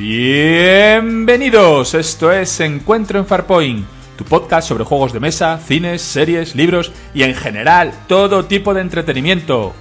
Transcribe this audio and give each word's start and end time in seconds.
Bienvenidos, 0.00 1.92
esto 1.92 2.32
es 2.32 2.58
Encuentro 2.60 3.18
en 3.18 3.26
Farpoint, 3.26 3.86
tu 4.16 4.24
podcast 4.24 4.66
sobre 4.66 4.84
juegos 4.84 5.12
de 5.12 5.20
mesa, 5.20 5.58
cines, 5.58 6.00
series, 6.00 6.54
libros 6.54 6.90
y 7.12 7.22
en 7.22 7.34
general 7.34 7.92
todo 8.08 8.46
tipo 8.46 8.72
de 8.72 8.80
entretenimiento. 8.80 9.74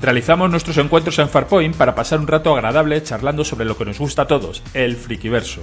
Realizamos 0.00 0.52
nuestros 0.52 0.76
encuentros 0.76 1.18
en 1.18 1.28
Farpoint 1.28 1.74
para 1.74 1.96
pasar 1.96 2.20
un 2.20 2.28
rato 2.28 2.54
agradable 2.54 3.02
charlando 3.02 3.44
sobre 3.44 3.64
lo 3.64 3.76
que 3.76 3.86
nos 3.86 3.98
gusta 3.98 4.22
a 4.22 4.28
todos, 4.28 4.62
el 4.72 4.94
frikiverso. 4.94 5.62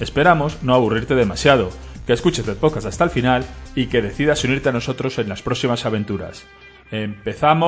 Esperamos 0.00 0.64
no 0.64 0.74
aburrirte 0.74 1.14
demasiado, 1.14 1.70
que 2.08 2.12
escuches 2.12 2.48
el 2.48 2.56
podcast 2.56 2.88
hasta 2.88 3.04
el 3.04 3.10
final 3.10 3.46
y 3.76 3.86
que 3.86 4.02
decidas 4.02 4.42
unirte 4.42 4.70
a 4.70 4.72
nosotros 4.72 5.16
en 5.20 5.28
las 5.28 5.42
próximas 5.42 5.86
aventuras. 5.86 6.44
¡Empezamos 6.90 7.60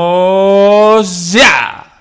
ya! 1.33 1.96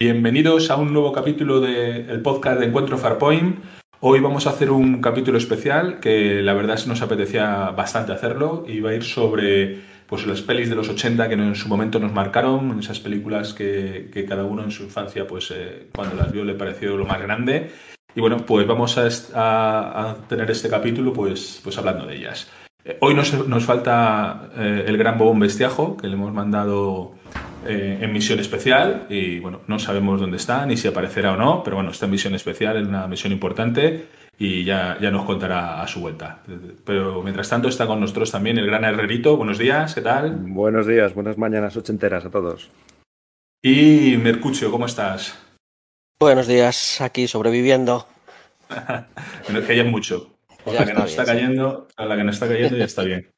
Bienvenidos 0.00 0.70
a 0.70 0.76
un 0.76 0.92
nuevo 0.92 1.10
capítulo 1.10 1.60
del 1.60 2.22
podcast 2.22 2.60
de 2.60 2.66
Encuentro 2.66 2.98
Farpoint. 2.98 3.58
Hoy 3.98 4.20
vamos 4.20 4.46
a 4.46 4.50
hacer 4.50 4.70
un 4.70 5.00
capítulo 5.00 5.38
especial 5.38 5.98
que 5.98 6.40
la 6.40 6.54
verdad 6.54 6.76
es 6.76 6.84
que 6.84 6.90
nos 6.90 7.02
apetecía 7.02 7.72
bastante 7.72 8.12
hacerlo 8.12 8.64
y 8.68 8.86
a 8.86 8.94
ir 8.94 9.02
sobre 9.02 9.80
pues, 10.06 10.24
las 10.24 10.40
pelis 10.40 10.70
de 10.70 10.76
los 10.76 10.88
80 10.88 11.28
que 11.28 11.34
en 11.34 11.56
su 11.56 11.68
momento 11.68 11.98
nos 11.98 12.12
marcaron, 12.12 12.78
esas 12.78 13.00
películas 13.00 13.52
que, 13.54 14.08
que 14.12 14.24
cada 14.24 14.44
uno 14.44 14.62
en 14.62 14.70
su 14.70 14.84
infancia 14.84 15.26
pues 15.26 15.50
eh, 15.50 15.88
cuando 15.92 16.14
las 16.14 16.30
vio 16.30 16.44
le 16.44 16.54
pareció 16.54 16.96
lo 16.96 17.04
más 17.04 17.20
grande. 17.20 17.72
Y 18.14 18.20
bueno, 18.20 18.36
pues 18.46 18.68
vamos 18.68 18.96
a 19.34 20.16
tener 20.28 20.48
este 20.48 20.68
capítulo 20.68 21.12
pues, 21.12 21.60
pues 21.64 21.76
hablando 21.76 22.06
de 22.06 22.14
ellas. 22.14 22.48
Eh, 22.88 22.96
hoy 23.00 23.14
nos, 23.14 23.46
nos 23.46 23.64
falta 23.64 24.50
eh, 24.56 24.84
el 24.86 24.96
gran 24.96 25.18
Bobón 25.18 25.40
Bestiajo, 25.40 25.96
que 25.96 26.06
le 26.06 26.14
hemos 26.14 26.32
mandado 26.32 27.12
eh, 27.66 27.98
en 28.00 28.12
misión 28.12 28.38
especial 28.38 29.06
y 29.08 29.40
bueno, 29.40 29.62
no 29.66 29.78
sabemos 29.78 30.20
dónde 30.20 30.36
está 30.36 30.64
ni 30.66 30.76
si 30.76 30.88
aparecerá 30.88 31.32
o 31.32 31.36
no, 31.36 31.62
pero 31.62 31.76
bueno, 31.76 31.90
está 31.90 32.06
en 32.06 32.12
misión 32.12 32.34
especial, 32.34 32.76
es 32.76 32.86
una 32.86 33.06
misión 33.06 33.32
importante 33.32 34.06
y 34.38 34.64
ya, 34.64 34.96
ya 35.00 35.10
nos 35.10 35.24
contará 35.24 35.82
a 35.82 35.88
su 35.88 36.00
vuelta. 36.00 36.42
Pero 36.84 37.22
mientras 37.22 37.48
tanto 37.48 37.68
está 37.68 37.86
con 37.86 38.00
nosotros 38.00 38.30
también 38.30 38.58
el 38.58 38.66
gran 38.66 38.84
Herrerito. 38.84 39.36
Buenos 39.36 39.58
días, 39.58 39.94
¿qué 39.94 40.00
tal? 40.00 40.36
Buenos 40.36 40.86
días, 40.86 41.14
buenas 41.14 41.36
mañanas 41.36 41.76
ochenteras 41.76 42.24
a 42.24 42.30
todos. 42.30 42.70
Y 43.60 44.16
Mercucio, 44.16 44.70
¿cómo 44.70 44.86
estás? 44.86 45.36
Buenos 46.20 46.46
días, 46.46 47.00
aquí 47.00 47.26
sobreviviendo. 47.26 48.06
bueno, 49.44 49.58
es 49.58 49.64
que 49.66 49.84
mucho. 49.84 50.34
Por 50.64 50.74
la 50.74 50.84
que 50.84 50.94
nos 50.94 51.10
está 51.10 51.24
cayendo, 51.24 51.88
a 51.96 52.04
la 52.04 52.16
que 52.16 52.24
nos 52.24 52.36
está 52.36 52.46
cayendo 52.46 52.76
ya 52.76 52.84
está 52.84 53.02
bien. 53.02 53.32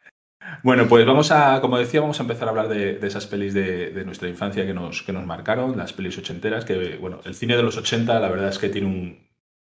Bueno, 0.63 0.87
pues 0.89 1.07
vamos 1.07 1.31
a, 1.31 1.61
como 1.61 1.79
decía, 1.79 2.01
vamos 2.01 2.19
a 2.21 2.23
empezar 2.23 2.49
a 2.49 2.51
hablar 2.51 2.69
de, 2.69 2.99
de 2.99 3.07
esas 3.07 3.27
pelis 3.27 3.55
de, 3.55 3.91
de, 3.91 4.05
nuestra 4.05 4.29
infancia 4.29 4.67
que 4.67 4.75
nos, 4.75 5.03
que 5.03 5.13
nos 5.13 5.27
marcaron, 5.27 5.77
las 5.77 5.93
pelis 5.93 6.19
ochenteras, 6.19 6.65
que 6.65 6.97
bueno, 6.97 7.21
el 7.25 7.35
cine 7.35 7.57
de 7.57 7.63
los 7.63 7.77
80 7.77 8.21
la 8.21 8.29
verdad 8.29 8.49
es 8.49 8.59
que 8.59 8.69
tiene 8.69 8.87
un, 8.87 9.29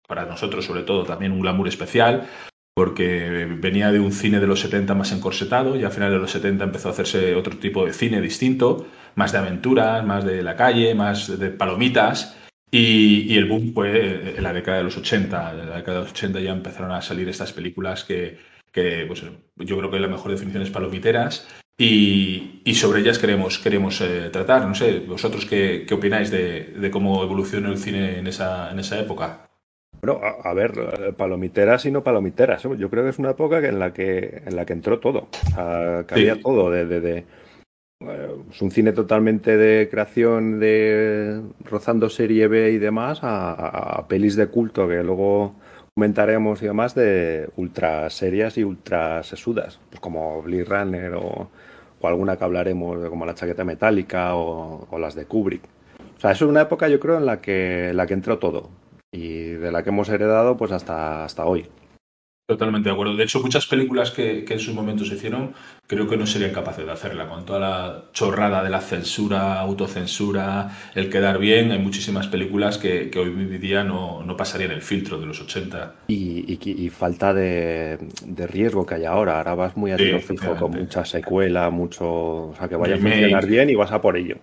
para 0.06 0.26
nosotros 0.26 0.64
sobre 0.64 0.82
todo, 0.82 1.04
también 1.04 1.32
un 1.32 1.40
glamour 1.40 1.68
especial, 1.68 2.28
porque 2.74 3.46
venía 3.60 3.92
de 3.92 4.00
un 4.00 4.12
cine 4.12 4.40
de 4.40 4.46
los 4.46 4.60
70 4.60 4.94
más 4.94 5.12
encorsetado 5.12 5.76
y 5.76 5.84
a 5.84 5.90
finales 5.90 6.14
de 6.14 6.20
los 6.20 6.30
70 6.32 6.64
empezó 6.64 6.88
a 6.88 6.92
hacerse 6.92 7.34
otro 7.34 7.56
tipo 7.56 7.86
de 7.86 7.92
cine 7.92 8.20
distinto, 8.20 8.86
más 9.14 9.32
de 9.32 9.38
aventuras, 9.38 10.04
más 10.04 10.24
de 10.24 10.42
la 10.42 10.56
calle, 10.56 10.94
más 10.94 11.38
de 11.38 11.50
palomitas. 11.50 12.36
Y, 12.70 13.32
y, 13.32 13.36
el 13.38 13.44
boom 13.44 13.72
fue 13.72 14.36
en 14.36 14.42
la 14.42 14.52
década 14.52 14.78
de 14.78 14.84
los 14.84 14.96
80. 14.96 15.52
En 15.52 15.70
la 15.70 15.76
década 15.76 15.98
de 15.98 16.04
los 16.04 16.10
80 16.10 16.40
ya 16.40 16.50
empezaron 16.50 16.90
a 16.90 17.00
salir 17.00 17.28
estas 17.28 17.52
películas 17.52 18.02
que, 18.02 18.36
que 18.74 19.04
pues, 19.06 19.22
yo 19.56 19.78
creo 19.78 19.90
que 19.90 20.00
la 20.00 20.08
mejor 20.08 20.32
definición 20.32 20.62
es 20.62 20.70
palomiteras. 20.70 21.48
Y, 21.78 22.60
y 22.64 22.74
sobre 22.74 23.00
ellas 23.00 23.18
queremos, 23.18 23.58
queremos 23.58 24.00
eh, 24.00 24.30
tratar. 24.30 24.66
No 24.66 24.74
sé, 24.74 25.00
vosotros 25.00 25.46
qué, 25.46 25.84
qué 25.86 25.94
opináis 25.94 26.30
de, 26.30 26.74
de, 26.76 26.90
cómo 26.90 27.22
evolucionó 27.22 27.70
el 27.70 27.78
cine 27.78 28.18
en 28.18 28.26
esa, 28.26 28.70
en 28.70 28.78
esa 28.80 28.98
época. 29.00 29.48
Bueno, 30.02 30.20
a, 30.22 30.50
a, 30.50 30.54
ver, 30.54 30.72
palomiteras 31.16 31.86
y 31.86 31.90
no 31.90 32.02
palomiteras. 32.02 32.62
Yo 32.62 32.90
creo 32.90 33.04
que 33.04 33.10
es 33.10 33.18
una 33.18 33.30
época 33.30 33.58
en 33.58 33.78
la 33.78 33.92
que, 33.92 34.42
en 34.44 34.56
la 34.56 34.66
que 34.66 34.72
entró 34.72 34.98
todo. 34.98 35.28
O 35.30 35.54
sea, 35.54 36.04
sí. 36.14 36.28
todo. 36.42 36.70
De, 36.70 36.86
de, 36.86 37.00
de, 37.00 37.24
es 38.50 38.60
un 38.60 38.70
cine 38.70 38.92
totalmente 38.92 39.56
de 39.56 39.88
creación 39.88 40.60
de 40.60 41.42
rozando 41.64 42.10
serie 42.10 42.48
B 42.48 42.72
y 42.72 42.78
demás 42.78 43.22
a, 43.22 43.52
a, 43.52 43.98
a 43.98 44.08
pelis 44.08 44.36
de 44.36 44.48
culto 44.48 44.86
que 44.86 45.02
luego 45.02 45.54
comentaremos 45.96 46.60
y 46.60 46.66
demás 46.66 46.96
de 46.96 47.48
ultra 47.56 48.10
serias 48.10 48.58
y 48.58 48.64
ultra 48.64 49.22
sesudas, 49.22 49.78
pues 49.90 50.00
como 50.00 50.42
Blade 50.42 50.64
Runner 50.64 51.14
o, 51.14 51.50
alguna 52.02 52.36
que 52.36 52.44
hablaremos 52.44 53.02
de 53.02 53.08
como 53.08 53.24
la 53.24 53.34
chaqueta 53.34 53.64
metálica 53.64 54.34
o, 54.34 54.86
o, 54.90 54.98
las 54.98 55.14
de 55.14 55.24
Kubrick. 55.24 55.62
O 56.18 56.20
sea, 56.20 56.32
es 56.32 56.42
una 56.42 56.62
época 56.62 56.88
yo 56.88 57.00
creo 57.00 57.16
en 57.16 57.24
la 57.24 57.40
que, 57.40 57.90
en 57.90 57.96
la 57.96 58.06
que 58.06 58.12
entró 58.12 58.38
todo 58.38 58.68
y 59.10 59.52
de 59.52 59.72
la 59.72 59.82
que 59.82 59.88
hemos 59.88 60.10
heredado 60.10 60.56
pues 60.56 60.72
hasta, 60.72 61.24
hasta 61.24 61.46
hoy. 61.46 61.66
Totalmente 62.46 62.90
de 62.90 62.92
acuerdo. 62.92 63.16
De 63.16 63.24
hecho, 63.24 63.40
muchas 63.40 63.66
películas 63.66 64.10
que, 64.10 64.44
que, 64.44 64.52
en 64.52 64.60
sus 64.60 64.74
momentos 64.74 65.08
se 65.08 65.14
hicieron, 65.14 65.54
creo 65.86 66.06
que 66.06 66.18
no 66.18 66.26
serían 66.26 66.52
capaces 66.52 66.84
de 66.84 66.92
hacerla. 66.92 67.26
Con 67.26 67.46
toda 67.46 67.58
la 67.58 68.04
chorrada 68.12 68.62
de 68.62 68.68
la 68.68 68.82
censura, 68.82 69.58
autocensura, 69.60 70.70
el 70.94 71.08
quedar 71.08 71.38
bien, 71.38 71.72
hay 71.72 71.78
muchísimas 71.78 72.26
películas 72.26 72.76
que, 72.76 73.08
que 73.08 73.18
hoy 73.18 73.30
día 73.58 73.82
no, 73.82 74.22
no, 74.22 74.36
pasarían 74.36 74.72
el 74.72 74.82
filtro 74.82 75.18
de 75.18 75.24
los 75.24 75.40
80. 75.40 75.94
Y, 76.08 76.44
y, 76.52 76.84
y 76.84 76.90
falta 76.90 77.32
de, 77.32 77.98
de, 78.26 78.46
riesgo 78.46 78.84
que 78.84 78.96
hay 78.96 79.06
ahora. 79.06 79.38
Ahora 79.38 79.54
vas 79.54 79.74
muy 79.78 79.92
a 79.92 79.96
tiro 79.96 80.20
sí, 80.20 80.26
fijo, 80.26 80.54
con 80.54 80.72
mucha 80.72 81.02
secuela, 81.06 81.70
mucho. 81.70 82.04
O 82.04 82.54
sea, 82.58 82.68
que 82.68 82.76
vaya 82.76 82.96
Remake. 82.96 83.14
a 83.14 83.18
funcionar 83.20 83.46
bien 83.46 83.70
y 83.70 83.74
vas 83.74 83.90
a 83.90 84.02
por 84.02 84.18
ello. 84.18 84.36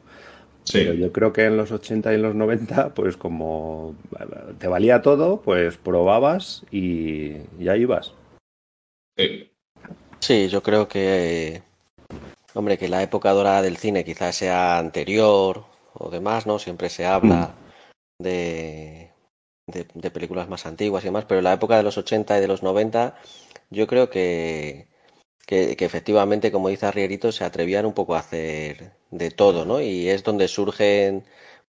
Sí. 0.63 0.79
Pero 0.79 0.93
yo 0.93 1.11
creo 1.11 1.33
que 1.33 1.45
en 1.45 1.57
los 1.57 1.71
80 1.71 2.11
y 2.11 2.15
en 2.15 2.21
los 2.21 2.35
90, 2.35 2.93
pues 2.93 3.17
como 3.17 3.95
te 4.59 4.67
valía 4.67 5.01
todo, 5.01 5.41
pues 5.41 5.77
probabas 5.77 6.63
y 6.71 7.37
ya 7.59 7.75
ibas. 7.77 8.13
Sí. 9.17 9.51
sí, 10.19 10.47
yo 10.47 10.63
creo 10.63 10.87
que, 10.87 11.61
hombre, 12.53 12.77
que 12.77 12.87
la 12.87 13.03
época 13.03 13.31
dorada 13.31 13.61
del 13.61 13.77
cine 13.77 14.05
quizás 14.05 14.35
sea 14.35 14.77
anterior 14.77 15.65
o 15.93 16.09
demás, 16.09 16.47
¿no? 16.47 16.59
Siempre 16.59 16.89
se 16.89 17.05
habla 17.05 17.53
mm. 18.19 18.23
de, 18.23 19.11
de, 19.67 19.87
de, 19.93 20.11
películas 20.11 20.47
más 20.47 20.65
antiguas 20.65 21.03
y 21.03 21.07
demás, 21.07 21.25
pero 21.27 21.41
la 21.41 21.53
época 21.53 21.77
de 21.77 21.83
los 21.83 21.97
80 21.97 22.37
y 22.37 22.41
de 22.41 22.47
los 22.47 22.63
90, 22.63 23.15
yo 23.69 23.87
creo 23.87 24.09
que, 24.09 24.87
que, 25.45 25.75
que 25.75 25.85
efectivamente, 25.85 26.51
como 26.51 26.69
dice 26.69 26.85
Arrierito, 26.85 27.31
se 27.31 27.43
atrevían 27.43 27.85
un 27.85 27.93
poco 27.93 28.15
a 28.15 28.19
hacer 28.19 28.93
de 29.11 29.31
todo, 29.31 29.65
¿no? 29.65 29.81
Y 29.81 30.09
es 30.09 30.23
donde 30.23 30.47
surgen 30.47 31.25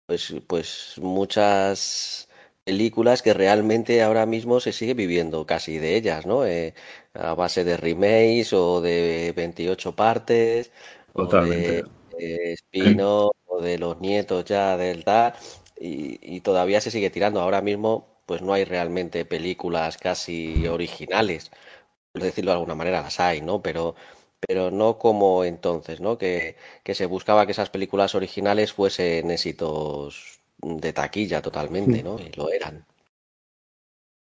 pues, 0.06 0.34
pues 0.46 0.94
muchas 0.98 2.28
películas 2.64 3.22
que 3.22 3.34
realmente 3.34 4.02
ahora 4.02 4.26
mismo 4.26 4.60
se 4.60 4.72
sigue 4.72 4.94
viviendo 4.94 5.46
casi 5.46 5.78
de 5.78 5.96
ellas, 5.96 6.26
¿no? 6.26 6.46
Eh, 6.46 6.74
a 7.14 7.34
base 7.34 7.64
de 7.64 7.76
remakes 7.76 8.52
o 8.52 8.80
de 8.80 9.32
28 9.36 9.96
partes, 9.96 10.70
Totalmente. 11.14 11.32
o 11.32 11.46
de, 11.46 11.84
de 12.18 12.56
Spino, 12.56 13.30
o 13.46 13.60
de 13.62 13.78
los 13.78 14.00
nietos 14.00 14.44
ya 14.44 14.76
del 14.76 15.04
tal, 15.04 15.34
y, 15.78 16.18
y 16.36 16.40
todavía 16.40 16.80
se 16.80 16.90
sigue 16.90 17.10
tirando. 17.10 17.40
Ahora 17.40 17.60
mismo, 17.62 18.22
pues 18.26 18.42
no 18.42 18.52
hay 18.52 18.64
realmente 18.64 19.24
películas 19.24 19.96
casi 19.98 20.66
originales, 20.68 21.50
por 22.12 22.22
decirlo 22.22 22.50
de 22.52 22.54
alguna 22.56 22.74
manera, 22.74 23.02
las 23.02 23.20
hay, 23.20 23.40
¿no? 23.42 23.62
Pero 23.62 23.94
pero 24.46 24.70
no 24.70 24.98
como 24.98 25.44
entonces, 25.44 26.00
¿no? 26.00 26.18
Que, 26.18 26.56
que, 26.82 26.94
se 26.94 27.06
buscaba 27.06 27.46
que 27.46 27.52
esas 27.52 27.70
películas 27.70 28.14
originales 28.14 28.72
fuesen 28.72 29.30
éxitos 29.30 30.40
de 30.62 30.92
taquilla 30.92 31.42
totalmente, 31.42 32.02
¿no? 32.02 32.18
Y 32.18 32.36
lo 32.36 32.50
eran. 32.50 32.84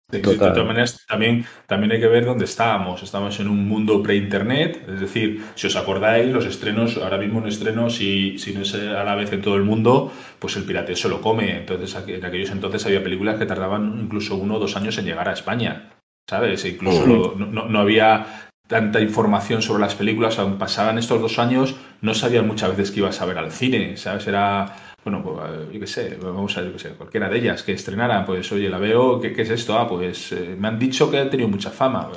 De, 0.08 0.20
de, 0.20 0.38
todas 0.38 0.68
maneras, 0.68 1.04
también, 1.08 1.46
también 1.66 1.92
hay 1.92 2.00
que 2.00 2.08
ver 2.08 2.26
dónde 2.26 2.46
estábamos. 2.46 3.02
Estamos 3.02 3.40
en 3.40 3.48
un 3.48 3.68
mundo 3.68 4.04
pre-internet, 4.04 4.86
es 4.88 5.00
decir, 5.00 5.44
si 5.56 5.66
os 5.66 5.76
acordáis, 5.76 6.32
los 6.32 6.46
estrenos, 6.46 6.98
ahora 6.98 7.18
mismo 7.18 7.40
un 7.40 7.48
estreno, 7.48 7.90
si, 7.90 8.38
si 8.38 8.54
no 8.54 8.62
es 8.62 8.76
a 8.76 9.04
la 9.04 9.16
vez 9.16 9.34
en 9.34 9.42
todo 9.42 9.56
el 9.56 9.64
mundo, 9.64 10.12
pues 10.38 10.56
el 10.58 10.64
pirateo 10.64 10.96
se 10.96 11.10
lo 11.10 11.22
come. 11.22 11.58
Entonces, 11.58 11.96
en 12.08 12.24
aquellos 12.24 12.52
entonces 12.52 12.86
había 12.86 13.04
películas 13.04 13.40
que 13.40 13.48
tardaban 13.48 14.00
incluso 14.00 14.36
uno 14.36 14.58
o 14.58 14.60
dos 14.60 14.76
años 14.76 14.96
en 15.00 15.06
llegar 15.06 15.28
a 15.28 15.34
España. 15.34 15.92
¿Sabes? 16.28 16.66
E 16.66 16.70
incluso 16.70 17.04
uh 17.04 17.06
-huh. 17.06 17.38
lo, 17.38 17.46
no, 17.46 17.66
no, 17.66 17.80
había 17.80 18.45
tanta 18.68 19.00
información 19.02 19.62
sobre 19.62 19.82
las 19.82 19.96
películas, 19.96 20.40
aún 20.40 20.58
pasaban 20.58 20.98
estos 20.98 21.22
dos 21.22 21.40
años, 21.40 21.76
no 22.02 22.14
sabían 22.14 22.48
muchas 22.48 22.72
veces 22.72 22.92
que 22.92 23.00
ibas 23.00 23.22
a 23.22 23.26
ver 23.26 23.38
al 23.38 23.52
cine, 23.52 23.98
¿sabes? 23.98 24.28
Era, 24.28 24.76
bueno, 25.04 25.22
pues, 25.24 25.72
yo 25.72 25.80
qué 25.80 25.88
sé, 25.88 26.18
vamos 26.22 26.58
a 26.58 26.62
ver, 26.62 26.72
yo 26.72 26.78
qué 26.78 26.84
sé, 26.84 26.90
cualquiera 26.96 27.30
de 27.30 27.38
ellas 27.38 27.64
que 27.64 27.74
estrenaran, 27.74 28.26
pues, 28.26 28.52
oye, 28.52 28.70
la 28.70 28.80
veo, 28.80 29.20
¿qué, 29.20 29.34
es 29.38 29.50
esto? 29.50 29.78
Ah, 29.78 29.88
pues, 29.88 30.32
eh, 30.32 30.56
me 30.58 30.68
han 30.68 30.80
dicho 30.80 31.12
que 31.12 31.20
ha 31.20 31.30
tenido 31.30 31.50
mucha 31.50 31.70
fama. 31.70 32.10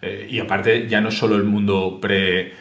Eh, 0.00 0.28
y 0.30 0.38
aparte, 0.38 0.88
ya 0.88 1.00
no 1.00 1.10
solo 1.10 1.36
el 1.36 1.44
mundo 1.44 1.98
pre, 2.00 2.52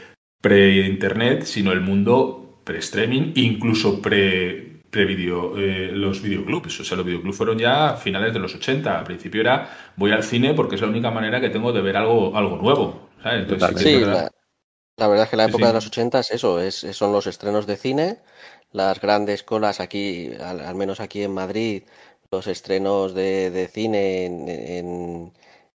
pre-internet, 0.42 1.44
sino 1.44 1.72
el 1.72 1.82
mundo 1.82 2.62
pre-streaming, 2.66 3.34
incluso 3.36 4.02
pre 4.02 4.70
pre-video, 4.90 5.58
eh, 5.58 5.92
los 5.94 6.22
videoclubs. 6.22 6.80
O 6.80 6.84
sea, 6.84 6.98
los 6.98 7.06
videoclubs 7.06 7.38
fueron 7.38 7.58
ya 7.58 7.92
a 7.92 7.96
finales 7.96 8.34
de 8.34 8.40
los 8.40 8.56
80. 8.56 9.00
Al 9.00 9.06
principio 9.06 9.42
era, 9.42 9.70
voy 9.96 10.12
al 10.12 10.24
cine 10.24 10.54
porque 10.54 10.76
es 10.76 10.82
la 10.82 10.88
única 10.88 11.12
manera 11.12 11.40
que 11.40 11.50
tengo 11.50 11.72
de 11.72 11.82
ver 11.82 11.98
algo, 11.98 12.36
algo 12.36 12.58
nuevo. 12.58 13.09
¿Sabes? 13.24 13.50
Entonces, 13.50 13.82
sí, 13.82 14.00
la, 14.00 14.32
la, 14.98 15.08
verdad 15.08 15.26
es 15.26 15.30
que 15.30 15.38
la 15.38 15.46
época 15.46 15.58
sí, 15.58 15.64
sí. 15.64 15.68
de 15.68 15.74
los 15.74 15.88
80 15.88 16.20
es 16.20 16.32
eso, 16.32 16.62
es, 16.62 16.76
son 16.76 17.12
los 17.12 17.28
estrenos 17.28 17.68
de 17.68 17.78
cine, 17.78 18.18
las 18.72 19.00
grandes 19.00 19.44
colas 19.44 19.80
aquí, 19.80 20.32
al, 20.40 20.62
al 20.62 20.76
menos 20.76 21.00
aquí 21.00 21.24
en 21.24 21.34
Madrid, 21.34 21.84
los 22.32 22.48
estrenos 22.48 23.14
de, 23.14 23.70
cine 23.72 24.26
en, 24.26 25.34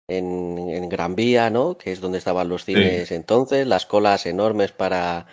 en, 0.08 0.88
Gran 0.88 1.14
Vía, 1.14 1.50
¿no? 1.50 1.78
Que 1.78 1.92
es 1.92 2.00
donde 2.00 2.18
estaban 2.18 2.48
los 2.48 2.64
cines 2.64 3.12
entonces, 3.12 3.66
las 3.66 3.86
colas 3.86 4.26
enormes 4.26 4.72
para, 4.72 5.26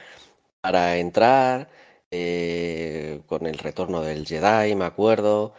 para 0.61 0.97
entrar, 0.97 1.69
eh, 2.11 3.21
con 3.25 3.47
el 3.47 3.57
retorno 3.57 4.01
del 4.01 4.25
Jedi, 4.25 4.75
me 4.75 4.85
acuerdo. 4.85 5.53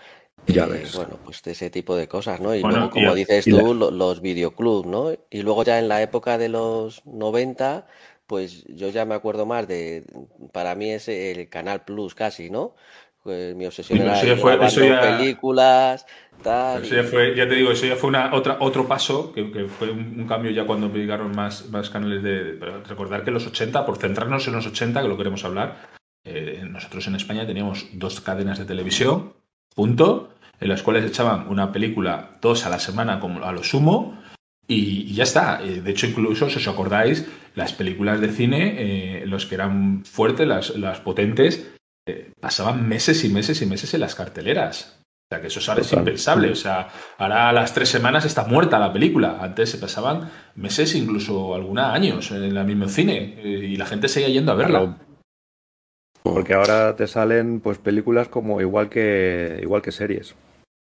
Ya 0.47 0.65
eh, 0.65 0.87
Bueno, 0.95 1.19
pues 1.25 1.43
de 1.43 1.53
ese 1.53 1.71
tipo 1.71 1.97
de 1.97 2.09
cosas, 2.09 2.41
¿no? 2.41 2.55
Y 2.55 2.63
luego, 2.63 2.91
como 2.91 3.15
dices 3.15 3.45
tú, 3.45 3.75
los 3.75 4.21
videoclubs, 4.23 4.87
¿no? 4.87 5.13
Y 5.31 5.43
luego 5.43 5.65
ya 5.65 5.79
en 5.79 5.89
la 5.89 6.01
época 6.03 6.39
de 6.39 6.49
los 6.49 7.05
90, 7.05 7.87
pues 8.27 8.65
yo 8.69 8.91
ya 8.91 9.05
me 9.05 9.15
acuerdo 9.15 9.47
más 9.47 9.67
de, 9.67 10.05
para 10.53 10.75
mí 10.75 10.91
es 10.91 11.09
el 11.09 11.49
Canal 11.49 11.85
Plus 11.85 12.15
casi, 12.15 12.51
¿no? 12.51 12.75
Pues 13.23 13.55
mi 13.57 13.67
obsesión 13.67 14.01
era 14.01 15.19
películas, 15.19 16.07
tal. 16.43 16.83
Eso 16.83 16.95
ya 16.95 17.03
fue, 17.03 17.35
ya 17.37 17.49
te 17.49 17.57
digo, 17.57 17.73
eso 17.73 17.85
ya 17.87 17.97
fue 17.97 18.09
una, 18.09 18.35
otra, 18.35 18.59
otro 18.61 18.87
paso, 18.87 19.33
que, 19.33 19.67
fue 19.67 19.91
un, 19.91 20.27
cambio 20.27 20.51
ya 20.51 20.65
cuando 20.65 20.89
llegaron 20.89 21.33
más, 21.35 21.69
más 21.71 21.91
canales 21.91 22.23
de... 22.23 22.59
recordar 22.87 23.25
que 23.25 23.31
los 23.31 23.47
80, 23.47 23.85
por 23.85 23.99
centrarnos 23.99 24.47
en 24.47 24.55
los 24.55 24.67
80, 24.67 25.03
que 25.03 25.09
lo 25.09 25.17
queremos 25.17 25.45
hablar, 25.45 25.89
eh, 26.25 26.65
nosotros 26.69 27.07
en 27.09 27.17
España 27.17 27.47
teníamos 27.47 27.87
dos 27.93 28.21
cadenas 28.21 28.59
de 28.59 28.67
televisión, 28.67 29.35
punto, 29.79 30.31
en 30.59 30.71
las 30.71 30.83
cuales 30.83 31.05
echaban 31.05 31.47
una 31.47 31.71
película 31.71 32.31
dos 32.43 32.67
a 32.67 32.69
la 32.69 32.81
semana 32.81 33.21
como 33.21 33.45
a 33.45 33.53
lo 33.53 33.63
sumo, 33.63 34.21
y, 34.67 35.15
ya 35.15 35.23
está. 35.23 35.63
Eh, 35.63 35.81
de 35.83 35.91
hecho, 35.93 36.09
incluso, 36.09 36.51
si 36.51 36.57
os 36.57 36.67
acordáis, 36.67 37.27
las 37.55 37.73
películas 37.75 38.21
de 38.21 38.33
cine, 38.33 38.75
eh, 38.77 39.25
los 39.25 39.47
que 39.47 39.55
eran 39.55 40.05
fuertes, 40.05 40.49
las, 40.49 40.71
las 40.71 40.99
potentes, 40.99 41.71
pasaban 42.41 42.89
meses 42.89 43.23
y 43.23 43.29
meses 43.29 43.63
y 43.63 43.67
meses 43.67 43.95
en 43.95 44.01
las 44.01 44.17
carteleras. 44.17 44.99
O 45.05 45.29
sea, 45.31 45.41
que 45.41 45.47
eso 45.47 45.61
ahora 45.71 45.83
es 45.83 45.93
impensable. 45.93 46.51
O 46.51 46.57
sea, 46.57 46.89
ahora 47.19 47.49
a 47.51 47.53
las 47.53 47.73
tres 47.73 47.89
semanas 47.89 48.25
está 48.25 48.45
muerta 48.47 48.81
la 48.81 48.93
película. 48.93 49.39
Antes 49.41 49.71
se 49.71 49.79
pasaban 49.79 50.29
meses, 50.57 50.95
incluso 50.97 51.55
algunos 51.55 51.85
años 51.85 52.31
en 52.33 52.43
el 52.45 52.65
mismo 52.65 52.89
cine. 52.89 53.39
Y 53.45 53.77
la 53.77 53.87
gente 53.87 54.09
seguía 54.09 54.31
yendo 54.31 54.51
a 54.51 54.57
verla. 54.57 54.97
Porque 56.35 56.55
ahora 56.55 56.97
te 56.97 57.07
salen 57.07 57.61
pues 57.61 57.79
películas 57.79 58.29
como 58.29 58.61
igual 58.61 58.89
que 58.89 59.61
igual 59.63 59.83
que 59.83 59.93
series. 59.93 60.35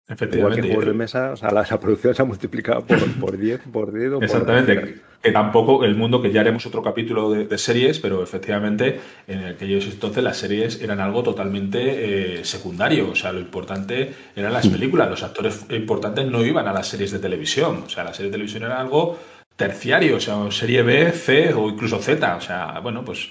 Efectivamente. 0.08 0.38
Igual 0.38 0.55
que 0.56 0.75
juegos 0.75 0.87
de 0.87 0.99
mesa, 0.99 1.32
o 1.32 1.37
sea, 1.37 1.50
la, 1.50 1.64
producción 1.64 2.14
se 2.14 2.23
ha 2.23 2.25
multiplicado 2.25 2.84
por, 2.84 2.99
por 3.20 3.38
10, 3.38 3.61
por 3.73 3.93
10 3.93 4.12
o 4.12 4.23
Exactamente. 4.23 4.96
que 5.23 5.31
tampoco 5.31 5.84
el 5.84 5.94
mundo, 5.94 6.20
que 6.20 6.32
ya 6.32 6.40
haremos 6.40 6.67
otro 6.67 6.82
capítulo 6.82 7.31
de, 7.31 7.58
series, 7.58 8.00
pero 8.00 8.23
efectivamente 8.23 8.99
en 9.29 9.44
aquellos 9.44 9.87
entonces 9.87 10.23
las 10.25 10.37
series 10.37 10.82
eran 10.82 11.00
algo 11.00 11.23
totalmente 11.23 12.40
eh, 12.40 12.44
secundario. 12.44 13.11
O 13.11 13.14
sea, 13.14 13.32
lo 13.32 13.38
importante 13.38 14.12
eran 14.35 14.52
las 14.52 14.67
películas. 14.67 15.08
Los 15.08 15.23
actores 15.23 15.67
importantes 15.70 16.26
no 16.26 16.44
iban 16.44 16.67
a 16.67 16.73
las 16.73 16.88
series 16.88 17.12
de 17.12 17.20
televisión. 17.20 17.85
O 17.87 17.88
sea, 17.88 18.02
la 18.02 18.12
serie 18.12 18.31
de 18.31 18.35
televisión 18.35 18.64
era 18.64 18.81
algo 18.81 19.19
terciario, 19.55 20.17
o 20.17 20.20
sea, 20.20 20.50
serie 20.50 20.82
B, 20.82 21.12
C 21.12 21.55
o 21.55 21.69
incluso 21.70 21.99
Z. 21.99 22.37
O 22.37 22.40
sea, 22.40 22.81
bueno, 22.81 23.05
pues 23.05 23.31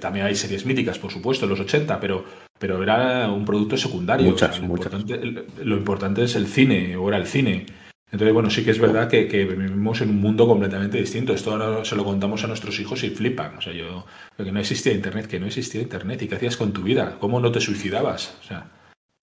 también 0.00 0.26
hay 0.26 0.34
series 0.34 0.66
míticas, 0.66 0.98
por 0.98 1.10
supuesto, 1.10 1.44
en 1.44 1.50
los 1.50 1.60
80, 1.60 2.00
pero, 2.00 2.24
pero 2.58 2.82
era 2.82 3.30
un 3.30 3.44
producto 3.44 3.76
secundario. 3.76 4.30
Muchas, 4.30 4.60
lo, 4.60 4.66
muchas. 4.66 4.92
Importante, 4.92 5.44
lo 5.64 5.76
importante 5.76 6.24
es 6.24 6.36
el 6.36 6.46
cine, 6.46 6.96
o 6.96 7.08
era 7.08 7.18
el 7.18 7.26
cine. 7.26 7.66
Entonces, 8.12 8.34
bueno, 8.34 8.50
sí 8.50 8.62
que 8.62 8.72
es 8.72 8.78
verdad 8.78 9.08
que, 9.08 9.24
vivimos 9.24 10.02
en 10.02 10.10
un 10.10 10.20
mundo 10.20 10.46
completamente 10.46 10.98
distinto. 10.98 11.32
Esto 11.32 11.52
ahora 11.52 11.82
se 11.84 11.96
lo 11.96 12.04
contamos 12.04 12.44
a 12.44 12.46
nuestros 12.46 12.78
hijos 12.78 13.02
y 13.04 13.10
flipan. 13.10 13.56
O 13.56 13.62
sea, 13.62 13.72
yo, 13.72 14.04
que 14.36 14.52
no 14.52 14.60
existía 14.60 14.92
Internet, 14.92 15.26
que 15.26 15.40
no 15.40 15.46
existía 15.46 15.80
Internet. 15.80 16.20
¿Y 16.20 16.28
qué 16.28 16.34
hacías 16.34 16.58
con 16.58 16.72
tu 16.72 16.82
vida? 16.82 17.16
¿Cómo 17.18 17.40
no 17.40 17.50
te 17.50 17.60
suicidabas? 17.60 18.36
O 18.42 18.44
sea, 18.44 18.66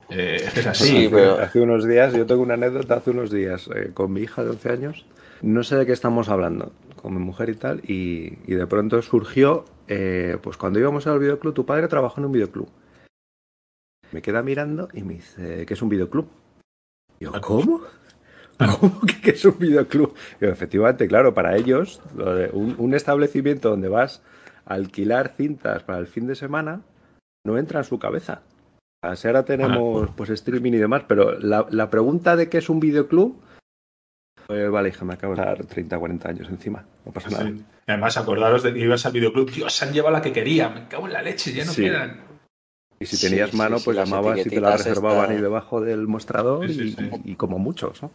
eh, 0.09 0.43
es 0.55 0.65
así. 0.65 1.07
pero... 1.11 1.39
Hace 1.39 1.59
unos 1.59 1.87
días, 1.87 2.15
yo 2.15 2.25
tengo 2.25 2.41
una 2.41 2.55
anécdota 2.55 2.95
hace 2.95 3.11
unos 3.11 3.29
días 3.29 3.69
eh, 3.75 3.91
con 3.93 4.11
mi 4.11 4.21
hija 4.21 4.43
de 4.43 4.49
11 4.49 4.69
años. 4.69 5.05
No 5.43 5.63
sé 5.63 5.75
de 5.75 5.85
qué 5.85 5.93
estamos 5.93 6.27
hablando, 6.29 6.73
con 6.95 7.13
mi 7.13 7.19
mujer 7.19 7.49
y 7.49 7.55
tal, 7.55 7.81
y, 7.87 8.31
de 8.53 8.67
pronto 8.67 9.01
surgió, 9.01 9.65
eh, 9.89 10.37
pues 10.43 10.55
cuando 10.55 10.79
íbamos 10.79 11.07
al 11.07 11.17
videoclub, 11.17 11.55
tu 11.55 11.65
padre 11.65 11.87
trabajó 11.87 12.21
en 12.21 12.25
un 12.25 12.31
videoclub. 12.31 12.69
Me 14.11 14.21
queda 14.21 14.43
mirando 14.43 14.87
y 14.93 15.01
me 15.01 15.15
dice, 15.15 15.65
¿qué 15.65 15.73
es 15.73 15.81
un 15.81 15.89
videoclub? 15.89 16.27
yo, 17.19 17.31
¿cómo? 17.41 17.81
¿Cómo 18.79 19.01
que, 19.01 19.31
es 19.31 19.43
un 19.45 19.57
videoclub? 19.57 20.13
efectivamente, 20.41 21.07
claro, 21.07 21.33
para 21.33 21.57
ellos, 21.57 22.01
un, 22.53 22.93
establecimiento 22.93 23.69
donde 23.69 23.89
vas 23.89 24.21
a 24.65 24.75
alquilar 24.75 25.29
cintas 25.29 25.83
para 25.83 25.97
el 25.97 26.07
fin 26.07 26.27
de 26.27 26.35
semana 26.35 26.81
no 27.45 27.57
entra 27.57 27.79
en 27.79 27.85
su 27.85 27.97
cabeza. 27.97 28.41
Así 29.01 29.27
ahora 29.27 29.45
tenemos 29.45 30.09
pues 30.15 30.29
streaming 30.29 30.73
y 30.73 30.77
demás, 30.77 31.03
pero 31.07 31.39
la, 31.39 31.65
la 31.71 31.89
pregunta 31.89 32.35
de 32.35 32.49
qué 32.49 32.57
es 32.57 32.69
un 32.69 32.79
videoclub 32.79 33.37
pues 34.49 34.71
vale, 34.71 34.89
hija, 34.89 35.05
me 35.05 35.13
acabo 35.13 35.35
de 35.35 35.43
dar 35.43 35.63
30, 35.63 35.99
40 35.99 36.27
años 36.27 36.49
encima. 36.49 36.83
No 37.05 37.11
pasa 37.11 37.29
nada. 37.29 37.51
Además, 37.85 38.17
acordaros 38.17 38.63
de 38.63 38.73
que 38.73 38.79
ibas 38.79 39.05
al 39.05 39.11
videoclub. 39.11 39.51
Dios, 39.51 39.71
se 39.71 39.85
han 39.85 39.93
llevado 39.93 40.11
la 40.11 40.23
que 40.23 40.33
quería. 40.33 40.69
Me 40.69 40.87
cago 40.87 41.05
en 41.05 41.13
la 41.13 41.21
leche, 41.21 41.53
ya 41.53 41.65
no 41.65 41.75
quedan. 41.75 42.21
Y 42.99 43.05
si 43.05 43.29
tenías 43.29 43.53
mano, 43.53 43.77
pues 43.85 43.95
llamabas 43.95 44.43
y 44.43 44.49
te 44.49 44.59
la 44.59 44.75
reservaban 44.75 45.29
ahí 45.29 45.39
debajo 45.39 45.81
del 45.81 46.07
mostrador 46.07 46.67
y, 46.67 47.35
como 47.35 47.59
muchos, 47.59 48.01
¿no? 48.01 48.11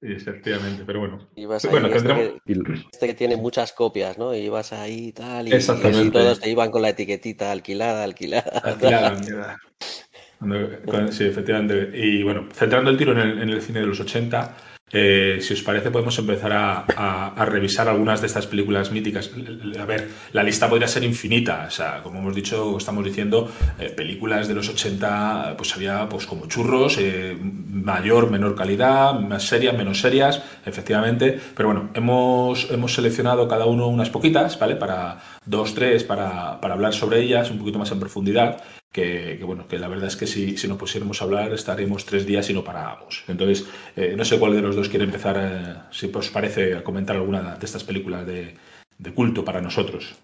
Sí, 0.00 0.12
efectivamente, 0.12 0.84
pero 0.86 1.00
bueno. 1.00 1.26
Ibas 1.34 1.68
bueno 1.68 1.88
este, 1.88 3.08
que, 3.08 3.14
tiene 3.14 3.36
muchas 3.36 3.72
copias, 3.72 4.18
¿no? 4.18 4.32
Y 4.32 4.38
ibas 4.38 4.72
ahí 4.72 5.08
y 5.08 5.12
tal, 5.12 5.48
y, 5.48 6.10
todos 6.12 6.38
te 6.38 6.48
iban 6.48 6.70
con 6.70 6.82
la 6.82 6.90
etiquetita 6.90 7.50
alquilada, 7.50 8.04
alquilada. 8.04 8.60
Alquilada, 8.62 9.08
alquilada. 10.40 11.10
sí, 11.10 11.24
efectivamente. 11.24 11.90
Y 11.92 12.22
bueno, 12.22 12.46
centrando 12.52 12.88
el 12.92 12.96
tiro 12.96 13.10
en 13.10 13.18
el, 13.18 13.42
en 13.42 13.50
el 13.50 13.60
cine 13.60 13.80
de 13.80 13.86
los 13.86 13.98
80, 13.98 14.56
eh, 14.92 15.38
si 15.40 15.54
os 15.54 15.62
parece, 15.62 15.90
podemos 15.90 16.18
empezar 16.18 16.52
a, 16.52 17.44
revisar 17.44 17.88
algunas 17.88 18.20
de 18.20 18.26
estas 18.26 18.46
películas 18.46 18.90
míticas. 18.90 19.30
A 19.78 19.84
ver, 19.84 20.08
la 20.32 20.42
lista 20.42 20.68
podría 20.68 20.88
ser 20.88 21.04
infinita. 21.04 21.66
O 21.68 21.70
sea, 21.70 22.02
como 22.02 22.18
hemos 22.18 22.34
dicho, 22.34 22.76
estamos 22.76 23.04
diciendo, 23.04 23.50
eh, 23.78 23.90
películas 23.90 24.48
de 24.48 24.54
los 24.54 24.68
80, 24.68 25.54
pues 25.56 25.74
había 25.74 26.08
pues 26.08 26.26
como 26.26 26.46
churros, 26.46 26.98
eh, 26.98 27.36
mayor, 27.40 28.30
menor 28.30 28.54
calidad, 28.56 29.18
más 29.18 29.44
serias, 29.44 29.76
menos 29.76 30.00
serias, 30.00 30.42
efectivamente. 30.66 31.38
Pero 31.56 31.68
bueno, 31.68 31.90
hemos, 31.94 32.70
hemos 32.70 32.94
seleccionado 32.94 33.46
cada 33.46 33.66
uno 33.66 33.86
unas 33.88 34.10
poquitas, 34.10 34.58
¿vale? 34.58 34.76
Para 34.76 35.18
dos, 35.44 35.74
tres, 35.74 36.04
para, 36.04 36.60
para 36.60 36.74
hablar 36.74 36.94
sobre 36.94 37.20
ellas 37.20 37.50
un 37.50 37.58
poquito 37.58 37.78
más 37.78 37.90
en 37.92 38.00
profundidad 38.00 38.60
que, 38.92 39.40
bueno, 39.44 39.68
que 39.68 39.78
la 39.78 39.88
verdad 39.88 40.08
es 40.08 40.16
que 40.16 40.26
si, 40.26 40.56
si 40.56 40.66
nos 40.66 40.78
pusiéramos 40.78 41.20
a 41.20 41.24
hablar 41.24 41.52
estaríamos 41.52 42.04
tres 42.04 42.26
días 42.26 42.50
y 42.50 42.54
no 42.54 42.64
parábamos. 42.64 43.24
Entonces, 43.28 43.66
eh, 43.96 44.14
no 44.16 44.24
sé 44.24 44.38
cuál 44.38 44.54
de 44.54 44.62
los 44.62 44.76
dos 44.76 44.88
quiere 44.88 45.04
empezar, 45.04 45.36
eh, 45.38 45.76
si 45.90 46.10
os 46.12 46.30
parece, 46.30 46.74
a 46.74 46.84
comentar 46.84 47.16
alguna 47.16 47.56
de 47.56 47.66
estas 47.66 47.84
películas 47.84 48.26
de, 48.26 48.56
de 48.98 49.14
culto 49.14 49.44
para 49.44 49.60
nosotros. 49.60 50.16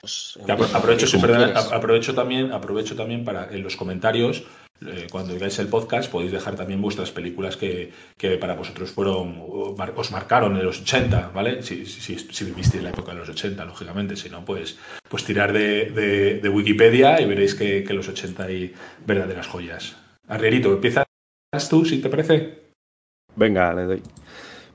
Pues, 0.00 0.38
aprovecho, 0.48 1.18
aprovecho, 1.72 2.14
también, 2.14 2.52
aprovecho 2.52 2.94
también 2.94 3.24
para 3.24 3.52
en 3.52 3.62
los 3.62 3.76
comentarios 3.76 4.44
eh, 4.84 5.06
cuando 5.10 5.38
veáis 5.38 5.58
el 5.58 5.68
podcast 5.68 6.10
podéis 6.10 6.32
dejar 6.32 6.54
también 6.54 6.82
vuestras 6.82 7.10
películas 7.10 7.56
que, 7.56 7.92
para 8.38 8.54
vosotros 8.54 8.90
fueron, 8.90 9.42
os 9.48 10.10
marcaron 10.10 10.56
en 10.56 10.64
los 10.64 10.82
80, 10.82 11.30
¿vale? 11.34 11.62
Si, 11.62 11.86
si, 11.86 12.18
si 12.18 12.80
la 12.80 12.90
época 12.90 13.12
de 13.12 13.18
los 13.18 13.28
80, 13.28 13.64
lógicamente, 13.64 14.16
si 14.16 14.28
no, 14.28 14.44
pues, 14.44 14.78
pues 15.08 15.24
tirar 15.24 15.52
de, 15.52 16.50
Wikipedia 16.52 17.20
y 17.20 17.26
veréis 17.26 17.54
que, 17.54 17.84
que 17.84 17.94
los 17.94 18.08
80 18.08 18.44
hay 18.44 18.74
verdaderas 19.06 19.46
joyas. 19.46 19.96
Arrierito, 20.28 20.72
empiezas 20.72 21.06
tú, 21.70 21.84
si 21.84 22.00
te 22.00 22.08
parece. 22.08 22.66
Venga, 23.34 23.72
le 23.72 23.84
doy. 23.84 24.02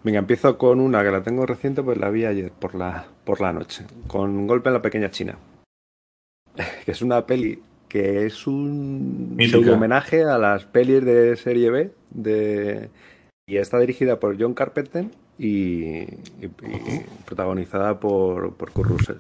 Venga, 0.03 0.19
empiezo 0.19 0.57
con 0.57 0.79
una 0.79 1.03
que 1.03 1.11
la 1.11 1.21
tengo 1.21 1.45
reciente, 1.45 1.83
pues 1.83 1.97
la 1.97 2.09
vi 2.09 2.25
ayer 2.25 2.51
por 2.51 2.73
la, 2.73 3.05
por 3.23 3.39
la 3.39 3.53
noche, 3.53 3.85
con 4.07 4.47
Golpe 4.47 4.69
en 4.69 4.73
la 4.73 4.81
Pequeña 4.81 5.11
China. 5.11 5.37
Que 6.85 6.91
es 6.91 7.01
una 7.01 7.25
peli 7.25 7.61
que 7.91 8.25
es 8.25 8.47
un 8.47 9.35
homenaje 9.69 10.23
a 10.23 10.37
las 10.37 10.63
pelis 10.63 11.03
de 11.03 11.35
serie 11.35 11.69
B 11.69 11.91
de, 12.09 12.89
y 13.45 13.57
está 13.57 13.79
dirigida 13.79 14.17
por 14.17 14.41
John 14.41 14.53
Carpenter 14.53 15.07
y, 15.37 16.05
protagonizada 17.25 17.99
por, 17.99 18.55
por 18.55 18.71
Kurt 18.71 18.91
Russell. 18.91 19.17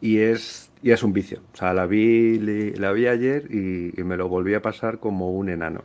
Y 0.00 0.18
es, 0.18 0.70
y 0.84 0.92
es 0.92 1.02
un 1.02 1.12
vicio. 1.12 1.40
O 1.52 1.56
sea, 1.56 1.74
la 1.74 1.86
vi, 1.86 2.38
la 2.76 2.92
vi 2.92 3.08
ayer 3.08 3.52
y, 3.52 4.00
me 4.04 4.16
lo 4.16 4.28
volví 4.28 4.54
a 4.54 4.62
pasar 4.62 5.00
como 5.00 5.32
un 5.32 5.48
enano. 5.48 5.82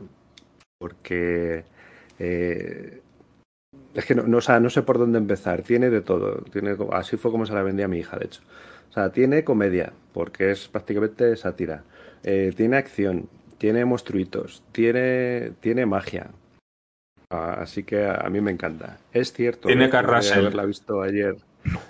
Porque 0.78 1.64
eh, 2.20 3.00
es 3.94 4.04
que 4.04 4.14
no, 4.14 4.28
no, 4.28 4.38
no 4.60 4.70
sé 4.70 4.82
por 4.82 4.98
dónde 4.98 5.18
empezar. 5.18 5.62
Tiene 5.62 5.90
de 5.90 6.02
todo. 6.02 6.44
Tiene, 6.52 6.76
así 6.92 7.16
fue 7.16 7.32
como 7.32 7.46
se 7.46 7.52
la 7.52 7.64
vendía 7.64 7.86
a 7.86 7.88
mi 7.88 7.98
hija, 7.98 8.16
de 8.16 8.26
hecho. 8.26 8.42
O 8.90 8.92
sea, 8.92 9.10
tiene 9.10 9.42
comedia, 9.42 9.92
porque 10.12 10.52
es 10.52 10.68
prácticamente 10.68 11.34
sátira. 11.34 11.82
Eh, 12.26 12.52
tiene 12.56 12.76
acción, 12.76 13.28
tiene 13.56 13.84
monstruitos, 13.84 14.64
tiene, 14.72 15.52
tiene 15.60 15.86
magia. 15.86 16.26
Ah, 17.30 17.58
así 17.60 17.84
que 17.84 18.04
a, 18.04 18.28
mí 18.28 18.40
me 18.40 18.50
encanta. 18.50 18.98
Es 19.12 19.32
cierto. 19.32 19.68
Tiene 19.68 19.88
Carrasel. 19.88 20.40
haberla 20.40 20.64
visto 20.64 21.02
ayer. 21.02 21.36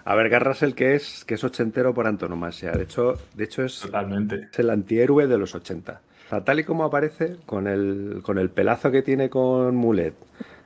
A 0.04 0.14
ver, 0.14 0.28
Garras 0.28 0.62
el 0.62 0.74
que 0.74 0.94
es, 0.94 1.24
que 1.24 1.34
es 1.34 1.44
ochentero 1.44 1.94
por 1.94 2.06
antonomasia. 2.06 2.72
De 2.72 2.84
hecho, 2.84 3.18
de 3.34 3.44
hecho 3.44 3.64
es, 3.64 3.80
Totalmente. 3.80 4.48
es 4.52 4.58
el 4.58 4.70
antihéroe 4.70 5.26
de 5.26 5.38
los 5.38 5.54
80. 5.54 6.00
O 6.26 6.28
sea, 6.28 6.44
tal 6.44 6.60
y 6.60 6.64
como 6.64 6.84
aparece, 6.84 7.36
con 7.46 7.66
el, 7.66 8.20
con 8.22 8.38
el 8.38 8.50
pelazo 8.50 8.90
que 8.90 9.02
tiene 9.02 9.30
con 9.30 9.74
Mulet, 9.74 10.14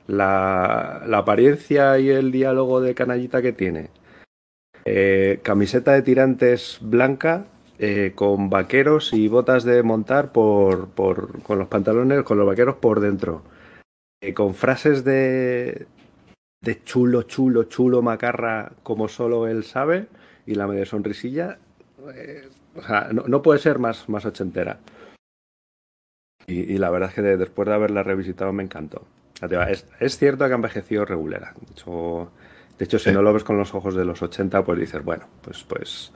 la, 0.07 1.03
la 1.07 1.19
apariencia 1.19 1.97
y 1.99 2.09
el 2.09 2.31
diálogo 2.31 2.81
de 2.81 2.93
canallita 2.95 3.41
que 3.41 3.53
tiene, 3.53 3.89
eh, 4.85 5.39
camiseta 5.43 5.93
de 5.93 6.01
tirantes 6.01 6.79
blanca, 6.81 7.45
eh, 7.83 8.11
con 8.13 8.49
vaqueros 8.51 9.11
y 9.11 9.27
botas 9.27 9.63
de 9.63 9.81
montar 9.81 10.31
por, 10.31 10.89
por, 10.89 11.41
con 11.41 11.57
los 11.57 11.67
pantalones, 11.67 12.21
con 12.21 12.37
los 12.37 12.45
vaqueros 12.45 12.75
por 12.75 12.99
dentro. 12.99 13.41
Eh, 14.21 14.35
con 14.35 14.53
frases 14.53 15.03
de, 15.03 15.87
de 16.63 16.83
chulo, 16.83 17.23
chulo, 17.23 17.63
chulo, 17.63 18.03
macarra, 18.03 18.71
como 18.83 19.07
solo 19.07 19.47
él 19.47 19.63
sabe, 19.63 20.05
y 20.45 20.53
la 20.53 20.67
media 20.67 20.85
sonrisilla. 20.85 21.57
eh, 22.13 22.47
o 22.75 22.81
sea, 22.83 23.09
no, 23.11 23.23
no 23.27 23.41
puede 23.41 23.59
ser 23.59 23.79
más, 23.79 24.07
más 24.09 24.25
ochentera. 24.25 24.79
Y, 26.47 26.73
y 26.73 26.77
la 26.77 26.89
verdad 26.89 27.09
es 27.09 27.15
que 27.15 27.21
de- 27.21 27.37
después 27.37 27.67
de 27.67 27.73
haberla 27.73 28.03
revisitado 28.03 28.53
me 28.53 28.63
encantó. 28.63 29.05
Es, 29.71 29.87
es 29.99 30.17
cierto 30.17 30.45
que 30.45 30.51
ha 30.51 30.55
envejecido 30.55 31.03
regulera. 31.05 31.53
De 31.59 31.71
hecho, 31.71 32.31
de 32.77 32.85
hecho 32.85 32.99
si 32.99 33.11
no 33.11 33.21
lo 33.23 33.33
ves 33.33 33.43
con 33.43 33.57
los 33.57 33.73
ojos 33.73 33.95
de 33.95 34.05
los 34.05 34.21
80, 34.21 34.63
pues 34.63 34.79
dices, 34.79 35.03
bueno, 35.03 35.25
pues, 35.41 35.63
pues, 35.63 36.11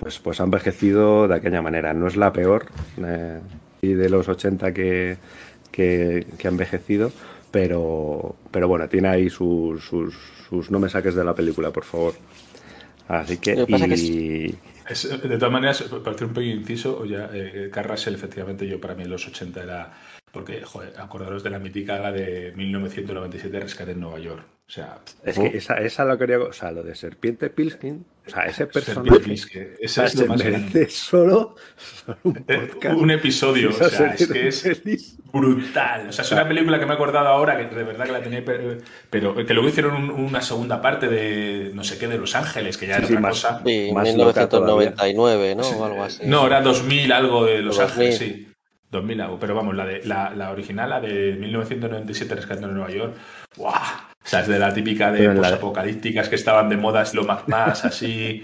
pues, 0.00 0.18
pues 0.18 0.40
ha 0.40 0.44
envejecido 0.44 1.28
de 1.28 1.34
aquella 1.34 1.60
manera. 1.60 1.92
No 1.92 2.08
es 2.08 2.16
la 2.16 2.32
peor 2.32 2.66
eh, 3.04 3.38
y 3.82 3.92
de 3.92 4.08
los 4.08 4.28
80 4.28 4.72
que, 4.72 5.18
que, 5.70 6.26
que 6.38 6.48
ha 6.48 6.50
envejecido, 6.50 7.12
pero, 7.50 8.34
pero 8.50 8.66
bueno, 8.66 8.88
tiene 8.88 9.08
ahí 9.08 9.28
sus, 9.28 9.84
sus, 9.84 10.14
sus 10.48 10.70
no 10.70 10.78
me 10.78 10.88
saques 10.88 11.14
de 11.14 11.22
la 11.22 11.34
película, 11.34 11.70
por 11.70 11.84
favor. 11.84 12.14
Así 13.08 13.36
que, 13.36 13.56
Lo 13.56 13.66
que 13.66 13.72
pasa 13.72 13.88
que 13.88 13.94
y, 13.94 14.58
Es, 14.88 15.08
de 15.08 15.36
todas 15.36 15.52
maneras, 15.52 15.82
para 15.82 16.12
hacer 16.12 16.28
un 16.28 16.34
pequeño 16.34 16.54
inciso, 16.54 17.04
ya, 17.04 17.28
eh, 17.34 17.68
Carl 17.70 17.90
Russell, 17.90 18.14
efectivamente, 18.14 18.66
yo 18.66 18.80
para 18.80 18.94
mí 18.94 19.02
en 19.02 19.10
los 19.10 19.26
80 19.26 19.62
era. 19.62 19.92
Porque, 20.32 20.62
joder, 20.62 20.92
acordaros 20.98 21.42
de 21.42 21.50
la 21.50 21.58
mítica 21.58 21.98
la 21.98 22.12
de 22.12 22.52
1997, 22.54 23.60
Rescate 23.60 23.92
en 23.92 24.00
Nueva 24.00 24.18
York. 24.20 24.44
O 24.68 24.72
sea, 24.72 25.00
es 25.24 25.36
que 25.36 25.48
esa, 25.56 25.74
esa 25.78 26.04
lo 26.04 26.16
quería, 26.16 26.38
o 26.38 26.52
sea, 26.52 26.70
lo 26.70 26.84
de 26.84 26.94
Serpiente 26.94 27.50
Pilskin, 27.50 28.06
o 28.24 28.30
sea, 28.30 28.44
ese 28.44 28.68
Serpiente 28.70 28.92
personaje 28.92 29.32
ese 29.80 29.88
sea, 29.88 30.04
es 30.04 30.14
lo 30.14 30.20
se 30.22 30.28
más 30.28 30.38
merece 30.44 30.60
grande. 30.60 30.88
solo, 30.90 31.56
solo 31.76 32.18
un 32.22 32.44
Eh, 32.46 32.68
podcast. 32.72 32.96
un 33.00 33.10
episodio, 33.10 33.70
o 33.70 33.72
sea, 33.72 34.12
es 34.14 34.28
que 34.28 34.32
de 34.32 34.46
es 34.48 34.62
pelis. 34.62 35.16
brutal. 35.32 36.10
O 36.10 36.12
sea, 36.12 36.24
es 36.24 36.30
una 36.30 36.46
película 36.46 36.78
que 36.78 36.86
me 36.86 36.92
he 36.92 36.94
acordado 36.94 37.26
ahora, 37.26 37.58
que 37.58 37.74
de 37.74 37.82
verdad 37.82 38.04
que 38.06 38.12
la 38.12 38.22
tenía, 38.22 38.44
pero, 38.44 38.78
pero 39.10 39.34
que 39.44 39.52
luego 39.54 39.68
hicieron 39.68 39.96
un- 39.96 40.10
una 40.10 40.40
segunda 40.40 40.80
parte 40.80 41.08
de 41.08 41.72
no 41.74 41.82
sé 41.82 41.98
qué, 41.98 42.06
de 42.06 42.18
Los 42.18 42.36
Ángeles, 42.36 42.76
que 42.78 42.86
ya 42.86 42.94
Sí, 42.94 42.98
era 43.00 43.06
sí, 43.08 43.12
otra 43.14 43.20
más- 43.22 43.30
cosa. 43.42 43.62
Sí, 43.66 43.90
Más 43.92 44.14
loca 44.16 44.46
1999, 44.46 45.54
¿no? 45.56 45.62
O 45.68 45.84
algo 45.84 46.04
así. 46.04 46.22
No, 46.26 46.46
era 46.46 46.60
2000 46.60 47.10
algo 47.10 47.44
de 47.44 47.58
Los 47.62 47.76
2000. 47.76 48.06
Ángeles, 48.12 48.18
sí. 48.18 48.46
2000 48.90 49.20
algo, 49.20 49.38
pero 49.38 49.54
vamos, 49.54 49.74
la, 49.76 49.86
de, 49.86 50.04
la, 50.04 50.30
la 50.34 50.50
original, 50.50 50.90
la 50.90 51.00
de 51.00 51.36
1997 51.38 52.34
Rescate 52.34 52.64
en 52.64 52.74
Nueva 52.74 52.90
York, 52.90 53.14
¡guau! 53.56 53.72
O 53.72 54.26
sea, 54.30 54.40
es 54.40 54.48
de 54.48 54.58
la 54.58 54.72
típica 54.74 55.10
de 55.12 55.28
la- 55.28 55.34
posapocalípticas 55.34 56.28
que 56.28 56.34
estaban 56.34 56.68
de 56.68 56.76
moda, 56.76 57.02
es 57.02 57.14
lo 57.14 57.24
más, 57.24 57.46
más 57.48 57.84
así, 57.84 58.42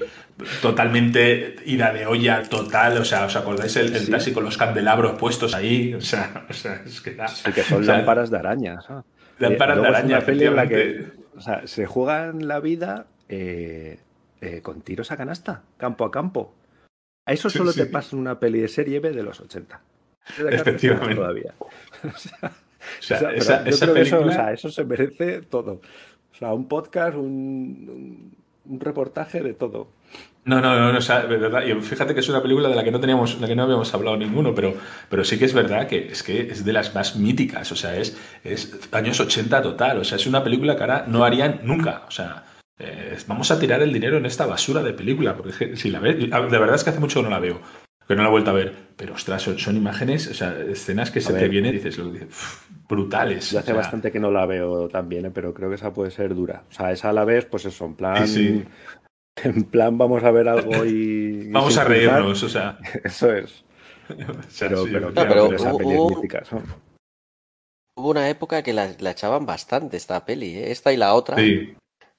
totalmente 0.62 1.57
ida 1.67 1.93
de 1.93 2.07
olla 2.07 2.43
total, 2.43 2.99
o 2.99 3.05
sea, 3.05 3.26
¿os 3.26 3.37
acordáis 3.37 3.76
el, 3.76 3.95
el 3.95 4.00
Sí. 4.00 4.07
clásico, 4.07 4.41
los 4.41 4.57
candelabros 4.57 5.19
puestos 5.19 5.55
ahí? 5.55 5.95
O 5.95 6.00
sea, 6.00 6.47
o 6.49 6.53
sea, 6.53 6.83
es 6.85 7.00
que 7.00 7.15
da- 7.15 7.29
Sí, 7.29 7.53
que 7.53 7.62
son 7.62 7.83
o 7.83 7.85
sea, 7.85 7.97
lámparas 7.99 8.31
de 8.31 8.38
araña. 8.38 8.81
¿sabes? 8.81 9.05
Lámparas 9.38 9.76
Eh, 9.79 9.81
de 9.83 9.88
es 9.88 9.95
araña, 9.95 10.17
una 10.19 10.26
peli 10.26 10.45
en 10.45 10.57
la 10.57 10.67
que 10.69 11.07
o 11.37 11.41
sea, 11.41 11.67
se 11.67 11.87
juegan 11.87 12.49
la 12.49 12.61
vida 12.61 13.07
eh, 13.29 13.99
eh, 14.41 14.61
con 14.62 14.81
tiros 14.83 15.11
a 15.12 15.17
canasta, 15.17 15.62
campo 15.76 16.05
a 16.05 16.11
campo. 16.11 16.55
A 17.26 17.33
eso 17.33 17.50
solo 17.50 17.73
sí. 17.73 17.81
te 17.81 17.87
pasa 17.87 18.15
en 18.15 18.21
una 18.21 18.38
peli 18.38 18.61
de 18.61 18.69
serie 18.69 19.00
B 19.00 19.11
de 19.11 19.23
los 19.23 19.41
80. 19.41 19.81
Efectivamente. 20.50 21.14
Todavía. 21.14 21.54
O 22.06 22.18
sea, 22.18 22.52
O 23.00 23.02
sea, 23.02 23.16
o 23.37 23.40
sea, 23.40 23.64
pero 23.64 23.64
esa, 23.64 23.64
yo 23.64 23.71
esa 23.71 23.87
creo 23.87 23.95
que 23.95 24.54
eso, 24.54 24.71
se 24.71 24.85
merece 24.85 25.42
todo. 25.42 25.80
O 26.33 26.38
sea, 26.38 26.52
un 26.52 26.68
podcast, 26.68 27.16
un, 27.16 28.37
un, 28.64 28.80
reportaje 28.80 29.40
de 29.40 29.54
todo. 29.54 29.88
No, 30.45 30.61
no, 30.61 30.78
no, 30.78 30.92
no, 30.92 30.99
o 30.99 31.00
sea, 31.00 31.26
de 31.26 31.37
verdad, 31.37 31.64
y 31.66 31.75
fíjate 31.80 32.14
que 32.14 32.21
es 32.21 32.28
una 32.28 32.40
película 32.40 32.68
de 32.68 32.76
la 32.76 32.85
que 32.85 32.92
no 32.92 33.00
teníamos, 33.00 33.35
de 33.35 33.40
la 33.40 33.49
que 33.49 33.56
no 33.56 33.64
habíamos 33.64 33.92
hablado 33.92 34.16
ninguno, 34.16 34.54
pero, 34.54 34.75
pero 35.09 35.25
sí 35.25 35.38
que 35.38 35.47
es 35.47 35.54
verdad 35.54 35.88
que 35.88 36.06
es 36.06 36.23
que 36.23 36.42
es 36.42 36.64
de 36.64 36.73
las 36.73 36.95
más 36.95 37.16
míticas, 37.16 37.73
o 37.73 37.76
sea, 37.76 37.97
es, 37.97 38.16
es 38.45 38.78
años 38.92 39.18
80 39.18 39.61
total, 39.62 39.99
o 39.99 40.04
sea, 40.04 40.16
es 40.16 40.26
una 40.26 40.45
película 40.45 40.76
que 40.76 40.83
ahora 40.83 41.04
no 41.09 41.25
harían 41.25 41.61
nunca, 41.64 42.04
o 42.06 42.12
sea, 42.12 42.45
eh, 42.78 43.16
vamos 43.26 43.50
a 43.50 43.59
tirar 43.59 43.83
el 43.83 43.92
dinero 43.92 44.18
en 44.18 44.26
esta 44.26 44.47
basura 44.47 44.85
de 44.85 44.92
película, 44.92 45.37
porque 45.37 45.76
si 45.76 45.90
la 45.90 45.99
ves, 45.99 46.16
de 46.18 46.59
verdad 46.59 46.76
es 46.76 46.85
que 46.85 46.90
hace 46.90 47.00
mucho 47.00 47.21
que 47.21 47.25
no 47.25 47.30
la 47.30 47.40
veo, 47.40 47.61
que 48.06 48.14
no 48.14 48.23
la 48.23 48.28
he 48.28 48.30
vuelto 48.30 48.50
a 48.50 48.54
ver, 48.54 48.86
pero 48.97 49.15
ostras, 49.15 49.43
son, 49.43 49.59
son 49.59 49.76
imágenes, 49.76 50.26
o 50.29 50.35
sea, 50.35 50.59
escenas 50.61 51.11
que 51.11 51.21
se 51.21 51.33
ver. 51.33 51.43
te 51.43 51.49
vienen 51.49 51.73
y 51.75 51.76
dices, 51.79 51.99
lo 51.99 52.07
que 52.12 52.21
dices, 52.21 52.29
"Uf, 52.31 52.69
brutales. 52.88 53.50
Yo 53.50 53.59
hace 53.59 53.73
o 53.73 53.75
sea, 53.75 53.83
bastante 53.83 54.11
que 54.12 54.21
no 54.21 54.31
la 54.31 54.47
veo 54.47 54.88
tan 54.88 55.09
bien, 55.09 55.26
¿eh? 55.26 55.31
pero 55.33 55.53
creo 55.53 55.69
que 55.69 55.75
esa 55.75 55.93
puede 55.93 56.11
ser 56.11 56.35
dura. 56.35 56.65
O 56.71 56.73
sea, 56.73 56.93
esa 56.93 57.11
a 57.11 57.12
la 57.12 57.25
vez, 57.25 57.45
pues 57.47 57.65
eso, 57.67 57.85
en 57.85 57.95
plan. 57.95 58.26
Sí, 58.26 58.62
sí. 58.62 58.65
En 59.45 59.65
plan, 59.65 59.99
vamos 59.99 60.25
a 60.25 60.31
ver 60.31 60.49
algo 60.49 60.85
y. 60.87 61.49
Vamos 61.53 61.76
a 61.76 61.85
reírnos, 61.85 62.43
o 62.43 62.49
sea, 62.49 62.79
Eso 63.05 63.33
es. 63.33 63.65
o 64.09 64.15
sea, 64.49 64.69
Pero, 64.69 64.85
sí, 64.85 64.91
pero, 64.93 65.09
efectivamente. 65.11 65.12
claro, 65.15 65.29
pero 65.29 65.45
pero 65.49 65.57
esa 65.57 65.73
hubo- 65.73 65.79
peli 65.79 65.91
es 65.93 65.99
hubo- 66.00 66.09
mítica, 66.17 66.43
¿no? 66.53 66.62
Hubo 67.99 68.11
una 68.11 68.29
época 68.29 68.62
que 68.62 68.73
la, 68.73 68.91
la 68.99 69.11
echaban 69.11 69.47
bastante 69.47 69.97
esta 69.97 70.25
peli, 70.25 70.57
¿eh? 70.57 70.71
esta 70.71 70.93
y 70.93 70.97
la 70.97 71.15
otra. 71.15 71.37
Sí, 71.38 71.75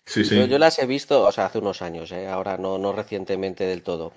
sí, 0.07 0.25
sí. 0.25 0.35
Yo, 0.35 0.45
yo 0.47 0.57
las 0.57 0.79
he 0.79 0.85
visto, 0.87 1.23
o 1.23 1.31
sea, 1.31 1.45
hace 1.45 1.59
unos 1.59 1.81
años, 1.81 2.11
¿eh? 2.11 2.27
ahora 2.27 2.57
no, 2.57 2.77
no 2.79 2.93
recientemente 2.93 3.63
del 3.65 3.83
todo. 3.83 4.11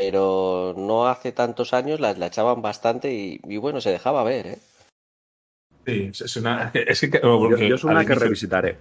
Pero 0.00 0.74
no 0.78 1.06
hace 1.08 1.32
tantos 1.32 1.74
años 1.74 2.00
la, 2.00 2.14
la 2.14 2.28
echaban 2.28 2.62
bastante 2.62 3.12
y, 3.12 3.38
y 3.44 3.58
bueno, 3.58 3.82
se 3.82 3.90
dejaba 3.90 4.24
ver, 4.24 4.46
¿eh? 4.46 4.58
Sí, 5.86 6.10
es 6.24 6.36
una. 6.36 6.70
Es 6.74 7.00
que, 7.00 7.20
Yo, 7.22 7.38
porque 7.38 7.68
yo 7.68 7.74
es 7.74 7.84
una 7.84 8.00
que 8.00 8.12
inicio- 8.12 8.18
revisitaré. 8.22 8.78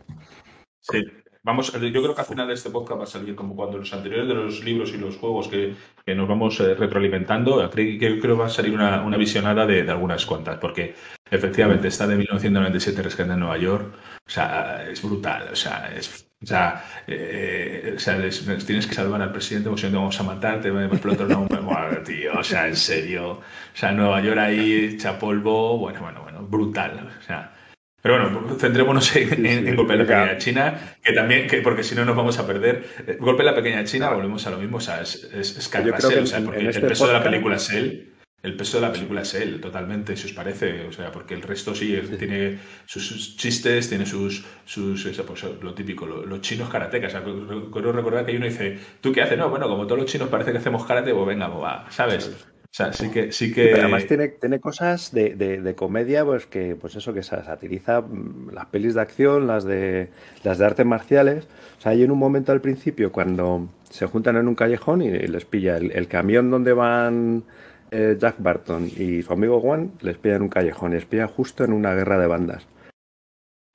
Sí. 0.79 1.03
Vamos, 1.43 1.71
yo 1.73 1.79
creo 1.79 2.13
que 2.13 2.21
al 2.21 2.27
final 2.27 2.47
de 2.47 2.53
este 2.53 2.69
podcast 2.69 2.99
va 2.99 3.03
a 3.03 3.07
salir 3.07 3.33
como 3.35 3.55
cuando 3.55 3.77
los 3.77 3.91
anteriores 3.93 4.27
de 4.27 4.33
los 4.33 4.63
libros 4.63 4.93
y 4.93 4.97
los 4.97 5.17
juegos 5.17 5.47
que, 5.47 5.73
que 6.05 6.13
nos 6.15 6.27
vamos 6.27 6.59
eh, 6.59 6.73
retroalimentando, 6.75 7.69
creo 7.69 7.97
que 7.99 8.19
creo 8.19 8.37
va 8.37 8.45
a 8.47 8.49
salir 8.49 8.73
una, 8.73 9.01
una 9.03 9.15
visionada 9.17 9.65
de, 9.65 9.83
de 9.83 9.91
algunas 9.91 10.25
cuantas, 10.25 10.57
porque 10.59 10.95
efectivamente 11.31 11.87
esta 11.87 12.05
de 12.07 12.17
1997 12.17 13.01
Rescate 13.01 13.31
en 13.33 13.39
Nueva 13.39 13.57
York, 13.57 13.93
o 14.27 14.29
sea, 14.29 14.87
es 14.89 15.01
brutal, 15.01 15.47
o 15.51 15.55
sea, 15.55 15.91
es, 15.95 16.28
o 16.41 16.45
sea, 16.45 16.85
eh, 17.07 17.93
o 17.95 17.99
sea 17.99 18.17
les- 18.17 18.45
les 18.47 18.65
tienes 18.65 18.87
que 18.87 18.95
salvar 18.95 19.21
al 19.21 19.31
presidente, 19.31 19.69
porque 19.69 19.81
si 19.81 19.87
no 19.87 19.91
te 19.91 19.97
vamos 19.97 20.19
a 20.19 20.23
matar, 20.23 20.61
te 20.61 20.71
va 20.71 20.81
a 20.81 20.85
explotar 20.85 21.25
una 21.27 21.35
bomba, 21.59 21.89
tío, 22.05 22.33
o 22.39 22.43
sea, 22.43 22.67
en 22.67 22.75
serio, 22.75 23.31
o 23.31 23.41
sea, 23.73 23.91
Nueva 23.91 24.21
York 24.21 24.37
ahí 24.39 24.91
echa 24.95 25.19
polvo, 25.19 25.77
bueno, 25.77 25.99
bueno, 26.01 26.21
bueno, 26.23 26.41
brutal, 26.47 27.09
o 27.19 27.23
sea, 27.23 27.53
pero 28.01 28.29
bueno, 28.31 28.57
centrémonos 28.57 29.13
en, 29.17 29.29
Sí, 29.29 29.35
sí, 29.35 29.45
en 29.47 29.75
la. 29.75 29.85
Pequeña 29.85 30.37
China, 30.37 30.79
que 31.03 31.11
también, 31.11 31.47
que, 31.49 31.61
porque 31.61 31.83
si 31.83 31.95
no 31.95 32.05
nos 32.05 32.15
vamos 32.15 32.39
a 32.39 32.47
perder. 32.47 32.85
Eh, 33.05 33.17
Golpe 33.19 33.41
en 33.41 33.47
la 33.47 33.55
Pequeña 33.55 33.83
China, 33.83 34.09
volvemos 34.11 34.47
a 34.47 34.51
lo 34.51 34.57
mismo, 34.57 34.77
o 34.77 34.79
sea, 34.79 35.01
es, 35.01 35.25
es, 35.33 35.57
es 35.57 35.67
Carl 35.67 35.85
Yo 35.85 35.93
creo 35.93 36.09
Russell, 36.09 36.17
que 36.19 36.23
o 36.23 36.27
sea, 36.27 36.39
porque 36.39 36.59
en 36.61 36.65
el 36.67 36.69
este 36.69 36.87
peso 36.87 37.07
de 37.07 37.13
la 37.13 37.21
película 37.23 37.57
es 37.57 37.69
él. 37.71 38.13
El 38.41 38.55
peso 38.55 38.77
de 38.79 38.87
la 38.87 38.93
película 38.93 39.21
es 39.21 39.33
él, 39.33 39.59
totalmente, 39.59 40.15
si 40.15 40.27
os 40.27 40.33
parece, 40.33 40.85
o 40.87 40.91
sea, 40.93 41.11
porque 41.11 41.33
el 41.33 41.41
resto 41.41 41.75
sí, 41.75 41.93
él 41.93 42.17
tiene 42.17 42.57
sus, 42.85 43.05
sus 43.05 43.35
chistes, 43.37 43.89
tiene 43.89 44.05
sus, 44.05 44.45
sus 44.65 45.05
eso, 45.05 45.25
pues, 45.25 45.43
lo 45.61 45.73
típico, 45.73 46.05
lo- 46.05 46.25
los 46.25 46.39
chinos 46.41 46.69
karatecas. 46.69 47.13
O 47.13 47.17
sea, 47.17 47.23
quiero 47.71 47.91
recordar 47.91 48.25
que 48.25 48.37
uno 48.37 48.45
dice, 48.45 48.77
¿tú 49.01 49.11
qué 49.11 49.21
haces? 49.23 49.37
No, 49.37 49.49
bueno, 49.49 49.67
como 49.67 49.85
todos 49.85 50.01
los 50.01 50.11
chinos 50.11 50.29
parece 50.29 50.51
que 50.53 50.57
hacemos 50.59 50.85
karate, 50.85 51.13
pues 51.13 51.27
venga, 51.27 51.51
pues 51.51 51.63
va, 51.63 51.85
¿sabes? 51.91 52.27
O 52.71 52.71
sea, 52.71 52.93
sí 52.93 53.09
que... 53.09 53.31
Sí 53.31 53.51
que... 53.51 53.63
Pero 53.65 53.77
además 53.83 54.05
tiene, 54.07 54.27
tiene 54.29 54.59
cosas 54.59 55.11
de, 55.11 55.35
de- 55.35 55.61
de 55.61 55.75
comedia, 55.75 56.23
pues 56.23 56.45
que, 56.45 56.75
pues 56.75 56.95
eso, 56.95 57.13
que 57.13 57.23
sa- 57.23 57.43
satiriza 57.43 58.01
mm, 58.01 58.51
las 58.53 58.67
pelis 58.67 58.93
de 58.93 59.01
acción, 59.01 59.47
las 59.47 59.63
de 59.65 60.09
las 60.43 60.59
de 60.59 60.65
artes 60.65 60.85
marciales. 60.85 61.47
O 61.79 61.81
sea, 61.81 61.91
hay 61.91 62.03
en 62.03 62.11
un 62.11 62.19
momento 62.19 62.51
al 62.51 62.61
principio 62.61 63.11
cuando 63.11 63.67
se 63.89 64.05
juntan 64.05 64.37
en 64.37 64.47
un 64.47 64.55
callejón 64.55 65.01
y, 65.01 65.07
y 65.07 65.27
les 65.27 65.45
pilla 65.45 65.77
el, 65.77 65.91
el 65.91 66.07
camión 66.07 66.51
donde 66.51 66.73
van 66.73 67.43
eh, 67.91 68.15
Jack 68.19 68.35
Barton 68.39 68.85
y 68.87 69.21
su 69.23 69.33
amigo 69.33 69.59
Juan, 69.61 69.91
les 70.01 70.17
pilla 70.17 70.35
en 70.35 70.43
un 70.43 70.49
callejón 70.49 70.91
y 70.91 70.95
les 70.95 71.05
pilla 71.05 71.27
justo 71.27 71.63
en 71.63 71.73
una 71.73 71.93
guerra 71.95 72.17
de 72.19 72.27
bandas. 72.27 72.67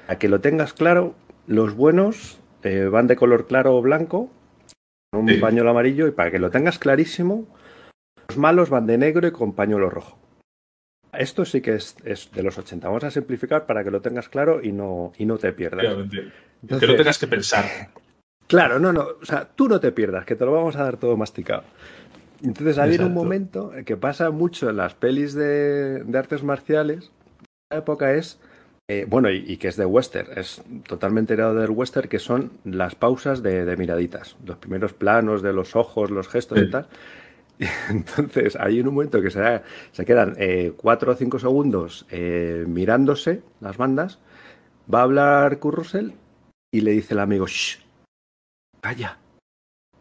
A 0.07 0.17
que 0.19 0.29
lo 0.29 0.41
tengas 0.41 0.73
claro, 0.75 1.15
los 1.47 1.75
buenos 1.75 2.39
eh, 2.63 2.85
van 2.85 3.07
de 3.07 3.17
color 3.17 3.47
claro 3.47 3.77
o 3.77 3.83
blanco, 3.83 4.31
con 5.13 5.23
un 5.23 5.29
Sí. 5.29 5.37
pañuelo 5.37 5.71
amarillo, 5.71 6.07
y 6.07 6.13
para 6.13 6.31
que 6.31 6.39
lo 6.39 6.51
tengas 6.51 6.79
clarísimo, 6.79 7.47
los 8.29 8.39
malos 8.39 8.71
van 8.71 8.87
de 8.87 8.99
negro 8.99 9.27
y 9.27 9.33
con 9.33 9.53
pañuelo 9.55 9.91
rojo. 9.91 10.19
Esto 11.13 11.45
sí 11.45 11.61
que 11.61 11.75
es, 11.77 11.97
es 12.05 12.31
de 12.33 12.43
los 12.43 12.59
80. 12.59 12.89
Vamos 12.89 13.05
a 13.05 13.11
simplificar 13.11 13.67
para 13.67 13.85
que 13.85 13.91
lo 13.91 14.01
tengas 14.01 14.29
claro 14.29 14.61
y 14.63 14.73
no, 14.73 15.13
y 15.17 15.27
no 15.27 15.39
te 15.39 15.53
pierdas. 15.53 15.85
Entonces- 15.85 16.81
que 16.81 16.87
no 16.87 16.97
tengas 16.97 17.19
que 17.19 17.27
pensar. 17.29 17.65
Claro, 18.47 18.79
no, 18.79 18.93
no. 18.93 19.07
O 19.23 19.25
sea, 19.25 19.47
tú 19.47 19.69
no 19.69 19.79
te 19.81 19.93
pierdas, 19.93 20.25
que 20.27 20.35
te 20.37 20.45
lo 20.45 20.53
vamos 20.53 20.77
a 20.77 20.83
dar 20.85 20.97
todo 20.97 21.17
masticado. 21.17 21.63
Entonces 22.43 22.79
hay 22.79 22.91
un 22.91 22.95
Exacto. 22.95 23.15
momento 23.15 23.73
que 23.85 23.97
pasa 23.97 24.31
mucho 24.31 24.71
en 24.71 24.77
las 24.77 24.95
pelis 24.95 25.35
de, 25.35 26.05
de 26.05 26.19
artes 26.19 26.43
marciales. 26.43 27.11
La 27.71 27.79
época 27.79 28.13
es 28.13 28.39
Eh, 28.87 29.07
bueno, 29.09 29.31
y, 29.31 29.57
que 29.57 29.69
es 29.69 29.77
de 29.77 29.87
western, 29.87 30.39
es 30.39 30.63
totalmente 30.87 31.33
heredado 31.33 31.55
del 31.55 31.71
western, 31.71 32.07
que 32.07 32.19
son 32.19 32.51
las 32.65 32.95
pausas 32.95 33.43
de, 33.43 33.75
miraditas, 33.79 34.37
los 34.45 34.59
primeros 34.59 34.93
planos 34.93 35.41
de 35.41 35.55
los 35.55 35.75
ojos, 35.75 36.11
los 36.11 36.29
gestos 36.29 36.59
y 36.59 36.71
tal. 36.71 36.87
entonces, 37.89 38.57
hay 38.57 38.81
un 38.81 38.93
momento 38.93 39.23
que 39.23 39.31
se, 39.31 39.63
se 39.93 40.05
quedan 40.05 40.35
eh, 40.37 40.75
cuatro 40.77 41.13
o 41.13 41.15
cinco 41.15 41.39
segundos 41.39 42.05
eh, 42.11 42.67
mirándose 42.69 43.43
las 43.63 43.79
bandas, 43.79 44.19
va 44.93 45.01
a 45.01 45.05
hablar 45.05 45.59
Kurrusel 45.61 46.13
y 46.71 46.83
le 46.83 46.91
dice 46.91 47.15
el 47.15 47.21
amigo, 47.21 47.47
shh, 47.47 47.79
calla, 48.83 49.17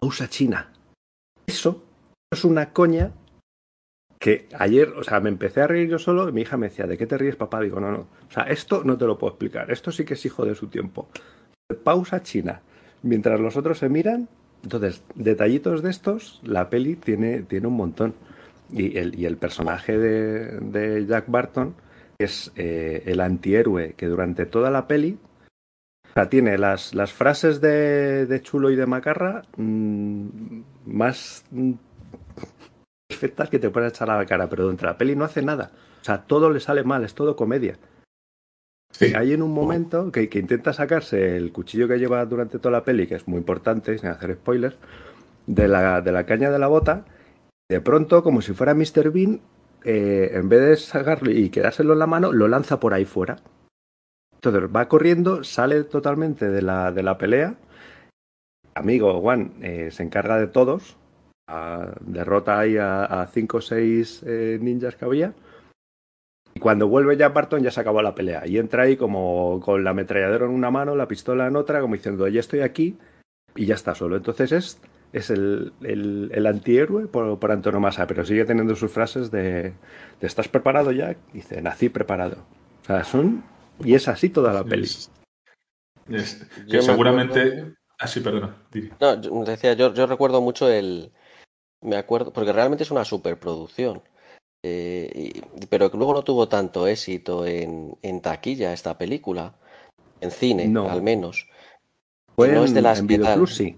pausa 0.01 0.27
china. 0.27 0.73
Eso 1.47 1.82
es 2.33 2.43
una 2.43 2.71
coña 2.71 3.11
que 4.19 4.47
ayer, 4.57 4.89
o 4.89 5.03
sea, 5.03 5.19
me 5.19 5.29
empecé 5.29 5.61
a 5.61 5.67
reír 5.67 5.89
yo 5.89 5.99
solo 5.99 6.29
y 6.29 6.31
mi 6.31 6.41
hija 6.41 6.55
me 6.55 6.69
decía, 6.69 6.87
¿de 6.87 6.97
qué 6.97 7.05
te 7.05 7.17
ríes, 7.17 7.35
papá? 7.35 7.59
Digo, 7.59 7.79
no, 7.81 7.91
no. 7.91 7.99
O 7.99 8.31
sea, 8.31 8.43
esto 8.43 8.83
no 8.85 8.97
te 8.97 9.05
lo 9.05 9.17
puedo 9.17 9.33
explicar. 9.33 9.69
Esto 9.69 9.91
sí 9.91 10.05
que 10.05 10.13
es 10.13 10.25
hijo 10.25 10.45
de 10.45 10.55
su 10.55 10.67
tiempo. 10.67 11.09
Pausa 11.83 12.23
china. 12.23 12.61
Mientras 13.01 13.39
los 13.39 13.57
otros 13.57 13.79
se 13.79 13.89
miran. 13.89 14.29
Entonces, 14.63 15.03
detallitos 15.15 15.83
de 15.83 15.89
estos, 15.89 16.39
la 16.43 16.69
peli 16.69 16.95
tiene, 16.95 17.41
tiene 17.41 17.67
un 17.67 17.75
montón. 17.75 18.13
Y 18.71 18.97
el, 18.97 19.19
y 19.19 19.25
el 19.25 19.35
personaje 19.35 19.97
de, 19.97 21.05
Jack 21.05 21.25
Barton 21.27 21.75
es 22.17 22.53
eh, 22.55 23.03
el 23.05 23.19
antihéroe 23.19 23.93
que 23.97 24.05
durante 24.05 24.45
toda 24.45 24.71
la 24.71 24.87
peli 24.87 25.17
o 26.09 26.13
sea, 26.13 26.29
tiene 26.29 26.59
las, 26.59 26.93
las 26.93 27.11
frases 27.11 27.59
de, 27.59 28.39
Chulo 28.43 28.69
y 28.69 28.75
de 28.75 28.85
Macarra 28.85 29.41
mm, 29.57 30.61
más 30.85 31.43
perfectas 33.13 33.49
que 33.49 33.59
te 33.59 33.69
pueden 33.69 33.89
echar 33.89 34.09
a 34.09 34.17
la 34.17 34.25
cara, 34.25 34.49
pero 34.49 34.67
dentro 34.67 34.87
de 34.87 34.93
la 34.93 34.97
peli 34.97 35.15
no 35.15 35.25
hace 35.25 35.41
nada. 35.41 35.71
O 36.01 36.03
sea, 36.03 36.23
todo 36.23 36.49
le 36.49 36.59
sale 36.59 36.83
mal, 36.83 37.03
es 37.03 37.13
todo 37.13 37.35
comedia. 37.35 37.77
Sí. 38.91 39.13
Hay 39.15 39.33
en 39.33 39.41
un 39.41 39.51
momento 39.51 40.11
que, 40.11 40.29
intenta 40.33 40.73
sacarse 40.73 41.37
el 41.37 41.51
cuchillo 41.51 41.87
que 41.87 41.97
lleva 41.97 42.25
durante 42.25 42.59
toda 42.59 42.71
la 42.71 42.83
peli, 42.83 43.07
que 43.07 43.15
es 43.15 43.27
muy 43.27 43.37
importante, 43.37 43.97
sin 43.97 44.09
hacer 44.09 44.33
spoilers, 44.33 44.75
de 45.47 45.67
la, 45.67 46.01
de 46.01 46.11
la 46.11 46.25
caña 46.25 46.51
de 46.51 46.59
la 46.59 46.67
bota. 46.67 47.05
De 47.69 47.81
pronto, 47.81 48.23
como 48.23 48.41
si 48.41 48.53
fuera 48.53 48.73
Mr. 48.73 49.11
Bean, 49.11 49.41
eh, 49.83 50.31
en 50.33 50.49
vez 50.49 50.61
de 50.61 50.77
sacarlo 50.77 51.31
y 51.31 51.49
quedárselo 51.49 51.93
en 51.93 51.99
la 51.99 52.07
mano, 52.07 52.31
lo 52.31 52.47
lanza 52.47 52.79
por 52.79 52.93
ahí 52.93 53.05
fuera. 53.05 53.37
Entonces 54.33 54.69
va 54.75 54.87
corriendo, 54.87 55.43
sale 55.43 55.83
totalmente 55.83 56.49
de 56.49 56.61
la, 56.61 56.91
de 56.91 57.03
la 57.03 57.17
pelea. 57.17 57.55
Amigo 58.75 59.21
Juan 59.21 59.53
eh, 59.61 59.89
se 59.91 60.03
encarga 60.03 60.37
de 60.37 60.47
todos, 60.47 60.97
derrota 62.01 62.59
ahí 62.59 62.77
a, 62.77 63.27
cinco 63.31 63.57
o 63.57 63.61
seis 63.61 64.23
eh, 64.25 64.57
ninjas 64.61 64.95
que 64.95 65.05
había. 65.05 65.33
Y 66.55 66.59
cuando 66.59 66.87
vuelve 66.87 67.17
ya 67.17 67.29
Barton 67.29 67.63
ya 67.63 67.71
se 67.71 67.81
acabó 67.81 68.01
la 68.01 68.15
pelea. 68.15 68.45
Y 68.45 68.57
entra 68.57 68.83
ahí 68.83 68.95
como 68.95 69.59
con 69.59 69.83
la 69.83 69.91
ametralladora 69.91 70.45
en 70.45 70.51
una 70.51 70.71
mano, 70.71 70.95
la 70.95 71.07
pistola 71.07 71.47
en 71.47 71.55
otra, 71.55 71.81
como 71.81 71.95
diciendo, 71.95 72.27
ya 72.27 72.39
estoy 72.39 72.61
aquí 72.61 72.97
y 73.55 73.65
ya 73.65 73.75
está 73.75 73.95
solo. 73.95 74.15
Entonces 74.15 74.51
es, 74.51 74.81
es 75.13 75.29
el, 75.29 75.73
el, 75.81 76.45
antihéroe 76.45 77.07
por, 77.07 77.39
por, 77.39 77.51
antonomasia, 77.51 78.07
pero 78.07 78.23
sigue 78.23 78.45
teniendo 78.45 78.75
sus 78.75 78.91
frases 78.91 79.31
de, 79.31 79.73
¿estás 80.21 80.47
preparado 80.47 80.91
ya? 80.91 81.15
Dice, 81.33 81.61
nací 81.61 81.89
preparado. 81.89 82.37
O 82.83 82.85
sea, 82.85 83.03
son... 83.03 83.43
Y 83.83 83.95
es 83.95 84.07
así 84.07 84.29
toda 84.29 84.53
la 84.53 84.63
peli. 84.63 84.87
que 86.07 86.81
seguramente... 86.81 87.73
Así, 87.99 88.19
ah, 88.19 88.23
perdona. 88.23 88.55
No, 88.99 89.43
decía, 89.45 89.73
yo, 89.73 89.93
yo 89.93 90.05
recuerdo 90.05 90.41
mucho 90.41 90.69
el, 90.69 91.11
me 91.83 91.97
acuerdo, 91.97 92.33
porque 92.33 92.53
realmente 92.53 92.83
es 92.83 92.91
una 92.91 93.05
superproducción. 93.05 94.01
Eh, 94.65 95.41
pero 95.69 95.91
que 95.91 95.97
luego 95.97 96.13
no 96.13 96.23
tuvo 96.23 96.47
tanto 96.47 96.87
éxito 96.87 97.45
en, 97.45 97.97
en 98.01 98.21
taquilla 98.21 98.71
esta 98.71 98.97
película, 98.97 99.55
en 100.21 100.31
cine 100.31 100.73
al 100.89 101.01
menos. 101.01 101.47
Fue 102.35 102.47
no 102.49 102.63
es 102.63 102.73
de 102.73 102.81
las 102.81 102.99
en 102.99 103.47
sí. 103.47 103.77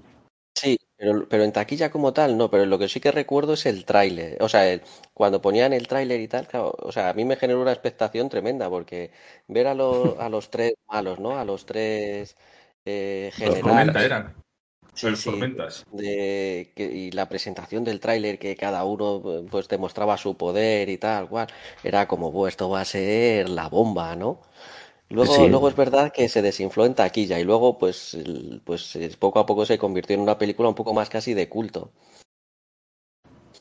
Sí, 0.58 0.80
pero, 0.96 1.28
pero, 1.28 1.44
en 1.44 1.52
taquilla 1.52 1.92
como 1.92 2.14
tal 2.14 2.38
no, 2.38 2.50
pero 2.50 2.66
lo 2.66 2.80
que 2.80 2.88
sí 2.88 3.02
que 3.02 3.12
recuerdo 3.12 3.54
es 3.54 3.66
el 3.66 3.84
tráiler. 3.84 4.42
O 4.42 4.48
sea, 4.48 4.80
cuando 5.14 5.42
ponían 5.42 5.74
el 5.74 5.88
tráiler 5.88 6.22
y 6.22 6.30
tal, 6.30 6.48
o 6.54 6.92
sea, 6.92 7.10
a 7.10 7.14
mí 7.14 7.26
me 7.26 7.36
generó 7.36 7.62
una 7.62 7.74
expectación 7.74 8.30
tremenda 8.30 8.70
porque 8.70 9.12
ver 9.48 9.68
a, 9.68 9.74
los 9.74 10.18
a 10.18 10.30
los 10.30 10.50
tres 10.50 10.76
malos, 10.88 11.20
¿no? 11.20 11.38
A 11.38 11.44
los 11.44 11.66
tres 11.66 12.38
eh, 12.86 13.32
generales. 13.34 13.96
eran. 13.98 14.45
Sí, 14.96 15.08
tormentas. 15.24 15.86
De, 15.92 16.72
y 16.76 17.12
la 17.12 17.28
presentación 17.28 17.84
del 17.84 18.00
tráiler 18.00 18.40
que 18.40 18.56
cada 18.56 18.86
uno 18.86 19.46
pues 19.52 19.68
demostraba 19.68 20.18
su 20.18 20.36
poder 20.38 20.90
y 20.90 20.98
tal 20.98 21.28
cual, 21.28 21.48
era 21.84 22.08
como, 22.08 22.32
pues 22.32 22.54
esto 22.54 22.70
va 22.70 22.82
a 22.82 22.86
ser 22.86 23.50
la 23.50 23.68
bomba, 23.68 24.16
¿no? 24.16 24.42
Luego, 25.10 25.48
luego 25.48 25.70
es 25.70 25.76
verdad 25.76 26.12
que 26.12 26.28
se 26.30 26.42
desinfló 26.42 26.86
en 26.86 26.96
taquilla 26.96 27.40
y 27.40 27.44
luego 27.44 27.78
pues, 27.78 28.18
pues 28.64 28.98
poco 29.20 29.40
a 29.40 29.46
poco 29.46 29.66
se 29.66 29.78
convirtió 29.78 30.16
en 30.16 30.22
una 30.22 30.38
película 30.38 30.70
un 30.70 30.76
poco 30.76 30.94
más 30.94 31.10
casi 31.10 31.34
de 31.34 31.48
culto. 31.48 31.92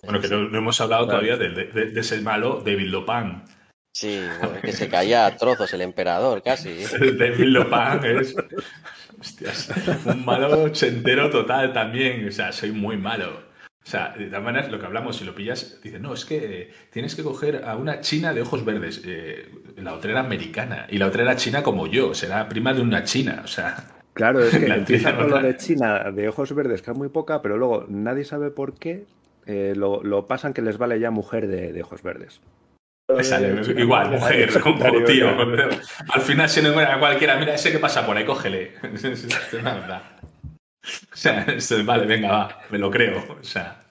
Bueno, 0.03 0.21
que 0.21 0.29
no, 0.29 0.57
hemos 0.57 0.81
hablado 0.81 1.07
todavía 1.07 1.37
de, 1.37 1.51
de, 1.51 2.01
ese 2.01 2.21
malo 2.21 2.63
David 2.65 2.89
Lopan. 2.89 3.45
Sí, 3.93 4.21
que 4.63 4.73
se 4.73 4.89
caía 4.89 5.27
a 5.27 5.37
trozos 5.37 5.73
el 5.73 5.83
emperador, 5.83 6.43
casi. 6.43 6.85
David 7.19 7.45
Lopan 7.45 8.05
es 8.05 8.35
Hostias, 9.25 9.71
un 10.05 10.25
malo 10.25 10.65
ochentero 10.65 11.31
total 11.31 11.73
también. 11.73 12.29
O 12.29 12.31
sea, 12.31 12.53
soy 12.53 12.73
muy 12.73 12.99
malo. 12.99 13.55
O 13.83 13.87
sea, 13.87 14.15
de 14.17 14.27
todas 14.27 14.43
maneras, 14.43 14.71
lo 14.71 14.79
que 14.79 14.87
hablamos, 14.87 15.17
si 15.17 15.25
lo 15.25 15.35
pillas, 15.35 15.81
dice, 15.83 15.99
no, 15.99 16.15
es 16.15 16.25
que 16.25 16.71
tienes 16.91 17.15
que 17.15 17.23
coger 17.23 17.65
a 17.65 17.77
una 17.77 18.01
china 18.01 18.33
de 18.33 18.43
ojos 18.43 18.65
verdes. 18.65 19.03
Eh, 19.05 19.49
la 19.77 19.95
otra 19.95 20.11
era 20.11 20.21
americana 20.21 20.87
y 20.91 20.99
la 20.99 21.07
otra 21.07 21.23
era 21.23 21.37
china 21.37 21.63
como 21.63 21.87
yo, 21.87 22.15
será 22.15 22.49
prima 22.49 22.73
de 22.73 22.83
una 22.83 23.05
china, 23.05 23.43
o 23.45 23.47
sea. 23.47 23.77
Claro, 24.13 24.43
es 24.43 24.57
que 24.57 24.67
empieza 24.75 25.17
con 25.17 25.31
lo 25.31 25.41
de 25.41 25.57
China 25.57 26.11
de 26.13 26.29
ojos 26.29 26.55
verdes, 26.55 26.83
que 26.83 26.93
es 26.93 26.97
muy 26.97 27.09
poca, 27.09 27.43
pero 27.43 27.57
luego 27.59 27.85
nadie 27.89 28.25
sabe 28.25 28.51
por 28.51 28.79
qué 28.79 29.07
eh, 29.47 29.75
lo, 29.77 30.27
pasan 30.27 30.55
que 30.55 30.63
les 30.63 30.79
vale 30.79 31.01
ya 31.01 31.11
mujer 31.11 31.49
de 31.49 31.83
ojos 31.83 32.03
verdes 32.03 32.41
igual, 33.77 34.11
mujer, 34.11 34.61
como 34.61 35.05
tío. 35.05 35.29
Al 36.09 36.21
final, 36.21 36.49
si 36.49 36.63
no 36.63 36.71
encuentra 36.71 36.99
cualquiera, 36.99 37.37
mira 37.37 37.55
ese 37.55 37.73
que 37.73 37.79
pasa 37.79 38.05
por 38.07 38.17
ahí, 38.17 38.25
cógele. 38.25 38.73
o 41.13 41.17
sea, 41.17 41.47
vale, 41.85 42.07
venga, 42.07 42.29
va, 42.29 42.61
me 42.71 42.79
lo 42.79 42.91
creo. 42.91 43.25
O 43.41 43.45
sea, 43.45 43.85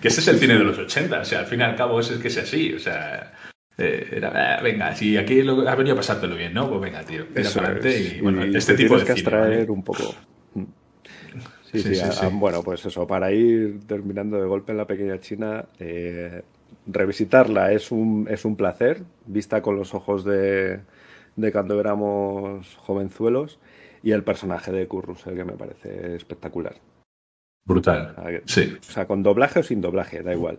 que 0.00 0.08
ese 0.08 0.20
es 0.20 0.28
el 0.28 0.38
cine 0.38 0.54
de 0.54 0.64
los 0.64 0.78
80. 0.78 1.20
O 1.20 1.24
sea, 1.24 1.40
al 1.40 1.46
fin 1.46 1.60
y 1.60 1.62
al 1.64 1.76
cabo 1.76 2.00
es 2.00 2.08
que 2.08 2.28
es 2.28 2.38
así. 2.38 2.72
O 2.74 2.78
sea, 2.78 3.32
eh, 3.76 4.08
era, 4.12 4.56
ah, 4.58 4.62
venga, 4.62 4.94
si 4.94 5.16
aquí 5.16 5.42
lo, 5.42 5.68
has 5.68 5.76
venido 5.76 5.94
a 5.94 5.98
pasártelo 5.98 6.36
bien, 6.36 6.54
¿no? 6.54 6.68
Pues 6.68 6.80
venga, 6.80 7.02
tío. 7.02 7.26
Eso 7.34 7.60
y 7.84 8.20
bueno, 8.20 8.44
este 8.44 8.74
tipo 8.74 8.98
de 8.98 9.04
que 9.04 9.14
cine. 9.14 9.66
un 9.68 9.82
poco. 9.82 10.14
Sí, 11.72 11.82
sí, 11.82 12.00
bueno, 12.30 12.62
pues 12.62 12.86
eso, 12.86 13.04
para 13.04 13.32
ir 13.32 13.80
terminando 13.86 14.40
de 14.40 14.46
golpe 14.46 14.70
en 14.70 14.78
la 14.78 14.86
pequeña 14.86 15.18
China, 15.18 15.64
eh, 15.80 16.42
revisitarla 16.86 17.72
es 17.72 17.90
un, 17.90 18.26
es 18.30 18.44
un 18.44 18.56
placer, 18.56 19.02
vista 19.26 19.62
con 19.62 19.76
los 19.76 19.94
ojos 19.94 20.24
de, 20.24 20.80
de 21.36 21.52
cuando 21.52 21.78
éramos 21.80 22.76
jovenzuelos, 22.76 23.58
y 24.02 24.12
el 24.12 24.22
personaje 24.22 24.70
de 24.70 24.86
Kurrus, 24.86 25.24
que 25.24 25.44
me 25.44 25.56
parece 25.56 26.14
espectacular. 26.14 26.76
Brutal. 27.66 28.42
sí. 28.44 28.76
O 28.78 28.82
sea, 28.82 29.06
con 29.06 29.22
doblaje 29.22 29.60
o 29.60 29.62
sin 29.62 29.80
doblaje, 29.80 30.22
da 30.22 30.34
igual. 30.34 30.58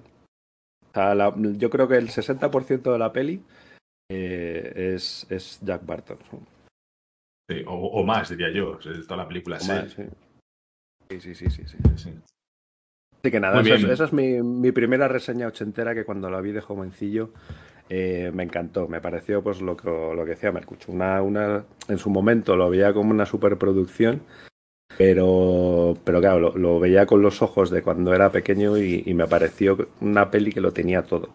O 0.90 0.94
sea, 0.94 1.14
yo 1.36 1.70
creo 1.70 1.88
que 1.88 1.98
el 1.98 2.10
60% 2.10 2.92
de 2.92 2.98
la 2.98 3.14
peli 3.14 3.44
eh, 4.10 4.94
es, 4.96 5.28
es, 5.30 5.60
Jack 5.62 5.86
Barton. 5.86 6.18
Sí, 7.48 7.64
o, 7.68 8.04
más, 8.04 8.30
diría 8.30 8.52
yo. 8.52 8.80
Toda 9.08 9.18
la 9.18 9.28
película 9.28 9.60
sí. 9.60 9.72
sí. 9.96 10.04
Sí, 11.20 11.36
sí, 11.36 11.50
sí, 11.50 11.64
sí. 11.96 12.10
Así 13.26 13.32
que 13.32 13.40
nada, 13.40 13.60
esa 13.62 14.04
es, 14.04 14.14
mi, 14.14 14.72
primera 14.72 15.08
reseña 15.08 15.48
ochentera 15.48 15.96
que 15.96 16.06
cuando 16.06 16.30
la 16.30 16.42
vi 16.42 16.52
de 16.52 16.62
jovencillo 16.62 17.32
eh, 17.90 18.30
me 18.32 18.44
encantó. 18.44 18.88
Me 18.88 19.02
pareció 19.02 19.42
pues 19.42 19.62
lo 19.62 19.76
que, 19.76 19.90
lo 19.90 20.24
que 20.26 20.30
decía 20.30 20.52
Mercucho. 20.52 20.92
Una, 20.92 21.24
una, 21.24 21.66
en 21.88 21.98
su 21.98 22.12
momento 22.12 22.56
lo 22.56 22.70
veía 22.70 22.94
como 22.94 23.10
una 23.10 23.26
superproducción, 23.26 24.22
pero, 24.96 25.98
pero 26.04 26.22
claro, 26.22 26.56
lo, 26.56 26.80
veía 26.80 27.08
con 27.08 27.24
los 27.24 27.42
ojos 27.42 27.72
de 27.72 27.82
cuando 27.82 28.14
era 28.14 28.32
pequeño 28.32 28.78
y, 28.78 29.12
me 29.16 29.26
pareció 29.26 29.88
una 30.02 30.30
peli 30.30 30.52
que 30.52 30.62
lo 30.62 30.72
tenía 30.72 31.02
todo. 31.02 31.30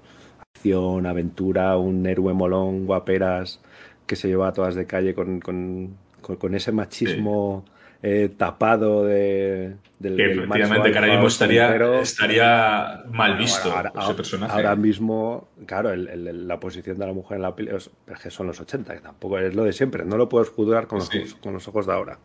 Acción, 0.54 1.06
aventura, 1.06 1.76
un 1.76 2.06
héroe 2.06 2.32
molón, 2.34 2.86
guaperas, 2.86 3.60
que 4.06 4.14
se 4.14 4.28
llevaba 4.28 4.52
todas 4.52 4.76
de 4.76 4.86
calle 4.86 5.12
con, 5.12 5.40
con, 5.40 5.96
con, 6.20 6.54
ese 6.54 6.70
machismo... 6.70 7.64
Eh, 8.02 8.30
tapado 8.34 9.04
de, 9.04 9.76
del, 9.98 10.16
que 10.16 10.32
efectivamente 10.32 10.90
que 10.90 10.98
ahora 10.98 11.12
mismo 11.12 11.26
estaría, 11.26 12.00
estaría 12.00 13.02
mal 13.10 13.36
visto 13.36 13.70
ese 14.00 14.14
personaje. 14.14 14.52
Ahora 14.54 14.74
mismo, 14.74 15.48
claro, 15.66 15.94
la 15.94 16.58
posición 16.58 16.96
de 16.96 17.06
la 17.06 17.12
mujer 17.12 17.36
en 17.36 17.42
la 17.42 17.54
peli 17.54 17.70
es, 17.76 17.90
que 18.22 18.30
son 18.30 18.46
los 18.46 18.58
80, 18.58 18.94
que 18.94 19.00
tampoco 19.00 19.38
es 19.38 19.54
lo 19.54 19.64
de 19.64 19.74
siempre, 19.74 20.06
no 20.06 20.16
lo 20.16 20.30
puedes 20.30 20.48
juzgar 20.48 20.86
con 20.86 21.00
los, 21.00 21.10
con 21.42 21.52
los 21.52 21.68
ojos 21.68 21.86
de 21.86 21.92
ahora. 21.92 22.18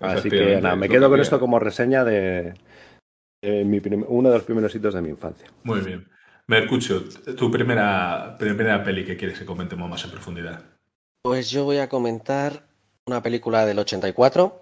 Así 0.00 0.30
que 0.30 0.58
nada, 0.62 0.74
me 0.74 0.88
quedo 0.88 1.10
con 1.10 1.20
esto 1.20 1.38
como 1.38 1.58
reseña 1.58 2.02
de, 2.02 2.54
uno 3.42 4.30
de 4.30 4.34
los 4.34 4.44
primeros 4.44 4.74
hitos 4.74 4.94
de 4.94 5.02
mi 5.02 5.10
infancia. 5.10 5.48
Muy 5.64 5.80
bien. 5.80 6.08
Mercucho, 6.46 7.04
tu 7.36 7.50
primera, 7.50 8.36
primera 8.38 8.82
peli 8.82 9.04
que 9.04 9.18
quieres 9.18 9.38
que 9.38 9.44
comentemos 9.44 9.88
más 9.88 10.02
en 10.04 10.10
profundidad. 10.10 10.62
Pues 11.22 11.50
yo 11.50 11.64
voy 11.64 11.76
a 11.76 11.90
comentar 11.90 12.66
una 13.06 13.22
película 13.22 13.66
del 13.66 13.78
84 13.78 14.61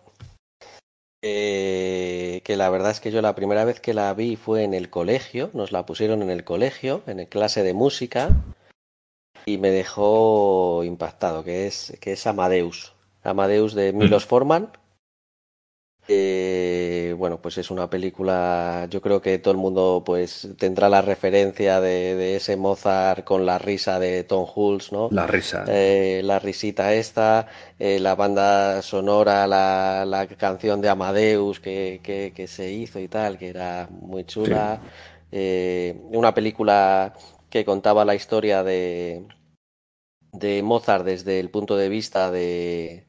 eh, 1.23 2.41
que 2.45 2.57
la 2.57 2.71
verdad 2.71 2.91
es 2.91 3.01
que 3.01 3.11
yo 3.11 3.23
la 3.23 3.35
primera 3.35 3.65
vez 3.65 3.81
que 3.81 3.95
la 3.95 4.13
vi 4.15 4.37
fue 4.37 4.65
en 4.65 4.75
el 4.75 4.91
colegio, 4.91 5.51
nos 5.53 5.73
la 5.73 5.87
pusieron 5.87 6.23
en 6.23 6.31
el 6.31 6.45
colegio, 6.45 7.03
en 7.07 7.21
el 7.21 7.29
clase 7.29 7.63
de 7.63 7.75
música, 7.75 8.31
y 9.47 9.59
me 9.59 9.71
dejó 9.71 10.83
impactado, 10.85 11.45
que 11.45 11.67
es, 11.67 11.97
que 12.01 12.13
es 12.13 12.27
Amadeus. 12.27 12.95
Amadeus 13.23 13.75
de 13.75 13.93
Milos 13.93 14.25
Forman, 14.27 14.71
eh, 16.13 17.15
bueno, 17.17 17.41
pues 17.41 17.57
es 17.59 17.71
una 17.71 17.89
película, 17.89 18.89
yo 18.91 19.01
creo 19.01 19.23
que 19.23 19.39
todo 19.39 19.53
el 19.53 19.59
mundo 19.59 20.03
pues 20.05 20.49
tendrá 20.59 20.89
la 20.89 21.03
referencia 21.03 21.81
de, 21.81 22.35
ese 22.35 22.57
Mozart 22.57 23.25
con 23.25 23.47
la 23.47 23.59
risa 23.59 24.01
de 24.01 24.25
Tom 24.25 24.45
Hulce, 24.53 24.93
¿no? 24.93 25.09
La 25.13 25.29
risa. 25.29 25.65
Eh, 25.69 26.21
la 26.25 26.41
risita 26.41 26.95
esta, 26.95 27.47
eh, 27.79 28.01
la 28.01 28.17
banda 28.17 28.83
sonora, 28.83 29.47
la, 29.47 30.05
la 30.05 30.27
canción 30.27 30.81
de 30.81 30.89
Amadeus 30.89 31.61
que, 31.61 32.01
que, 32.03 32.47
se 32.49 32.73
hizo 32.73 32.99
y 32.99 33.07
tal, 33.07 33.39
que 33.39 33.49
era 33.49 33.89
muy 33.91 34.25
chula. 34.25 34.81
una 36.11 36.35
película 36.35 37.15
que 37.49 37.65
contaba 37.65 38.05
la 38.05 38.17
historia 38.17 38.65
de, 38.65 39.27
de 40.33 40.63
Mozart 40.65 41.05
desde 41.05 41.39
el 41.39 41.51
punto 41.51 41.77
de 41.77 41.89
vista 41.89 42.33
de, 42.33 43.07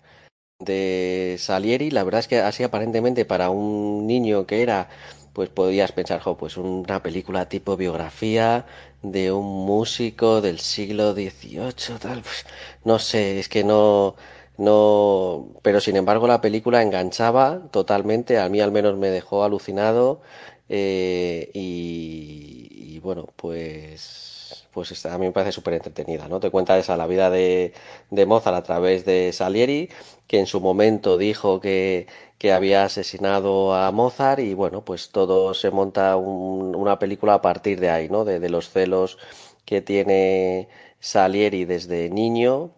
de 0.61 1.35
Salieri, 1.39 1.91
la 1.91 2.03
verdad 2.03 2.19
es 2.19 2.27
que 2.27 2.39
así 2.39 2.63
aparentemente 2.63 3.25
para 3.25 3.49
un 3.49 4.07
niño 4.07 4.45
que 4.45 4.61
era, 4.61 4.89
pues 5.33 5.49
podías 5.49 5.91
pensar, 5.91 6.19
jo, 6.21 6.37
pues 6.37 6.57
una 6.57 7.01
película 7.03 7.49
tipo 7.49 7.77
biografía 7.77 8.65
de 9.01 9.31
un 9.31 9.65
músico 9.65 10.41
del 10.41 10.59
siglo 10.59 11.13
XVIII, 11.13 11.99
tal, 11.99 12.21
pues, 12.21 12.45
no 12.83 12.99
sé, 12.99 13.39
es 13.39 13.49
que 13.49 13.63
no, 13.63 14.15
no, 14.61 15.49
pero 15.63 15.79
sin 15.81 15.95
embargo 15.97 16.27
la 16.27 16.41
película 16.41 16.81
enganchaba 16.81 17.61
totalmente, 17.71 18.39
a 18.39 18.49
mí 18.49 18.61
al 18.61 18.71
menos 18.71 18.97
me 18.97 19.09
dejó 19.09 19.43
alucinado 19.43 20.21
eh, 20.69 21.49
y, 21.53 22.67
y 22.95 22.99
bueno, 22.99 23.27
pues 23.35 24.31
pues 24.71 25.05
a 25.05 25.17
mí 25.17 25.25
me 25.25 25.31
parece 25.33 25.51
súper 25.51 25.73
entretenida, 25.75 26.27
¿no? 26.27 26.39
Te 26.39 26.49
cuenta 26.49 26.77
esa 26.77 26.97
la 26.97 27.07
vida 27.07 27.29
de, 27.29 27.73
de, 28.09 28.25
Mozart 28.25 28.55
a 28.57 28.63
través 28.63 29.05
de 29.05 29.33
Salieri, 29.33 29.89
que 30.27 30.39
en 30.39 30.47
su 30.47 30.61
momento 30.61 31.17
dijo 31.17 31.59
que, 31.59 32.07
que 32.37 32.53
había 32.53 32.85
asesinado 32.85 33.75
a 33.75 33.91
Mozart 33.91 34.39
y 34.39 34.53
bueno, 34.53 34.83
pues 34.85 35.11
todo 35.11 35.53
se 35.53 35.71
monta 35.71 36.15
una 36.17 36.99
película 36.99 37.35
a 37.35 37.41
partir 37.41 37.79
de 37.79 37.89
ahí, 37.89 38.09
¿no? 38.09 38.25
De 38.25 38.49
los 38.49 38.69
celos 38.69 39.17
que 39.65 39.81
tiene 39.81 40.69
Salieri 40.99 41.65
desde 41.65 42.09
niño 42.09 42.71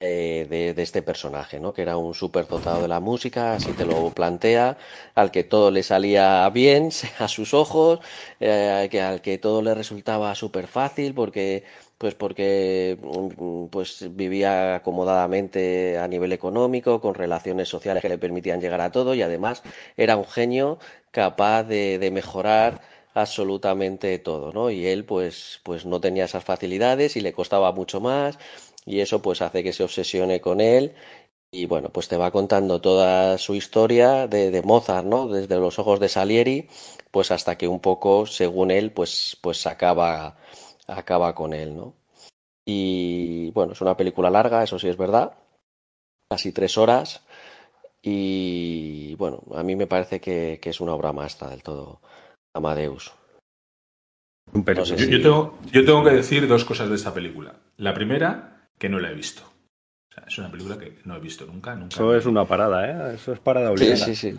eh, 0.00 0.46
de, 0.48 0.82
este 0.82 1.02
personaje, 1.02 1.60
¿no? 1.60 1.72
Que 1.72 1.82
era 1.82 1.96
un 1.96 2.14
súper 2.14 2.46
dotado 2.48 2.82
de 2.82 2.88
la 2.88 3.00
música, 3.00 3.54
así 3.54 3.72
te 3.72 3.84
lo 3.86 4.10
plantea, 4.10 4.76
al 5.14 5.30
que 5.30 5.44
todo 5.44 5.70
le 5.70 5.82
salía 5.82 6.48
bien 6.50 6.90
a 7.18 7.28
sus 7.28 7.54
ojos, 7.54 8.00
eh, 8.40 8.88
que 8.90 9.00
al 9.00 9.22
que 9.22 9.38
todo 9.38 9.62
le 9.62 9.74
resultaba 9.74 10.34
súper 10.34 10.66
fácil 10.66 11.14
porque 11.14 11.64
pues 11.98 12.14
porque 12.14 12.98
mm, 13.00 13.66
pues 13.68 14.14
vivía 14.14 14.76
acomodadamente 14.76 15.98
a 15.98 16.08
nivel 16.08 16.32
económico, 16.32 17.00
con 17.00 17.14
relaciones 17.14 17.68
sociales 17.68 18.02
que 18.02 18.08
le 18.08 18.18
permitían 18.18 18.60
llegar 18.60 18.80
a 18.80 18.90
todo 18.92 19.14
y 19.14 19.22
además 19.22 19.62
era 19.96 20.16
un 20.16 20.26
genio 20.26 20.78
capaz 21.12 21.62
de, 21.64 21.98
de 21.98 22.10
mejorar 22.10 22.80
absolutamente 23.14 24.18
todo, 24.18 24.52
¿no? 24.52 24.70
Y 24.70 24.86
él 24.86 25.04
pues 25.04 25.60
pues 25.62 25.86
no 25.86 26.00
tenía 26.00 26.24
esas 26.24 26.44
facilidades 26.44 27.16
y 27.16 27.20
le 27.20 27.32
costaba 27.32 27.72
mucho 27.72 28.00
más 28.00 28.38
y 28.86 29.00
eso 29.00 29.22
pues 29.22 29.42
hace 29.42 29.62
que 29.62 29.72
se 29.72 29.84
obsesione 29.84 30.40
con 30.40 30.60
él 30.60 30.94
y 31.54 31.66
bueno, 31.66 31.90
pues 31.90 32.08
te 32.08 32.16
va 32.16 32.32
contando 32.32 32.80
toda 32.80 33.38
su 33.38 33.54
historia 33.54 34.26
de, 34.26 34.50
de, 34.50 34.62
Mozart, 34.62 35.06
¿no? 35.06 35.28
Desde 35.28 35.56
los 35.56 35.78
ojos 35.78 36.00
de 36.00 36.08
Salieri, 36.08 36.68
pues 37.12 37.30
hasta 37.30 37.56
que 37.56 37.68
un 37.68 37.78
poco, 37.78 38.26
según 38.26 38.72
él, 38.72 38.90
pues, 38.90 39.38
pues 39.40 39.64
acaba, 39.68 40.36
acaba 40.88 41.32
con 41.32 41.54
él, 41.54 41.76
¿no? 41.76 41.94
Y 42.66 43.52
bueno, 43.52 43.74
es 43.74 43.80
una 43.80 43.96
película 43.96 44.30
larga, 44.30 44.64
eso 44.64 44.80
sí 44.80 44.88
es 44.88 44.96
verdad, 44.96 45.34
casi 46.28 46.50
tres 46.50 46.76
horas, 46.76 47.22
y 48.02 49.14
bueno, 49.14 49.44
a 49.54 49.62
mí 49.62 49.76
me 49.76 49.86
parece 49.86 50.20
que, 50.20 50.58
que 50.60 50.70
es 50.70 50.80
una 50.80 50.94
obra 50.94 51.12
maestra 51.12 51.48
del 51.50 51.62
todo, 51.62 52.00
Amadeus. 52.52 53.12
yo, 54.52 54.84
yo, 54.84 55.22
tengo, 55.22 55.58
yo 55.70 55.84
tengo 55.84 56.02
que 56.02 56.10
decir 56.10 56.48
dos 56.48 56.64
cosas 56.64 56.88
de 56.88 56.96
esta 56.96 57.14
película. 57.14 57.54
La 57.76 57.94
primera 57.94 58.53
que 58.84 58.90
no 58.90 58.98
la 58.98 59.10
he 59.10 59.14
visto. 59.14 59.42
O 60.10 60.14
sea, 60.14 60.24
es 60.28 60.36
una 60.36 60.50
película 60.50 60.78
que 60.78 60.98
no 61.04 61.16
he 61.16 61.18
visto 61.18 61.46
nunca. 61.46 61.74
nunca 61.74 61.94
Eso 61.94 62.14
es 62.14 62.26
una 62.26 62.44
parada, 62.44 62.86
¿eh? 62.86 63.14
Eso 63.14 63.32
es 63.32 63.38
parada 63.38 63.70
obligada. 63.70 63.96
Sí, 63.96 64.14
sí, 64.14 64.32
sí. 64.32 64.38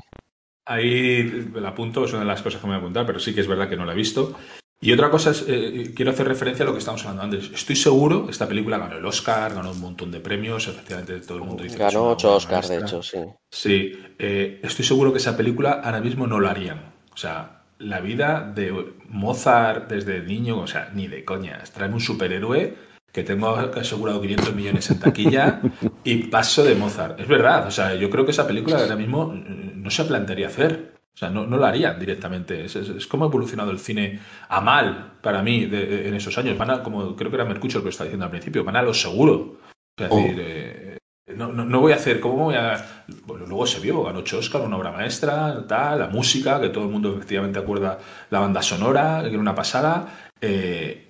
Ahí 0.67 1.49
la 1.55 1.69
apunto, 1.69 2.05
es 2.05 2.12
una 2.12 2.19
de 2.19 2.27
las 2.27 2.43
cosas 2.43 2.62
que 2.62 2.67
me 2.67 2.73
voy 2.73 2.77
a 2.77 2.81
apuntar, 2.81 3.08
pero 3.08 3.17
sí 3.17 3.34
que 3.34 3.41
es 3.41 3.47
verdad 3.47 3.67
que 3.67 3.75
no 3.75 3.86
la 3.86 3.93
he 3.93 3.95
visto. 3.95 4.38
Y 4.79 4.91
otra 4.91 5.10
cosa 5.10 5.31
es, 5.31 5.45
eh, 5.47 5.93
quiero 5.95 6.12
hacer 6.12 6.27
referencia 6.27 6.62
a 6.62 6.67
lo 6.67 6.73
que 6.73 6.77
estábamos 6.77 7.03
hablando 7.08 7.23
antes. 7.23 7.51
Estoy 7.55 7.75
seguro, 7.75 8.27
esta 8.29 8.47
película 8.47 8.77
ganó 8.77 8.97
el 8.97 9.05
Oscar, 9.05 9.55
ganó 9.55 9.71
un 9.71 9.81
montón 9.81 10.12
de 10.12 10.19
premios, 10.19 10.67
efectivamente 10.67 11.19
todo 11.21 11.39
el 11.39 11.43
mundo 11.45 11.63
dice 11.63 11.79
Ganó 11.79 12.10
ocho 12.10 12.36
Oscars, 12.36 12.69
de 12.69 12.77
hecho, 12.77 13.01
sí. 13.01 13.17
Sí, 13.49 13.93
eh, 14.19 14.60
estoy 14.62 14.86
seguro 14.86 15.12
que 15.12 15.17
esa 15.17 15.36
película 15.36 15.81
ahora 15.84 16.01
mismo 16.01 16.27
no 16.27 16.39
la 16.39 16.51
harían. 16.51 16.93
O 17.12 17.17
sea, 17.17 17.63
la 17.79 17.99
vida 17.99 18.51
de 18.53 18.93
Mozart 19.10 19.89
desde 19.89 20.21
niño, 20.21 20.60
o 20.60 20.67
sea, 20.67 20.91
ni 20.93 21.08
de 21.08 21.25
coña. 21.25 21.63
Traen 21.73 21.95
un 21.95 22.01
superhéroe 22.01 22.86
que 23.15 23.23
tengo 23.23 23.56
asegurado 23.56 24.19
500 24.19 24.54
millones 24.54 24.91
en 24.91 24.99
taquilla 24.99 25.62
y 26.04 26.23
paso 26.23 26.65
de 26.65 26.75
Mozart. 26.75 27.17
Es 27.17 27.30
verdad, 27.30 27.65
o 27.65 27.71
sea, 27.71 27.95
yo 27.95 28.10
creo 28.10 28.25
que 28.25 28.32
esa 28.32 28.45
película 28.45 28.78
ahora 28.78 28.97
mismo 28.97 29.28
mm, 29.28 29.82
no 29.82 29.89
se 29.89 30.04
plantearía 30.04 30.47
hacer. 30.47 30.95
O 31.13 31.17
sea, 31.17 31.30
no, 31.30 31.47
no 31.47 31.58
la 31.58 31.69
harían 31.69 31.97
directamente. 31.97 32.65
Es, 32.65 33.08
como 33.08 33.23
ha 33.23 33.28
evolucionado 33.30 33.71
el 33.71 33.80
cine 33.80 34.19
a 34.49 34.60
mal 34.60 35.13
para 35.21 35.41
mí 35.41 35.63
en 35.63 36.13
esos 36.13 36.38
años. 36.38 36.58
Van 36.58 36.71
a, 36.71 36.84
como 36.84 37.15
creo 37.15 37.32
que 37.32 37.38
era 37.38 37.45
Mercucho 37.45 37.78
lo 37.78 37.86
que 37.86 37.91
estaba 37.91 38.08
diciendo 38.08 38.25
al 38.25 38.32
principio, 38.32 38.65
van 38.65 38.75
a 38.75 38.82
lo 38.82 38.93
seguro. 38.93 39.60
Es 39.95 40.08
oh. 40.12 40.17
decir, 40.17 40.36
eh, 40.41 40.97
no, 41.38 41.54
no, 41.54 41.80
voy 41.80 41.93
a 41.93 41.95
hacer, 41.95 42.19
¿cómo 42.19 42.36
voy 42.36 42.56
a...? 42.56 43.06
Bueno, 43.25 43.45
luego 43.45 43.65
se 43.65 43.80
vio, 43.80 44.04
ganó 44.04 44.19
Oscar, 44.19 44.60
una 44.60 44.75
obra 44.75 44.91
maestra, 44.91 45.65
tal, 45.65 45.99
la 45.99 46.08
música, 46.08 46.60
que 46.60 46.67
todo 46.67 46.84
el 46.84 46.89
mundo 46.89 47.13
efectivamente 47.13 47.60
acuerda 47.60 47.97
la 48.30 48.41
banda 48.41 48.62
sonora, 48.62 49.21
que 49.23 49.30
era 49.30 49.39
una 49.39 49.56
pasada. 49.56 50.06
Eh, 50.41 51.05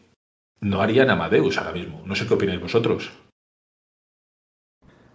no 0.62 0.82
harían 0.82 1.10
Amadeus 1.10 1.58
ahora 1.58 1.72
mismo. 1.72 2.02
No 2.06 2.16
sé 2.16 2.28
qué 2.28 2.34
opináis 2.34 2.62
vosotros. 2.62 3.12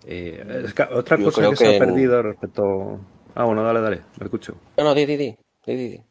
Eh, 0.07 0.67
otra 0.93 1.19
cosa 1.19 1.51
que, 1.51 1.57
se 1.57 1.77
ha 1.77 1.79
perdido 1.79 2.23
respecto. 2.23 3.01
Ah, 3.35 3.45
bueno, 3.45 3.63
dale, 3.63 3.81
dale, 3.81 4.03
me 4.19 4.25
escucho. 4.25 4.57
No, 4.77 4.85
no, 4.85 4.95
di, 4.95 5.07
di, 5.07 5.17
di. 5.17 5.37
di, 5.67 6.03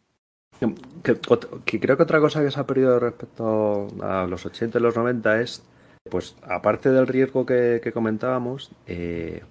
Que, 1.04 1.80
creo 1.80 1.98
que 1.98 2.04
otra 2.04 2.20
cosa 2.20 2.44
que 2.44 2.52
se 2.52 2.60
ha 2.60 2.68
perdido 2.68 3.00
respecto 3.00 3.88
a 4.02 4.28
los 4.28 4.46
80 4.46 4.78
y 4.78 4.82
los 4.82 4.96
90 4.96 5.42
es, 5.42 5.64
pues, 6.10 6.36
aparte 6.44 6.92
del 6.92 7.08
riesgo 7.08 7.46
que, 7.46 7.92
comentábamos, 7.94 8.72
eh, 8.86 9.42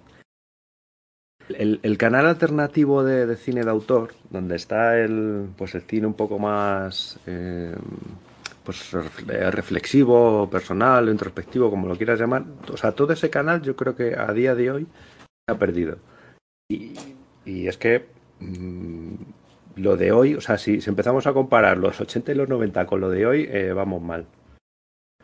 el, 1.49 1.97
canal 1.97 2.27
alternativo 2.27 3.03
de, 3.03 3.35
cine 3.37 3.63
de 3.63 3.71
autor, 3.71 4.13
donde 4.29 4.55
está 4.55 4.99
el, 4.99 5.49
pues, 5.57 5.73
el 5.73 5.81
cine 5.81 6.05
un 6.05 6.13
poco 6.13 6.37
más. 6.37 7.19
Eh, 7.25 7.75
pues 8.69 8.91
reflexivo, 8.91 10.47
personal, 10.47 11.09
introspectivo, 11.09 11.71
como 11.71 11.87
lo 11.87 11.97
quieras 11.97 12.19
llamar. 12.19 12.43
O 12.71 12.77
sea, 12.77 12.91
todo 12.91 13.13
ese 13.13 13.31
canal 13.31 13.63
yo 13.63 13.75
creo 13.75 13.95
que 13.95 14.15
a 14.15 14.31
día 14.31 14.53
de 14.53 14.69
hoy 14.69 14.85
se 14.85 15.51
ha 15.51 15.57
perdido. 15.57 15.97
Y, 16.69 16.93
es 17.45 17.77
que 17.77 18.05
mm, 18.39 19.13
lo 19.77 19.97
de 19.97 20.11
hoy, 20.11 20.35
o 20.35 20.41
sea, 20.41 20.59
si, 20.59 20.79
empezamos 20.85 21.25
a 21.25 21.33
comparar 21.33 21.77
los 21.77 21.99
80 21.99 22.31
y 22.31 22.35
los 22.35 22.47
90 22.47 22.85
con 22.85 23.01
lo 23.01 23.09
de 23.09 23.25
hoy, 23.25 23.49
eh, 23.49 23.73
vamos 23.73 24.03
mal. 24.03 24.27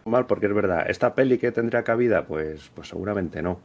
Mal 0.06 0.26
porque 0.26 0.48
es 0.48 0.54
verdad, 0.56 0.90
esta 0.90 1.14
peli 1.14 1.38
que 1.38 1.52
tendría 1.52 1.84
cabida, 1.84 2.26
pues, 2.26 2.72
pues 2.74 2.88
seguramente 2.88 3.44
no. 3.44 3.60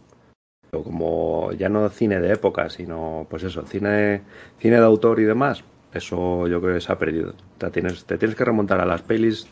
Pero 0.71 0.85
como 0.85 1.53
ya 1.53 1.71
no 1.71 1.89
cine 1.89 2.21
de 2.21 2.35
época, 2.35 2.69
sino 2.69 3.27
pues 3.31 3.45
eso, 3.45 3.65
cine, 3.65 4.25
cine 4.59 4.77
de 4.77 4.85
autor 4.85 5.21
y 5.21 5.25
demás, 5.25 5.65
eso 5.95 6.47
yo 6.49 6.61
creo 6.61 6.75
que 6.75 6.83
se 6.83 6.93
ha 6.93 6.99
perdido. 6.99 7.33
Te 7.57 7.71
tienes 7.71 8.37
que 8.37 8.45
remontar 8.45 8.79
a 8.79 8.85
las 8.85 9.01
pelis 9.01 9.49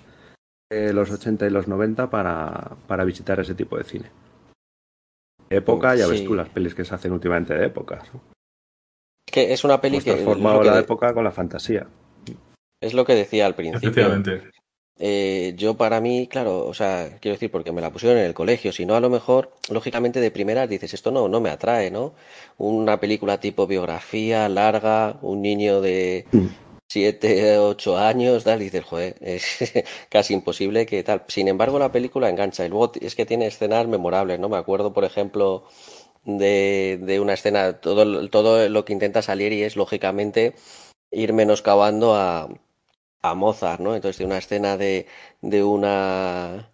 los 0.70 1.10
80 1.10 1.46
y 1.46 1.50
los 1.50 1.66
90 1.66 2.10
para, 2.10 2.76
para 2.86 3.04
visitar 3.04 3.40
ese 3.40 3.54
tipo 3.54 3.76
de 3.78 3.84
cine. 3.84 4.10
época, 5.48 5.94
ya 5.94 6.06
ves 6.06 6.24
tú 6.24 6.34
las 6.34 6.48
pelis 6.48 6.74
que 6.74 6.84
se 6.84 6.94
hacen 6.94 7.12
últimamente 7.12 7.54
de 7.54 7.66
épocas. 7.66 8.08
Que 9.24 9.52
es 9.52 9.64
una 9.64 9.80
peli 9.80 9.98
que. 9.98 10.12
transformado 10.12 10.62
la 10.62 10.78
época 10.78 11.14
con 11.14 11.24
la 11.24 11.30
fantasía. 11.30 11.86
Es 12.80 12.94
lo 12.94 13.04
que 13.04 13.14
decía 13.14 13.46
al 13.46 13.54
principio. 13.54 14.22
Eh, 15.00 15.54
yo 15.56 15.76
para 15.76 16.00
mí, 16.00 16.26
claro, 16.28 16.66
o 16.66 16.74
sea, 16.74 17.18
quiero 17.20 17.36
decir, 17.36 17.52
porque 17.52 17.70
me 17.70 17.80
la 17.80 17.92
pusieron 17.92 18.18
en 18.18 18.24
el 18.24 18.34
colegio, 18.34 18.72
si 18.72 18.84
no, 18.84 18.96
a 18.96 19.00
lo 19.00 19.08
mejor, 19.08 19.52
lógicamente 19.70 20.20
de 20.20 20.32
primeras 20.32 20.68
dices, 20.68 20.92
esto 20.92 21.12
no, 21.12 21.28
no 21.28 21.40
me 21.40 21.50
atrae, 21.50 21.92
¿no? 21.92 22.14
Una 22.56 22.98
película 22.98 23.38
tipo 23.38 23.68
biografía, 23.68 24.48
larga, 24.48 25.16
un 25.22 25.40
niño 25.40 25.80
de, 25.80 26.26
mm 26.32 26.67
siete, 26.88 27.58
ocho 27.58 27.98
años, 27.98 28.44
tal, 28.44 28.60
y 28.62 28.64
dices, 28.66 28.84
joder, 28.84 29.16
es 29.20 29.44
casi 30.10 30.34
imposible 30.34 30.86
que 30.86 31.02
tal. 31.04 31.24
Sin 31.28 31.48
embargo, 31.48 31.78
la 31.78 31.92
película 31.92 32.28
engancha. 32.30 32.64
Y 32.66 32.68
luego 32.70 32.92
es 33.00 33.14
que 33.14 33.26
tiene 33.26 33.46
escenas 33.46 33.86
memorables, 33.88 34.38
¿no? 34.40 34.48
Me 34.48 34.56
acuerdo, 34.56 34.92
por 34.92 35.04
ejemplo, 35.04 35.64
de, 36.24 36.98
de 37.02 37.20
una 37.20 37.34
escena, 37.34 37.80
todo, 37.80 38.28
todo 38.30 38.68
lo 38.68 38.84
que 38.84 38.92
intenta 38.94 39.22
salir 39.22 39.52
y 39.52 39.62
es, 39.64 39.76
lógicamente, 39.76 40.54
ir 41.10 41.32
menoscabando 41.34 42.14
a, 42.16 42.48
a 43.22 43.34
Mozart, 43.34 43.80
¿no? 43.80 43.94
Entonces, 43.94 44.16
tiene 44.18 44.32
una 44.32 44.38
escena 44.38 44.76
de, 44.76 45.06
de 45.42 45.62
una 45.64 46.70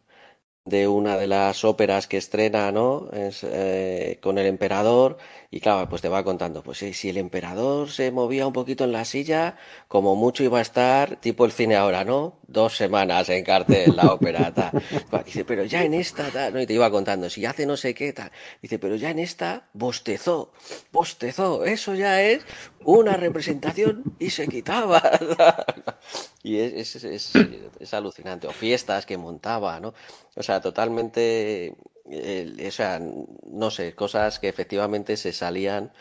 de 0.65 0.89
una 0.89 1.19
de 1.19 1.27
las 1.27 1.63
óperas 1.65 2.07
que 2.07 2.17
estrena, 2.17 2.73
¿no? 2.73 3.11
Es, 3.13 3.45
eh, 3.45 4.19
con 4.23 4.39
el 4.39 4.47
emperador 4.47 5.19
y 5.51 5.61
claro, 5.61 5.89
pues 5.89 6.03
te 6.03 6.09
va 6.09 6.25
contando, 6.25 6.63
pues 6.63 6.79
sí, 6.79 6.95
si 6.95 7.11
el 7.11 7.17
emperador 7.17 7.91
se 7.91 8.11
movía 8.11 8.47
un 8.47 8.53
poquito 8.53 8.83
en 8.83 8.93
la 8.93 9.05
silla, 9.05 9.57
como 9.89 10.17
mucho 10.17 10.43
iba 10.43 10.59
a 10.59 10.63
estar, 10.63 11.17
tipo 11.21 11.45
el 11.45 11.53
cine 11.53 11.77
ahora, 11.77 12.03
¿no? 12.03 12.41
Dos 12.49 12.77
semanas 12.77 13.29
en 13.29 13.45
cartel 13.45 13.95
la 13.95 14.13
ópera, 14.13 14.53
tal. 14.55 14.83
Dice, 15.25 15.45
pero 15.45 15.65
ya 15.65 15.85
en 15.85 15.95
esta, 15.95 16.29
tal, 16.31 16.55
¿no? 16.55 16.61
Y 16.61 16.67
te 16.67 16.73
iba 16.73 16.91
contando, 16.91 17.31
si 17.31 17.45
hace 17.45 17.67
no 17.67 17.77
sé 17.77 17.95
qué, 17.95 18.13
tal. 18.13 18.33
Dice, 18.63 18.79
pero 18.79 18.97
ya 18.97 19.11
en 19.11 19.21
esta 19.21 19.69
bostezó, 19.75 20.51
bostezó, 20.91 21.65
eso 21.65 21.95
ya 21.95 22.23
es 22.23 22.45
una 22.83 23.17
representación 23.17 24.03
y 24.19 24.31
se 24.31 24.49
quitaba. 24.49 25.03
y 26.43 26.57
es, 26.57 26.97
es, 26.97 27.05
es, 27.05 27.33
es 27.79 27.95
alucinante. 27.95 28.49
O 28.49 28.53
fiestas 28.53 29.07
que 29.07 29.17
montaba, 29.17 29.79
¿no? 29.79 29.95
O 30.37 30.43
sea, 30.43 30.61
totalmente, 30.61 31.77
o 32.07 32.71
sea, 32.71 33.01
no 33.47 33.71
sé, 33.71 33.95
cosas 33.95 34.39
que 34.39 34.49
efectivamente 34.49 35.17
se 35.17 35.33
salían 35.33 35.93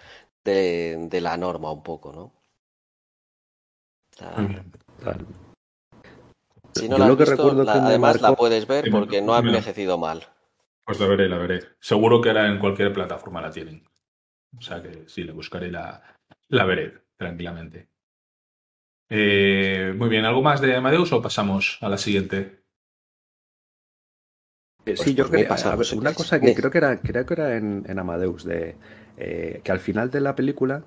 de, 0.44 1.08
de 1.10 1.22
la 1.22 1.38
norma 1.38 1.72
un 1.72 1.84
poco, 1.84 2.12
¿no? 2.12 2.34
Si 6.76 6.90
no 6.90 6.98
la 6.98 7.08
has 7.08 7.18
visto, 7.18 7.62
además 7.68 8.22
la 8.22 8.36
puedes 8.36 8.68
ver 8.68 8.90
porque 8.92 9.22
no 9.22 9.36
ha 9.36 9.40
envejecido 9.40 9.98
mal. 9.98 10.28
Pues 10.86 11.00
la 11.00 11.08
veré, 11.08 11.30
la 11.30 11.38
veré. 11.38 11.62
Seguro 11.80 12.22
que 12.22 12.30
ahora 12.30 12.48
en 12.48 12.60
cualquier 12.60 12.92
plataforma 12.92 13.42
la 13.42 13.52
tienen. 13.52 13.88
O 14.58 14.62
sea 14.62 14.82
que 14.82 15.08
sí, 15.08 15.24
le 15.24 15.32
buscaré 15.32 15.72
la, 15.72 16.02
la 16.50 16.66
veré 16.66 16.94
tranquilamente. 17.16 17.88
Eh, 19.10 19.94
muy 19.96 20.10
bien, 20.10 20.26
¿algo 20.26 20.42
más 20.42 20.62
de 20.62 20.76
Amadeus 20.76 21.12
o 21.14 21.22
pasamos 21.22 21.78
a 21.82 21.90
la 21.90 21.98
siguiente? 21.98 22.63
Eh, 24.86 24.98
sí, 24.98 25.04
pues 25.04 25.16
yo 25.16 25.30
creo 25.30 25.48
que 25.48 25.96
una 25.96 26.14
cosa 26.14 26.40
que 26.40 26.54
creo 26.54 26.70
que 26.70 26.78
era, 26.78 26.98
creo 27.00 27.26
que 27.26 27.34
era 27.34 27.56
en, 27.56 28.00
Amadeus, 28.00 28.44
de 28.44 28.76
eh, 29.18 29.62
que 29.64 29.72
al 29.72 29.80
final 29.80 30.12
de 30.12 30.22
la 30.22 30.36
película 30.36 30.84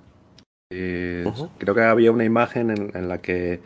creo 0.69 1.75
que 1.75 1.81
había 1.81 2.11
una 2.11 2.25
imagen 2.25 2.69
en, 2.69 3.07
la 3.07 3.19
que 3.19 3.61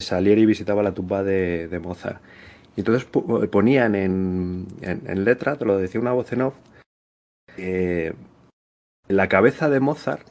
Salieri 0.00 0.46
visitaba 0.46 0.82
la 0.82 0.94
tumba 0.94 1.22
de, 1.22 1.80
Mozart. 1.82 2.22
Y 2.76 2.80
entonces 2.80 3.04
ponían 3.04 3.94
en, 3.94 4.66
en, 4.80 5.24
letra, 5.24 5.56
te 5.56 5.64
lo 5.64 5.76
decía 5.76 6.00
una 6.00 6.12
voz 6.12 6.32
en 6.32 6.42
off, 6.42 6.54
la 9.08 9.28
cabeza 9.28 9.68
de 9.68 9.80
Mozart, 9.80 10.26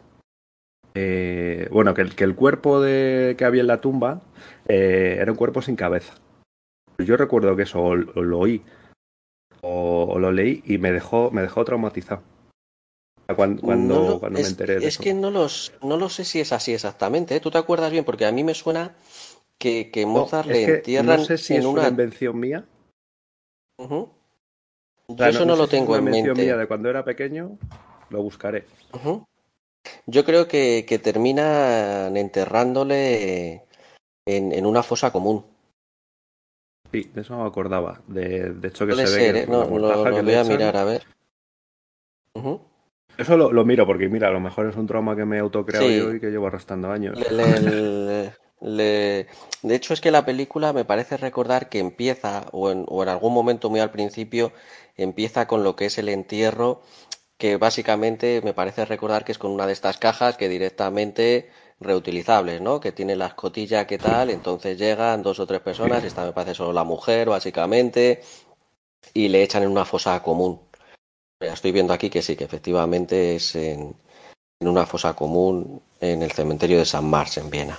bueno, 1.70 1.94
que 1.94 2.02
el, 2.02 2.16
que 2.16 2.24
el 2.24 2.36
cuerpo 2.36 2.82
de, 2.82 3.36
que 3.38 3.46
había 3.46 3.62
en 3.62 3.68
la 3.68 3.82
tumba 3.82 4.22
era 4.66 5.32
un 5.32 5.38
cuerpo 5.38 5.62
sin 5.62 5.76
cabeza. 5.76 6.16
Yo 6.98 7.18
recuerdo 7.18 7.56
que 7.56 7.64
eso 7.64 7.94
lo 7.96 8.40
oí 8.40 8.64
o, 9.68 10.20
lo 10.20 10.32
leí 10.32 10.62
y 10.66 10.78
me 10.78 10.92
dejó, 10.92 11.32
me 11.32 11.42
dejó 11.42 11.66
traumatizado. 11.66 12.22
Cuando, 13.36 13.64
cuando, 13.64 14.22
me 14.30 14.42
enteré 14.42 14.80
de 14.80 14.88
Es 14.88 15.00
que 15.00 15.16
no, 15.16 15.32
los, 15.32 15.74
no 15.82 15.98
lo 15.98 16.10
sé 16.10 16.24
si 16.26 16.40
es 16.40 16.52
así 16.52 16.74
exactamente. 16.74 17.36
¿eh? 17.36 17.40
¿Tú 17.40 17.50
te 17.50 17.58
acuerdas 17.58 17.92
bien? 17.92 18.06
Porque 18.06 18.28
a 18.28 18.32
mí 18.32 18.44
me 18.44 18.54
suena 18.54 18.96
que, 19.58 19.90
que 19.90 20.06
Mozart 20.06 20.48
le 20.48 20.64
entierran. 20.64 21.18
No 21.18 21.26
sé 21.26 21.40
si 21.40 21.56
es 21.56 21.66
una 21.66 21.88
invención 21.88 22.40
mía. 22.40 22.66
Yo 23.80 25.26
eso 25.26 25.46
no, 25.46 25.56
lo 25.56 25.68
tengo 25.68 25.96
en 25.96 26.04
mente. 26.04 26.20
invención 26.20 26.46
mía 26.46 26.58
de 26.58 26.68
cuando 26.68 26.90
era 26.90 27.04
pequeño, 27.04 27.58
lo 28.12 28.22
buscaré. 28.22 28.66
Yo 30.06 30.24
creo 30.24 30.48
que, 30.48 30.86
que 30.88 31.00
terminan 31.00 32.16
enterrándole 32.16 33.66
en, 34.28 34.52
en 34.52 34.66
una 34.68 34.84
fosa 34.84 35.12
común. 35.12 35.55
Sí, 36.96 37.12
de 37.14 37.22
eso 37.22 37.38
me 37.38 37.46
acordaba. 37.46 38.02
De, 38.08 38.54
de 38.54 38.68
hecho, 38.70 38.88
que 38.88 38.96
se 38.96 39.32
ve 39.32 39.42
¿eh? 39.42 39.46
no, 39.48 39.66
lo, 39.66 40.24
voy 40.24 40.34
a 40.34 40.44
mirar, 40.44 40.78
a 40.78 40.86
ver. 40.86 41.04
Eso 43.18 43.36
lo, 43.36 43.52
lo, 43.52 43.66
miro 43.66 43.86
porque, 43.86 44.08
mira, 44.08 44.30
a 44.30 44.32
lo 44.32 44.40
mejor 44.40 44.68
es 44.68 44.78
un 44.78 44.88
trauma 44.88 45.16
que 45.16 45.26
me 45.26 45.38
he 45.38 45.40
autocreado 45.40 45.90
yo 45.90 46.14
y 46.14 46.22
que 46.22 46.32
llevo 46.32 46.48
arrastrando 46.48 46.92
años. 46.92 47.20
de 48.62 49.26
hecho, 49.64 49.94
es 49.94 50.00
que 50.00 50.12
la 50.12 50.26
película 50.26 50.72
me 50.72 50.86
parece 50.86 51.18
recordar 51.18 51.68
que 51.68 51.80
empieza, 51.80 52.46
o 52.52 52.72
en, 52.72 52.86
o 52.88 53.04
en 53.04 53.10
algún 53.10 53.34
momento 53.34 53.70
muy 53.70 53.82
al 53.82 53.92
principio, 53.92 54.54
empieza 54.96 55.48
con 55.48 55.64
lo 55.64 55.76
que 55.76 55.88
es 55.88 55.98
el 55.98 56.08
entierro, 56.08 56.82
que 57.38 57.58
básicamente 57.58 58.40
me 58.42 58.54
parece 58.54 58.86
recordar 58.86 59.26
que 59.26 59.34
es 59.34 59.38
con 59.38 59.52
una 59.52 59.68
de 59.68 59.74
estas 59.74 59.98
cajas 59.98 60.38
que 60.38 60.48
directamente 60.48 61.50
reutilizables, 61.80 62.62
¿no? 62.62 62.80
Que 62.80 62.92
tiene 62.92 63.16
la 63.16 63.28
escotilla 63.28 63.88
que 63.88 63.98
tal, 63.98 64.30
entonces 64.30 64.78
llegan 64.78 65.24
dos 65.24 65.40
o 65.40 65.48
tres 65.48 65.62
personas, 65.62 66.04
esta 66.04 66.26
me 66.26 66.34
parece 66.34 66.56
solo 66.56 66.74
la 66.74 66.84
mujer, 66.84 67.30
básicamente, 67.30 68.22
y 69.14 69.28
le 69.28 69.44
echan 69.44 69.64
en 69.64 69.70
una 69.70 69.86
fosa 69.86 70.22
común. 70.24 70.60
Estoy 71.40 71.72
viendo 71.72 71.94
aquí 71.94 72.10
que 72.10 72.22
sí, 72.22 72.36
que 72.36 72.46
efectivamente 72.46 73.36
es 73.36 73.56
en, 73.56 73.96
una 74.62 74.86
fosa 74.86 75.16
común 75.16 75.82
en 76.00 76.22
el 76.22 76.32
cementerio 76.32 76.78
de 76.80 76.86
San 76.86 77.06
Mars, 77.10 77.38
en 77.38 77.50
Viena. 77.50 77.78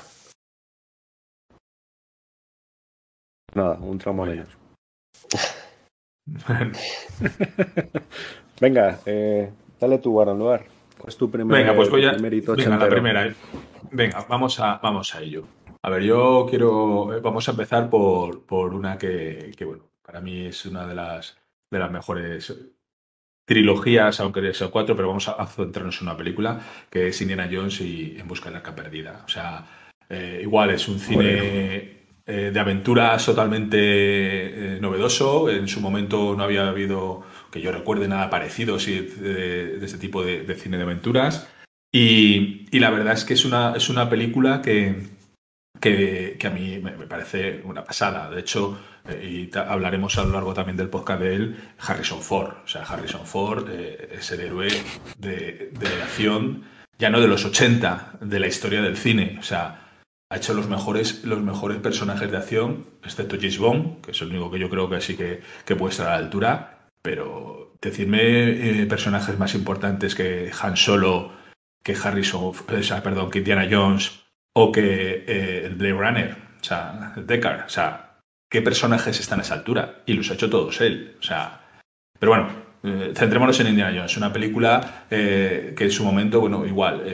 Nada, 3.54 3.78
un 3.80 3.98
trauma 3.98 4.26
menos. 4.26 4.48
Venga, 8.61 9.00
eh, 9.06 9.50
dale 9.80 9.98
tu 9.98 10.11
lugar. 10.11 10.66
¿Cuál 10.98 11.09
es 11.09 11.16
tu 11.16 11.30
primer, 11.30 11.59
Venga, 11.59 11.74
pues 11.74 11.90
voy 11.90 12.04
a. 12.06 12.12
Venga, 12.12 12.76
la 12.76 12.88
primera. 12.88 13.35
Venga, 13.92 14.27
vamos 14.29 14.59
a, 14.61 14.79
vamos 14.83 15.14
a 15.14 15.22
ello. 15.22 15.44
A 15.83 15.90
ver, 15.90 16.03
yo 16.03 16.46
quiero. 16.49 17.14
Eh, 17.14 17.20
vamos 17.20 17.49
a 17.49 17.53
empezar 17.53 17.88
por, 17.88 18.44
por 18.44 18.75
una 18.75 18.99
que, 18.99 19.53
que, 19.57 19.64
bueno, 19.64 19.85
para 20.03 20.20
mí 20.20 20.46
es 20.46 20.66
una 20.66 20.87
de 20.87 20.94
las, 20.94 21.38
de 21.70 21.79
las 21.79 21.90
mejores 21.90 22.53
trilogías, 23.44 24.18
aunque 24.20 24.53
sea 24.53 24.68
cuatro, 24.68 24.96
pero 24.96 25.09
vamos 25.09 25.29
a, 25.29 25.46
centrarnos 25.46 26.01
en 26.01 26.09
una 26.09 26.16
película 26.16 26.61
que 26.90 27.09
es 27.09 27.20
Indiana 27.22 27.49
Jones 27.51 27.81
y 27.81 28.16
En 28.18 28.27
busca 28.27 28.46
de 28.46 28.53
la 28.53 28.59
arca 28.59 28.75
perdida. 28.75 29.22
O 29.25 29.29
sea, 29.29 29.64
eh, 30.09 30.40
igual 30.42 30.70
es 30.70 30.88
un 30.88 30.99
cine 30.99 31.27
eh, 32.27 32.51
de 32.53 32.61
aventuras 32.61 33.25
totalmente 33.25 34.79
novedoso. 34.81 35.49
En 35.49 35.68
su 35.68 35.81
momento 35.81 36.35
no 36.37 36.42
había 36.42 36.68
habido, 36.68 37.22
que 37.53 37.61
yo 37.61 37.70
recuerde, 37.70 38.09
nada 38.09 38.29
parecido 38.29 38.79
de, 38.79 39.79
este 39.81 39.99
tipo 39.99 40.25
de, 40.25 40.53
cine 40.57 40.77
de 40.77 40.83
aventuras. 40.83 41.49
Y, 41.98 42.78
la 42.78 42.90
verdad 42.90 43.14
es 43.14 43.24
que 43.24 43.32
es 43.32 43.46
una, 43.46 43.72
es 43.74 43.88
una 43.88 44.11
película 44.11 44.61
que, 44.61 45.02
que, 45.80 46.37
a 46.44 46.50
mí 46.50 46.78
me, 46.78 46.90
parece 47.06 47.62
una 47.64 47.85
pasada. 47.85 48.28
De 48.28 48.40
hecho, 48.40 48.78
eh, 49.09 49.48
y 49.54 49.56
hablaremos 49.56 50.18
a 50.18 50.24
lo 50.24 50.32
largo 50.32 50.52
también 50.52 50.76
del 50.76 50.90
podcast 50.90 51.22
de 51.22 51.35
él, 51.35 51.56
Harrison 51.78 52.20
Ford. 52.20 52.52
O 52.64 52.68
sea, 52.68 52.82
Harrison 52.82 53.24
Ford 53.24 53.70
eh, 53.70 54.11
es 54.12 54.30
el 54.30 54.40
héroe 54.40 54.68
de, 55.16 55.72
de 55.72 56.02
acción, 56.02 56.64
ya 56.98 57.09
no 57.09 57.18
de 57.18 57.28
los 57.28 57.46
80, 57.46 58.18
de 58.20 58.40
la 58.40 58.46
historia 58.46 58.82
del 58.82 58.98
cine. 58.98 59.38
O 59.40 59.42
sea, 59.42 59.88
ha 60.28 60.37
hecho 60.37 60.52
los 60.52 60.68
mejores, 60.68 61.24
los 61.24 61.40
mejores 61.40 61.78
personajes 61.78 62.30
de 62.30 62.37
acción, 62.37 62.85
excepto 63.02 63.37
James 63.37 63.56
Bond, 63.56 64.02
que 64.02 64.11
es 64.11 64.20
el 64.20 64.28
único 64.28 64.50
que 64.50 64.59
yo 64.59 64.68
creo 64.68 64.90
que 64.90 65.00
sí 65.00 65.16
que, 65.16 65.40
puede 65.76 65.92
estar 65.92 66.09
a 66.09 66.11
la 66.11 66.18
altura. 66.18 66.90
Pero 67.00 67.72
decirme 67.80 68.82
eh, 68.82 68.87
personajes 68.87 69.38
más 69.38 69.54
importantes 69.54 70.14
que 70.14 70.50
Han 70.61 70.76
Solo 70.76 71.45
que 71.87 71.94
Harrison, 71.94 72.42
o 72.42 72.83
sea, 72.83 73.01
perdón, 73.01 73.31
que 73.31 73.38
Indiana 73.38 73.68
Jones 73.70 74.25
o 74.57 74.72
que 74.72 75.25
eh, 75.25 75.72
Blade 75.72 75.92
Runner, 75.92 76.37
o 76.61 76.64
sea, 76.64 77.12
Deckard, 77.14 77.66
o 77.66 77.68
sea, 77.68 78.18
¿qué 78.51 78.61
personajes 78.61 79.20
están 79.20 79.38
a 79.38 79.42
esa 79.42 79.55
altura? 79.55 80.03
Y 80.05 80.14
los 80.14 80.29
ha 80.29 80.35
hecho 80.35 80.51
todos 80.51 80.81
él, 80.81 81.14
o 81.20 81.22
sea, 81.22 81.61
pero 82.18 82.33
bueno, 82.33 82.49
eh, 82.83 83.12
centrémonos 83.14 83.61
en 83.61 83.68
Indiana 83.68 83.96
Jones, 83.96 84.16
una 84.16 84.33
película 84.33 85.07
eh, 85.09 85.75
que 85.79 85.85
en 85.85 85.92
su 85.92 86.05
momento, 86.05 86.40
bueno, 86.40 86.66
igual, 86.66 87.05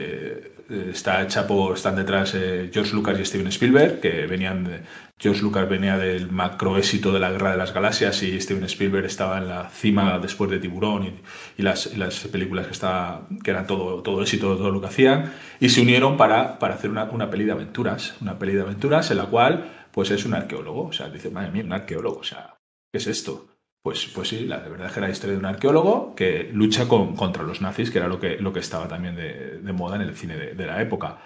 está 0.90 1.22
hecha 1.22 1.46
por, 1.46 1.76
están 1.76 1.96
detrás 1.96 2.32
George 2.32 2.94
Lucas 2.94 3.18
y 3.18 3.24
Steven 3.24 3.48
Spielberg, 3.48 4.00
que 4.00 4.26
venían 4.26 4.64
de, 4.64 4.80
George 5.22 5.40
Lucas 5.40 5.68
venía 5.68 5.96
del 5.96 6.32
macro 6.32 6.76
éxito 6.76 7.12
de 7.12 7.20
la 7.20 7.30
Guerra 7.30 7.52
de 7.52 7.56
las 7.56 7.72
Galaxias 7.72 8.20
y 8.24 8.40
Steven 8.40 8.64
Spielberg 8.64 9.04
estaba 9.04 9.38
en 9.38 9.48
la 9.48 9.70
cima 9.70 10.18
después 10.18 10.50
de 10.50 10.58
Tiburón 10.58 11.20
y, 11.56 11.62
las, 11.62 11.86
películas 12.32 12.66
que, 12.66 12.72
estaba, 12.72 13.28
que 13.44 13.52
eran 13.52 13.68
todo, 13.68 14.02
todo 14.02 14.20
éxito, 14.22 14.56
todo 14.56 14.72
lo 14.72 14.80
que 14.80 14.88
hacían, 14.88 15.32
y 15.60 15.68
se 15.68 15.80
unieron 15.80 16.16
para, 16.16 16.58
para 16.58 16.74
hacer 16.74 16.90
una, 16.90 17.04
una, 17.04 17.30
peli 17.30 17.44
de 17.44 17.52
aventuras, 17.52 18.16
una 18.20 18.36
peli 18.36 18.54
de 18.54 18.62
aventuras 18.62 19.12
en 19.12 19.18
la 19.18 19.26
cual 19.26 19.86
pues 19.92 20.10
es 20.10 20.24
un 20.24 20.34
arqueólogo, 20.34 20.86
o 20.86 20.92
sea, 20.92 21.08
dice, 21.08 21.30
madre 21.30 21.52
mía, 21.52 21.62
un 21.62 21.72
arqueólogo, 21.72 22.18
o 22.18 22.24
sea, 22.24 22.56
¿qué 22.90 22.98
es 22.98 23.06
esto? 23.06 23.51
Pues, 23.82 24.06
pues 24.14 24.28
sí, 24.28 24.46
la 24.46 24.60
de 24.60 24.70
verdad 24.70 24.86
es 24.86 24.92
que 24.92 25.00
era 25.00 25.08
la 25.08 25.12
historia 25.12 25.32
de 25.32 25.40
un 25.40 25.46
arqueólogo 25.46 26.14
que 26.14 26.48
lucha 26.52 26.86
con, 26.86 27.16
contra 27.16 27.42
los 27.42 27.60
nazis, 27.60 27.90
que 27.90 27.98
era 27.98 28.06
lo 28.06 28.20
que, 28.20 28.38
estaba 28.60 28.86
también 28.86 29.16
de, 29.16 29.72
moda 29.72 29.96
en 29.96 30.02
el 30.02 30.14
cine 30.14 30.36
de, 30.36 30.54
de 30.54 30.66
la 30.66 30.80
época. 30.80 31.18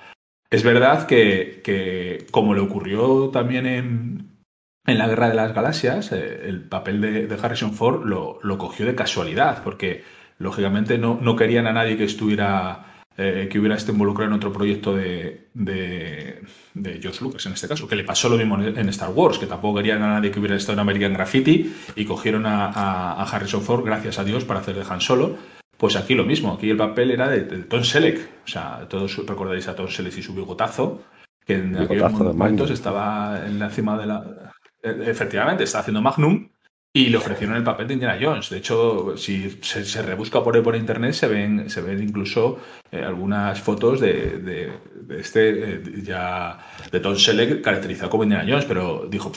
Es 0.49 0.63
verdad 0.63 1.07
que, 1.07 2.27
como 2.31 2.55
le 2.55 2.61
ocurrió 2.61 3.29
también 3.31 3.67
en, 3.67 4.43
en 4.87 4.99
la 4.99 5.09
Guerra 5.09 5.29
de 5.29 5.35
las 5.35 5.55
Galaxias, 5.55 6.13
eh, 6.13 6.49
el 6.49 6.63
papel 6.63 7.01
de, 7.29 7.39
Harrison 7.43 7.75
Ford 7.75 8.05
lo, 8.07 8.39
lo, 8.43 8.57
cogió 8.57 8.87
de 8.87 8.95
casualidad, 8.95 9.63
porque 9.63 10.05
lógicamente 10.39 10.99
no, 10.99 11.19
no 11.21 11.37
querían 11.37 11.67
a 11.67 11.73
nadie 11.73 11.97
que 11.97 12.05
estuviera 12.05 12.96
eh, 13.19 13.49
que 13.51 13.59
hubiera 13.59 13.77
estado 13.77 13.95
involucrado 13.95 14.31
en 14.31 14.37
otro 14.37 14.53
proyecto 14.53 14.95
de, 14.95 15.49
de, 15.55 16.43
de, 16.75 17.01
George 17.01 17.25
Lucas 17.25 17.47
en 17.47 17.55
este 17.55 17.67
caso, 17.67 17.89
que 17.89 17.97
le 17.97 18.05
pasó 18.05 18.29
lo 18.29 18.37
mismo 18.37 18.61
en 18.63 18.89
Star 18.91 19.11
Wars, 19.11 19.39
que 19.39 19.47
tampoco 19.47 19.79
querían 19.79 20.03
a 20.03 20.09
nadie 20.09 20.31
que 20.31 20.39
hubiera 20.39 20.55
estado 20.55 20.75
en 20.75 20.81
American 20.81 21.15
Graffiti 21.15 21.75
y 21.95 22.05
cogieron 22.05 22.45
a, 22.45 23.23
Harrison 23.23 23.63
Ford, 23.63 23.85
gracias 23.87 24.19
a 24.19 24.25
Dios, 24.25 24.45
para 24.45 24.61
hacer 24.61 24.75
de 24.75 24.85
Han 24.89 25.01
Solo. 25.01 25.37
Pues 25.79 25.97
aquí 25.97 26.15
lo 26.15 26.25
mismo, 26.25 26.53
aquí 26.53 26.69
el 26.69 26.77
papel 26.77 27.11
era 27.11 27.29
de, 27.29 27.41
Tom 27.41 27.85
Selleck, 27.85 28.19
o 28.45 28.49
sea, 28.49 28.87
todos 28.89 29.17
recordaréis 29.27 29.69
a 29.69 29.75
Tom 29.75 29.89
Selleck 29.89 30.19
y 30.19 30.23
su 30.23 30.35
bigotazo, 30.35 31.03
que 31.47 31.55
en 31.55 31.77
aquellos 31.77 32.13
momentos 32.13 32.71
estaba 32.71 33.47
en 33.47 33.59
la 33.59 33.71
cima 33.71 33.97
de 33.97 34.07
la... 34.07 34.53
E, 34.83 35.11
efectivamente, 35.11 35.65
está 35.65 35.79
haciendo 35.79 36.03
Magnum 36.03 36.49
y 36.97 37.11
le 37.11 37.19
ofrecieron 37.19 37.59
el 37.59 37.63
papel 37.63 37.89
de 37.89 37.93
Indiana 37.93 38.19
Jones. 38.19 38.49
De 38.49 38.57
hecho, 38.57 39.19
si 39.19 39.51
se, 39.61 40.01
rebusca 40.01 40.43
por, 40.43 40.63
por 40.63 40.75
internet, 40.75 41.13
se 41.13 41.27
ven, 41.27 41.69
se 41.69 41.83
ven 41.83 42.03
incluso 42.03 42.59
eh, 42.91 43.03
algunas 43.05 43.61
fotos 43.61 44.01
de, 44.01 44.73
este 45.11 45.75
eh, 45.75 45.83
ya 46.03 46.59
de 46.91 47.01
Tom 47.01 47.15
Selleck 47.15 47.61
caracterizado 47.61 48.09
como 48.09 48.23
Indiana 48.23 48.47
Jones, 48.49 48.65
pero 48.65 49.07
dijo, 49.11 49.31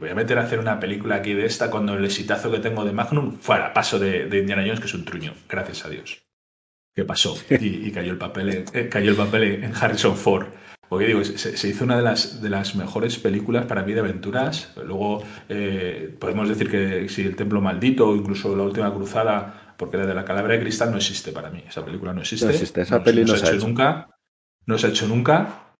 voy 0.00 0.08
a 0.08 0.14
meter 0.14 0.38
a 0.38 0.44
hacer 0.44 0.58
una 0.58 0.80
película 0.80 1.16
aquí 1.16 1.34
de 1.34 1.44
esta 1.44 1.70
cuando 1.70 1.92
el 1.92 2.04
exitazo 2.06 2.50
que 2.50 2.60
tengo 2.60 2.82
de 2.82 2.92
Magnum 2.92 3.36
fuera 3.38 3.74
paso 3.74 3.98
de, 3.98 4.22
Indiana 4.32 4.62
Jones, 4.64 4.80
que 4.80 4.86
es 4.86 4.94
un 4.94 5.04
truño, 5.04 5.34
gracias 5.46 5.84
a 5.84 5.90
Dios. 5.90 6.22
¿Qué 6.94 7.04
pasó? 7.04 7.36
Y, 7.50 7.90
cayó 7.90 8.12
el 8.12 8.18
papel, 8.18 8.64
eh, 8.72 8.88
cayó 8.88 9.10
el 9.10 9.16
papel 9.16 9.64
en 9.64 9.74
Harrison 9.74 10.16
Ford. 10.16 10.46
Porque 10.92 11.06
digo, 11.06 11.24
se, 11.24 11.68
hizo 11.70 11.84
una 11.84 11.96
de 11.96 12.02
las, 12.02 12.42
de 12.42 12.50
las 12.50 12.74
mejores 12.74 13.18
películas 13.18 13.64
para 13.64 13.82
mí 13.82 13.94
de 13.94 14.00
aventuras. 14.00 14.74
Luego 14.76 15.22
eh, 15.48 16.14
podemos 16.20 16.50
decir 16.50 16.70
que 16.70 17.08
si 17.08 17.22
El 17.22 17.34
Templo 17.34 17.62
Maldito 17.62 18.10
o 18.10 18.14
incluso 18.14 18.54
La 18.54 18.64
Última 18.64 18.92
Cruzada, 18.92 19.74
porque 19.78 19.96
la 19.96 20.04
de 20.04 20.12
la 20.12 20.26
Calavera 20.26 20.52
de 20.52 20.60
Cristal 20.60 20.90
no 20.90 20.98
existe 20.98 21.32
para 21.32 21.48
mí. 21.48 21.64
Esa 21.66 21.82
película 21.82 22.12
no 22.12 22.20
existe. 22.20 22.44
No 22.44 22.52
existe, 22.52 22.82
esa 22.82 22.98
no, 22.98 23.04
no, 23.10 23.36
se 23.38 23.46
ha 23.46 23.54
hecho, 23.54 23.66
nunca. 23.66 24.10
No 24.66 24.76
se 24.76 24.86
ha 24.86 24.90
hecho 24.90 25.08
nunca. 25.08 25.76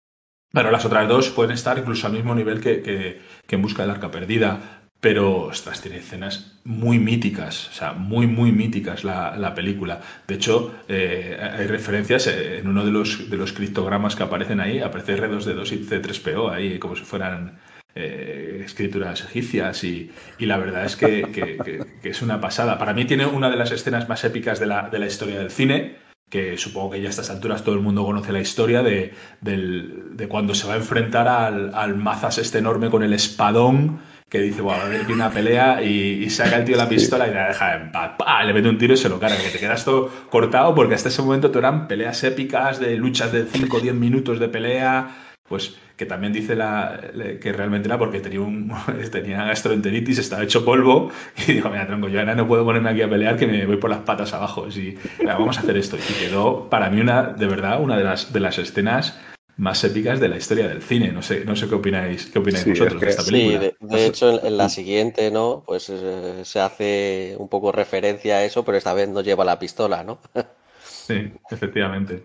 Pero 0.50 0.70
las 0.70 0.86
otras 0.86 1.06
dos 1.06 1.28
pueden 1.28 1.52
estar 1.52 1.76
incluso 1.76 2.06
al 2.06 2.14
mismo 2.14 2.34
nivel 2.34 2.62
que, 2.62 2.80
que, 2.80 3.20
que 3.46 3.56
En 3.56 3.60
Busca 3.60 3.82
del 3.82 3.90
Arca 3.90 4.10
Perdida 4.10 4.81
pero, 5.02 5.46
ostras, 5.46 5.80
tiene 5.82 5.96
escenas 5.96 6.52
muy 6.62 7.00
míticas, 7.00 7.70
o 7.70 7.72
sea, 7.72 7.92
muy, 7.92 8.28
muy 8.28 8.52
míticas 8.52 9.02
la, 9.02 9.52
película. 9.52 10.00
De 10.28 10.36
hecho, 10.36 10.76
eh, 10.86 11.36
hay 11.40 11.66
referencias 11.66 12.28
eh, 12.28 12.58
en 12.58 12.68
uno 12.68 12.84
de 12.84 12.92
los, 12.92 13.28
de 13.28 13.36
los 13.36 13.52
criptogramas 13.52 14.14
que 14.14 14.22
aparecen 14.22 14.60
ahí, 14.60 14.78
aparece 14.78 15.20
R2D2 15.20 15.72
y 15.72 15.84
C3PO 15.84 16.52
ahí, 16.52 16.78
como 16.78 16.94
si 16.94 17.02
fueran 17.02 17.58
eh, 17.96 18.62
escrituras 18.64 19.24
egipcias 19.24 19.82
y, 19.82 20.12
la 20.38 20.56
verdad 20.56 20.84
es 20.84 20.94
que, 20.94 21.80
es 22.04 22.22
una 22.22 22.40
pasada. 22.40 22.78
Para 22.78 22.94
mí 22.94 23.04
tiene 23.04 23.26
una 23.26 23.50
de 23.50 23.56
las 23.56 23.72
escenas 23.72 24.08
más 24.08 24.22
épicas 24.22 24.60
de 24.60 24.66
la, 24.66 24.88
de 24.88 25.00
la 25.00 25.06
historia 25.06 25.40
del 25.40 25.50
cine, 25.50 25.96
que 26.30 26.56
supongo 26.56 26.92
que 26.92 27.00
ya 27.00 27.08
a 27.08 27.10
estas 27.10 27.28
alturas 27.28 27.64
todo 27.64 27.74
el 27.74 27.80
mundo 27.80 28.04
conoce 28.04 28.30
la 28.30 28.40
historia 28.40 28.84
de, 28.84 29.14
de 29.40 30.28
cuando 30.28 30.54
se 30.54 30.68
va 30.68 30.74
a 30.74 30.76
enfrentar 30.76 31.26
al, 31.26 31.74
al 31.74 31.96
mazas 31.96 32.38
este 32.38 32.58
enorme 32.58 32.88
con 32.88 33.02
el 33.02 33.12
espadón 33.14 34.11
que 34.32 34.40
dice, 34.40 34.62
bueno, 34.62 34.82
a 34.82 34.88
ver, 34.88 35.04
una 35.12 35.30
pelea 35.30 35.82
y, 35.82 36.30
saca 36.30 36.56
el 36.56 36.64
tío 36.64 36.74
la 36.74 36.88
pistola 36.88 37.28
y 37.28 37.34
la 37.34 37.48
deja 37.48 37.76
en 37.76 37.92
paz, 37.92 38.16
le 38.46 38.54
mete 38.54 38.66
un 38.66 38.78
tiro 38.78 38.94
y 38.94 38.96
se 38.96 39.10
lo 39.10 39.20
carga, 39.20 39.36
que 39.36 39.50
te 39.50 39.58
quedas 39.58 39.84
todo 39.84 40.08
cortado 40.30 40.74
porque 40.74 40.94
hasta 40.94 41.10
ese 41.10 41.20
momento 41.20 41.50
te 41.50 41.58
eran 41.58 41.86
peleas 41.86 42.24
épicas 42.24 42.80
de 42.80 42.96
luchas 42.96 43.30
de 43.30 43.44
5 43.44 43.76
o 43.76 43.80
10 43.80 43.94
minutos 43.94 44.40
de 44.40 44.48
pelea, 44.48 45.34
pues 45.46 45.76
que 45.98 46.06
también 46.06 46.32
dice 46.32 46.56
la, 46.56 46.98
que 47.42 47.52
realmente 47.52 47.88
era 47.88 47.98
porque 47.98 48.20
tenía, 48.20 48.40
un, 48.40 48.72
tenía 49.12 49.44
gastroenteritis, 49.44 50.20
estaba 50.20 50.42
hecho 50.44 50.64
polvo 50.64 51.10
y 51.46 51.52
dijo, 51.52 51.68
mira, 51.68 51.86
tronco, 51.86 52.08
yo 52.08 52.18
ahora 52.18 52.34
no 52.34 52.48
puedo 52.48 52.64
ponerme 52.64 52.88
aquí 52.88 53.02
a 53.02 53.10
pelear 53.10 53.36
que 53.36 53.46
me 53.46 53.66
voy 53.66 53.76
por 53.76 53.90
las 53.90 54.00
patas 54.00 54.32
abajo, 54.32 54.66
y 54.70 54.96
vamos 55.26 55.58
a 55.58 55.60
hacer 55.60 55.76
esto. 55.76 55.98
Y 55.98 56.24
quedó 56.24 56.70
para 56.70 56.88
mí 56.88 57.02
una, 57.02 57.24
de 57.24 57.46
verdad, 57.46 57.82
una 57.82 57.98
de 57.98 58.04
las, 58.04 58.32
de 58.32 58.40
las 58.40 58.56
escenas 58.56 59.20
más 59.62 59.84
épicas 59.84 60.18
de 60.18 60.28
la 60.28 60.36
historia 60.36 60.66
del 60.66 60.82
cine. 60.82 61.12
No 61.12 61.22
sé, 61.22 61.44
no 61.44 61.54
sé 61.54 61.68
qué 61.68 61.76
opináis, 61.76 62.26
qué 62.26 62.40
opináis 62.40 62.66
vosotros 62.66 63.00
de 63.00 63.08
esta 63.08 63.22
película. 63.22 63.60
Sí, 63.60 63.76
de, 63.78 64.06
hecho 64.06 64.44
en, 64.44 64.56
la 64.56 64.68
siguiente, 64.68 65.30
¿no? 65.30 65.62
Pues 65.64 65.88
eh, 65.88 66.40
se 66.44 66.58
hace 66.58 67.36
un 67.38 67.48
poco 67.48 67.70
referencia 67.70 68.38
a 68.38 68.44
eso, 68.44 68.64
pero 68.64 68.76
esta 68.76 68.92
vez 68.92 69.08
no 69.08 69.20
lleva 69.20 69.44
la 69.44 69.60
pistola, 69.60 70.02
¿no? 70.02 70.18
sí, 70.82 71.32
efectivamente. 71.48 72.24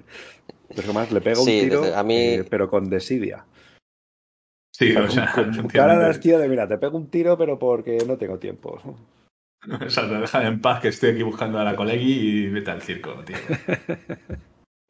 Pero 0.76 0.94
más 0.94 1.12
le 1.12 1.22
pega 1.22 1.40
un 1.40 1.46
tiro, 1.46 1.96
a 1.96 2.04
mí... 2.04 2.18
Eh, 2.18 2.44
pero 2.50 2.72
con 2.72 2.90
desidia. 2.90 3.46
Sí, 4.72 4.96
o 4.96 5.08
sea, 5.08 5.32
con, 5.32 5.68
cara 5.68 6.00
de 6.00 6.18
tío 6.18 6.40
de 6.40 6.50
mira, 6.50 6.68
te 6.68 6.80
pego 6.80 6.98
un 6.98 7.12
tiro, 7.12 7.38
pero 7.38 7.60
porque 7.60 8.00
no 8.08 8.18
tengo 8.18 8.40
tiempo. 8.40 8.82
O 9.80 9.90
sea, 9.92 10.10
te 10.10 10.16
deja 10.16 10.48
en 10.48 10.60
paz 10.60 10.82
que 10.82 10.88
estoy 10.88 11.12
aquí 11.12 11.22
buscando 11.22 11.60
a 11.60 11.64
la 11.64 11.76
colegui 11.76 12.14
y 12.14 12.50
vete 12.50 12.72
al 12.72 12.82
circo, 12.82 13.14
tío. 13.24 13.38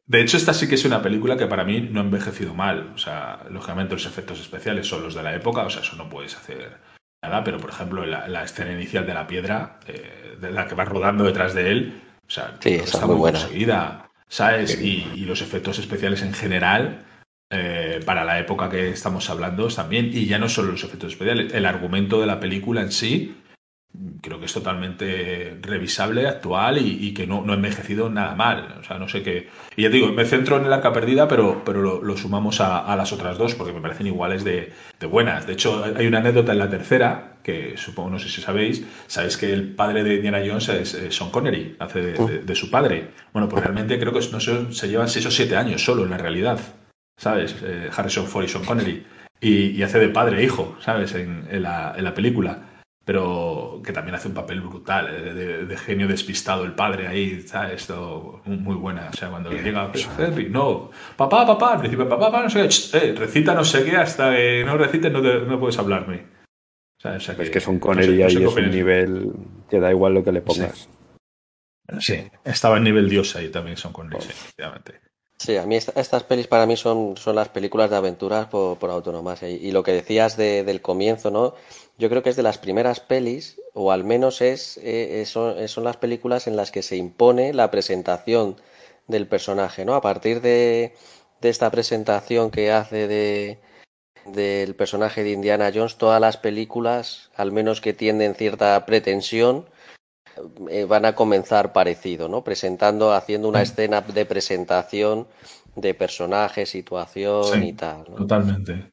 De 0.08 0.22
hecho, 0.22 0.38
esta 0.38 0.54
sí 0.54 0.66
que 0.66 0.76
es 0.76 0.84
una 0.86 1.02
película 1.02 1.36
que 1.36 1.46
para 1.46 1.64
mí 1.64 1.82
no 1.82 2.00
ha 2.00 2.02
envejecido 2.02 2.54
mal. 2.54 2.92
O 2.94 2.98
sea, 2.98 3.40
lógicamente 3.50 3.92
los 3.92 4.06
efectos 4.06 4.40
especiales 4.40 4.86
son 4.86 5.02
los 5.02 5.14
de 5.14 5.22
la 5.22 5.34
época, 5.34 5.62
o 5.62 5.70
sea, 5.70 5.82
eso 5.82 5.96
no 5.96 6.08
puedes 6.08 6.34
hacer 6.34 6.78
nada, 7.22 7.44
pero 7.44 7.58
por 7.58 7.70
ejemplo, 7.70 8.06
la, 8.06 8.42
escena 8.42 8.72
inicial 8.72 9.06
de 9.06 9.12
la 9.12 9.26
piedra, 9.26 9.80
eh, 9.86 10.36
de 10.40 10.50
la 10.50 10.66
que 10.66 10.74
va 10.74 10.86
rodando 10.86 11.24
detrás 11.24 11.52
de 11.52 11.70
él, 11.70 12.02
o 12.26 12.30
sea, 12.30 12.54
está, 12.62 13.06
muy, 13.06 13.16
buena. 13.16 13.38
conseguida, 13.38 14.10
¿sabes? 14.28 14.80
Y, 14.80 15.24
los 15.26 15.42
efectos 15.42 15.78
especiales 15.78 16.22
en 16.22 16.32
general, 16.32 17.04
eh, 17.50 18.00
para 18.06 18.24
la 18.24 18.38
época 18.38 18.70
que 18.70 18.88
estamos 18.88 19.28
hablando, 19.28 19.68
también, 19.68 20.10
y 20.10 20.24
ya 20.24 20.38
no 20.38 20.48
solo 20.48 20.72
los 20.72 20.84
efectos 20.84 21.12
especiales, 21.12 21.52
el 21.52 21.66
argumento 21.66 22.18
de 22.20 22.26
la 22.26 22.40
película 22.40 22.80
en 22.80 22.92
sí 22.92 23.36
creo 24.20 24.38
que 24.38 24.46
es 24.46 24.52
totalmente 24.52 25.58
revisable, 25.60 26.26
actual 26.26 26.78
y, 26.78 27.12
que 27.12 27.26
no, 27.26 27.42
no, 27.42 27.52
ha 27.52 27.56
envejecido 27.56 28.08
nada 28.08 28.34
mal. 28.34 28.76
O 28.80 28.84
sea, 28.84 28.98
no 28.98 29.08
sé 29.08 29.22
qué. 29.22 29.48
Y 29.76 29.82
ya 29.82 29.88
digo, 29.88 30.12
me 30.12 30.24
centro 30.24 30.56
en 30.56 30.66
el 30.66 30.72
arca 30.72 30.92
perdida, 30.92 31.26
pero, 31.26 31.62
pero 31.64 32.00
lo, 32.00 32.16
sumamos 32.16 32.60
a, 32.60 32.94
las 32.96 33.12
otras 33.12 33.38
dos 33.38 33.54
porque 33.54 33.72
me 33.72 33.80
parecen 33.80 34.06
iguales 34.06 34.44
de, 34.44 34.72
buenas. 35.10 35.46
De 35.46 35.54
hecho, 35.54 35.84
hay 35.96 36.06
una 36.06 36.18
anécdota 36.18 36.52
en 36.52 36.58
la 36.58 36.70
tercera 36.70 37.38
que 37.42 37.76
supongo, 37.76 38.10
no 38.10 38.18
sé 38.18 38.28
si 38.28 38.42
sabéis, 38.42 38.84
sabéis 39.06 39.36
que 39.36 39.52
el 39.52 39.74
padre 39.74 40.04
de 40.04 40.16
Indiana 40.16 40.42
Jones 40.46 40.68
es, 40.68 40.98
Sean 41.10 41.30
Connery, 41.30 41.76
hace 41.78 42.00
de, 42.02 42.54
su 42.54 42.70
padre. 42.70 43.08
Bueno, 43.32 43.48
pues 43.48 43.62
realmente 43.62 43.98
creo 43.98 44.12
que 44.12 44.20
no 44.30 44.40
sé, 44.40 44.72
se 44.72 44.88
llevan 44.88 45.08
seis 45.08 45.24
o 45.26 45.30
siete 45.30 45.56
años 45.56 45.82
solo 45.82 46.04
en 46.04 46.10
la 46.10 46.18
realidad, 46.18 46.58
¿sabes? 47.16 47.56
Eh, 47.62 47.88
Harrison 47.94 48.26
Ford 48.26 48.44
y 48.44 48.48
Sean 48.48 48.64
Connery. 48.64 49.04
Y, 49.40 49.80
hace 49.82 50.00
de 50.00 50.08
padre 50.08 50.40
e 50.40 50.44
hijo, 50.44 50.76
¿sabes? 50.80 51.14
En, 51.14 51.46
en, 51.48 51.62
la, 51.62 51.94
en 51.96 52.04
la 52.04 52.12
película 52.12 52.67
pero 53.08 53.80
que 53.82 53.90
también 53.94 54.16
hace 54.16 54.28
un 54.28 54.34
papel 54.34 54.60
brutal, 54.60 55.08
eh, 55.08 55.64
de, 55.64 55.76
genio 55.78 56.06
despistado 56.06 56.64
el 56.64 56.74
padre 56.74 57.06
ahí, 57.06 57.40
¿sabes? 57.40 57.80
Esto 57.80 58.42
muy 58.44 58.74
buena. 58.74 59.08
O 59.10 59.16
sea, 59.16 59.30
cuando 59.30 59.50
llega 59.50 59.90
pues, 59.90 60.06
Henry, 60.18 60.50
no, 60.50 60.90
papá, 61.16 61.46
papá, 61.46 61.72
al 61.72 61.78
principio, 61.78 62.06
papá, 62.06 62.26
papá, 62.26 62.42
no 62.42 62.50
sé 62.50 62.68
qué, 62.68 62.98
eh, 62.98 63.14
recita 63.14 63.54
no 63.54 63.64
sé 63.64 63.82
qué, 63.82 63.96
hasta 63.96 64.36
que 64.36 64.62
no 64.62 64.76
recites 64.76 65.10
no, 65.10 65.22
no 65.22 65.58
puedes 65.58 65.78
hablarme. 65.78 66.26
O 66.98 67.00
sea, 67.00 67.16
es 67.16 67.48
que 67.48 67.60
son 67.60 67.78
con 67.78 67.98
él 67.98 68.14
y 68.14 68.22
ahí 68.24 68.44
es 68.44 68.54
un 68.54 68.70
nivel 68.70 69.32
que 69.70 69.80
da 69.80 69.90
igual 69.90 70.12
lo 70.12 70.22
que 70.22 70.32
le 70.32 70.42
pongas. 70.42 70.90
Sí, 72.00 72.30
estaba 72.44 72.76
en 72.76 72.84
nivel 72.84 73.08
dios 73.08 73.34
ahí 73.36 73.48
también 73.48 73.78
son 73.78 73.94
con 73.94 74.12
él, 74.12 74.20
sí, 74.20 74.28
efectivamente. 74.28 75.00
Sí, 75.38 75.56
a 75.56 75.64
mí 75.64 75.76
estas 75.76 76.24
pelis 76.24 76.48
para 76.48 76.66
mí 76.66 76.76
son, 76.76 77.16
son 77.16 77.36
las 77.36 77.48
películas 77.48 77.88
de 77.90 77.96
aventuras 77.96 78.48
por, 78.48 78.76
por 78.76 78.90
autonomía. 78.90 79.36
Y, 79.48 79.70
lo 79.70 79.84
que 79.84 79.92
decías 79.92 80.36
del 80.36 80.82
comienzo, 80.82 81.30
¿no? 81.30 81.54
Yo 81.98 82.08
creo 82.08 82.22
que 82.22 82.30
es 82.30 82.36
de 82.36 82.44
las 82.44 82.58
primeras 82.58 83.00
pelis, 83.00 83.60
o 83.74 83.90
al 83.90 84.04
menos 84.04 84.40
es, 84.40 84.78
eh, 84.82 85.24
son, 85.26 85.84
las 85.84 85.96
películas 85.96 86.46
en 86.46 86.56
las 86.56 86.70
que 86.70 86.82
se 86.82 86.96
impone 86.96 87.52
la 87.52 87.70
presentación 87.72 88.56
del 89.08 89.26
personaje, 89.26 89.84
¿no? 89.84 89.94
A 89.94 90.00
partir 90.00 90.40
de, 90.40 90.94
de 91.40 91.48
esta 91.48 91.70
presentación 91.70 92.52
que 92.52 92.70
hace 92.70 93.08
de, 93.08 93.58
del 94.26 94.76
personaje 94.76 95.24
de 95.24 95.32
Indiana 95.32 95.72
Jones, 95.74 95.96
todas 95.96 96.20
las 96.20 96.36
películas, 96.36 97.32
al 97.34 97.50
menos 97.50 97.80
que 97.80 97.92
tienden 97.94 98.36
cierta 98.36 98.86
pretensión, 98.86 99.66
eh, 100.70 100.84
van 100.84 101.04
a 101.04 101.16
comenzar 101.16 101.72
parecido, 101.72 102.28
¿no? 102.28 102.44
Presentando, 102.44 103.12
haciendo 103.12 103.48
una 103.48 103.62
escena 103.62 104.02
de 104.02 104.24
presentación 104.24 105.26
de 105.74 105.94
personaje, 105.94 106.64
situación 106.64 107.64
y 107.64 107.72
tal. 107.72 108.04
Totalmente. 108.04 108.92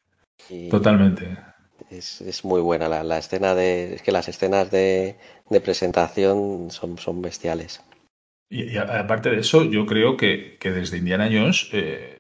Totalmente 0.72 1.55
es, 1.90 2.22
es 2.22 2.46
muy 2.46 2.62
buena 2.62 2.88
la, 2.90 3.04
la, 3.04 3.18
escena 3.18 3.56
de. 3.56 3.96
Es 3.96 4.02
que 4.02 4.12
las 4.12 4.28
escenas 4.28 4.72
de, 4.72 5.16
de 5.50 5.62
presentación 5.62 6.72
son, 6.72 6.98
son 6.98 7.22
bestiales. 7.22 7.82
Y, 8.50 8.78
aparte 8.78 9.32
de 9.32 9.40
eso, 9.40 9.64
yo 9.64 9.86
creo 9.86 10.18
que, 10.18 10.58
que 10.60 10.72
desde 10.72 10.98
Indiana 10.98 11.30
Jones 11.32 11.70
eh, 11.74 12.18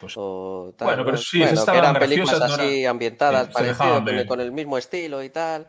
pues, 0.00 0.14
o 0.16 0.74
tal, 0.76 0.88
bueno, 0.88 1.04
pero 1.04 1.16
sí, 1.16 1.40
bueno, 1.40 1.64
que 1.64 1.78
eran 1.78 1.98
películas 1.98 2.40
así 2.40 2.86
ambientadas, 2.86 3.48
parecidas, 3.48 4.24
con 4.26 4.40
el 4.40 4.52
mismo 4.52 4.78
estilo 4.78 5.22
y 5.22 5.30
tal. 5.30 5.66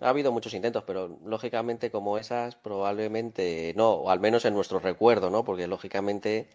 Ha 0.00 0.08
habido 0.08 0.32
muchos 0.32 0.52
intentos, 0.54 0.82
pero 0.84 1.20
lógicamente 1.24 1.90
como 1.90 2.18
esas 2.18 2.56
probablemente 2.56 3.72
no, 3.76 3.90
o 3.90 4.10
al 4.10 4.18
menos 4.18 4.44
en 4.44 4.54
nuestro 4.54 4.80
recuerdo, 4.80 5.30
¿no? 5.30 5.44
Porque 5.44 5.68
lógicamente 5.68 6.48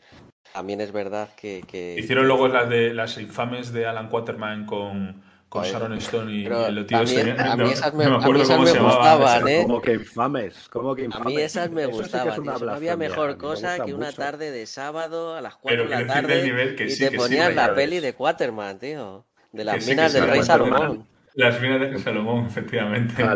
también 0.54 0.82
es 0.82 0.92
verdad 0.92 1.30
que... 1.36 1.96
Hicieron 1.98 2.28
luego 2.28 2.50
las 2.50 2.68
de 2.68 2.94
las 2.94 3.18
infames 3.18 3.72
de 3.72 3.86
Alan 3.86 4.10
Quaterman 4.10 4.66
con, 4.66 5.24
con 5.50 5.64
Sharon 5.64 5.94
Stone 5.94 6.32
y, 6.32 6.46
el 6.46 6.86
tío 6.86 7.02
este. 7.02 7.32
A 7.32 7.56
mí 7.56 7.70
esas 7.70 7.94
me, 7.94 8.06
a 8.06 8.18
mí 8.18 8.42
esas 8.42 8.60
me 8.60 8.80
gustaban, 8.80 9.48
¿eh? 9.48 9.64
Como 9.64 9.82
que 9.82 9.94
infames, 9.94 10.70
como 10.70 10.96
que 10.96 11.06
infames. 11.06 11.26
A 11.26 11.30
mí 11.30 11.42
esas 11.42 11.72
me 11.72 11.86
gustaban. 11.86 12.44
no 12.44 12.72
había 12.72 12.98
mejor 12.98 13.38
cosa 13.38 13.84
que 13.84 13.94
una 13.94 14.12
tarde 14.12 14.52
de 14.52 14.66
sábado 14.66 15.36
a 15.36 15.42
las 15.42 15.56
4 15.56 15.84
de 15.84 15.90
la 15.90 16.08
tarde 16.08 16.76
y 16.80 16.98
te 16.98 17.12
ponías 17.12 17.56
la 17.56 17.74
peli 17.74 18.00
de 18.00 18.14
Quaterman, 18.14 18.80
tío. 18.80 19.26
De 19.52 19.64
las 19.64 19.88
minas 19.88 20.14
del 20.14 20.28
Rey 20.28 20.44
Salomón. 20.44 21.08
Las 21.34 21.62
minas 21.62 21.80
de 21.80 22.00
Salomón, 22.00 22.48
efectivamente. 22.48 23.24
Ah, 23.24 23.36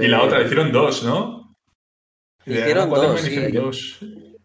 y 0.00 0.08
la 0.08 0.22
otra, 0.22 0.42
hicieron 0.42 0.72
dos, 0.72 1.04
¿no? 1.04 1.56
Hicieron 2.44 2.90
dos, 2.90 3.20
sí. 3.20 3.52
dos. 3.52 4.00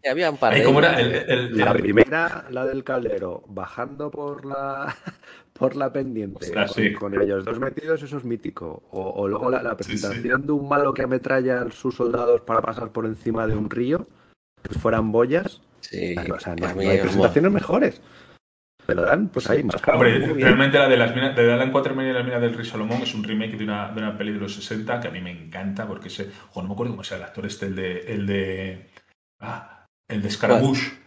Había 0.10 0.32
un 0.32 0.38
par 0.38 0.54
de 0.54 0.64
¿Cómo 0.64 0.80
era? 0.80 1.00
El, 1.00 1.58
la 1.58 1.74
primera, 1.74 2.46
la 2.50 2.66
del 2.66 2.84
caldero, 2.84 3.44
bajando 3.48 4.10
por 4.10 4.46
la 4.46 4.96
por 5.54 5.76
la 5.76 5.94
pendiente, 5.94 6.52
con, 6.98 7.22
ellos 7.22 7.46
dos 7.46 7.60
metidos, 7.60 8.02
eso 8.02 8.18
es 8.18 8.24
mítico. 8.24 8.84
O, 8.92 9.28
luego 9.28 9.52
la, 9.52 9.76
presentación 9.76 10.46
de 10.46 10.54
un 10.54 10.68
malo 10.68 10.94
que 10.94 11.04
ametralla 11.04 11.62
a 11.62 11.72
sus 11.72 11.96
soldados 11.96 12.42
para 12.42 12.62
pasar 12.62 12.92
por 12.92 13.06
encima 13.06 13.46
de 13.46 13.56
un 13.56 13.70
río, 13.70 14.08
que 14.64 14.80
fueran 14.80 15.12
boyas. 15.12 15.62
Sí, 15.82 16.16
o 16.18 16.40
sea, 16.40 16.56
no 16.56 16.68
hay 16.68 17.00
presentaciones 17.00 17.52
mejores. 17.52 18.02
Pero 18.86 19.04
dan, 19.04 19.30
pues 19.30 19.50
ahí 19.50 19.64
más 19.64 19.76
Hombre, 19.88 20.20
realmente 20.34 20.78
la 20.78 20.90
de 20.90 20.98
las 20.98 21.14
minas, 21.14 21.36
de 21.36 21.54
Alan 21.54 21.72
Quaterman 21.72 22.08
y 22.08 22.14
la 22.14 22.24
mina 22.24 22.40
del 22.40 22.54
Rey 22.54 22.66
Salomón 22.66 23.02
es 23.04 23.14
un 23.14 23.24
remake 23.24 23.56
de 23.56 23.64
una, 23.64 23.92
de 23.92 24.00
una 24.00 24.18
peli 24.18 24.34
de 24.34 24.40
los 24.40 24.56
60 24.56 25.00
que 25.00 25.08
a 25.08 25.12
mí 25.12 25.22
me 25.22 25.32
encanta 25.32 25.88
porque 25.88 26.08
ese, 26.08 26.32
ojo, 26.50 26.62
no 26.62 26.70
me 26.70 26.74
acuerdo 26.74 26.94
cómo 26.94 27.04
se 27.04 27.14
llama 27.14 27.26
el 27.26 27.30
actor 27.30 27.46
este, 27.46 27.68
el 27.68 27.76
de, 27.76 28.00
el 28.14 28.28
de, 28.28 28.90
ah, 29.40 29.81
el 30.12 30.22
de 30.22 30.30
Scaramouche. 30.30 31.00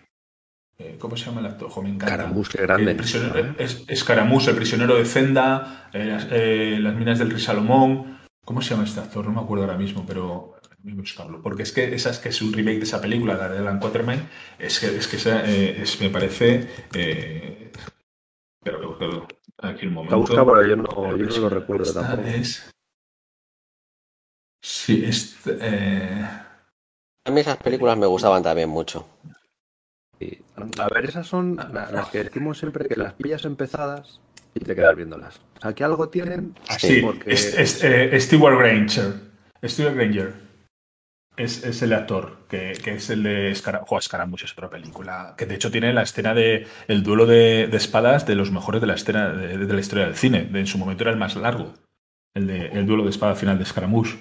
Eh, 0.78 0.96
¿Cómo 0.98 1.16
se 1.16 1.26
llama 1.26 1.40
el 1.40 1.46
actor? 1.46 1.68
Ojo, 1.68 1.82
me 1.82 1.90
encanta. 1.90 2.14
Scaramouche, 2.14 2.62
grande. 2.62 2.90
El 2.90 2.96
prisionero, 2.96 3.55
es, 3.59 3.84
Scaramouche, 3.94 4.50
el 4.50 4.57
prisionero 4.57 4.96
de 4.96 5.05
Zenda, 5.05 5.88
eh, 5.92 6.18
eh, 6.30 6.78
las 6.80 6.94
minas 6.94 7.18
del 7.18 7.30
Rey 7.30 7.40
Salomón. 7.40 8.18
¿Cómo 8.44 8.61
se 8.61 8.70
llama 8.70 8.84
este 8.84 9.00
actor? 9.00 9.24
No 9.24 9.32
me 9.32 9.40
acuerdo 9.40 9.64
ahora 9.64 9.78
mismo, 9.78 10.05
pero 10.07 10.55
buscarlo. 10.92 11.40
Porque 11.40 11.62
es 11.62 11.72
que 11.72 11.94
esa 11.94 12.11
es 12.11 12.18
que 12.18 12.28
es 12.28 12.42
un 12.42 12.52
remake 12.52 12.78
de 12.78 12.84
esa 12.84 13.00
película, 13.00 13.34
la 13.34 13.48
de 13.48 13.59
Alan 13.59 13.78
Quaterman, 13.78 14.28
es 14.59 14.78
que, 14.80 14.96
es 14.96 15.09
que 15.09 15.16
eh, 15.16 15.82
es, 15.82 16.00
me 16.00 16.11
parece. 16.11 16.68
Eh, 16.92 17.72
pero, 18.62 18.98
pero, 18.98 19.26
aquí 19.59 19.86
un 19.86 19.94
momento. 19.94 20.18
busca 20.18 20.44
por 20.44 20.66
yo 20.68 20.76
no, 20.76 21.16
yo 21.16 21.26
no 21.26 21.38
lo 21.38 21.48
recuerdo 21.48 21.92
tampoco. 21.92 22.28
Es... 22.28 22.70
Sí, 24.61 25.05
es. 25.05 25.36
A 27.24 27.30
mí 27.30 27.40
esas 27.40 27.56
películas 27.56 27.96
me 27.96 28.06
gustaban 28.06 28.42
también 28.42 28.68
mucho. 28.68 29.06
A 30.78 30.88
ver, 30.88 31.06
esas 31.06 31.26
son 31.26 31.56
las 31.56 32.08
que 32.08 32.24
decimos 32.24 32.58
siempre 32.58 32.86
que 32.86 32.96
las 32.96 33.14
pillas 33.14 33.44
empezadas 33.44 34.20
y 34.54 34.60
te 34.60 34.74
quedas 34.74 34.94
viéndolas. 34.96 35.40
O 35.58 35.60
sea, 35.60 35.72
que 35.72 35.84
algo 35.84 36.08
tienen. 36.08 36.54
Ah, 36.68 36.78
sí, 36.78 37.00
porque... 37.02 37.32
es, 37.32 37.82
eh, 37.82 38.20
Stewart 38.20 38.58
Granger. 38.58 39.14
Stewart 39.64 39.94
Granger. 39.94 40.34
Es, 41.36 41.64
es, 41.64 41.82
el 41.82 41.92
actor, 41.92 42.46
que, 42.48 42.78
que, 42.82 42.94
es 42.94 43.10
el 43.10 43.24
de 43.24 43.50
Escaramouche. 43.50 43.96
Escaramouche 43.96 44.44
es 44.44 44.52
otra 44.52 44.70
película. 44.70 45.34
Que 45.36 45.46
de 45.46 45.56
hecho 45.56 45.72
tiene 45.72 45.92
la 45.92 46.02
escena 46.02 46.32
de 46.32 46.68
el 46.86 47.02
duelo 47.02 47.26
de, 47.26 47.66
de 47.66 47.76
espadas 47.76 48.24
de 48.24 48.36
los 48.36 48.52
mejores 48.52 48.80
de 48.80 48.86
la 48.86 48.94
escena 48.94 49.32
de, 49.32 49.58
la 49.58 49.80
historia 49.80 50.04
del 50.04 50.14
cine. 50.14 50.48
en 50.52 50.66
su 50.68 50.78
momento 50.78 51.02
era 51.02 51.10
el 51.10 51.18
más 51.18 51.34
largo. 51.34 51.74
El, 52.34 52.46
de, 52.46 52.66
el 52.68 52.86
duelo 52.86 53.02
de 53.02 53.10
espada 53.10 53.34
final 53.34 53.58
de 53.58 53.64
Escaramouche. 53.64 54.16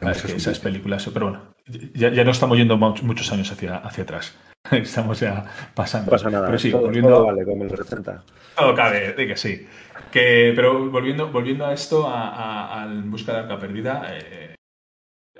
esas 0.00 0.60
películas. 0.60 1.06
Pero 1.12 1.28
bueno, 1.28 1.53
ya, 1.66 2.10
ya, 2.10 2.24
no 2.24 2.30
estamos 2.30 2.58
yendo 2.58 2.76
muchos 2.76 3.32
años 3.32 3.50
hacia, 3.50 3.76
hacia 3.76 4.04
atrás. 4.04 4.34
Estamos 4.70 5.20
ya 5.20 5.44
pasando. 5.74 6.06
No 6.06 6.10
pasa 6.12 6.30
nada. 6.30 6.46
Pero 6.46 6.58
sí, 6.58 6.70
todo, 6.70 6.82
volviendo. 6.82 7.10
Todo 7.10 7.26
vale, 7.26 7.44
como 7.44 7.64
el 7.64 7.70
60. 7.70 8.24
Todo 8.56 8.74
cabe, 8.74 9.12
de 9.12 9.26
que 9.26 9.36
sí. 9.36 9.66
Que, 10.10 10.52
pero 10.54 10.90
volviendo, 10.90 11.30
volviendo 11.30 11.66
a 11.66 11.74
esto, 11.74 12.08
a, 12.08 12.82
a, 12.82 12.86
Busca 12.86 13.32
de 13.32 13.38
Arca 13.40 13.58
Perdida. 13.58 14.06
Eh, 14.12 14.54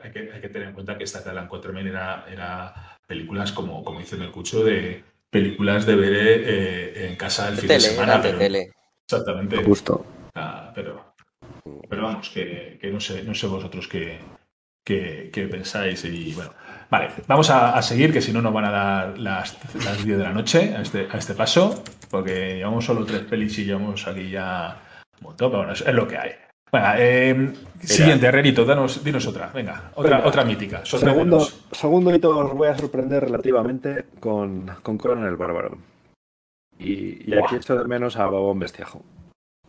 hay 0.03 0.11
que, 0.13 0.31
hay 0.33 0.41
que, 0.41 0.49
tener 0.49 0.69
en 0.69 0.75
cuenta 0.75 0.99
que 0.99 1.05
esta 1.05 1.21
de 1.21 1.31
Alan 1.31 1.49
Quatermain 1.49 1.87
era, 1.87 2.27
era 2.31 2.99
películas, 3.07 3.53
como, 3.53 3.83
como 3.83 4.01
dice 4.01 4.17
en 4.17 4.23
el 4.23 4.31
cucho, 4.31 4.63
de 4.63 5.03
películas 5.31 5.87
de 5.87 5.97
ver 5.97 6.13
eh, 6.15 7.09
en 7.09 7.17
casa 7.17 7.49
el 7.49 7.57
fin 7.57 7.69
de 7.69 7.81
semana. 7.81 8.21
Pero, 8.21 8.39
tele. 8.39 8.73
Exactamente. 9.07 9.57
Justo. 9.65 10.05
Ah, 10.35 10.71
pero, 10.75 11.15
pero 11.89 12.03
vamos, 12.03 12.29
que, 12.29 12.79
que, 12.81 12.91
no, 12.91 13.01
sé, 13.01 13.23
no 13.23 13.35
sé 13.35 13.47
vosotros 13.47 13.89
qué, 13.89 14.19
qué 14.85 15.49
pensáis. 15.51 16.05
Y 16.05 16.35
bueno, 16.35 16.53
vale, 16.91 17.09
vamos 17.27 17.51
a, 17.51 17.77
a, 17.77 17.83
seguir, 17.83 18.13
que 18.13 18.21
si 18.21 18.33
no 18.33 18.43
nos 18.43 18.53
van 18.53 18.67
a 18.67 18.71
dar 18.71 19.19
las, 19.19 19.59
las 19.85 20.05
10 20.05 20.19
de 20.19 20.25
la 20.25 20.33
noche 20.33 20.75
a 20.77 20.83
este, 20.83 21.09
a 21.11 21.19
este 21.19 21.35
paso, 21.35 21.83
porque 22.11 22.57
llevamos 22.57 22.85
solo 22.85 23.05
tres 23.05 23.23
pelis 23.23 23.59
y 23.59 23.65
llevamos 23.65 24.07
aquí 24.07 24.31
ya 24.31 24.81
un 25.21 25.29
montón, 25.29 25.51
pero 25.51 25.59
bueno, 25.59 25.73
es, 25.73 25.81
es 25.81 25.95
lo 25.95 26.07
que 26.07 26.19
hay. 26.19 26.31
Venga, 26.73 26.97
eh, 26.99 27.53
siguiente, 27.81 28.27
Herrerito, 28.27 28.65
danos, 28.65 29.03
dinos 29.05 29.27
otra. 29.29 29.51
Venga, 29.55 29.93
otra, 29.95 30.17
Venga. 30.17 30.29
otra 30.29 30.45
mítica. 30.45 30.85
Segundo, 30.85 31.47
segundo 31.71 32.13
hito 32.13 32.37
os 32.37 32.53
voy 32.53 32.67
a 32.67 32.77
sorprender 32.77 33.23
relativamente 33.25 34.07
con, 34.19 34.67
con 34.83 34.99
Conan 34.99 35.25
el 35.25 35.37
Bárbaro. 35.37 35.79
Y, 36.77 37.31
y 37.31 37.35
aquí 37.39 37.55
echo 37.55 37.77
de 37.77 37.85
menos 37.85 38.17
a 38.17 38.27
Babón 38.27 38.59
Bestiajo. 38.59 39.05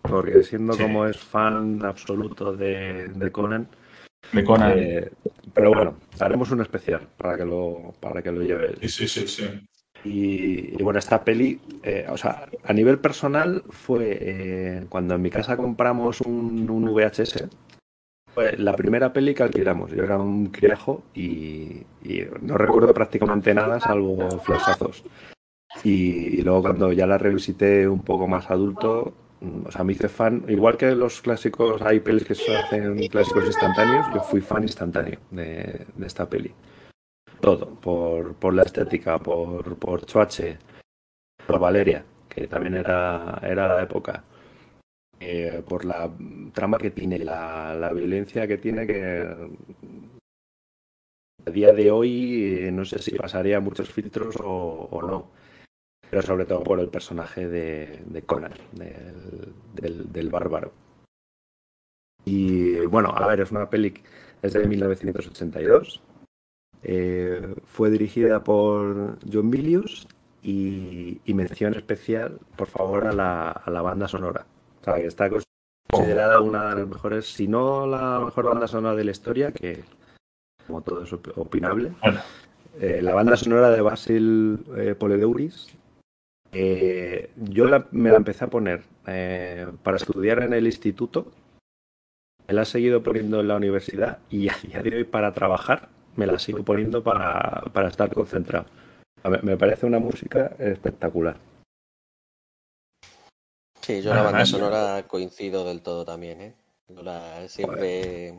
Porque 0.02 0.44
siendo 0.44 0.74
sí. 0.74 0.82
como 0.82 1.06
es 1.06 1.18
fan 1.18 1.86
absoluto 1.86 2.54
de, 2.54 3.10
de 3.10 3.32
Conan. 3.32 3.68
De 4.32 4.44
Conan. 4.44 4.74
Eh, 4.76 5.10
pero 5.54 5.74
bueno, 5.74 5.96
haremos 6.20 6.52
un 6.52 6.62
especial 6.62 7.08
para 7.18 7.38
que 7.38 7.46
lo, 7.46 7.94
para 8.00 8.22
que 8.22 8.32
lo 8.32 8.42
lleve. 8.42 8.76
Sí, 8.88 9.08
sí, 9.08 9.28
sí. 9.28 9.48
Y, 10.04 10.80
y, 10.80 10.84
bueno, 10.84 11.00
esta 11.00 11.24
peli, 11.24 11.60
eh, 11.82 12.06
o 12.10 12.18
sea, 12.18 12.48
a 12.64 12.74
nivel 12.74 13.00
personal 13.00 13.64
fue 13.70 14.18
eh, 14.22 14.86
cuando 14.88 15.16
en 15.16 15.22
mi 15.22 15.32
casa 15.32 15.58
compramos 15.58 16.22
un, 16.22 16.70
un, 16.70 16.94
VHS, 16.94 17.46
fue 18.32 18.56
la 18.58 18.76
primera 18.76 19.14
peli 19.14 19.34
que 19.34 19.44
alquilamos. 19.44 19.92
Yo 19.92 20.04
era 20.04 20.18
un 20.20 20.48
criajo 20.48 21.04
y, 21.16 21.84
y 22.04 22.22
no 22.42 22.58
recuerdo 22.58 22.94
prácticamente 22.94 23.54
nada 23.54 23.80
salvo 23.80 24.30
flashazos. 24.42 25.04
Y, 25.84 26.40
y, 26.40 26.42
luego 26.42 26.62
cuando 26.62 26.92
ya 26.92 27.08
la 27.08 27.18
revisité 27.18 27.88
un 27.88 28.04
poco 28.04 28.28
más 28.28 28.52
adulto, 28.52 29.14
o 29.42 29.72
sea, 29.72 29.84
me 29.84 29.94
hice 29.94 30.10
fan, 30.10 30.46
igual 30.48 30.78
que 30.78 30.96
los 30.96 31.22
clásicos, 31.22 31.82
hay 31.82 32.00
pelis 32.00 32.26
que 32.26 32.36
se 32.36 32.56
hacen 32.56 32.98
clásicos 33.08 33.46
instantáneos, 33.46 34.08
yo 34.14 34.22
fui 34.22 34.42
fan 34.42 34.64
instantáneo 34.64 35.20
de, 35.32 35.86
de 35.96 36.08
esta 36.08 36.28
peli. 36.30 36.54
Todo, 37.42 37.76
por, 37.76 38.36
por 38.36 38.54
la 38.54 38.64
estética, 38.64 39.20
por, 39.20 39.78
por 39.78 40.06
Choache, 40.06 40.58
por 41.46 41.60
Valeria, 41.60 42.04
que 42.30 42.48
también 42.48 42.76
era, 42.76 43.40
era 43.44 43.68
la 43.68 43.84
época, 43.84 44.24
eh, 45.20 45.64
por 45.68 45.86
la 45.86 46.10
trama 46.54 46.78
que 46.78 46.92
tiene, 46.92 47.20
la, 47.20 47.74
la, 47.76 47.94
violencia 47.94 48.48
que 48.48 48.58
tiene, 48.58 48.86
que 48.86 49.26
a 51.46 51.50
día 51.52 51.72
de 51.74 51.92
hoy 51.92 52.66
eh, 52.66 52.72
no 52.72 52.84
sé 52.86 53.00
si 53.00 53.16
pasaría 53.16 53.60
muchos 53.60 53.90
filtros 53.90 54.36
o, 54.44 55.02
no, 55.02 55.32
pero 56.10 56.22
sobre 56.22 56.46
todo 56.46 56.64
por 56.64 56.80
el 56.80 56.90
personaje 56.90 57.48
de, 57.48 58.02
de 58.06 58.22
Conan, 58.22 58.54
del, 58.72 59.54
del, 59.74 60.12
del 60.12 60.30
bárbaro. 60.30 60.72
Y 62.26 62.78
bueno, 62.88 63.14
a 63.16 63.28
ver, 63.28 63.42
es 63.42 63.52
una 63.52 63.70
peli, 63.70 63.94
es 64.42 64.54
de 64.54 64.68
1982 64.68 66.02
eh, 66.88 67.56
fue 67.66 67.90
dirigida 67.90 68.44
por 68.44 69.18
John 69.32 69.50
Milius 69.50 70.08
y, 70.44 71.20
y, 71.26 71.34
mención 71.34 71.74
especial, 71.74 72.40
por 72.56 72.68
favor, 72.68 73.08
a 73.08 73.12
la, 73.12 73.50
a 73.50 73.72
la 73.72 73.82
banda 73.82 74.08
sonora. 74.08 74.46
O 74.82 74.84
sea, 74.84 74.94
que 74.96 75.08
está 75.08 75.28
considerada 75.90 76.42
una 76.42 76.70
de 76.70 76.82
las 76.82 76.88
mejores, 76.88 77.26
si 77.26 77.48
no 77.48 77.88
la 77.88 78.20
mejor 78.20 78.46
banda 78.46 78.68
sonora 78.68 78.96
de 78.96 79.04
la 79.04 79.12
historia, 79.12 79.52
que 79.52 79.84
como 80.68 80.82
todo 80.82 81.04
es 81.04 81.14
opinable. 81.14 81.92
Eh, 82.80 83.02
la 83.02 83.16
banda 83.16 83.36
sonora 83.36 83.72
de 83.72 83.82
Basil 83.82 84.64
eh, 84.78 84.94
Poledouris. 84.94 85.76
Eh, 86.58 87.32
yo 87.36 87.66
la, 87.66 87.86
me 87.92 88.12
la 88.12 88.16
empecé 88.16 88.46
a 88.46 88.50
poner 88.50 88.82
eh, 89.08 89.68
para 89.84 89.98
estudiar 89.98 90.42
en 90.42 90.54
el 90.54 90.66
instituto. 90.66 91.30
Me 92.48 92.54
la 92.54 92.62
he 92.62 92.66
seguido 92.66 93.04
poniendo 93.04 93.42
en 93.42 93.50
la 93.50 93.58
universidad 93.58 94.20
y 94.30 94.48
a 94.48 94.56
día 94.64 94.82
de 94.82 94.96
hoy 94.96 95.04
para 95.04 95.34
trabajar 95.34 95.90
me 96.16 96.26
la 96.26 96.40
sigo 96.40 96.64
poniendo 96.64 97.04
para, 97.04 97.62
para 97.74 97.90
estar 97.90 98.14
concentrado. 98.14 98.68
Me, 99.26 99.40
me 99.40 99.58
parece 99.58 99.86
una 99.86 100.00
música 100.00 100.56
espectacular. 100.58 101.36
Sí, 103.82 104.02
yo 104.02 104.14
la 104.14 104.22
banda 104.22 104.46
sonora 104.46 105.04
coincido 105.10 105.66
del 105.66 105.82
todo 105.82 106.06
también, 106.06 106.40
¿eh? 106.40 106.56
Yo 106.88 107.04
la 107.04 107.50
siempre, 107.50 108.34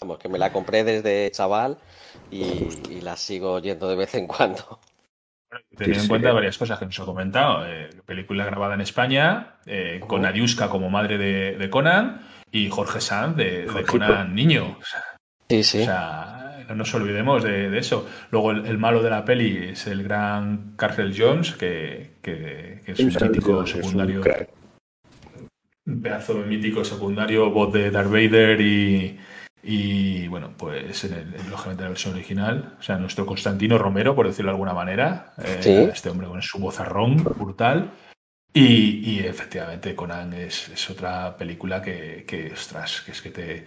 vamos, 0.00 0.18
que 0.18 0.28
me 0.28 0.38
la 0.38 0.52
compré 0.52 0.82
desde 0.82 1.30
chaval 1.30 1.78
y, 2.32 2.42
y, 2.88 3.00
la 3.02 3.16
sigo 3.16 3.52
oyendo 3.52 3.88
de 3.88 3.94
vez 3.94 4.14
en 4.14 4.26
cuando. 4.26 4.80
Teniendo 5.76 6.02
en 6.02 6.08
cuenta 6.08 6.32
varias 6.32 6.58
cosas 6.58 6.78
que 6.78 6.86
nos 6.86 6.98
ha 7.00 7.04
comentado. 7.04 7.66
Eh, 7.66 7.90
película 8.04 8.44
grabada 8.44 8.74
en 8.74 8.80
España, 8.80 9.56
eh, 9.66 10.00
con 10.06 10.24
Adiuska 10.24 10.68
como 10.68 10.90
madre 10.90 11.18
de, 11.18 11.70
Conan 11.70 12.22
y 12.50 12.68
Jorge 12.68 13.00
Sanz 13.00 13.36
de, 13.36 13.66
Conan 13.86 14.34
niño. 14.34 14.78
sí, 15.48 15.62
sí. 15.62 15.82
O 15.82 15.84
sea, 15.84 16.64
no 16.70 16.76
nos 16.76 16.94
olvidemos 16.94 17.42
de, 17.42 17.76
eso. 17.76 18.08
Luego 18.30 18.52
el, 18.52 18.78
malo 18.78 19.02
de 19.02 19.10
la 19.10 19.24
peli 19.24 19.70
es 19.72 19.86
el 19.88 20.04
gran 20.04 20.74
Carl 20.76 21.12
Jones, 21.16 21.52
que, 21.52 22.12
es 22.86 23.00
un 23.00 23.06
mítico 23.06 23.66
secundario. 23.66 24.22
Un, 25.86 26.02
pedazo 26.02 26.34
de 26.34 26.46
mítico 26.46 26.84
secundario, 26.84 27.50
voz 27.50 27.72
de 27.72 27.90
Darth 27.90 28.10
Vader 28.10 28.60
y, 28.60 29.18
y 29.62 30.26
bueno, 30.28 30.52
pues 30.56 31.04
en 31.04 31.12
el, 31.12 31.50
lógicamente 31.50 31.82
la 31.82 31.90
versión 31.90 32.14
original, 32.14 32.76
o 32.78 32.82
sea, 32.82 32.96
nuestro 32.96 33.26
Constantino 33.26 33.76
Romero, 33.78 34.14
por 34.14 34.26
decirlo 34.26 34.50
de 34.50 34.54
alguna 34.54 34.72
manera, 34.72 35.34
eh, 35.38 35.90
este 35.92 36.08
hombre 36.08 36.28
con 36.28 36.42
su 36.42 36.58
vozarrón 36.58 37.22
brutal. 37.22 37.90
Y, 38.52 39.10
y 39.10 39.18
efectivamente, 39.20 39.94
Conan 39.94 40.32
es, 40.32 40.70
es 40.70 40.90
otra 40.90 41.36
película 41.36 41.80
que, 41.80 42.24
que, 42.26 42.52
ostras, 42.52 43.02
que 43.02 43.12
es 43.12 43.22
que 43.22 43.30
te. 43.30 43.66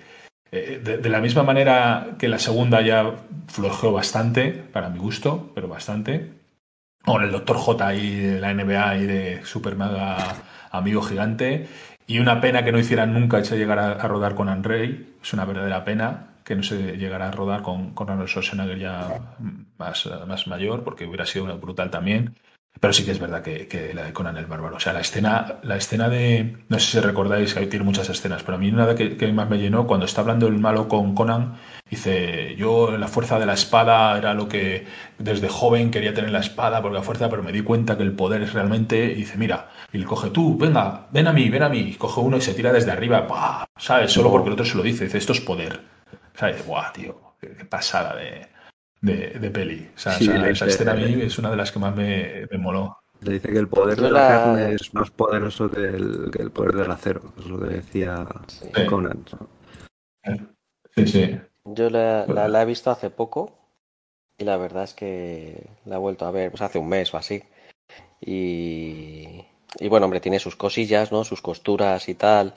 Eh, 0.51 0.81
de, 0.83 1.09
la 1.09 1.21
misma 1.21 1.43
manera 1.43 2.15
que 2.19 2.27
la 2.27 2.37
segunda 2.37 2.81
ya 2.81 3.15
flojeó 3.47 3.93
bastante, 3.93 4.51
para 4.51 4.89
mi 4.89 4.99
gusto, 4.99 5.51
pero 5.55 5.67
bastante. 5.67 6.33
Con 7.05 7.23
el 7.23 7.31
Dr. 7.31 7.57
J 7.57 7.87
ahí 7.87 8.15
de 8.15 8.39
la 8.39 8.53
NBA 8.53 8.97
y 8.97 9.05
de 9.05 9.45
Super 9.45 9.75
Mega 9.75 10.17
Amigo 10.71 11.01
Gigante. 11.01 11.67
Y 12.05 12.19
una 12.19 12.41
pena 12.41 12.63
que 12.63 12.71
no 12.71 12.79
hicieran 12.79 13.13
nunca 13.13 13.39
ese 13.39 13.57
llegar 13.57 13.79
a, 13.79 14.07
rodar 14.07 14.35
con 14.35 14.49
Andrei. 14.49 15.15
Es 15.21 15.33
una 15.33 15.45
verdadera 15.45 15.85
pena 15.85 16.27
que 16.43 16.55
no 16.55 16.63
se 16.63 16.97
llegara 16.97 17.29
a 17.29 17.31
rodar 17.31 17.61
con, 17.61 17.93
con 17.93 18.09
Arnold 18.09 18.29
Schwarzenegger 18.29 18.77
ya 18.77 19.35
más, 19.77 20.09
más 20.27 20.47
mayor, 20.47 20.83
porque 20.83 21.05
hubiera 21.05 21.25
sido 21.25 21.57
brutal 21.57 21.89
también. 21.89 22.35
Pero 22.79 22.91
sí 22.91 23.05
que 23.05 23.11
es 23.11 23.19
verdad 23.19 23.41
que, 23.41 23.91
la 23.93 24.03
de 24.03 24.13
Conan 24.13 24.35
el 24.35 24.45
Bárbaro. 24.45 24.75
O 24.75 24.79
sea, 24.79 24.93
la 24.93 24.99
escena, 24.99 25.59
la 25.63 25.77
escena 25.77 26.09
de. 26.09 26.57
No 26.67 26.79
sé 26.79 26.91
si 26.91 26.99
recordáis, 26.99 27.53
que 27.53 27.65
tiene 27.67 27.85
muchas 27.85 28.09
escenas, 28.09 28.43
pero 28.43 28.57
a 28.57 28.59
mí 28.59 28.69
una 28.69 28.93
que, 28.93 29.15
que 29.15 29.31
más 29.31 29.49
me 29.49 29.57
llenó 29.57 29.87
cuando 29.87 30.05
está 30.05 30.21
hablando 30.21 30.47
el 30.47 30.59
malo 30.59 30.87
con 30.89 31.15
Conan. 31.15 31.55
Dice: 31.89 32.55
Yo, 32.57 32.97
la 32.97 33.07
fuerza 33.07 33.39
de 33.39 33.45
la 33.45 33.53
espada 33.53 34.17
era 34.17 34.33
lo 34.33 34.49
que 34.49 34.85
desde 35.17 35.47
joven 35.47 35.91
quería 35.91 36.13
tener 36.13 36.31
la 36.31 36.39
espada, 36.39 36.81
porque 36.81 36.97
la 36.97 37.03
fuerza, 37.03 37.29
pero 37.29 37.43
me 37.43 37.51
di 37.53 37.61
cuenta 37.61 37.95
que 37.95 38.03
el 38.03 38.13
poder 38.13 38.41
es 38.41 38.53
realmente. 38.53 39.05
Y 39.05 39.15
dice: 39.15 39.37
Mira, 39.37 39.69
y 39.93 39.99
le 39.99 40.05
coge 40.05 40.29
tú, 40.31 40.57
venga, 40.57 41.07
ven 41.11 41.27
a 41.27 41.33
mí, 41.33 41.49
ven 41.49 41.63
a 41.63 41.69
mí. 41.69 41.79
Y 41.79 41.93
coge 41.95 42.19
uno 42.19 42.37
y 42.37 42.41
se 42.41 42.53
tira 42.53 42.73
desde 42.73 42.91
arriba, 42.91 43.27
¡pah! 43.27 43.65
¿sabes? 43.77 44.11
Solo 44.11 44.29
porque 44.31 44.47
el 44.47 44.53
otro 44.53 44.65
se 44.65 44.75
lo 44.75 44.83
dice. 44.83 45.05
Dice: 45.05 45.19
Esto 45.19 45.33
es 45.33 45.41
poder. 45.41 45.79
¿Sabes? 46.35 46.65
¡Buah, 46.65 46.91
tío! 46.91 47.33
qué 47.39 47.65
pasada 47.65 48.15
de 48.15 48.47
de, 49.03 49.51
peli. 49.51 49.89
O 49.95 49.99
sea, 49.99 50.17
esa, 50.17 50.65
escena 50.65 50.93
a 50.93 50.95
mí 50.95 51.21
es 51.21 51.37
una 51.37 51.51
de 51.51 51.57
las 51.57 51.71
que 51.71 51.79
más 51.79 51.95
me, 51.95 52.47
me 52.49 52.57
moló. 52.57 52.97
Le 53.21 53.33
dice 53.33 53.51
que 53.51 53.59
el 53.59 53.67
poder 53.67 53.99
de 53.99 54.11
la, 54.11 54.27
carne 54.27 54.73
es 54.73 54.93
más 54.93 55.11
poderoso 55.11 55.69
que 55.69 55.79
el, 55.79 56.29
que 56.31 56.41
el, 56.41 56.51
poder 56.51 56.75
del 56.75 56.91
acero. 56.91 57.33
Es 57.37 57.45
lo 57.45 57.59
que 57.59 57.75
decía 57.75 58.25
Conan. 58.89 59.23
Sí, 60.95 61.07
sí. 61.07 61.39
Yo 61.65 61.89
la, 61.89 62.25
la, 62.27 62.61
he 62.61 62.65
visto 62.65 62.91
hace 62.91 63.09
poco 63.09 63.57
y 64.37 64.43
la 64.43 64.57
verdad 64.57 64.83
es 64.83 64.93
que 64.93 65.69
la 65.85 65.95
he 65.95 65.99
vuelto 65.99 66.25
a 66.25 66.31
ver 66.31 66.51
pues 66.51 66.61
hace 66.61 66.79
un 66.79 66.89
mes 66.89 67.13
o 67.13 67.17
así. 67.17 67.43
Y, 68.19 69.45
y 69.79 69.87
bueno, 69.89 70.05
hombre, 70.05 70.19
tiene 70.19 70.39
sus 70.39 70.55
cosillas, 70.55 71.11
¿no? 71.11 71.23
Sus 71.23 71.41
costuras 71.41 72.07
y 72.09 72.15
tal 72.15 72.53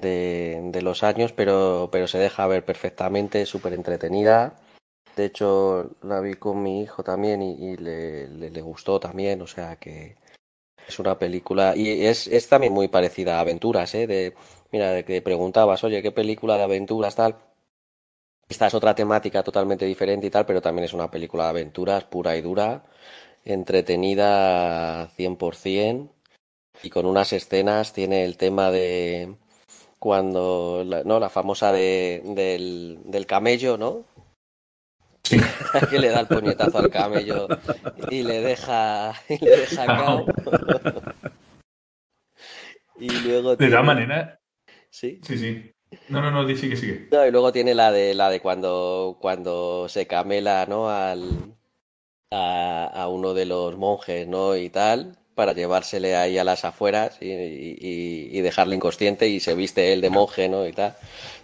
de, 0.00 0.60
de 0.64 0.82
los 0.82 1.02
años, 1.02 1.32
pero, 1.32 1.88
pero 1.90 2.06
se 2.06 2.18
deja 2.18 2.46
ver 2.46 2.64
perfectamente, 2.64 3.46
súper 3.46 3.72
entretenida 3.72 4.54
de 5.18 5.24
hecho, 5.24 5.90
la 6.02 6.20
vi 6.20 6.34
con 6.34 6.62
mi 6.62 6.82
hijo 6.82 7.02
también 7.02 7.42
y, 7.42 7.76
le, 7.76 8.28
le, 8.28 8.62
gustó 8.62 9.00
también, 9.00 9.42
o 9.42 9.48
sea 9.48 9.74
que 9.76 10.16
es 10.86 10.98
una 11.00 11.18
película 11.18 11.74
y 11.76 12.06
es, 12.06 12.28
es 12.28 12.48
también 12.48 12.72
muy 12.72 12.86
parecida 12.88 13.38
a 13.38 13.40
Aventuras, 13.40 13.94
¿eh? 13.96 14.06
De, 14.06 14.34
mira, 14.70 14.92
de 14.92 15.04
que 15.04 15.20
preguntabas, 15.20 15.82
oye, 15.82 16.02
¿qué 16.02 16.12
película 16.12 16.56
de 16.56 16.62
aventuras 16.62 17.16
tal? 17.16 17.36
Esta 18.48 18.68
es 18.68 18.74
otra 18.74 18.94
temática 18.94 19.42
totalmente 19.42 19.86
diferente 19.86 20.28
y 20.28 20.30
tal, 20.30 20.46
pero 20.46 20.62
también 20.62 20.84
es 20.84 20.94
una 20.94 21.10
película 21.10 21.44
de 21.44 21.50
aventuras 21.50 22.04
pura 22.04 22.36
y 22.36 22.40
dura, 22.42 22.84
entretenida 23.44 25.10
100% 25.16 26.10
y 26.82 26.90
con 26.90 27.06
unas 27.06 27.32
escenas, 27.32 27.92
tiene 27.92 28.24
el 28.24 28.36
tema 28.36 28.70
de 28.70 29.36
cuando, 29.98 30.84
no, 31.04 31.20
la 31.20 31.28
famosa 31.28 31.72
de, 31.72 32.22
del, 32.24 33.00
del 33.04 33.26
camello, 33.26 33.76
¿no? 33.78 34.04
que 35.90 35.98
le 35.98 36.08
da 36.08 36.20
el 36.20 36.26
puñetazo 36.26 36.78
al 36.78 36.90
camello 36.90 37.48
y 38.10 38.22
le 38.22 38.40
deja, 38.40 39.14
y 39.28 39.38
le 39.44 39.56
deja 39.56 39.86
cao. 39.86 40.26
y 42.98 43.10
luego 43.20 43.56
de 43.56 43.68
todas 43.68 43.84
manera. 43.84 44.40
Sí. 44.90 45.20
Sí, 45.22 45.38
sí. 45.38 45.72
No, 46.08 46.20
no, 46.20 46.30
no, 46.30 46.46
sigue, 46.54 46.76
sigue. 46.76 47.08
No, 47.10 47.26
y 47.26 47.30
luego 47.30 47.52
tiene 47.52 47.74
la 47.74 47.90
de 47.92 48.14
la 48.14 48.30
de 48.30 48.40
cuando, 48.40 49.16
cuando 49.20 49.88
se 49.88 50.06
camela, 50.06 50.66
¿no? 50.66 50.90
Al, 50.90 51.56
a, 52.30 52.90
a, 52.92 53.08
uno 53.08 53.34
de 53.34 53.46
los 53.46 53.76
monjes, 53.76 54.28
¿no? 54.28 54.56
Y 54.56 54.68
tal, 54.68 55.16
para 55.34 55.52
llevársele 55.54 56.16
ahí 56.16 56.36
a 56.36 56.44
las 56.44 56.64
afueras 56.64 57.18
y, 57.20 57.30
y, 57.30 58.28
y 58.32 58.40
dejarle 58.42 58.76
inconsciente 58.76 59.28
y 59.28 59.40
se 59.40 59.54
viste 59.54 59.92
él 59.92 60.00
de 60.00 60.10
monje, 60.10 60.48
¿no? 60.48 60.66
Y 60.66 60.72
tal. 60.72 60.94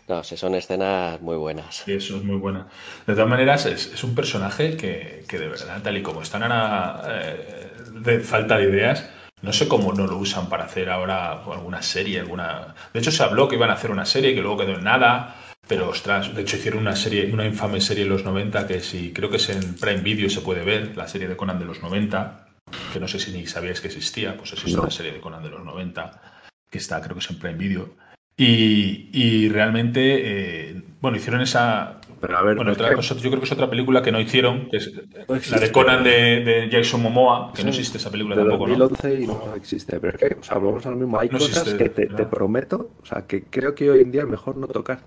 No, 0.09 0.23
sí, 0.23 0.37
son 0.37 0.55
escenas 0.55 1.21
muy 1.23 1.37
buenas. 1.37 1.77
Sí, 1.77 1.93
eso 1.93 2.17
es 2.17 2.25
muy 2.25 2.37
buena. 2.37 2.67
De 3.07 3.15
todas 3.15 3.29
maneras, 3.29 3.65
es, 3.67 4.05
un 4.05 4.15
personaje 4.15 4.77
que, 4.77 5.25
de 5.27 5.49
verdad, 5.49 5.83
tal 5.83 5.97
y 5.97 6.03
como 6.03 6.23
están 6.23 6.43
ahora 6.43 7.03
eh, 7.23 7.73
de 7.91 8.21
falta 8.21 8.59
de 8.59 8.65
ideas, 8.65 9.09
no 9.41 9.53
sé 9.53 9.67
cómo 9.67 9.93
no 9.93 10.07
lo 10.07 10.19
usan 10.19 10.49
para 10.49 10.65
hacer 10.65 10.91
ahora 10.91 11.33
alguna 11.33 11.81
serie, 11.83 12.21
alguna. 12.21 12.75
De 12.93 13.01
hecho, 13.01 13.11
se 13.11 13.23
habló 13.23 13.49
que 13.49 13.57
iban 13.57 13.71
a 13.71 13.75
hacer 13.75 13.91
una 13.91 14.05
serie 14.05 14.35
que 14.35 14.43
luego 14.43 14.59
quedó 14.59 14.75
en 14.75 14.85
nada. 14.85 15.37
Pero 15.67 15.89
ostras, 15.89 16.35
de 16.35 16.43
hecho 16.43 16.57
hicieron 16.57 16.81
una 16.81 16.95
serie, 16.95 17.33
una 17.33 17.47
infame 17.47 17.81
serie 17.81 18.05
en 18.05 18.11
los 18.11 18.23
90 18.23 18.67
que 18.67 18.81
si 18.81 19.15
creo 19.15 19.31
que 19.31 19.37
es 19.37 19.49
en 19.49 19.77
Prime 19.77 20.03
Video 20.03 20.29
se 20.29 20.43
puede 20.43 20.63
ver, 20.63 20.95
la 20.95 21.09
serie 21.09 21.27
de 21.27 21.37
Conan 21.37 21.59
de 21.59 21.65
los 21.65 21.83
90, 21.83 22.49
que 22.93 23.01
no 23.01 23.09
sé 23.09 23.19
si 23.19 23.33
ni 23.33 23.47
sabíais 23.47 23.81
que 23.81 23.89
existía, 23.89 24.37
pues 24.37 24.53
es 24.53 24.63
una 24.65 24.91
serie 24.91 25.13
de 25.13 25.21
Conan 25.21 25.43
de 25.43 25.49
los 25.49 25.65
90, 25.65 26.21
que 26.69 26.77
está, 26.77 27.01
creo 27.01 27.15
que 27.15 27.21
es 27.21 27.31
en 27.31 27.39
Prime 27.39 27.57
Video. 27.57 27.97
Y, 28.37 29.49
realmente, 29.49 30.71
eh, 30.71 30.83
bueno, 31.01 31.17
hicieron 31.17 31.41
esa. 31.41 32.01
Pero 32.21 32.39
a 32.39 32.43
ver, 32.43 32.57
bueno, 32.57 32.73
otra, 32.73 32.99
yo 32.99 33.17
creo 33.17 33.39
que 33.39 33.45
es 33.45 33.53
otra 33.53 33.69
película 33.69 34.03
que 34.03 34.11
no 34.11 34.19
hicieron, 34.19 34.71
que 34.71 34.79
es 34.79 35.51
la 35.51 35.59
de 35.59 35.71
Conan 35.71 36.03
de, 36.03 36.69
Jason 36.73 37.03
Momoa, 37.03 37.53
que 37.53 37.63
no 37.63 37.69
existe 37.69 37.99
esa 37.99 38.11
película 38.11 38.35
tampoco. 38.35 38.67
2011 38.67 39.21
y 39.21 39.27
no 39.27 39.55
existe, 39.55 40.01
pero 40.01 40.17
es 40.17 40.19
que, 40.19 40.41
o 40.41 40.43
sea, 40.43 40.57
vamos 40.57 40.87
a 40.87 40.91
lo 40.91 40.97
mismo. 40.97 41.21
Hay 41.21 41.29
cosas 41.29 41.75
que 41.75 41.91
te, 41.91 42.07
prometo, 42.25 42.93
o 43.03 43.07
sea, 43.07 43.27
que 43.27 43.45
creo 43.45 43.75
que 43.75 43.91
hoy 43.91 44.01
en 44.01 44.11
día 44.11 44.23
es 44.23 44.29
mejor 44.29 44.57
no 44.57 44.67
tocar. 44.67 45.01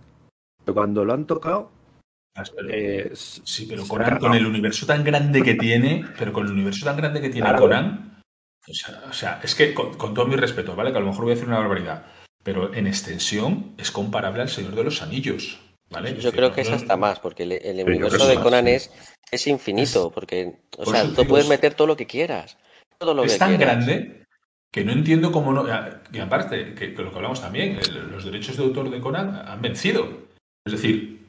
Pero 0.64 0.76
cuando 0.76 1.04
lo 1.06 1.14
han 1.14 1.26
tocado, 1.26 1.72
ah, 2.36 2.44
eh, 2.70 3.10
sí, 3.14 3.66
pero 3.68 3.88
Conan, 3.88 4.20
con 4.20 4.36
el 4.36 4.46
universo 4.46 4.86
tan 4.86 5.04
grande 5.04 5.42
que 5.42 5.56
tiene, 5.56 6.06
pero 6.20 6.32
con 6.32 6.46
el 6.46 6.52
universo 6.52 6.86
tan 6.86 6.98
grande 6.98 7.20
que 7.20 7.30
tiene 7.30 7.52
Conan, 7.56 8.22
o 9.10 9.14
sea, 9.14 9.40
es 9.42 9.56
que 9.56 9.74
con, 9.74 9.98
con, 9.98 10.14
todo 10.14 10.28
mi 10.28 10.36
respeto, 10.36 10.76
¿vale? 10.76 10.92
Que 10.92 10.98
a 10.98 11.02
lo 11.02 11.08
mejor 11.08 11.24
voy 11.24 11.32
a 11.32 11.36
decir 11.36 11.48
una 11.48 11.60
barbaridad, 11.60 12.06
pero 12.48 12.74
en 12.74 12.88
extensión 12.88 13.74
es 13.78 13.92
comparable 13.92 14.42
al 14.42 14.48
Señor 14.48 14.74
de 14.74 14.86
los 14.86 15.02
Anillos. 15.02 15.60
¿vale? 15.90 16.18
Yo 16.18 16.32
creo 16.32 16.54
que 16.54 16.62
es 16.62 16.70
hasta 16.70 16.96
más, 16.96 17.20
porque 17.20 17.44
el, 17.44 17.86
universo 17.86 18.26
de 18.26 18.36
Conan 18.36 18.70
es, 18.70 18.90
es 19.30 19.48
infinito, 19.48 20.12
porque, 20.12 20.54
o 20.78 20.86
sea, 20.86 21.14
tú 21.14 21.28
puedes 21.28 21.50
meter 21.50 21.74
todo 21.74 21.88
lo 21.88 21.98
que 21.98 22.08
quieras. 22.08 22.58
Todo 23.00 23.14
lo 23.14 23.26
es 23.26 23.38
tan 23.38 23.58
grande 23.58 24.24
que 24.72 24.86
no 24.86 24.94
entiendo 24.94 25.34
cómo 25.34 25.52
no. 25.52 25.66
Y 26.14 26.20
aparte, 26.20 26.74
que, 26.74 26.88
lo 26.88 27.12
que 27.12 27.18
hablamos 27.18 27.42
también, 27.42 27.82
los 28.10 28.24
derechos 28.24 28.56
de 28.56 28.64
autor 28.64 28.92
de 28.92 29.02
Conan 29.02 29.44
han 29.46 29.62
vencido. 29.62 30.08
Es 30.66 30.72
decir, 30.72 31.26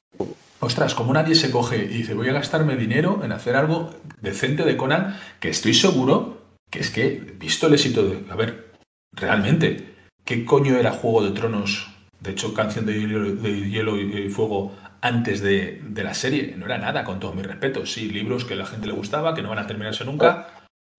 ostras, 0.61 0.95
como 0.95 1.13
nadie 1.13 1.35
se 1.35 1.51
coge 1.51 1.79
y 1.79 1.89
dice, 1.89 2.15
voy 2.15 2.29
a 2.29 2.33
gastarme 2.33 2.77
dinero 2.77 3.23
en 3.25 3.33
hacer 3.33 3.57
algo 3.57 3.91
decente 4.21 4.63
de 4.63 4.77
Conan, 4.77 5.19
que 5.41 5.49
estoy 5.49 5.75
seguro 5.75 6.43
que 6.71 6.79
es 6.79 6.91
que, 6.91 7.11
visto 7.41 7.67
el 7.67 7.75
éxito 7.75 8.05
de. 8.05 8.31
A 8.31 8.37
ver, 8.37 8.69
realmente, 9.11 9.98
¿Qué 10.29 10.45
coño 10.45 10.77
era 10.77 10.93
Juego 10.93 11.25
de 11.25 11.31
Tronos? 11.31 11.89
De 12.21 12.33
hecho, 12.33 12.53
Canción 12.53 12.85
de 12.85 13.01
Hielo, 13.01 13.97
y 13.97 14.29
Fuego 14.29 14.77
antes 15.01 15.41
de, 15.41 15.81
la 15.95 16.13
serie. 16.13 16.55
No 16.55 16.67
era 16.67 16.77
nada, 16.77 17.03
con 17.03 17.19
todos 17.19 17.35
mis 17.35 17.47
respetos. 17.47 17.91
Sí, 17.91 18.11
libros 18.11 18.45
que 18.45 18.53
a 18.53 18.59
la 18.59 18.67
gente 18.67 18.87
le 18.87 18.93
gustaba, 18.93 19.35
que 19.35 19.41
no 19.41 19.49
van 19.49 19.61
a 19.61 19.67
terminarse 19.67 20.05
nunca. 20.05 20.49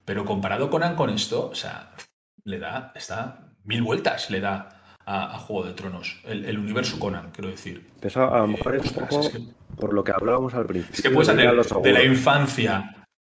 Pero 0.03 0.25
comparado 0.25 0.71
con 0.71 0.82
con 0.95 1.11
esto, 1.11 1.47
o 1.47 1.53
sea, 1.53 1.91
le 2.43 2.57
da, 2.57 2.91
está 2.95 3.51
mil 3.65 3.84
vueltas 3.84 4.32
le 4.32 4.39
da 4.39 4.82
a, 5.05 5.38
Juego 5.38 5.67
de 5.67 5.73
Tronos, 5.73 6.21
el, 6.23 6.57
universo 6.57 6.97
Conan, 6.97 7.30
quiero 7.30 7.51
decir. 7.51 7.88
Eso 8.01 8.34
a 8.34 8.39
lo 8.39 8.47
mejor 8.47 8.77
es 8.77 8.91
un 8.91 9.05
poco 9.05 9.21
por 9.80 9.93
lo 9.93 10.03
que 10.03 10.11
hablábamos 10.11 10.55
al 10.55 10.65
principio. 10.65 10.95
Es 10.95 11.03
que 11.03 11.11
puedes 11.11 11.30
hacer 11.30 11.82
de 11.84 11.93
la 11.93 12.03
infancia 12.03 12.95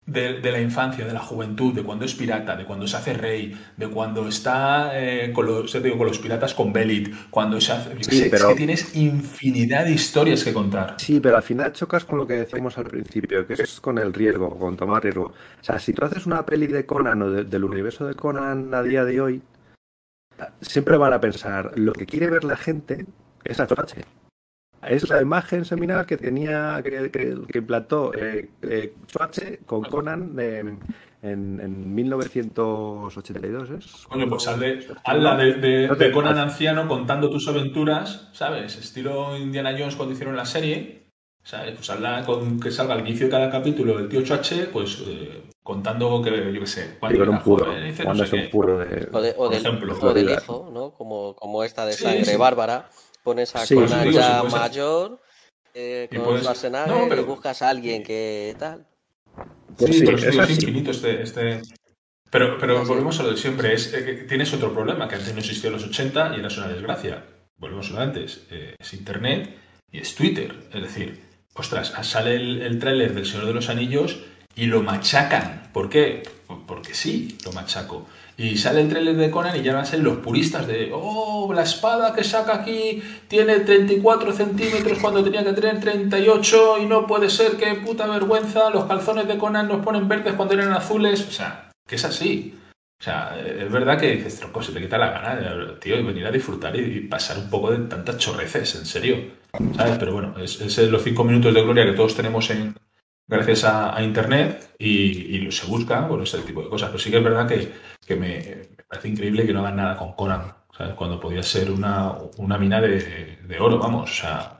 de, 0.06 0.52
la 0.52 0.60
infancia, 0.60 1.06
de 1.06 1.14
la 1.14 1.20
juventud, 1.20 1.74
de 1.74 1.84
cuando 1.84 2.06
es 2.06 2.16
pirata, 2.16 2.56
de 2.56 2.66
cuando 2.66 2.88
se 2.88 2.98
hace 2.98 3.14
rey, 3.14 3.58
de 3.78 3.88
cuando 3.90 4.28
está 4.28 4.92
eh, 4.94 5.32
con, 5.32 5.46
los, 5.46 5.72
digo, 5.82 5.98
con 5.98 6.08
los 6.08 6.20
piratas 6.20 6.54
con 6.54 6.74
Belit, 6.74 7.14
cuando 7.30 7.62
se 7.62 7.74
hace... 7.74 8.04
Sí, 8.04 8.28
pero... 8.30 8.46
Es 8.46 8.50
que 8.50 8.56
tienes 8.56 8.96
infinidad 8.96 9.86
de 9.86 9.92
historias 9.92 10.44
que 10.44 10.54
contar. 10.54 10.96
Sí, 10.98 11.20
pero 11.20 11.38
al 11.38 11.44
final 11.44 11.74
chocas 11.74 12.06
con 12.06 12.18
lo 12.18 12.28
que 12.28 12.34
decíamos 12.34 12.78
al 12.78 12.86
principio, 12.86 13.46
que 13.46 13.54
es 13.54 13.80
con 13.80 13.98
el 13.98 14.14
riesgo, 14.14 14.58
con 14.58 14.76
tomar 14.76 15.04
riesgo. 15.04 15.26
O 15.26 15.64
sea, 15.64 15.80
si 15.80 15.94
tú 15.94 16.04
haces 16.06 16.26
una 16.26 16.46
peli 16.46 16.68
de 16.68 16.86
Conan 16.86 17.22
o 17.22 17.30
del 17.30 17.64
universo 17.64 18.08
de 18.08 18.16
Conan 18.16 18.74
a 18.74 18.82
día 18.82 19.06
de 19.06 19.22
hoy, 19.22 19.42
siempre 20.62 20.98
van 20.98 21.14
a 21.14 21.22
pensar, 21.22 21.78
lo 21.78 21.94
que 21.94 22.06
quiere 22.06 22.30
ver 22.30 22.44
la 22.44 22.58
gente 22.58 23.06
es 23.44 23.60
a. 23.60 23.68
Es 24.88 25.10
la 25.10 25.22
imagen 25.22 25.66
seminal 25.66 26.06
que 26.06 26.18
tenía, 26.18 26.82
que, 26.84 27.12
que, 27.12 27.58
implantó 27.58 28.14
eh, 28.14 28.50
eh 28.62 28.94
con 29.66 29.84
Conan 29.84 30.40
en, 30.40 30.80
en, 31.22 31.96
1982. 31.96 33.70
¿es? 33.72 34.08
Coño, 34.08 34.30
pues 34.30 34.48
habla 34.48 35.36
de, 35.36 35.88
de, 35.88 36.12
Conan 36.12 36.38
anciano 36.38 36.88
contando 36.88 37.30
tus 37.30 37.48
aventuras, 37.48 38.30
¿sabes? 38.34 38.78
Estilo 38.78 39.36
Indiana 39.38 39.76
Jones 39.78 39.96
cuando 39.96 40.14
hicieron 40.14 40.36
la 40.36 40.46
serie. 40.46 41.00
¿Sabes? 41.42 41.74
Pues 41.74 41.90
habla 41.90 42.26
con 42.26 42.60
que 42.60 42.70
salga 42.70 42.94
al 42.94 43.00
inicio 43.00 43.26
de 43.28 43.32
cada 43.32 43.50
capítulo 43.50 43.98
el 43.98 44.10
tío 44.10 44.22
Choache, 44.24 44.66
pues 44.66 45.02
eh, 45.08 45.42
contando 45.64 46.22
que, 46.22 46.52
yo 46.54 46.60
qué 46.60 46.68
sé, 46.68 46.98
cuando 47.00 47.32
un 47.32 47.40
puro, 47.40 47.66
cuando 48.04 48.24
es 48.24 48.34
un 48.34 48.50
puro 48.52 48.78
de, 48.78 49.08
o, 49.12 49.22
de, 49.22 49.34
o 49.38 49.50
del, 49.50 49.60
ejemplo. 49.60 49.98
O 50.00 50.14
del 50.14 50.30
hijo, 50.30 50.70
¿no? 50.72 50.92
Como, 50.92 51.36
como 51.36 51.64
esta 51.64 51.86
de 51.86 51.94
sangre 51.94 52.36
bárbara, 52.38 52.90
pones 53.24 53.56
a 53.56 53.66
Conan 53.66 54.12
ya 54.12 54.44
mayor 54.44 55.22
eh, 55.74 56.08
con 56.12 56.24
puedes... 56.24 56.42
Schwarzenegger 56.42 56.88
no, 56.88 57.10
pero... 57.10 57.22
y 57.22 57.26
buscas 57.26 57.62
a 57.62 57.70
alguien 57.70 58.04
que 58.04 58.56
tal. 58.58 58.86
Pues 59.78 59.96
sí, 59.96 60.04
pero 60.04 60.18
es, 60.18 60.50
infinito 60.50 60.92
este, 60.92 61.22
este... 61.22 61.62
Pero, 62.32 62.58
pero 62.60 62.86
volvemos 62.86 63.20
a 63.20 63.24
lo 63.24 63.32
de 63.32 63.38
siempre, 63.38 63.74
es 63.74 63.94
eh, 63.94 64.06
que 64.06 64.14
tienes 64.24 64.54
otro 64.54 64.74
problema, 64.74 65.08
que 65.08 65.16
antes 65.16 65.34
no 65.34 65.40
existía 65.40 65.68
en 65.70 65.74
los 65.74 65.86
80 65.86 66.36
y 66.36 66.40
era 66.40 66.48
una 66.48 66.68
desgracia. 66.68 67.26
Volvemos 67.58 67.88
a 67.88 67.94
lo 67.94 67.96
de 67.98 68.04
antes, 68.04 68.46
eh, 68.52 68.76
es 68.78 68.94
Internet 68.94 69.58
y 69.92 70.00
es 70.00 70.14
Twitter. 70.16 70.54
Es 70.72 70.82
decir, 70.82 71.24
ostras, 71.56 71.94
sale 72.04 72.36
el, 72.36 72.62
el 72.62 72.80
tráiler 72.80 73.14
del 73.14 73.26
Señor 73.26 73.48
de 73.48 73.54
los 73.54 73.70
Anillos 73.70 74.20
y 74.56 74.66
lo 74.66 74.84
machacan. 74.84 75.70
¿Por 75.74 75.90
qué? 75.90 76.24
Porque 76.68 76.94
sí, 76.94 77.38
lo 77.46 77.52
machaco. 77.52 78.08
Y 78.40 78.58
sale 78.58 78.80
el 78.80 78.88
trailer 78.88 79.18
de 79.18 79.30
Conan 79.30 79.58
y 79.58 79.62
ya 79.62 79.74
van 79.74 79.82
a 79.82 79.86
ser 79.86 80.00
los 80.00 80.20
puristas 80.20 80.66
de, 80.66 80.92
oh, 80.94 81.52
la 81.54 81.64
espada 81.64 82.16
que 82.16 82.24
saca 82.24 82.56
aquí 82.56 83.04
tiene 83.28 83.60
34 83.60 84.32
centímetros 84.32 84.98
cuando 85.00 85.22
tenía 85.22 85.44
que 85.44 85.52
tener 85.52 85.82
38 85.82 86.78
y 86.82 86.86
no 86.86 87.06
puede 87.06 87.30
ser, 87.30 87.58
qué 87.58 87.76
puta 87.86 88.08
vergüenza, 88.08 88.70
los 88.70 88.86
calzones 88.86 89.28
de 89.28 89.38
Conan 89.38 89.68
nos 89.68 89.84
ponen 89.84 90.08
verdes 90.08 90.36
cuando 90.36 90.54
eran 90.54 90.72
azules. 90.72 91.28
O 91.28 91.32
sea, 91.32 91.70
que 91.86 91.96
es 91.96 92.06
así. 92.06 92.58
O 92.98 93.04
sea, 93.04 93.38
es 93.38 93.70
verdad 93.70 94.00
que 94.00 94.16
dices, 94.16 94.40
tronco, 94.40 94.64
se 94.64 94.72
te 94.72 94.80
quita 94.80 94.98
la 94.98 95.12
gana, 95.12 95.78
tío, 95.78 96.00
y 96.00 96.04
venir 96.04 96.26
a 96.26 96.32
disfrutar 96.32 96.74
y, 96.78 97.02
pasar 97.02 97.40
un 97.40 97.50
poco 97.50 97.72
de 97.72 97.90
tantas 97.90 98.18
chorreces, 98.20 98.74
en 98.76 98.86
serio. 98.86 99.18
¿Sabes? 99.76 99.98
Pero 100.00 100.14
bueno, 100.14 100.36
es, 100.40 100.62
es 100.62 100.78
los 100.90 101.04
cinco 101.04 101.26
minutos 101.26 101.54
de 101.54 101.62
gloria 101.62 101.86
que 101.86 101.92
todos 101.92 102.16
tenemos 102.16 102.50
en, 102.52 102.74
gracias 103.30 103.64
a, 103.64 104.02
Internet 104.04 104.76
y, 104.78 105.50
se 105.52 105.68
busca 105.68 106.02
bueno, 106.02 106.24
ese 106.24 106.40
tipo 106.40 106.64
de 106.64 106.70
cosas. 106.70 106.90
Pero 106.90 107.00
sí 107.00 107.12
que 107.12 107.18
es 107.18 107.24
verdad 107.24 107.48
que, 107.48 108.16
me, 108.16 108.68
parece 108.88 109.08
increíble 109.08 109.46
que 109.46 109.54
no 109.54 109.60
hagan 109.60 109.78
nada 109.78 109.98
con 109.98 110.14
Conan, 110.14 110.52
¿sabes? 110.76 110.96
Cuando 110.96 111.20
podía 111.20 111.44
ser 111.44 111.72
una, 111.72 112.16
una 112.38 112.58
mina 112.58 112.82
de, 112.82 113.58
oro, 113.60 113.78
vamos, 113.78 114.10
o 114.10 114.14
sea... 114.14 114.56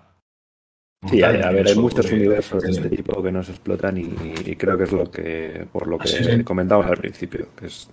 Sí, 1.10 1.24
a, 1.24 1.30
ver, 1.30 1.66
hay 1.66 1.76
muchos 1.76 2.12
universos 2.12 2.62
de 2.62 2.72
este 2.72 2.90
tipo 2.90 3.24
que 3.24 3.32
no 3.32 3.42
se 3.42 3.52
explotan 3.52 3.98
y, 3.98 4.56
creo 4.58 4.78
que 4.78 4.84
es 4.84 4.92
lo 4.92 5.10
que, 5.10 5.66
por 5.72 5.88
lo 5.88 5.98
que 5.98 6.44
comentamos 6.44 6.86
al 6.88 6.98
principio, 6.98 7.48
que 7.56 7.68
es 7.68 7.90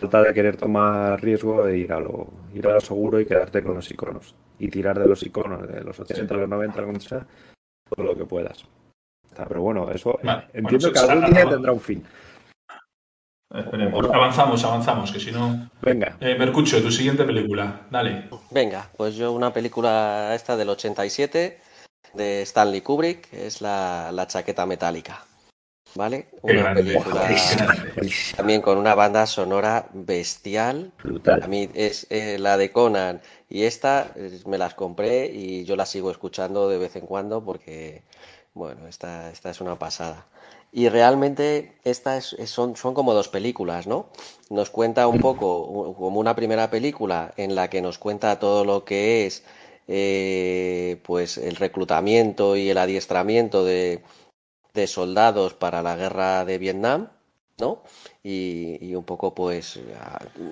tratar 0.00 0.28
de 0.28 0.32
querer 0.32 0.56
tomar 0.56 1.22
riesgo 1.22 1.66
de 1.66 1.76
ir 1.76 1.92
a 1.92 2.00
lo, 2.00 2.26
ir 2.54 2.66
a 2.66 2.72
lo 2.72 2.80
seguro 2.80 3.20
y 3.20 3.26
quedarte 3.26 3.62
con 3.62 3.74
los 3.74 3.90
iconos. 3.90 4.34
Y 4.58 4.68
tirar 4.68 4.98
de 4.98 5.06
los 5.06 5.22
iconos 5.22 5.68
de 5.68 5.84
los 5.84 6.00
80, 6.00 6.34
los 6.34 6.48
90, 6.48 6.80
lo 6.80 7.00
sea, 7.00 7.26
todo 7.94 8.06
lo 8.06 8.16
que 8.16 8.24
puedas. 8.24 8.66
Pero 9.36 9.62
bueno, 9.62 9.90
eso 9.90 10.18
entiendo 10.52 10.92
que 10.92 10.98
algún 10.98 11.32
día 11.32 11.48
tendrá 11.48 11.72
un 11.72 11.80
fin. 11.80 12.04
Esperemos. 13.54 14.04
Avanzamos, 14.12 14.62
avanzamos, 14.64 15.10
que 15.10 15.20
si 15.20 15.32
no. 15.32 15.70
Venga. 15.80 16.16
Eh, 16.20 16.36
Mercucho, 16.38 16.82
tu 16.82 16.90
siguiente 16.90 17.24
película. 17.24 17.86
Dale. 17.90 18.28
Venga, 18.50 18.90
pues 18.96 19.16
yo 19.16 19.32
una 19.32 19.52
película 19.52 20.34
esta 20.34 20.56
del 20.56 20.68
87 20.68 21.58
de 22.12 22.42
Stanley 22.42 22.82
Kubrick, 22.82 23.32
es 23.32 23.62
la, 23.62 24.26
chaqueta 24.28 24.66
metálica. 24.66 25.24
¿Vale? 25.94 26.28
Una 26.42 26.74
película 26.74 27.28
también 28.36 28.60
con 28.60 28.76
una 28.76 28.94
banda 28.94 29.26
sonora 29.26 29.88
bestial. 29.94 30.92
A 31.42 31.46
mí 31.46 31.70
es 31.72 32.06
eh, 32.10 32.38
la 32.38 32.58
de 32.58 32.70
Conan 32.70 33.22
y 33.48 33.62
esta 33.62 34.12
me 34.44 34.58
las 34.58 34.74
compré 34.74 35.32
y 35.32 35.64
yo 35.64 35.76
las 35.76 35.88
sigo 35.88 36.10
escuchando 36.10 36.68
de 36.68 36.76
vez 36.76 36.94
en 36.96 37.06
cuando 37.06 37.42
porque 37.42 38.02
bueno, 38.54 38.86
esta, 38.88 39.30
esta 39.30 39.50
es 39.50 39.60
una 39.60 39.78
pasada. 39.78 40.26
Y 40.70 40.88
realmente 40.88 41.78
estas 41.84 42.36
son, 42.46 42.76
son 42.76 42.92
como 42.92 43.14
dos 43.14 43.28
películas, 43.28 43.86
¿no? 43.86 44.10
Nos 44.50 44.70
cuenta 44.70 45.06
un 45.06 45.18
poco, 45.20 45.94
como 45.94 46.20
una 46.20 46.36
primera 46.36 46.70
película 46.70 47.32
en 47.36 47.54
la 47.54 47.70
que 47.70 47.80
nos 47.80 47.98
cuenta 47.98 48.38
todo 48.38 48.64
lo 48.64 48.84
que 48.84 49.26
es 49.26 49.44
eh, 49.86 51.00
pues 51.04 51.38
el 51.38 51.56
reclutamiento 51.56 52.56
y 52.56 52.68
el 52.68 52.78
adiestramiento 52.78 53.64
de, 53.64 54.02
soldados 54.86 55.54
para 55.54 55.82
la 55.82 55.96
guerra 55.96 56.44
de 56.44 56.58
Vietnam, 56.58 57.08
¿no? 57.58 57.82
Y, 58.22 58.94
un 58.94 59.04
poco 59.04 59.34
pues 59.34 59.80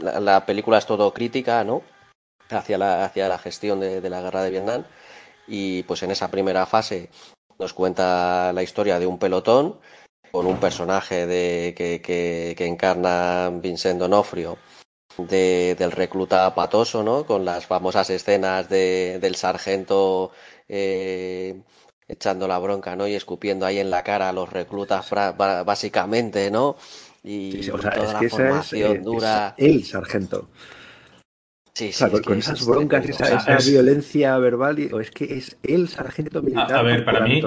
la, 0.00 0.44
película 0.46 0.78
es 0.78 0.86
todo 0.86 1.12
crítica, 1.14 1.62
¿no? 1.62 1.82
Hacia 2.50 2.78
la, 2.78 3.04
hacia 3.04 3.28
la 3.28 3.38
gestión 3.38 3.80
de, 3.80 4.00
de 4.00 4.10
la 4.10 4.22
guerra 4.22 4.42
de 4.42 4.50
Vietnam. 4.50 4.84
Y 5.46 5.84
pues 5.84 6.02
en 6.02 6.10
esa 6.10 6.28
primera 6.30 6.66
fase 6.66 7.10
nos 7.58 7.72
cuenta 7.72 8.52
la 8.52 8.62
historia 8.62 8.98
de 8.98 9.06
un 9.06 9.18
pelotón 9.18 9.78
con 10.30 10.46
un 10.46 10.58
personaje 10.58 11.26
de, 11.26 11.74
que, 11.76 12.00
que, 12.02 12.66
encarna 12.66 13.50
Vincent 13.50 13.98
Donofrio 13.98 14.58
de, 15.16 15.74
del 15.78 15.92
recluta 15.92 16.54
patoso, 16.54 17.02
¿no? 17.02 17.24
Con 17.24 17.44
las 17.44 17.66
famosas 17.66 18.10
escenas 18.10 18.68
de, 18.68 19.18
del 19.20 19.36
sargento 19.36 20.32
eh, 20.68 21.62
echando 22.08 22.46
la 22.46 22.58
bronca, 22.58 22.96
¿no? 22.96 23.06
Y 23.06 23.14
escupiendo 23.14 23.66
ahí 23.66 23.78
en 23.78 23.90
la 23.90 24.02
cara 24.02 24.28
a 24.28 24.32
los 24.32 24.52
reclutas 24.52 25.08
básicamente, 25.10 26.50
¿no? 26.50 26.76
Y 27.24 27.66
toda 27.68 28.12
la 28.12 28.28
formación 28.28 28.96
eh, 28.96 29.00
dura. 29.00 29.54
el 29.56 29.84
sargento. 29.84 30.48
Sí, 31.76 31.92
sí, 31.92 32.06
con, 32.24 32.38
esas 32.38 32.64
broncas, 32.64 33.06
esa, 33.06 33.58
violencia 33.70 34.38
verbal, 34.38 34.88
o 34.94 34.98
es 34.98 35.10
que 35.10 35.36
es 35.36 35.58
el 35.62 35.90
sargento 35.90 36.40
militar. 36.40 36.74
A, 36.74 36.80
ver, 36.80 37.04
para 37.04 37.20
mí. 37.20 37.42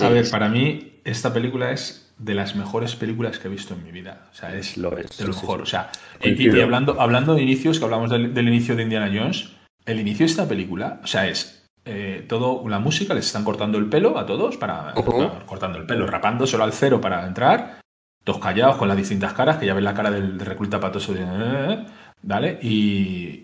a 0.00 0.08
ver, 0.08 0.28
para 0.28 0.48
mí, 0.48 1.00
esta 1.04 1.32
película 1.32 1.70
es 1.70 2.12
de 2.18 2.34
las 2.34 2.56
mejores 2.56 2.96
películas 2.96 3.38
que 3.38 3.46
he 3.46 3.50
visto 3.52 3.74
en 3.74 3.84
mi 3.84 3.92
vida. 3.92 4.26
O 4.32 4.34
sea, 4.34 4.52
es 4.52 4.76
lo, 4.76 4.98
es, 4.98 5.16
de 5.16 5.28
lo 5.28 5.32
mejor. 5.32 5.62
O 5.62 5.66
sea, 5.66 5.92
y, 6.20 6.60
hablando, 6.60 7.00
hablando 7.00 7.36
de 7.36 7.42
inicios, 7.42 7.78
que 7.78 7.84
hablamos 7.84 8.10
del, 8.10 8.48
inicio 8.48 8.74
de 8.74 8.82
Indiana 8.82 9.12
Jones, 9.14 9.52
el 9.86 10.00
inicio 10.00 10.26
de 10.26 10.32
esta 10.32 10.48
película, 10.48 11.00
o 11.04 11.06
sea, 11.06 11.28
es 11.28 11.68
eh, 11.84 12.26
todo 12.28 12.68
la 12.68 12.80
música, 12.80 13.14
les 13.14 13.26
están 13.26 13.44
cortando 13.44 13.78
el 13.78 13.88
pelo 13.88 14.18
a 14.18 14.26
todos, 14.26 14.56
para 14.56 14.92
cortando 15.46 15.78
el 15.78 15.86
pelo, 15.86 16.08
rapándoselo 16.08 16.64
al 16.64 16.72
cero 16.72 17.00
para 17.00 17.24
entrar, 17.28 17.78
todos 18.24 18.40
callados 18.40 18.76
con 18.76 18.88
las 18.88 18.96
distintas 18.96 19.34
caras, 19.34 19.58
que 19.58 19.66
ya 19.66 19.74
ven 19.74 19.84
la 19.84 19.94
cara 19.94 20.10
del, 20.10 20.40
recluta 20.40 20.80
patoso 20.80 21.14
de... 21.14 21.84
¿Vale? 22.26 22.58
Y, 22.62 23.42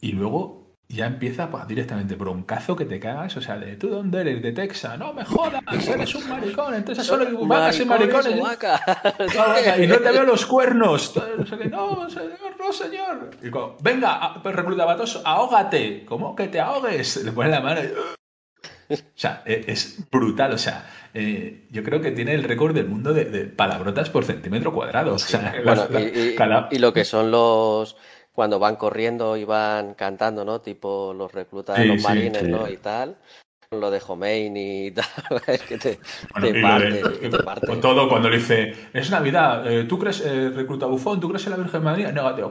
y 0.00 0.12
luego 0.12 0.60
ya 0.90 1.06
empieza 1.06 1.50
pues, 1.50 1.66
directamente 1.68 2.16
broncazo 2.16 2.74
que 2.74 2.84
te 2.84 2.98
cagas, 2.98 3.36
o 3.36 3.40
sea, 3.40 3.56
de 3.58 3.76
tú 3.76 3.88
dónde 3.88 4.20
eres, 4.20 4.42
de 4.42 4.52
Texas, 4.52 4.98
no 4.98 5.12
me 5.12 5.24
jodas, 5.24 5.62
eres 5.86 6.14
un 6.16 6.28
maricón, 6.28 6.74
entonces 6.74 7.06
solo 7.06 7.26
hay 7.26 7.46
vacas 7.46 7.80
y 7.80 7.84
maricones. 7.84 8.34
y 9.78 9.86
no 9.86 9.98
te 9.98 10.10
veo 10.10 10.24
los 10.24 10.46
cuernos. 10.46 11.14
no, 11.70 12.10
señor, 12.10 12.56
no, 12.58 12.72
señor. 12.72 13.30
Y 13.42 13.50
como, 13.50 13.76
venga, 13.82 14.40
pues, 14.42 14.54
recluta 14.54 14.84
batoso, 14.84 15.22
ahógate. 15.24 16.04
¿Cómo 16.04 16.34
que 16.34 16.48
te 16.48 16.60
ahogues? 16.60 17.24
Le 17.24 17.32
pone 17.32 17.50
la 17.50 17.60
mano 17.60 17.80
y... 17.82 17.92
O 18.92 18.96
sea, 19.14 19.42
e, 19.46 19.64
es 19.68 19.98
brutal. 20.10 20.52
O 20.52 20.58
sea, 20.58 20.84
eh, 21.14 21.66
yo 21.70 21.84
creo 21.84 22.00
que 22.00 22.10
tiene 22.10 22.34
el 22.34 22.42
récord 22.42 22.74
del 22.74 22.88
mundo 22.88 23.12
de, 23.12 23.44
palabrotas 23.44 24.10
por 24.10 24.24
centímetro 24.24 24.72
cuadrado. 24.72 25.14
O 25.14 25.18
sea, 25.18 25.54
y, 26.70 26.78
lo 26.78 26.92
que 26.92 27.04
son 27.04 27.30
los, 27.30 27.96
cuando 28.32 28.58
van 28.58 28.76
corriendo 28.76 29.36
y 29.36 29.44
van 29.44 29.94
cantando, 29.94 30.44
¿no? 30.44 30.60
Tipo 30.60 31.12
los 31.14 31.32
reclutas 31.32 31.78
de 31.78 31.86
los 31.86 32.02
marines, 32.02 32.42
¿no? 32.48 32.68
Y 32.68 32.76
tal. 32.76 33.16
Lo 33.70 33.90
de 33.90 34.00
Jomeini 34.00 34.86
y 34.86 34.90
tal. 34.92 35.06
es 35.46 35.62
que 35.62 35.78
te, 35.78 35.98
parte, 37.42 37.76
todo 37.76 38.08
cuando 38.08 38.28
le 38.28 38.38
dice, 38.38 38.74
es 38.92 39.10
Navidad, 39.10 39.70
eh, 39.70 39.84
¿tú 39.84 39.96
crees, 39.96 40.20
eh, 40.26 40.50
recluta 40.50 40.86
bufón, 40.86 41.20
¿tú 41.20 41.28
crees 41.28 41.46
en 41.46 41.52
la 41.52 41.58
Virgen 41.58 41.84
María? 41.84 42.10
Negativo, 42.10 42.50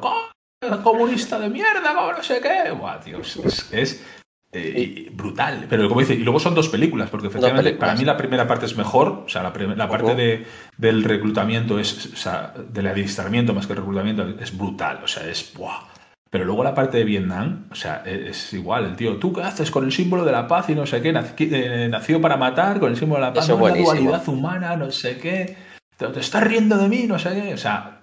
comunista 0.83 1.39
de 1.39 1.49
mierda, 1.49 1.93
como 1.93 2.13
no 2.13 2.23
sé 2.23 2.39
qué. 2.41 2.71
Buah, 2.71 2.99
tío, 2.99 3.19
es, 3.19 4.05
eh, 4.51 5.09
brutal. 5.13 5.67
Pero 5.69 5.87
como 5.87 6.01
dice, 6.01 6.15
y 6.15 6.23
luego 6.23 6.39
son 6.39 6.55
dos 6.55 6.69
películas, 6.69 7.09
porque 7.09 7.27
efectivamente 7.27 7.73
para 7.73 7.95
mí 7.95 8.03
la 8.03 8.17
primera 8.17 8.47
parte 8.47 8.65
es 8.65 8.75
mejor, 8.75 9.23
o 9.25 9.29
sea, 9.29 9.43
la, 9.43 9.51
la 9.75 9.89
parte 9.89 10.15
de, 10.15 10.45
del 10.77 11.03
reclutamiento 11.03 11.79
es, 11.79 12.07
o 12.13 12.15
sea, 12.15 12.53
del 12.71 12.87
adiestramiento 12.87 13.53
más 13.53 13.67
que 13.67 13.75
reclutamiento 13.75 14.27
es 14.39 14.57
brutal, 14.57 15.01
o 15.03 15.07
sea, 15.07 15.29
es 15.29 15.53
¡buah! 15.53 15.89
Pero 16.29 16.45
luego 16.45 16.63
la 16.63 16.75
parte 16.75 16.97
de 16.99 17.03
Vietnam, 17.05 17.67
o 17.71 17.75
sea, 17.75 18.03
e, 18.05 18.29
es, 18.29 18.53
igual, 18.53 18.85
el 18.85 18.95
tío, 18.95 19.17
¿tú 19.17 19.33
qué 19.33 19.41
haces 19.41 19.71
con 19.71 19.83
el 19.83 19.91
símbolo 19.91 20.23
de 20.23 20.31
la 20.31 20.47
paz 20.47 20.69
y 20.69 20.75
no 20.75 20.85
sé 20.85 21.01
qué? 21.01 21.09
Eh, 21.39 21.87
nació 21.89 22.21
para 22.21 22.37
matar 22.37 22.79
con 22.79 22.91
el 22.91 22.97
símbolo 22.97 23.21
de 23.21 23.27
la 23.27 23.33
paz, 23.33 23.49
no 23.49 23.67
la 23.67 23.75
dualidad 23.75 24.27
humana, 24.29 24.75
no 24.75 24.91
sé 24.91 25.17
qué. 25.17 25.57
Te, 25.97 26.19
estás 26.19 26.43
riendo 26.43 26.77
de 26.77 26.87
mí, 26.87 27.05
no 27.07 27.17
sé 27.17 27.29
qué. 27.33 27.53
O 27.53 27.57
sea, 27.57 28.01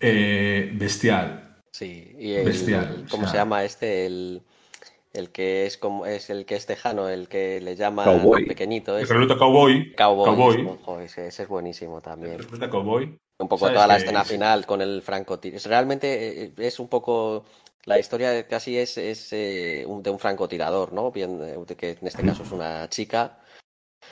eh, 0.00 0.70
bestial. 0.74 1.58
Sí, 1.70 2.14
y 2.18 2.32
el, 2.32 2.46
bestial. 2.46 3.04
¿Cómo 3.10 3.26
se 3.26 3.36
llama 3.36 3.64
este? 3.64 4.06
El, 4.06 4.42
el 5.12 5.30
que 5.30 5.66
es 5.66 5.76
como 5.76 6.06
es 6.06 6.30
el 6.30 6.46
que 6.46 6.56
es 6.56 6.66
tejano, 6.66 7.08
el 7.08 7.28
que 7.28 7.60
le 7.60 7.76
llama 7.76 8.04
pequeñito. 8.46 8.96
Es... 8.96 9.10
El 9.10 9.28
cowboy. 9.36 9.94
Cowboy. 9.94 10.64
cowboy. 10.64 11.04
ese, 11.04 11.28
es 11.28 11.48
buenísimo 11.48 12.00
también. 12.00 12.38
El 12.40 12.70
cowboy. 12.70 13.18
Un 13.38 13.48
poco 13.48 13.68
toda 13.70 13.86
la 13.86 13.96
escena 13.96 14.24
final 14.24 14.66
con 14.66 14.80
el 14.80 15.02
francotirador. 15.02 15.68
Realmente 15.68 16.44
eh, 16.44 16.52
es 16.58 16.78
un 16.78 16.88
poco. 16.88 17.44
La 17.84 17.98
historia 17.98 18.46
casi 18.46 18.78
es, 18.78 18.96
es 18.96 19.32
eh, 19.32 19.84
de 19.86 20.10
un 20.10 20.18
francotirador, 20.20 20.92
¿no? 20.92 21.10
Bien, 21.10 21.40
eh, 21.42 21.74
que 21.76 21.90
en 21.90 22.06
este 22.06 22.22
caso 22.22 22.44
es 22.44 22.52
una 22.52 22.88
chica. 22.88 23.40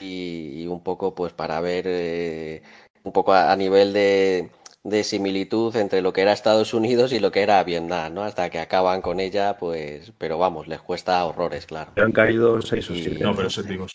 Y, 0.01 0.67
un 0.67 0.83
poco, 0.83 1.15
pues, 1.15 1.31
para 1.33 1.61
ver 1.61 2.61
un 3.03 3.11
poco 3.11 3.33
a 3.33 3.55
nivel 3.55 3.93
de, 3.93 4.49
de 4.83 5.03
similitud 5.03 5.75
entre 5.75 6.01
lo 6.01 6.11
que 6.13 6.21
era 6.21 6.33
Estados 6.33 6.73
Unidos 6.73 7.13
y 7.13 7.19
lo 7.19 7.31
que 7.31 7.41
era 7.41 7.63
Vietnam, 7.63 8.13
¿no? 8.13 8.23
Hasta 8.23 8.49
que 8.49 8.59
acaban 8.59 9.01
con 9.01 9.19
ella, 9.19 9.57
pues, 9.57 10.13
pero 10.17 10.37
vamos, 10.37 10.67
les 10.67 10.81
cuesta 10.81 11.23
horrores, 11.23 11.65
claro. 11.65 11.91
Han 11.97 12.11
caído 12.11 12.61
seis 12.61 12.89
o 12.89 12.95
siete. 12.95 13.23
No, 13.23 13.35
pero 13.35 13.47
eso 13.47 13.63
digo. 13.63 13.87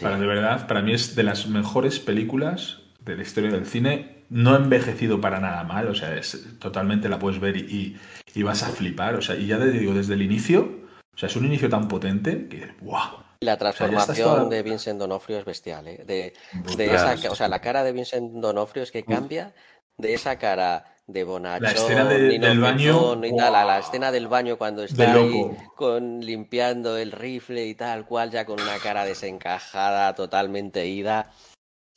Para 0.00 0.18
de 0.18 0.26
verdad, 0.26 0.66
para 0.66 0.82
mí 0.82 0.92
es 0.92 1.14
de 1.14 1.22
las 1.22 1.46
mejores 1.46 1.98
películas 2.00 2.82
de 3.00 3.16
la 3.16 3.22
historia 3.22 3.50
del 3.50 3.66
cine. 3.66 4.24
No 4.28 4.54
ha 4.54 4.56
envejecido 4.56 5.20
para 5.20 5.40
nada 5.40 5.64
mal, 5.64 5.88
o 5.88 5.94
sea, 5.94 6.16
es 6.16 6.58
totalmente 6.60 7.08
la 7.08 7.18
puedes 7.18 7.40
ver 7.40 7.56
y, 7.56 7.96
y, 8.32 8.42
vas 8.44 8.62
a 8.62 8.68
flipar, 8.68 9.16
o 9.16 9.22
sea, 9.22 9.34
y 9.34 9.48
ya 9.48 9.58
te 9.58 9.72
digo, 9.72 9.92
desde 9.92 10.14
el 10.14 10.22
inicio, 10.22 10.86
o 11.12 11.18
sea, 11.18 11.28
es 11.28 11.34
un 11.34 11.46
inicio 11.46 11.68
tan 11.68 11.88
potente 11.88 12.46
que, 12.46 12.72
¡buah! 12.80 13.29
La 13.42 13.56
transformación 13.56 14.50
de 14.50 14.62
Vincent 14.62 14.98
Donofrio 14.98 15.38
es 15.38 15.46
bestial, 15.46 15.88
¿eh? 15.88 16.04
De, 16.06 16.34
de 16.76 16.94
esa, 16.94 17.14
o 17.30 17.34
sea, 17.34 17.48
la 17.48 17.60
cara 17.60 17.82
de 17.82 17.92
Vincent 17.92 18.32
Donofrio 18.34 18.82
es 18.82 18.92
que 18.92 19.02
cambia 19.02 19.54
de 19.96 20.12
esa 20.12 20.36
cara 20.36 20.84
de 21.06 21.24
Bonachón, 21.24 21.62
la 21.62 21.70
escena 21.70 22.04
del 22.04 22.60
baño, 22.60 23.16
la, 23.16 23.78
escena 23.78 24.12
del 24.12 24.28
baño 24.28 24.58
cuando 24.58 24.84
está 24.84 25.14
ahí 25.14 25.56
con, 25.74 26.20
limpiando 26.20 26.98
el 26.98 27.12
rifle 27.12 27.66
y 27.66 27.74
tal 27.74 28.04
cual, 28.04 28.30
ya 28.30 28.44
con 28.44 28.60
una 28.60 28.78
cara 28.78 29.06
desencajada, 29.06 30.14
totalmente 30.14 30.86
ida. 30.86 31.30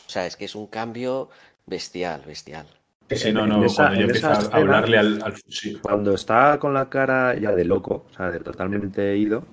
O 0.07 0.09
sea, 0.09 0.25
es 0.25 0.37
que 0.37 0.45
es 0.45 0.55
un 0.55 0.67
cambio 0.67 1.29
bestial, 1.65 2.21
bestial. 2.25 2.67
Sí, 3.09 3.33
no, 3.33 3.45
no, 3.45 3.65
cuando 3.67 3.95
ya 3.95 4.01
empieza 4.01 4.31
a 4.31 4.57
hablarle 4.57 4.97
al, 4.97 5.21
al 5.21 5.33
fusil. 5.33 5.81
Cuando 5.81 6.13
está 6.13 6.57
con 6.57 6.73
la 6.73 6.89
cara 6.89 7.37
ya 7.37 7.51
de 7.51 7.65
loco, 7.65 8.05
o 8.09 8.15
sea, 8.15 8.31
de 8.31 8.39
totalmente 8.39 9.17
ido, 9.17 9.43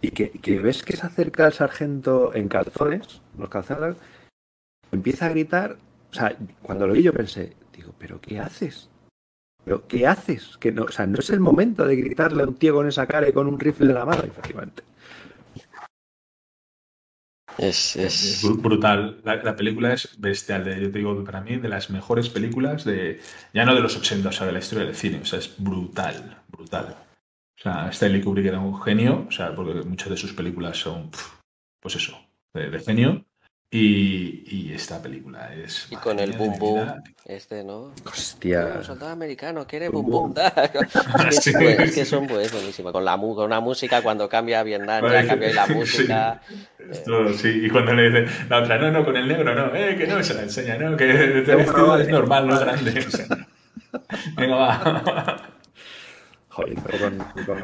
y 0.00 0.10
que, 0.10 0.60
ves 0.60 0.82
que 0.82 0.96
se 0.96 1.06
acerca 1.06 1.46
el 1.46 1.52
sargento 1.52 2.34
en 2.34 2.48
calzones, 2.48 3.22
los 3.38 3.48
calzones, 3.48 3.96
empieza 4.92 5.26
a 5.26 5.30
gritar. 5.30 5.76
O 6.10 6.14
sea, 6.14 6.36
cuando 6.62 6.86
lo 6.86 6.94
vi 6.94 7.02
yo 7.02 7.12
pensé, 7.12 7.56
digo, 7.72 7.94
¿pero 7.98 8.20
qué 8.20 8.38
haces? 8.38 8.88
¿Pero 9.64 9.86
qué 9.88 10.06
haces? 10.06 10.56
Que 10.58 10.70
no, 10.70 10.84
o 10.84 10.92
sea, 10.92 11.06
no 11.06 11.18
es 11.18 11.30
el 11.30 11.40
momento 11.40 11.84
de 11.84 11.96
gritarle 11.96 12.42
a 12.42 12.46
un 12.46 12.54
tío 12.54 12.74
con 12.74 12.86
esa 12.86 13.06
cara 13.06 13.28
y 13.28 13.32
con 13.32 13.48
un 13.48 13.58
rifle 13.58 13.86
en 13.86 13.94
la 13.94 14.04
mano, 14.04 14.22
efectivamente. 14.22 14.82
Es, 17.58 17.96
es... 17.96 18.42
brutal. 18.58 19.20
La, 19.24 19.56
película 19.56 19.94
es 19.94 20.20
bestial. 20.20 20.64
yo 20.64 20.92
te 20.92 20.98
digo, 20.98 21.24
para 21.24 21.40
mí, 21.40 21.56
de 21.56 21.68
las 21.68 21.88
mejores 21.88 22.28
películas 22.28 22.84
de. 22.84 23.20
Ya 23.54 23.64
no 23.64 23.74
de 23.74 23.80
los 23.80 23.96
80, 23.96 24.28
o 24.28 24.32
sea, 24.32 24.46
de 24.46 24.52
la 24.52 24.58
historia 24.58 24.84
del 24.84 24.94
cine. 24.94 25.20
O 25.22 25.24
sea, 25.24 25.38
es 25.38 25.54
brutal, 25.56 26.42
brutal. 26.48 27.05
O 27.58 27.62
sea, 27.62 27.88
Stanley 27.88 28.20
Kubrick 28.20 28.46
era 28.46 28.60
un 28.60 28.80
genio, 28.82 29.26
o 29.28 29.32
sea, 29.32 29.54
porque 29.54 29.82
muchas 29.82 30.10
de 30.10 30.16
sus 30.16 30.32
películas 30.34 30.76
son, 30.76 31.10
pues 31.80 31.96
eso, 31.96 32.18
de, 32.52 32.78
genio. 32.80 33.24
Y, 33.68 34.44
y, 34.46 34.72
esta 34.72 35.02
película 35.02 35.52
es. 35.52 35.88
Y 35.90 35.96
con 35.96 36.20
el 36.20 36.32
boom 36.32 36.56
boom, 36.58 37.02
este, 37.24 37.64
¿no? 37.64 37.92
Hostia. 38.04 38.74
Un 38.76 38.84
soldado 38.84 39.10
americano 39.10 39.66
quiere 39.66 39.88
boom 39.88 40.06
boom. 40.06 40.34
es, 41.28 41.40
que, 41.40 41.72
es, 41.82 41.94
que, 41.94 42.04
son 42.04 42.28
pues, 42.28 42.52
buenísimas. 42.52 42.92
Con, 42.92 43.04
la, 43.04 43.16
con 43.18 43.44
una 43.44 43.58
música, 43.58 44.02
cuando 44.02 44.28
cambia 44.28 44.60
a 44.60 44.62
Vietnam, 44.62 45.04
ya 45.10 45.26
cambia 45.26 45.52
la 45.52 45.66
música. 45.66 46.40
Sí. 46.92 47.38
sí. 47.38 47.60
Y 47.64 47.70
cuando 47.70 47.92
le 47.94 48.10
dice 48.10 48.46
la 48.48 48.62
otra, 48.62 48.78
no, 48.78 48.92
no, 48.92 49.04
con 49.04 49.16
el 49.16 49.26
negro, 49.26 49.52
no, 49.52 49.74
eh, 49.74 49.96
que 49.96 50.06
no 50.06 50.22
se 50.22 50.34
la 50.34 50.42
enseña, 50.42 50.78
no, 50.78 50.96
que 50.96 51.40
es 51.40 52.08
normal, 52.08 52.46
no 52.46 52.54
es 52.54 52.60
grande. 52.60 53.06
venga, 54.36 54.54
va. 54.54 55.55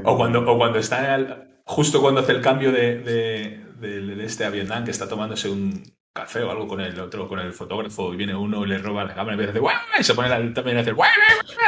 O, 0.04 0.16
cuando, 0.16 0.40
o 0.50 0.58
cuando 0.58 0.78
está 0.78 1.48
justo 1.64 2.00
cuando 2.00 2.20
hace 2.20 2.32
el 2.32 2.40
cambio 2.40 2.72
de, 2.72 2.98
de, 2.98 4.24
este 4.24 4.44
a 4.44 4.50
Vietnam, 4.50 4.84
que 4.84 4.90
está 4.90 5.08
tomándose 5.08 5.48
un 5.48 5.82
café 6.12 6.42
o 6.42 6.50
algo 6.50 6.68
con 6.68 6.80
el 6.80 6.98
otro, 7.00 7.26
con 7.26 7.38
el 7.38 7.52
fotógrafo, 7.52 8.12
y 8.12 8.16
viene 8.16 8.34
uno 8.34 8.64
y 8.64 8.68
le 8.68 8.78
roba 8.78 9.04
la 9.04 9.14
cámara 9.14 9.36
y 9.36 9.40
empieza 9.40 9.58
a 9.58 9.70
hacer 9.70 10.00
y 10.00 10.04
se 10.04 10.14
pone 10.14 10.28
también 10.50 10.76
a 10.76 10.80
hacer 10.80 10.94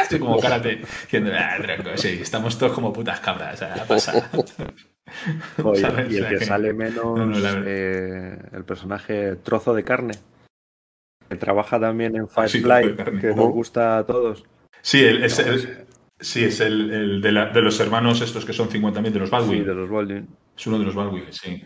así 0.01 0.19
como 0.19 0.39
karate, 0.39 0.77
diciendo, 0.77 1.33
ah, 1.35 1.57
sí, 1.97 2.19
estamos 2.21 2.59
todos 2.59 2.73
como 2.73 2.93
putas 2.93 3.21
cabras, 3.21 3.65
pasa. 3.89 4.31
y 6.11 6.17
el 6.17 6.29
que, 6.29 6.45
sale 6.45 6.73
menos 6.73 7.19
eh, 7.67 8.37
el 8.53 8.65
personaje 8.65 9.37
trozo 9.37 9.75
de 9.75 9.85
carne 9.85 10.15
que 11.29 11.37
trabaja 11.37 11.81
también 11.81 12.17
en 12.17 12.29
Firefly 12.29 12.97
que 13.21 13.29
nos 13.29 13.51
gusta 13.51 13.99
a 13.99 14.07
todos. 14.07 14.45
Sí 14.83 15.05
es, 15.05 15.39
el, 15.39 15.87
Sí, 16.21 16.45
es 16.45 16.61
el, 16.61 16.91
el 16.91 17.21
de, 17.21 17.33
la, 17.33 17.47
de, 17.47 17.61
los 17.61 17.79
hermanos 17.81 18.21
estos 18.21 18.45
que 18.45 18.53
son 18.53 18.69
50.000 18.69 19.11
de 19.11 19.19
los 19.19 19.31
Baldwin. 19.31 19.59
Sí, 19.59 19.65
de 19.65 19.75
los 19.75 19.91
Baldwin. 19.91 20.29
Es 20.57 20.67
uno 20.67 20.79
de 20.79 20.85
los 20.85 20.95
Baldwin, 20.95 21.25
sí. 21.31 21.63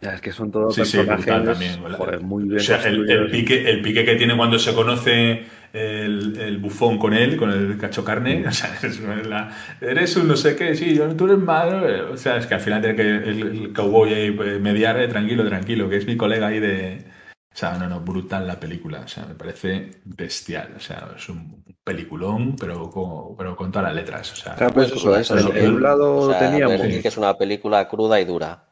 Ya, 0.00 0.14
es 0.14 0.20
que 0.20 0.32
son 0.32 0.50
todos 0.50 0.74
sí, 0.74 0.82
personajes 0.82 1.24
sí, 1.24 1.30
también. 1.30 1.82
Joder, 1.94 2.20
muy 2.20 2.44
bien. 2.44 2.56
O 2.56 2.60
sea, 2.60 2.82
el, 2.82 3.08
el, 3.10 3.30
pique, 3.30 3.68
el 3.68 3.80
pique 3.80 4.04
que 4.04 4.16
tiene 4.16 4.36
cuando 4.36 4.58
se 4.58 4.74
conoce 4.74 5.46
el, 5.72 6.38
el 6.38 6.58
bufón 6.58 6.98
con 6.98 7.14
él, 7.14 7.36
con 7.36 7.50
el 7.50 7.78
cacho 7.78 8.04
carne. 8.04 8.44
O 8.46 8.52
sea, 8.52 8.76
es 8.82 9.00
la, 9.00 9.56
eres 9.80 10.16
un 10.16 10.28
no 10.28 10.36
sé 10.36 10.54
qué, 10.54 10.74
sí, 10.74 10.98
tú 11.16 11.24
eres 11.24 11.38
malo. 11.38 12.12
O 12.12 12.16
sea, 12.16 12.36
es 12.36 12.46
que 12.46 12.54
al 12.54 12.60
final 12.60 12.80
tiene 12.82 12.96
que 12.96 13.02
el, 13.02 13.72
cowboy 13.72 14.12
ahí 14.12 14.30
pues, 14.30 14.60
mediar, 14.60 15.00
eh, 15.00 15.08
tranquilo, 15.08 15.46
tranquilo, 15.46 15.88
que 15.88 15.96
es 15.96 16.06
mi 16.06 16.16
colega 16.16 16.48
ahí 16.48 16.60
de. 16.60 17.04
O 17.52 17.58
sea, 17.58 17.78
no, 17.78 17.88
no, 17.88 18.00
brutal 18.00 18.46
la 18.46 18.60
película. 18.60 19.00
O 19.00 19.08
sea, 19.08 19.24
me 19.24 19.34
parece 19.34 19.92
bestial. 20.04 20.74
O 20.76 20.80
sea, 20.80 21.08
es 21.16 21.26
un 21.30 21.64
peliculón, 21.86 22.56
pero 22.56 22.90
con, 22.90 23.36
pero 23.36 23.54
con 23.54 23.70
todas 23.70 23.86
las 23.86 23.94
letras. 23.94 24.32
O 24.32 24.36
sea, 24.36 24.70
pues 24.70 24.90
eso, 24.90 25.16
eso, 25.16 25.54
en 25.54 25.74
un 25.74 25.82
lado 25.82 26.36
teníamos. 26.36 26.80
que 26.80 27.06
es 27.06 27.16
una 27.16 27.38
película 27.38 27.86
cruda 27.88 28.20
y 28.20 28.24
dura. 28.24 28.64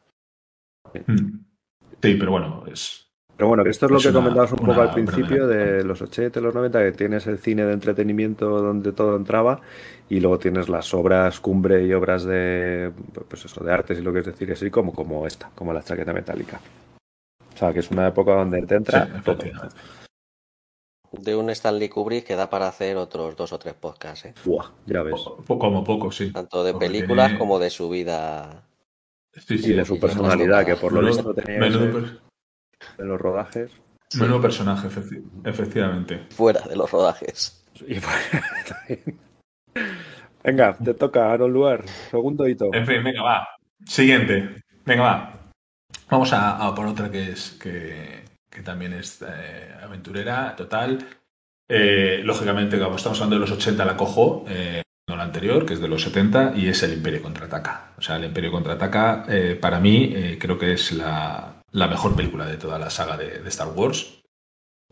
Hmm. 1.07 1.39
Sí, 2.03 2.15
pero 2.15 2.31
bueno, 2.31 2.63
es. 2.67 3.07
Pero 3.37 3.47
bueno, 3.49 3.63
esto 3.65 3.85
es 3.85 3.91
lo 3.91 3.99
que 3.99 4.13
comentabas 4.13 4.51
un 4.51 4.59
poco 4.59 4.81
al 4.81 4.93
principio 4.93 5.47
de 5.47 5.83
los 5.83 6.01
80 6.01 6.39
y 6.39 6.41
los 6.41 6.55
90, 6.55 6.79
que 6.83 6.91
tienes 6.93 7.27
el 7.27 7.37
cine 7.37 7.65
de 7.65 7.73
entretenimiento 7.73 8.49
donde 8.61 8.93
todo 8.93 9.17
entraba 9.17 9.59
y 10.09 10.21
luego 10.21 10.39
tienes 10.39 10.69
las 10.69 10.93
obras 10.93 11.41
cumbre 11.41 11.85
y 11.85 11.91
obras 11.93 12.23
de 12.23 12.91
pues 13.27 13.43
eso, 13.43 13.61
de 13.63 13.73
artes 13.73 13.99
y 13.99 14.01
lo 14.01 14.13
que 14.13 14.19
es 14.19 14.25
decir 14.25 14.51
así 14.53 14.69
como, 14.69 14.93
como 14.93 15.27
esta, 15.27 15.49
como 15.53 15.73
la 15.73 15.83
chaqueta 15.83 16.13
metálica. 16.13 16.61
O 17.53 17.57
sea, 17.57 17.73
que 17.73 17.79
es 17.79 17.91
una 17.91 18.07
época 18.07 18.35
donde 18.35 18.61
te 18.61 18.75
entra 18.75 19.09
de 21.21 21.35
un 21.35 21.49
Stanley 21.49 21.89
Kubrick 21.89 22.25
que 22.25 22.35
da 22.35 22.49
para 22.49 22.67
hacer 22.67 22.97
otros 22.97 23.35
dos 23.35 23.53
o 23.53 23.59
tres 23.59 23.73
podcasts. 23.73 24.25
¿eh? 24.25 24.33
ya 24.85 25.03
ves. 25.03 25.13
Poco, 25.13 25.59
como 25.59 25.83
poco, 25.83 26.11
sí. 26.11 26.31
Tanto 26.31 26.63
de 26.63 26.73
películas 26.73 27.33
como 27.37 27.59
de 27.59 27.69
su 27.69 27.89
vida. 27.89 28.63
Sí, 29.33 29.57
sí, 29.57 29.73
de 29.73 29.83
su 29.83 29.99
personalidad, 29.99 30.65
que 30.65 30.75
por 30.75 30.93
lo 30.93 31.01
visto 31.01 31.33
tenía 31.33 31.59
en 32.97 33.07
los 33.07 33.19
rodajes. 33.19 33.71
Menudo 34.15 34.41
personaje, 34.41 34.87
efectivamente. 35.43 36.27
Fuera 36.29 36.61
de 36.61 36.75
los 36.75 36.89
rodajes. 36.89 37.65
venga, 40.43 40.77
te 40.77 40.93
toca, 40.93 41.31
Aaron 41.31 41.51
Luar. 41.51 41.85
Segundo 42.11 42.47
hito. 42.47 42.69
En 42.73 42.85
fin, 42.85 43.03
venga, 43.03 43.23
va. 43.23 43.47
Siguiente. 43.85 44.63
Venga, 44.85 45.03
va. 45.03 45.51
Vamos 46.09 46.31
a, 46.33 46.65
a 46.65 46.75
por 46.75 46.85
otra 46.85 47.09
que 47.09 47.31
es 47.31 47.51
que 47.61 48.24
que 48.55 48.61
también 48.61 48.93
es 48.93 49.21
eh, 49.21 49.75
aventurera 49.83 50.55
total. 50.55 51.05
Eh, 51.67 52.21
lógicamente, 52.23 52.79
como 52.79 52.95
estamos 52.95 53.19
hablando 53.19 53.35
de 53.35 53.41
los 53.41 53.51
80, 53.51 53.83
la 53.83 53.97
cojo, 53.97 54.45
eh, 54.47 54.81
no 55.09 55.17
la 55.17 55.23
anterior, 55.23 55.65
que 55.65 55.73
es 55.73 55.81
de 55.81 55.89
los 55.89 56.03
70, 56.03 56.53
y 56.55 56.69
es 56.69 56.81
el 56.83 56.93
Imperio 56.93 57.21
Contraataca. 57.21 57.91
O 57.97 58.01
sea, 58.01 58.15
el 58.15 58.23
Imperio 58.23 58.51
Contraataca, 58.51 59.25
para 59.59 59.79
mí, 59.79 60.37
creo 60.39 60.57
que 60.57 60.71
es 60.73 60.93
la, 60.93 61.61
mejor 61.73 62.15
película 62.15 62.45
de 62.45 62.57
toda 62.57 62.79
la 62.79 62.89
saga 62.89 63.17
de, 63.17 63.45
Star 63.49 63.67
Wars. 63.67 64.23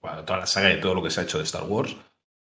Bueno, 0.01 0.25
toda 0.25 0.39
la 0.39 0.45
saga 0.45 0.67
de 0.67 0.77
todo 0.77 0.93
lo 0.93 1.01
que 1.01 1.09
se 1.09 1.21
ha 1.21 1.23
hecho 1.23 1.37
de 1.37 1.45
Star 1.45 1.63
Wars. 1.63 1.95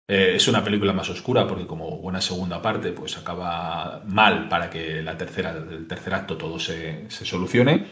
Es 0.08 0.48
una 0.48 0.64
película 0.64 0.94
más 0.94 1.10
oscura 1.10 1.48
porque 1.48 1.66
como 1.66 1.98
buena 1.98 2.22
segunda 2.22 2.62
parte, 2.62 2.92
pues 2.92 3.18
acaba 3.18 4.02
mal 4.06 4.50
para 4.50 4.70
que 4.70 5.02
la 5.02 5.18
tercera, 5.18 5.52
el 5.52 5.88
tercer 5.88 6.14
acto 6.14 6.38
todo 6.38 6.60
se, 6.60 7.10
se 7.10 7.26
solucione. 7.26 7.88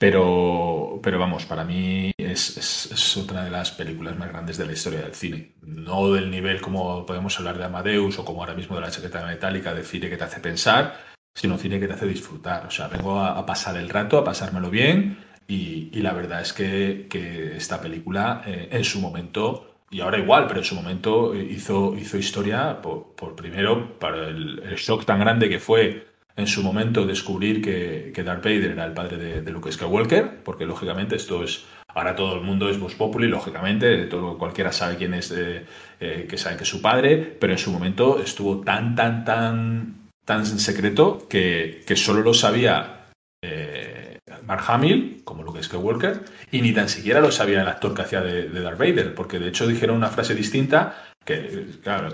Pero, 0.00 0.98
pero 1.02 1.18
vamos, 1.18 1.44
para 1.44 1.62
mí 1.62 2.10
es, 2.56 3.16
otra 3.16 3.44
de 3.44 3.50
las 3.50 3.70
películas 3.70 4.16
más 4.16 4.28
grandes 4.28 4.56
de 4.56 4.66
la 4.66 4.72
historia 4.72 5.00
del 5.02 5.14
cine. 5.14 5.54
No 5.62 6.12
del 6.12 6.30
nivel 6.30 6.60
como 6.60 7.04
podemos 7.06 7.38
hablar 7.38 7.58
de 7.58 7.64
Amadeus 7.64 8.18
o 8.18 8.24
como 8.24 8.40
ahora 8.40 8.54
mismo 8.54 8.76
de 8.76 8.82
la 8.82 8.90
chaqueta 8.90 9.24
metálica, 9.26 9.74
de 9.74 9.84
cine 9.84 10.08
que 10.08 10.16
te 10.16 10.24
hace 10.24 10.40
pensar, 10.40 10.98
sino 11.34 11.58
cine 11.58 11.78
que 11.78 11.86
te 11.86 11.94
hace 11.94 12.06
disfrutar. 12.06 12.66
O 12.66 12.70
sea, 12.70 12.88
vengo 12.88 13.20
a, 13.20 13.44
pasar 13.46 13.76
el 13.76 13.88
rato, 13.88 14.18
a 14.18 14.24
pasármelo 14.24 14.70
bien 14.70 15.18
y, 15.46 16.00
la 16.00 16.12
verdad 16.12 16.40
es 16.40 16.52
que, 16.52 17.08
esta 17.56 17.80
película 17.80 18.42
eh, 18.46 18.68
en 18.72 18.84
su 18.84 19.00
momento 19.00 19.66
y 19.90 20.00
ahora 20.00 20.18
igual, 20.18 20.46
pero 20.46 20.60
en 20.60 20.64
su 20.64 20.76
momento 20.76 21.34
hizo, 21.34 21.96
hizo 21.96 22.16
historia 22.16 22.80
por, 22.80 23.12
por 23.16 23.34
primero 23.34 23.98
para 23.98 24.28
el, 24.28 24.60
el, 24.60 24.76
shock 24.76 25.04
tan 25.04 25.18
grande 25.18 25.48
que 25.48 25.58
fue 25.58 26.06
en 26.36 26.46
su 26.46 26.62
momento 26.62 27.06
descubrir 27.06 27.60
que, 27.60 28.12
que 28.14 28.22
Darth 28.22 28.44
Vader 28.44 28.70
era 28.70 28.84
el 28.84 28.92
padre 28.92 29.16
de, 29.16 29.42
de, 29.42 29.50
Luke 29.50 29.70
Skywalker, 29.70 30.42
porque 30.44 30.64
lógicamente 30.64 31.16
esto 31.16 31.42
es, 31.42 31.64
ahora 31.94 32.14
todo 32.14 32.36
el 32.36 32.42
mundo 32.42 32.68
es 32.68 32.78
Vox 32.78 32.94
Populi, 32.94 33.28
lógicamente, 33.28 34.06
todo, 34.06 34.38
cualquiera 34.38 34.72
sabe 34.72 34.96
quién 34.96 35.14
es, 35.14 35.30
eh, 35.30 35.64
eh, 36.00 36.26
que 36.28 36.38
sabe 36.38 36.56
que 36.56 36.64
es 36.64 36.68
su 36.68 36.80
padre, 36.82 37.16
pero 37.38 37.52
en 37.52 37.58
su 37.58 37.70
momento 37.70 38.20
estuvo 38.22 38.60
tan, 38.60 38.94
tan, 38.94 39.24
tan, 39.24 40.08
tan 40.24 40.46
secreto 40.46 41.26
que, 41.28 41.82
que 41.86 41.96
solo 41.96 42.22
lo 42.22 42.34
sabía 42.34 43.08
eh, 43.42 44.18
Mark 44.46 44.64
Hamill, 44.68 45.22
como 45.24 45.42
Luke 45.42 45.62
Skywalker, 45.62 46.20
y 46.50 46.62
ni 46.62 46.72
tan 46.72 46.88
siquiera 46.88 47.20
lo 47.20 47.30
sabía 47.30 47.62
el 47.62 47.68
actor 47.68 47.94
que 47.94 48.02
hacía 48.02 48.20
de, 48.20 48.48
de 48.48 48.60
Darth 48.60 48.78
Vader, 48.78 49.14
porque 49.14 49.38
de 49.38 49.48
hecho 49.48 49.66
dijeron 49.66 49.96
una 49.96 50.08
frase 50.08 50.34
distinta 50.34 51.06
que 51.24 51.66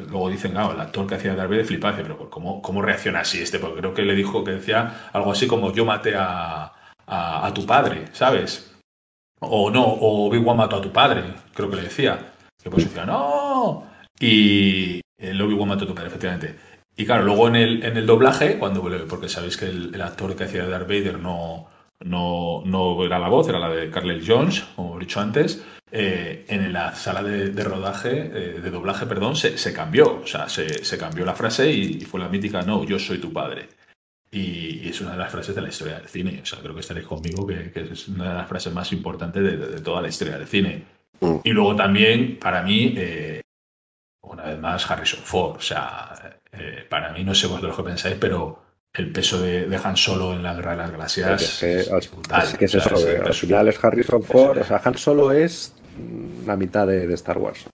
luego 0.09 0.29
dicen, 0.29 0.53
claro, 0.53 0.73
el 0.73 0.81
actor 0.81 1.07
que 1.07 1.15
hacía 1.15 1.35
Darth 1.35 1.51
Vader 1.51 1.65
flipase, 1.65 2.03
pero 2.03 2.29
¿cómo, 2.29 2.61
¿cómo 2.61 2.83
reacciona 2.83 3.21
así 3.21 3.41
este? 3.41 3.59
Porque 3.59 3.79
creo 3.79 3.95
que 3.95 4.03
le 4.03 4.15
dijo 4.15 4.45
que 4.45 4.53
decía 4.53 5.11
algo 5.13 5.33
así 5.33 5.47
como 5.47 5.73
yo 5.73 5.85
maté 5.85 6.15
a, 6.17 6.73
a 7.07 7.53
tu 7.55 7.65
padre, 7.65 8.07
¿sabes? 8.13 8.76
O 9.41 9.71
no, 9.71 9.85
o 9.85 10.29
Obi-Wan 10.29 10.57
mató 10.57 10.77
a 10.77 10.83
tu 10.83 10.91
padre, 10.93 11.23
creo 11.55 11.71
que 11.71 11.77
le 11.77 11.83
decía. 11.83 12.33
Que 12.63 12.71
pues 12.71 12.85
decía, 12.85 13.05
no. 13.05 13.85
Y 14.19 15.01
el 15.19 15.41
Obi-Wan 15.41 15.69
mató 15.69 15.85
a 15.85 15.89
tu 15.89 15.95
padre, 15.95 16.09
efectivamente. 16.09 16.57
Y 16.97 17.05
claro, 17.05 17.25
luego 17.25 17.49
en 17.49 17.57
el, 17.57 17.85
en 17.85 17.97
el 17.97 18.07
doblaje, 18.07 18.59
cuando 18.59 18.83
porque 19.07 19.29
sabéis 19.29 19.57
que 19.57 19.67
el, 19.67 20.01
actor 20.01 20.35
que 20.35 20.45
hacía 20.45 20.67
Darth 20.67 20.89
Vader 20.89 21.19
no, 21.19 21.67
no, 22.01 22.63
no 22.65 23.05
era 23.05 23.19
la 23.19 23.29
voz, 23.29 23.49
era 23.49 23.59
la 23.59 23.69
de 23.69 23.91
Carlyle 23.91 24.25
Jones, 24.27 24.65
como 24.75 24.97
he 24.97 25.01
dicho 25.01 25.21
antes, 25.21 25.63
eh, 25.93 26.47
en 26.49 26.73
la 26.73 26.95
sala 26.95 27.23
de, 27.23 27.63
rodaje, 27.63 28.31
eh, 28.33 28.61
de 28.61 28.71
doblaje, 28.71 29.07
perdón, 29.07 29.37
se, 29.37 29.73
cambió. 29.75 30.21
O 30.23 30.27
sea, 30.27 30.49
se, 30.49 30.99
cambió 30.99 31.27
la 31.27 31.35
frase 31.35 31.71
y, 31.71 32.01
fue 32.01 32.19
la 32.19 32.29
mítica, 32.29 32.63
no, 32.63 32.85
yo 32.85 32.99
soy 32.99 33.19
tu 33.19 33.33
padre. 33.33 33.69
Y, 34.31 34.89
es 34.89 35.01
una 35.01 35.13
de 35.13 35.19
las 35.19 35.33
frases 35.33 35.55
de 35.55 35.63
la 35.63 35.69
historia 35.69 35.99
del 35.99 36.09
cine. 36.09 36.41
O 36.43 36.47
sea, 36.47 36.59
creo 36.61 36.75
que 36.75 36.81
estaréis 36.81 37.07
conmigo 37.07 37.47
que, 37.47 37.71
que 37.71 37.81
es 37.81 38.09
una 38.09 38.31
de 38.31 38.35
las 38.35 38.49
frases 38.49 38.73
más 38.73 38.93
importantes 38.93 39.43
de, 39.43 39.57
de, 39.57 39.67
de 39.69 39.81
toda 39.81 40.03
la 40.03 40.09
historia 40.09 40.39
del 40.39 40.47
cine. 40.47 40.85
Mm. 41.21 41.37
Y 41.45 41.51
luego 41.51 41.75
también, 41.77 42.39
para 42.39 42.63
mí, 42.63 42.95
eh, 42.97 43.41
una 44.23 44.45
vez 44.45 44.59
más, 44.59 44.91
Harrison 44.91 45.21
Ford. 45.21 45.57
O 45.57 45.61
sea, 45.61 46.39
eh, 46.53 46.85
para 46.89 47.13
mí, 47.13 47.25
no 47.25 47.35
sé 47.35 47.47
vosotros 47.47 47.77
lo 47.77 47.85
que 47.85 47.91
pensáis, 47.91 48.17
pero 48.19 48.63
el 48.93 49.13
peso 49.13 49.41
de, 49.41 49.67
de, 49.67 49.77
Han 49.77 49.97
Solo 49.97 50.35
en 50.35 50.43
la 50.43 50.55
Guerra 50.55 50.73
de 50.73 50.77
las 50.79 50.91
Galaxias 50.91 51.43
es, 51.43 51.59
que, 51.61 51.81
es 51.81 52.11
brutal. 52.11 52.43
Es 52.43 52.55
que 52.57 52.65
es 52.65 52.75
eso, 52.75 52.95
o 52.95 52.97
sea, 52.97 53.23
al 53.23 53.35
final 53.35 53.69
es 53.69 53.85
Harrison 53.85 54.23
Ford, 54.23 54.59
o 54.59 54.65
sea, 54.65 54.81
Han 54.85 54.97
Solo 54.97 55.33
es 55.33 55.75
la 56.47 56.57
mitad 56.57 56.87
de, 56.87 57.07
de 57.07 57.15
Star 57.15 57.39
Wars. 57.39 57.67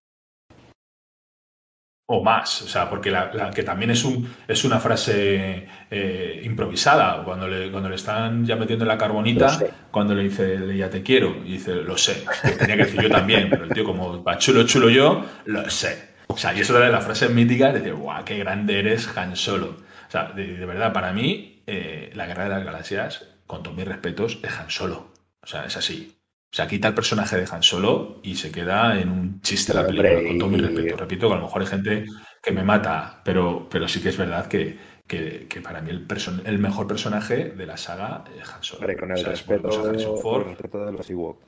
O 2.07 2.23
más, 2.23 2.63
o 2.63 2.69
sea, 2.69 2.91
porque 2.91 3.11
la, 3.11 3.33
la, 3.33 3.51
que 3.51 3.63
también 3.63 3.91
es, 3.91 4.05
un, 4.05 4.29
es 4.47 4.65
una 4.65 4.81
frase 4.81 5.67
eh, 5.91 6.43
improvisada, 6.45 7.23
cuando 7.25 7.47
le, 7.49 7.71
cuando 7.71 7.89
le 7.89 7.95
están 7.95 8.45
ya 8.45 8.57
metiendo 8.57 8.85
en 8.85 8.89
la 8.89 8.99
carbonita, 8.99 9.59
cuando 9.91 10.15
le 10.15 10.25
dice, 10.25 10.77
ya 10.77 10.91
te 10.91 11.03
quiero, 11.03 11.37
y 11.45 11.53
dice, 11.53 11.77
lo 11.77 11.97
sé, 11.97 12.25
que 12.43 12.51
tenía 12.53 12.77
que 12.77 12.85
decir 12.85 13.03
yo 13.03 13.09
también, 13.09 13.49
pero 13.49 13.65
el 13.65 13.71
tío 13.71 13.85
como 13.85 14.23
va 14.23 14.37
chulo, 14.37 14.65
chulo 14.65 14.91
yo, 14.91 15.25
lo 15.47 15.71
sé. 15.71 16.13
O 16.27 16.37
sea, 16.37 16.55
y 16.55 16.61
eso 16.61 16.79
de 16.79 16.91
las 16.91 17.05
frases 17.05 17.31
míticas, 17.31 17.73
de 17.73 17.81
decir, 17.81 17.95
guau, 17.95 18.25
qué 18.25 18.39
grande 18.39 18.79
eres 18.79 19.17
Han 19.17 19.37
Solo. 19.37 19.77
O 20.09 20.11
sea, 20.11 20.33
de, 20.33 20.57
de 20.57 20.67
verdad, 20.67 20.93
para 20.93 21.13
mí, 21.13 21.63
eh, 21.67 22.11
la 22.15 22.27
Guerra 22.27 22.45
de 22.45 22.51
las 22.51 22.65
Galaxias, 22.65 23.27
con 23.47 23.63
todos 23.63 23.77
mis 23.77 23.87
respetos, 23.87 24.39
es 24.43 24.59
Han 24.59 24.71
Solo. 24.71 25.13
O 25.43 25.47
sea, 25.47 25.65
es 25.67 25.77
así. 25.77 26.17
O 26.53 26.55
sea, 26.55 26.67
quita 26.67 26.89
el 26.89 26.95
personaje 26.95 27.39
de 27.39 27.49
Han 27.51 27.63
Solo 27.63 28.21
y 28.23 28.35
se 28.35 28.53
queda 28.53 29.01
en 29.01 29.09
un 29.09 29.41
chiste 29.41 29.73
la 29.73 29.87
película, 29.87 30.23
con 30.23 30.39
todo 30.39 30.49
mi 30.51 30.59
respeto. 30.59 30.97
Repito 30.99 31.29
que 31.29 31.33
a 31.33 31.37
lo 31.39 31.45
mejor 31.45 31.63
hay 31.63 31.67
gente 31.67 32.05
que 32.43 32.53
me 32.53 32.63
mata, 32.63 33.23
pero, 33.25 33.67
pero 33.71 33.89
sí 33.89 34.03
que 34.03 34.11
es 34.11 34.19
verdad 34.19 34.49
que, 34.49 34.77
que, 35.07 35.47
que 35.49 35.63
para 35.63 35.81
mí 35.81 35.89
el, 35.89 36.07
el, 36.45 36.59
mejor 36.59 36.87
personaje 36.87 37.53
de 37.53 37.65
la 37.65 37.79
saga 37.79 38.25
es 38.39 38.47
Han 38.53 38.63
Solo. 38.63 38.81
Hombre, 38.81 38.99
con 38.99 39.11
el, 39.13 39.17
o 39.17 39.21
sea, 39.21 39.31
respeto, 39.31 39.69
con 39.71 39.95
el 39.95 40.45
respeto 40.45 40.85
de 40.85 40.93
los 40.93 41.09
Ewok. 41.09 41.41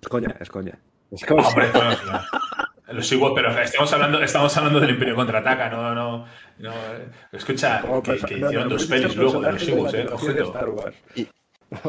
Es 0.00 0.08
coña, 0.08 0.36
es 0.38 0.48
coña. 0.48 0.78
Es 1.10 1.24
coña. 1.26 1.48
Hombre, 1.48 1.66
los 2.92 3.10
Ewok, 3.10 3.34
pero 3.34 3.58
estamos 3.58 3.92
hablando, 3.94 4.22
estamos 4.22 4.56
hablando 4.56 4.78
del 4.78 4.90
Imperio 4.90 5.16
Contraataca, 5.16 5.68
no, 5.70 5.92
no, 5.92 6.24
no. 6.58 6.72
Escucha, 7.32 7.80
no, 7.80 8.00
que, 8.00 8.16
que 8.18 8.36
no, 8.36 8.46
hicieron 8.46 8.68
dos 8.68 8.86
pelis 8.86 9.16
luego 9.16 9.40
de 9.40 9.52
los 9.52 9.68
Ewoks, 9.68 9.94
eh, 9.94 10.06
ojito. 10.12 10.52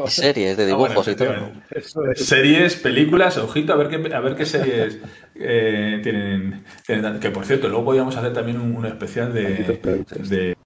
Series 0.06 0.56
de 0.56 0.66
dibujos 0.66 0.90
ah, 0.90 0.94
bueno, 0.94 1.12
y 1.12 1.16
todo. 1.16 2.14
Series, 2.14 2.76
películas, 2.76 3.38
ojito, 3.38 3.72
a 3.72 3.76
ver 3.76 3.88
qué, 3.88 4.14
a 4.14 4.20
ver 4.20 4.34
qué 4.34 4.46
series 4.46 4.98
eh, 5.34 6.00
tienen, 6.02 6.64
tienen, 6.86 7.20
Que 7.20 7.30
por 7.30 7.44
cierto, 7.44 7.68
luego 7.68 7.84
podríamos 7.84 8.16
hacer 8.16 8.32
también 8.32 8.60
un, 8.60 8.76
un 8.76 8.86
especial 8.86 9.32
de. 9.32 9.80
de... 10.28 10.56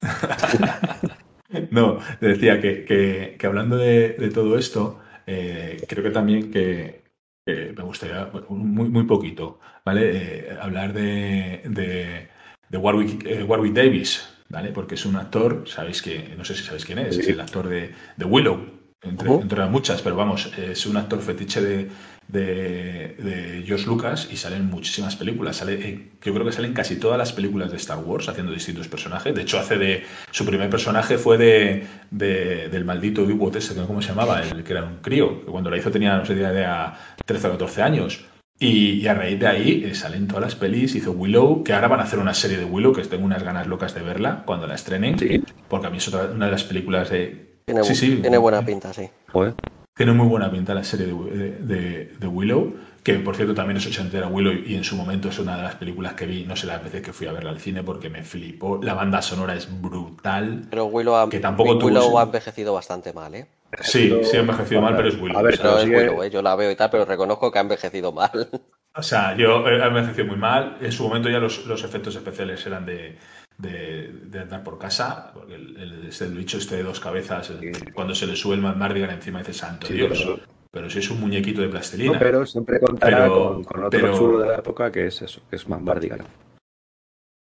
no, 1.70 1.98
decía 2.20 2.60
que, 2.60 2.84
que, 2.84 3.36
que 3.38 3.46
hablando 3.46 3.76
de, 3.76 4.10
de, 4.10 4.30
todo 4.30 4.58
esto, 4.58 5.00
eh, 5.26 5.82
creo 5.88 6.04
que 6.04 6.10
también 6.10 6.50
que, 6.50 7.04
me 7.46 7.82
gustaría, 7.82 8.30
muy, 8.48 8.88
muy 8.88 9.04
poquito, 9.04 9.60
¿vale? 9.84 10.10
Eh, 10.14 10.58
hablar 10.60 10.92
de, 10.92 11.62
de, 11.64 12.28
de 12.68 12.78
Warwick, 12.78 13.26
eh, 13.26 13.42
Warwick 13.42 13.72
Davis, 13.72 14.33
¿vale? 14.54 14.70
Porque 14.70 14.94
es 14.94 15.04
un 15.04 15.16
actor, 15.16 15.64
sabéis 15.66 16.00
que, 16.00 16.34
no 16.38 16.44
sé 16.44 16.54
si 16.54 16.62
sabéis 16.62 16.84
quién 16.84 16.98
es, 17.00 17.16
sí. 17.16 17.22
es 17.22 17.28
el 17.28 17.40
actor 17.40 17.68
de, 17.68 17.90
de 18.16 18.24
Willow, 18.24 18.58
entre, 19.02 19.28
uh 19.28 19.38
-huh. 19.38 19.42
entre, 19.42 19.66
muchas, 19.66 20.00
pero 20.00 20.16
vamos, 20.16 20.50
es 20.56 20.86
un 20.86 20.96
actor 20.96 21.20
fetiche 21.20 21.60
de, 21.60 21.90
de, 22.28 23.16
de 23.18 23.64
George 23.66 23.86
Lucas 23.86 24.28
y 24.30 24.36
salen 24.36 24.66
muchísimas 24.66 25.16
películas. 25.16 25.56
Sale, 25.56 25.74
eh, 25.74 26.10
yo 26.22 26.32
creo 26.32 26.46
que 26.46 26.52
salen 26.52 26.72
casi 26.72 26.96
todas 26.96 27.18
las 27.18 27.32
películas 27.32 27.70
de 27.70 27.76
Star 27.76 27.98
Wars 27.98 28.28
haciendo 28.28 28.52
distintos 28.52 28.88
personajes. 28.88 29.34
De 29.34 29.42
hecho, 29.42 29.58
hace 29.58 29.76
de. 29.76 30.04
Su 30.30 30.46
primer 30.46 30.70
personaje 30.70 31.18
fue 31.18 31.36
de, 31.36 31.86
de 32.10 32.68
del 32.70 32.84
maldito 32.84 33.22
Ewok 33.22 33.56
ese, 33.56 33.74
¿cómo 33.74 34.00
se 34.00 34.08
llamaba? 34.08 34.40
El 34.40 34.62
que 34.64 34.72
era 34.72 34.84
un 34.84 34.98
crío, 35.02 35.44
que 35.44 35.50
cuando 35.50 35.68
la 35.68 35.76
hizo 35.76 35.90
tenía, 35.90 36.16
no 36.16 36.24
sé, 36.24 36.34
idea, 36.34 36.96
13 37.26 37.48
o 37.48 37.50
14 37.50 37.82
años. 37.82 38.24
Y, 38.64 39.00
y, 39.00 39.06
a 39.06 39.14
raíz 39.14 39.38
de 39.38 39.46
ahí 39.46 39.84
eh, 39.84 39.94
salen 39.94 40.26
todas 40.26 40.42
las 40.42 40.54
pelis. 40.54 40.94
Hizo 40.94 41.12
Willow, 41.12 41.62
que 41.62 41.72
ahora 41.72 41.88
van 41.88 42.00
a 42.00 42.04
hacer 42.04 42.18
una 42.18 42.34
serie 42.34 42.56
de 42.56 42.64
Willow, 42.64 42.92
que 42.92 43.02
tengo 43.02 43.24
unas 43.24 43.42
ganas 43.42 43.66
locas 43.66 43.94
de 43.94 44.02
verla 44.02 44.42
cuando 44.46 44.66
la 44.66 44.74
estrenen. 44.74 45.18
Sí. 45.18 45.42
Porque 45.68 45.86
a 45.86 45.90
mí 45.90 45.98
es 45.98 46.08
otra, 46.08 46.30
una 46.32 46.46
de 46.46 46.52
las 46.52 46.64
películas 46.64 47.10
de. 47.10 47.60
Tiene, 47.66 47.84
sí, 47.84 47.94
sí, 47.94 48.18
tiene 48.20 48.38
buena 48.38 48.64
pinta, 48.64 48.92
sí. 48.92 49.08
Joder. 49.32 49.54
Tiene 49.96 50.12
muy 50.12 50.26
buena 50.26 50.50
pinta 50.50 50.74
la 50.74 50.82
serie 50.82 51.06
de, 51.06 51.50
de, 51.60 52.12
de, 52.18 52.26
Willow, 52.26 52.74
que 53.04 53.14
por 53.18 53.36
cierto 53.36 53.54
también 53.54 53.76
es 53.76 53.86
ochentera 53.86 54.28
Willow 54.28 54.54
y 54.66 54.74
en 54.74 54.82
su 54.82 54.96
momento 54.96 55.28
es 55.28 55.38
una 55.38 55.58
de 55.58 55.62
las 55.62 55.74
películas 55.74 56.14
que 56.14 56.24
vi, 56.24 56.44
no 56.44 56.56
sé 56.56 56.66
las 56.66 56.82
veces 56.82 57.02
que 57.02 57.12
fui 57.12 57.26
a 57.26 57.32
verla 57.32 57.50
al 57.50 57.60
cine 57.60 57.82
porque 57.82 58.08
me 58.08 58.24
flipó. 58.24 58.80
La 58.82 58.94
banda 58.94 59.20
sonora 59.20 59.54
es 59.54 59.68
brutal. 59.80 60.62
Pero 60.70 60.86
Willow 60.86 61.14
ha, 61.14 61.28
que 61.28 61.38
tampoco 61.38 61.76
Willow 61.76 62.02
tuvo... 62.02 62.18
ha 62.18 62.22
envejecido 62.22 62.72
bastante 62.72 63.12
mal, 63.12 63.34
¿eh? 63.34 63.46
Sí, 63.82 64.10
sí 64.22 64.36
ha 64.38 64.40
envejecido 64.40 64.80
mal, 64.80 64.96
pero 64.96 65.08
es 65.10 65.20
Willow. 65.20 65.38
A 65.38 65.42
ver, 65.42 65.58
pero 65.58 65.78
es 65.78 65.84
Willow, 65.84 66.22
¿eh? 66.22 66.30
yo 66.30 66.40
la 66.40 66.56
veo 66.56 66.70
y 66.70 66.76
tal, 66.76 66.88
pero 66.88 67.04
reconozco 67.04 67.52
que 67.52 67.58
ha 67.58 67.62
envejecido 67.62 68.10
mal. 68.10 68.48
O 68.96 69.02
sea, 69.02 69.36
yo 69.36 69.68
he 69.68 69.84
envejecido 69.84 70.28
muy 70.28 70.36
mal. 70.36 70.78
En 70.80 70.92
su 70.92 71.02
momento 71.02 71.28
ya 71.28 71.40
los, 71.40 71.66
los 71.66 71.82
efectos 71.84 72.14
especiales 72.14 72.64
eran 72.64 72.86
de, 72.86 73.18
de, 73.58 74.12
de, 74.26 74.38
andar 74.38 74.62
por 74.62 74.78
casa, 74.78 75.32
porque 75.34 75.56
el, 75.56 75.76
el, 75.76 76.10
el, 76.18 76.34
bicho 76.34 76.58
este 76.58 76.76
de 76.76 76.84
dos 76.84 77.00
cabezas, 77.00 77.50
el, 77.50 77.92
cuando 77.92 78.14
se 78.14 78.26
le 78.26 78.36
sube 78.36 78.54
el 78.54 78.60
Mardigan 78.60 79.10
encima 79.10 79.40
dice 79.40 79.52
santo 79.52 79.88
sí, 79.88 79.94
Dios. 79.94 80.16
Pero, 80.16 80.53
pero, 80.74 80.90
si 80.90 80.98
es 80.98 81.08
un 81.10 81.20
muñequito 81.20 81.62
de 81.62 81.68
plastilina. 81.68 82.14
No, 82.14 82.18
pero 82.18 82.44
siempre 82.44 82.80
contará 82.80 83.22
pero, 83.22 83.54
con, 83.54 83.64
con, 83.64 83.84
otro 83.84 83.90
pero, 84.00 84.18
chulo 84.18 84.38
de 84.40 84.48
la 84.48 84.56
época 84.56 84.90
que 84.90 85.06
es 85.06 85.22
eso, 85.22 85.40
que 85.48 85.54
es 85.54 85.68
Mardigan. 85.68 86.26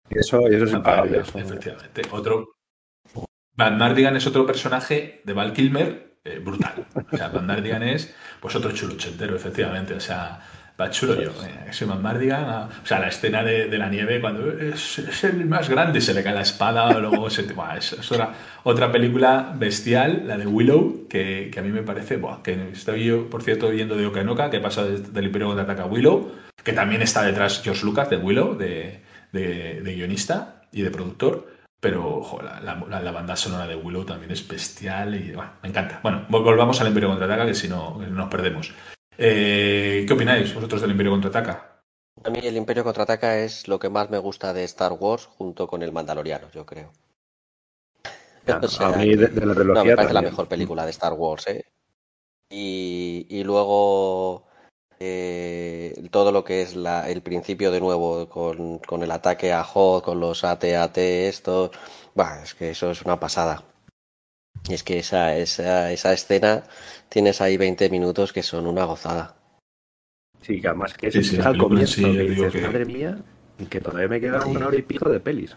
Y 0.10 0.20
eso, 0.20 0.42
y 0.42 0.56
eso 0.56 0.66
es 0.66 0.74
impagable. 0.74 1.20
Efectivamente. 1.20 2.02
Otro. 2.12 2.56
Van 3.56 3.78
Mardigan 3.78 4.18
es 4.18 4.28
otro 4.28 4.46
personaje 4.46 5.22
de 5.24 5.34
Val 5.34 5.54
Kilmer 5.54 6.18
eh, 6.26 6.40
brutal. 6.40 6.86
O 7.12 7.18
sea, 7.18 7.30
Van 7.30 7.48
Mardigan 7.48 7.84
es 7.84 8.14
pues 8.42 8.56
otro 8.56 8.72
chulo 8.74 8.96
ochentero, 8.96 9.36
efectivamente. 9.36 9.94
O 9.94 10.00
sea, 10.00 10.42
Va 10.80 10.90
chulo 10.90 11.14
yo, 11.22 11.30
eh, 11.46 11.72
soy 11.72 11.88
más 11.88 12.00
Mardigan. 12.00 12.46
A, 12.46 12.66
o 12.66 12.86
sea, 12.86 13.00
la 13.00 13.10
escena 13.10 13.44
de, 13.44 13.68
de 13.68 13.78
la 13.78 13.90
nieve 13.90 14.20
cuando 14.20 14.52
es, 14.52 14.98
es, 14.98 15.24
el 15.24 15.46
más 15.46 15.70
grande, 15.70 16.02
se 16.02 16.16
le 16.16 16.24
cae 16.24 16.34
la 16.34 16.42
espada, 16.42 16.98
luego 16.98 17.30
se. 17.30 17.44
Buah, 17.44 17.78
es, 17.78 17.94
es 17.94 18.12
otra, 18.12 18.34
otra, 18.64 18.92
película 18.92 19.54
bestial, 19.56 20.28
la 20.28 20.36
de 20.36 20.48
Willow, 20.48 21.08
que, 21.08 21.52
que 21.54 21.60
a 21.60 21.62
mí 21.62 21.70
me 21.70 21.84
parece. 21.84 22.18
Buah, 22.18 22.42
que 22.42 22.72
estoy 22.72 23.06
yo, 23.06 23.30
por 23.30 23.44
cierto, 23.44 23.70
viendo 23.70 23.96
de 23.96 24.08
Oka 24.08 24.22
en 24.22 24.30
Oka, 24.30 24.50
que 24.50 24.60
pasa 24.60 24.84
del 24.84 25.26
Imperio 25.26 25.48
contraataca 25.50 25.84
a 25.84 25.86
Willow. 25.86 26.32
que 26.64 26.74
también 26.74 27.04
está 27.04 27.22
detrás 27.22 27.62
George 27.64 27.86
Lucas 27.86 28.10
de 28.10 28.18
Willow, 28.18 28.56
de, 28.56 29.02
guionista 29.32 30.64
y 30.72 30.82
de 30.82 30.90
productor. 30.90 31.54
Pero 31.80 32.40
la, 32.64 33.12
banda 33.12 33.36
sonora 33.36 33.68
de 33.68 33.76
Willow 33.76 34.06
también 34.06 34.32
es 34.32 34.48
bestial 34.48 35.14
y 35.16 35.36
me 35.62 35.70
encanta. 35.70 36.00
Bueno, 36.02 36.26
volvamos 36.30 36.82
al 36.82 36.88
Imperio 36.88 37.10
Contraataca, 37.10 37.46
que 37.46 37.54
si 37.54 37.68
no 37.68 38.02
nos 38.10 38.30
perdemos. 38.30 38.74
Eh, 39.18 40.06
¿Qué 40.08 40.14
opináis 40.14 40.54
vosotros 40.54 40.82
del 40.82 40.92
Imperio 40.92 41.12
Contraataca? 41.12 41.82
A 42.24 42.30
mí 42.30 42.40
el 42.44 42.58
Imperio 42.58 42.84
Contraataca 42.84 43.40
es 43.40 43.68
lo 43.68 43.80
que 43.80 43.90
más 43.90 44.10
me 44.10 44.18
gusta 44.18 44.54
de 44.54 44.64
Star 44.64 44.94
Wars 44.94 45.26
junto 45.26 45.68
con 45.68 45.82
el 45.84 45.92
Mandaloriano, 45.92 46.50
yo 46.52 46.66
creo. 46.66 46.92
a 48.80 48.90
mí 48.98 49.16
de, 49.16 49.46
la 49.46 49.56
trilogía 49.56 49.84
me 49.84 49.96
parece 49.96 50.14
la 50.14 50.22
mejor 50.22 50.48
película 50.48 50.86
de 50.86 50.92
Star 50.92 51.14
Wars, 51.14 51.48
¿eh? 51.48 51.66
Y, 52.50 53.44
luego 53.44 54.46
eh, 55.00 56.08
todo 56.12 56.32
lo 56.32 56.44
que 56.44 56.62
es 56.62 56.76
la, 56.76 57.10
el 57.10 57.24
principio 57.24 57.72
de 57.72 57.80
nuevo 57.80 58.30
con, 58.30 59.04
el 59.04 59.12
ataque 59.12 59.52
a 59.52 59.64
Hoth, 59.64 60.04
con 60.04 60.20
los 60.20 60.44
AT-AT, 60.44 60.98
esto, 60.98 61.72
bah, 62.14 62.44
es 62.44 62.54
que 62.54 62.70
eso 62.70 62.92
es 62.92 63.02
una 63.02 63.20
pasada. 63.20 63.64
Y 64.68 64.74
es 64.74 64.84
que 64.84 65.00
esa, 65.00 65.36
esa, 65.36 65.92
esa 65.92 66.14
escena 66.14 66.64
tienes 67.10 67.42
ahí 67.42 67.58
20 67.58 67.90
minutos 67.90 68.32
que 68.32 68.44
son 68.44 68.66
una 68.66 68.86
gozada. 68.86 69.36
Sí, 70.42 70.60
que 70.60 70.68
además 70.68 70.94
que 70.94 71.08
es, 71.08 71.40
al 71.40 71.58
comienzo 71.58 72.02
que 72.02 72.24
dices, 72.24 72.62
madre 72.62 72.86
mía, 72.86 73.18
que 73.70 73.80
todavía 73.80 74.08
me 74.08 74.20
queda 74.20 74.46
una 74.46 74.68
hora 74.68 74.78
y 74.78 74.82
pico 74.82 75.10
de 75.10 75.20
pelis. 75.20 75.56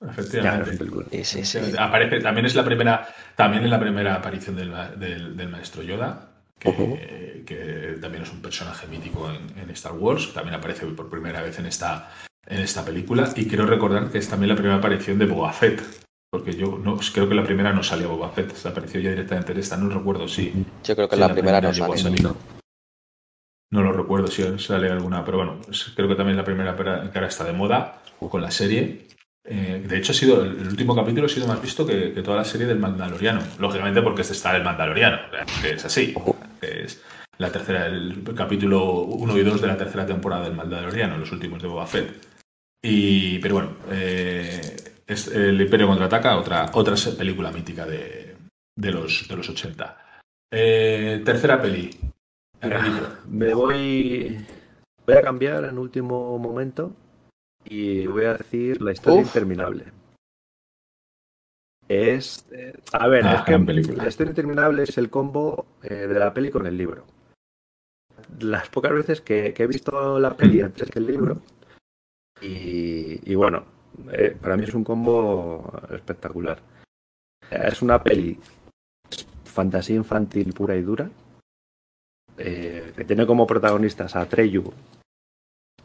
Efectivamente. 0.00 1.24
Sí, 1.24 1.44
sí, 1.44 1.58
Aparece, 1.78 2.20
también 2.20 2.46
es 2.46 2.54
la 2.54 2.64
primera, 2.64 3.08
también 3.36 3.64
es 3.64 3.70
la 3.70 3.80
primera 3.80 4.14
aparición 4.16 4.56
del, 4.56 5.36
del, 5.36 5.48
maestro 5.48 5.82
Yoda, 5.82 6.32
que, 6.58 7.44
que, 7.46 7.98
también 8.00 8.24
es 8.24 8.32
un 8.32 8.42
personaje 8.42 8.86
mítico 8.88 9.30
en, 9.30 9.70
Star 9.70 9.92
Wars. 9.92 10.32
También 10.34 10.54
aparece 10.54 10.86
por 10.86 11.08
primera 11.08 11.40
vez 11.42 11.58
en 11.58 11.66
esta, 11.66 12.10
en 12.46 12.60
esta 12.60 12.84
película. 12.84 13.32
Y 13.36 13.46
quiero 13.46 13.66
recordar 13.66 14.10
que 14.10 14.18
es 14.18 14.28
también 14.28 14.50
la 14.50 14.56
primera 14.56 14.76
aparición 14.76 15.18
de 15.18 15.26
Boba 15.26 15.52
Fett. 15.52 16.03
Porque 16.34 16.56
yo 16.56 16.80
no, 16.82 16.98
creo 17.12 17.28
que 17.28 17.34
la 17.36 17.44
primera 17.44 17.72
no 17.72 17.84
salía 17.84 18.08
Boba 18.08 18.28
Fett, 18.28 18.56
se 18.56 18.66
apareció 18.66 19.00
ya 19.00 19.10
directamente 19.10 19.52
en 19.52 19.58
esta, 19.58 19.76
no 19.76 19.88
recuerdo 19.88 20.26
si. 20.26 20.52
Yo 20.82 20.96
creo 20.96 21.08
que 21.08 21.14
la, 21.14 21.32
primera, 21.32 21.60
no 21.60 21.72
sale. 21.72 22.22
No 23.70 23.82
lo 23.84 23.92
recuerdo 23.92 24.26
si 24.26 24.42
sale 24.58 24.90
alguna, 24.90 25.24
pero 25.24 25.36
bueno, 25.36 25.60
creo 25.94 26.08
que 26.08 26.16
también 26.16 26.36
la 26.36 26.44
primera 26.44 26.74
que 26.74 27.16
ahora 27.16 27.28
está 27.28 27.44
de 27.44 27.52
moda 27.52 28.02
con 28.18 28.42
la 28.42 28.50
serie. 28.50 29.06
Eh, 29.44 29.84
de 29.86 29.96
hecho, 29.96 30.10
ha 30.10 30.14
sido 30.16 30.42
el, 30.42 30.66
último 30.66 30.96
capítulo 30.96 31.26
ha 31.26 31.28
sido 31.28 31.46
más 31.46 31.62
visto 31.62 31.86
que, 31.86 32.08
toda 32.24 32.38
la 32.38 32.44
serie 32.44 32.66
del 32.66 32.80
Mandaloriano. 32.80 33.40
Lógicamente, 33.60 34.02
porque 34.02 34.22
este 34.22 34.34
está 34.34 34.56
el 34.56 34.64
Mandaloriano, 34.64 35.18
que 35.62 35.74
es 35.74 35.84
así. 35.84 36.14
es 36.62 37.00
la 37.38 37.52
tercera, 37.52 37.86
el 37.86 38.24
capítulo 38.36 39.02
1 39.02 39.38
y 39.38 39.44
2 39.44 39.60
de 39.60 39.68
la 39.68 39.76
tercera 39.76 40.04
temporada 40.04 40.42
del 40.42 40.56
Mandaloriano, 40.56 41.16
los 41.16 41.30
últimos 41.30 41.62
de 41.62 41.68
Boba 41.68 41.86
Fett. 41.86 42.26
Y, 42.82 43.38
pero 43.38 43.54
bueno, 43.54 43.70
eh, 43.92 44.76
es 45.06 45.28
El 45.28 45.60
Imperio 45.60 45.86
contraataca, 45.86 46.36
otra, 46.36 46.70
otra 46.72 46.94
película 47.16 47.50
mítica 47.50 47.86
de, 47.86 48.36
de, 48.76 48.92
los, 48.92 49.26
de 49.28 49.36
los 49.36 49.48
80. 49.48 50.22
Eh, 50.52 51.22
tercera 51.24 51.60
peli. 51.60 51.90
Me 53.28 53.54
voy. 53.54 54.46
Voy 55.06 55.16
a 55.16 55.22
cambiar 55.22 55.64
en 55.64 55.78
último 55.78 56.38
momento 56.38 56.94
y 57.64 58.06
voy 58.06 58.24
a 58.24 58.34
decir 58.34 58.80
la 58.80 58.92
historia 58.92 59.22
interminable. 59.22 59.84
Es. 61.88 62.46
Eh, 62.52 62.74
a 62.92 63.08
ver, 63.08 63.26
ah, 63.26 63.34
es 63.34 63.42
que 63.44 63.92
la 63.92 64.08
historia 64.08 64.30
interminable 64.30 64.84
es 64.84 64.96
el 64.96 65.10
combo 65.10 65.66
eh, 65.82 66.06
de 66.06 66.18
la 66.18 66.32
peli 66.32 66.50
con 66.50 66.66
el 66.66 66.76
libro. 66.76 67.04
Las 68.40 68.68
pocas 68.68 68.92
veces 68.92 69.20
que, 69.20 69.54
he 69.56 69.66
visto 69.66 70.18
la 70.18 70.36
peli 70.36 70.62
antes 70.62 70.90
que 70.90 70.98
el 70.98 71.06
libro. 71.06 71.42
Y, 72.40 73.34
bueno, 73.34 73.64
eh, 74.12 74.36
para 74.40 74.56
mí 74.56 74.64
es 74.64 74.74
un 74.74 74.84
combo 74.84 75.80
espectacular. 75.90 76.58
Es 77.50 77.82
una 77.82 78.02
peli 78.02 78.38
fantasía 79.44 79.96
infantil 79.96 80.52
pura 80.52 80.76
y 80.76 80.82
dura. 80.82 81.08
que 82.36 83.04
tiene 83.06 83.26
como 83.26 83.46
protagonistas 83.46 84.16
a 84.16 84.26
Treyu, 84.26 84.72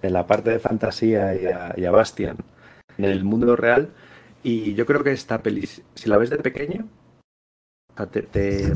en 0.01 0.14
la 0.14 0.26
parte 0.26 0.51
de 0.51 0.60
fantasía 0.60 1.36
y 1.36 1.86
a, 1.86 1.91
Bastian 1.91 2.38
en 2.97 3.05
el 3.05 3.24
mundo 3.24 3.55
real. 3.55 3.89
Y 4.43 4.74
yo 4.74 4.86
creo 4.86 5.03
que 5.03 5.12
esta 5.12 5.41
peli, 5.41 5.68
si 5.68 6.10
la 6.10 6.18
ves 6.18 6.30
de 6.30 6.38
pequeño, 6.38 6.88
te, 8.22 8.74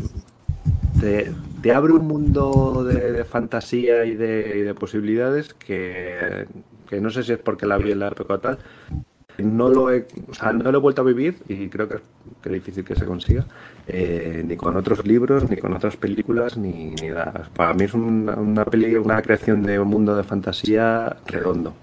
abre 1.74 1.94
un 1.94 2.06
mundo 2.08 2.84
de, 2.84 3.24
fantasía 3.24 4.04
y 4.06 4.16
de, 4.16 4.74
posibilidades 4.78 5.54
que, 5.54 6.48
que, 6.90 7.00
no 7.00 7.10
sé 7.10 7.24
si 7.24 7.34
es 7.34 7.40
porque 7.40 7.66
la 7.66 7.78
vi 7.78 7.92
en 7.92 8.00
la 8.00 8.10
época 8.10 8.38
tal, 8.40 8.60
no 9.38 9.70
lo 9.70 9.92
he, 9.92 10.06
o 10.30 10.34
sea, 10.34 10.54
no 10.54 10.72
lo 10.72 10.78
he 10.78 10.82
vuelto 10.82 11.02
a 11.02 11.06
vivir 11.06 11.38
y 11.48 11.70
creo 11.70 11.88
que, 11.88 11.96
es 11.96 12.52
difícil 12.52 12.84
que 12.84 12.96
se 12.96 13.06
consiga, 13.06 13.46
eh, 13.88 14.44
ni 14.46 14.56
con 14.56 14.76
otros 14.76 15.06
libros, 15.06 15.50
ni 15.50 15.58
con 15.58 15.74
otras 15.74 15.98
películas, 15.98 16.58
ni, 16.58 16.92
nada. 16.96 17.50
Para 17.56 17.74
mí 17.74 17.86
es 17.86 17.94
una, 17.94 18.36
una, 18.36 18.66
una 19.04 19.22
creación 19.22 19.64
de 19.64 19.80
un 19.80 19.88
mundo 19.88 20.16
de 20.16 20.24
fantasía 20.24 21.16
redondo. 21.26 21.74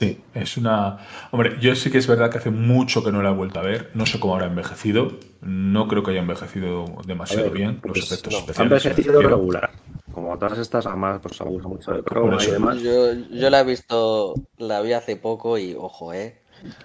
Sí, 0.00 0.18
es 0.34 0.56
una. 0.56 0.98
Hombre, 1.30 1.58
yo 1.60 1.74
sí 1.74 1.90
que 1.90 1.98
es 1.98 2.06
verdad 2.06 2.30
que 2.30 2.38
hace 2.38 2.50
mucho 2.50 3.04
que 3.04 3.12
no 3.12 3.22
la 3.22 3.30
he 3.30 3.34
vuelto 3.34 3.60
a 3.60 3.62
ver. 3.62 3.90
No 3.94 4.06
sé 4.06 4.18
cómo 4.18 4.34
habrá 4.34 4.46
envejecido. 4.46 5.18
No 5.42 5.88
creo 5.88 6.02
que 6.02 6.12
haya 6.12 6.20
envejecido 6.20 6.86
demasiado 7.06 7.50
bien 7.50 7.80
los 7.82 7.92
pues, 7.92 8.04
efectos 8.10 8.34
especiales. 8.34 8.58
Ha 8.58 8.88
envejecido 8.88 9.20
regular 9.22 9.70
como 10.12 10.36
todas 10.38 10.58
estas, 10.58 10.86
además, 10.86 11.20
pues 11.22 11.40
abusa 11.40 11.68
mucho 11.68 11.92
de 11.92 12.02
croma 12.02 12.42
y 12.42 12.50
demás. 12.50 12.80
Yo, 12.80 13.12
yo 13.14 13.50
la 13.50 13.60
he 13.60 13.64
visto, 13.64 14.34
la 14.58 14.80
vi 14.80 14.92
hace 14.92 15.16
poco 15.16 15.58
y 15.58 15.74
ojo, 15.74 16.12
eh. 16.12 16.36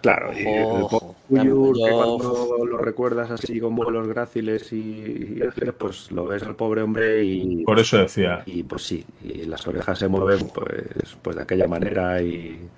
Claro, 0.02 0.32
y 0.32 0.48
el 0.48 0.86
Puyur, 1.28 1.76
que 1.76 1.92
cuando 1.92 2.66
lo 2.66 2.78
recuerdas 2.78 3.30
así 3.30 3.60
con 3.60 3.76
vuelos 3.76 4.08
gráciles 4.08 4.72
y, 4.72 5.42
pues 5.78 6.12
lo 6.14 6.26
ves 6.28 6.44
al 6.44 6.56
pobre 6.56 6.82
hombre 6.82 7.26
y... 7.26 7.66
Por 7.66 7.80
eso 7.80 7.98
decía. 7.98 8.42
Y 8.46 8.64
pues 8.64 8.84
sí, 8.84 9.06
y 9.22 9.44
las 9.44 9.68
orejas 9.68 10.00
se 10.00 10.08
mueven 10.08 10.48
pues, 10.48 11.18
pues 11.22 11.36
de 11.36 11.42
aquella 11.42 11.68
manera 11.68 12.22
y, 12.22 12.70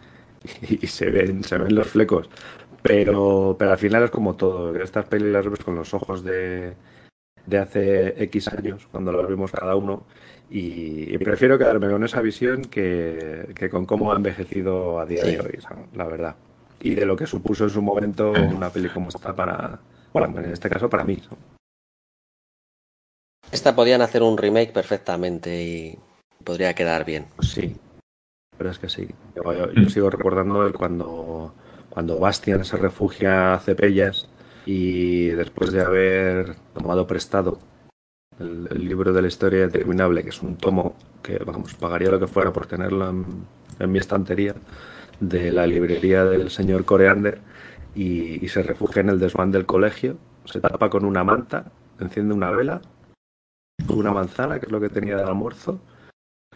y, 0.69 0.87
se, 0.87 1.09
ven, 1.09 1.43
se 1.43 1.57
ven 1.57 1.75
los 1.75 1.87
flecos. 1.87 2.29
Pero, 2.81 3.55
pero 3.57 3.71
al 3.71 3.77
final 3.77 4.03
es 4.03 4.11
como 4.11 4.35
todo, 4.35 4.75
estas 4.75 5.05
pelis 5.05 5.27
las 5.27 5.49
ves 5.49 5.59
con 5.59 5.75
los 5.75 5.93
ojos 5.93 6.23
de, 6.23 6.73
de 7.45 7.57
hace 7.57 8.23
X 8.23 8.49
años, 8.49 8.87
cuando 8.91 9.11
las 9.11 9.27
vimos 9.27 9.51
cada 9.51 9.75
uno, 9.75 10.03
y, 10.49 11.17
prefiero 11.17 11.57
quedarme 11.57 11.89
con 11.89 12.03
esa 12.03 12.21
visión 12.21 12.63
que, 12.63 13.53
con 13.71 13.85
cómo 13.85 14.13
ha 14.13 14.15
envejecido 14.15 14.99
a 14.99 15.05
día 15.05 15.23
de 15.23 15.39
hoy, 15.39 15.59
la 15.93 16.05
verdad. 16.05 16.35
Y 16.79 16.93
de 16.95 17.05
lo 17.05 17.17
que 17.17 17.25
supuso 17.25 17.65
en 17.65 17.69
su 17.69 17.81
momento 17.81 18.31
una 18.31 18.69
peli 18.69 18.89
como 18.89 19.09
esta 19.09 19.35
para, 19.35 19.79
bueno, 20.13 20.39
en 20.39 20.53
este 20.53 20.69
caso 20.69 20.89
para 20.89 21.03
mí. 21.03 21.21
Esta 23.51 23.75
podían 23.75 24.01
hacer 24.01 24.23
un 24.23 24.37
remake 24.37 24.71
perfectamente 24.71 25.63
y 25.63 25.99
podría 26.43 26.73
quedar 26.73 27.03
bien. 27.03 27.25
Sí, 27.41 27.75
pero 28.57 28.69
es 28.71 28.79
que 28.79 28.89
sí. 28.89 29.07
Yo, 29.35 29.89
sigo 29.89 30.09
recordando 30.09 30.71
cuando, 30.73 31.53
cuando 31.89 32.19
Bastian 32.19 32.65
se 32.65 32.77
refugia 32.77 33.53
a 33.53 33.59
Cepellas 33.59 34.27
y 34.65 35.27
después 35.27 35.71
de 35.71 35.81
haber 35.81 36.55
tomado 36.73 37.07
prestado 37.07 37.59
el, 38.39 38.87
libro 38.87 39.13
de 39.13 39.21
la 39.21 39.27
historia 39.27 39.65
interminable, 39.65 40.23
que 40.23 40.29
es 40.29 40.41
un 40.41 40.57
tomo 40.57 40.95
que, 41.23 41.39
vamos, 41.39 41.73
pagaría 41.75 42.11
lo 42.11 42.19
que 42.19 42.27
fuera 42.27 42.51
por 42.53 42.67
tenerlo 42.67 43.09
en, 43.09 43.91
mi 43.91 43.99
estantería, 43.99 44.55
de 45.19 45.51
la 45.51 45.65
librería 45.65 46.25
del 46.25 46.49
señor 46.49 46.85
Coreander, 46.85 47.39
y, 47.95 48.47
se 48.49 48.61
refugia 48.61 49.01
en 49.01 49.09
el 49.09 49.19
desván 49.19 49.51
del 49.51 49.65
colegio, 49.65 50.17
se 50.45 50.59
tapa 50.59 50.89
con 50.89 51.05
una 51.05 51.23
manta, 51.23 51.71
enciende 51.99 52.33
una 52.33 52.51
vela, 52.51 52.81
una 53.89 54.11
manzana, 54.11 54.59
que 54.59 54.67
es 54.67 54.71
lo 54.71 54.79
que 54.79 54.89
tenía 54.89 55.17
de 55.17 55.23
almuerzo, 55.23 55.79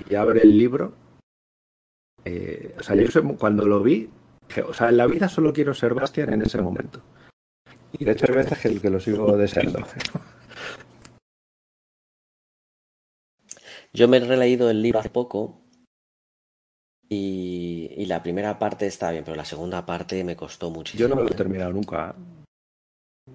y 0.10 0.16
abre 0.16 0.42
el 0.42 0.58
libro. 0.58 0.94
Eh, 2.26 2.76
o 2.80 2.84
sea, 2.84 2.96
yo 2.96 3.08
cuando 3.38 3.66
lo 3.66 3.82
vi, 3.82 4.10
o 4.68 4.74
sea, 4.74 4.90
en 4.90 4.98
la 4.98 5.08
vida 5.08 5.30
solo 5.30 5.54
quiero 5.54 5.74
ser 5.74 5.94
Bastian 5.94 6.34
en 6.34 6.42
ese 6.42 6.62
momento. 6.62 7.02
Y 7.94 8.06
de 8.06 8.12
hecho 8.12 8.26
hay 8.30 8.36
veces 8.36 8.60
que, 8.60 8.80
que 8.80 8.90
lo 8.90 9.00
sigo 9.00 9.36
deseando. 9.38 9.80
Yo 13.94 14.08
me 14.08 14.18
he 14.18 14.20
releído 14.22 14.70
el 14.70 14.82
libro 14.82 15.00
hace 15.00 15.10
poco 15.10 15.62
y, 17.14 18.06
la 18.06 18.24
primera 18.24 18.58
parte 18.58 18.88
está 18.88 19.12
bien, 19.12 19.24
pero 19.24 19.36
la 19.36 19.46
segunda 19.46 19.86
parte 19.86 20.24
me 20.24 20.36
costó 20.36 20.70
muchísimo. 20.70 21.02
Yo 21.02 21.10
no 21.10 21.16
me 21.16 21.24
lo 21.28 21.30
he 21.30 21.36
terminado 21.36 21.74
nunca. 21.74 22.16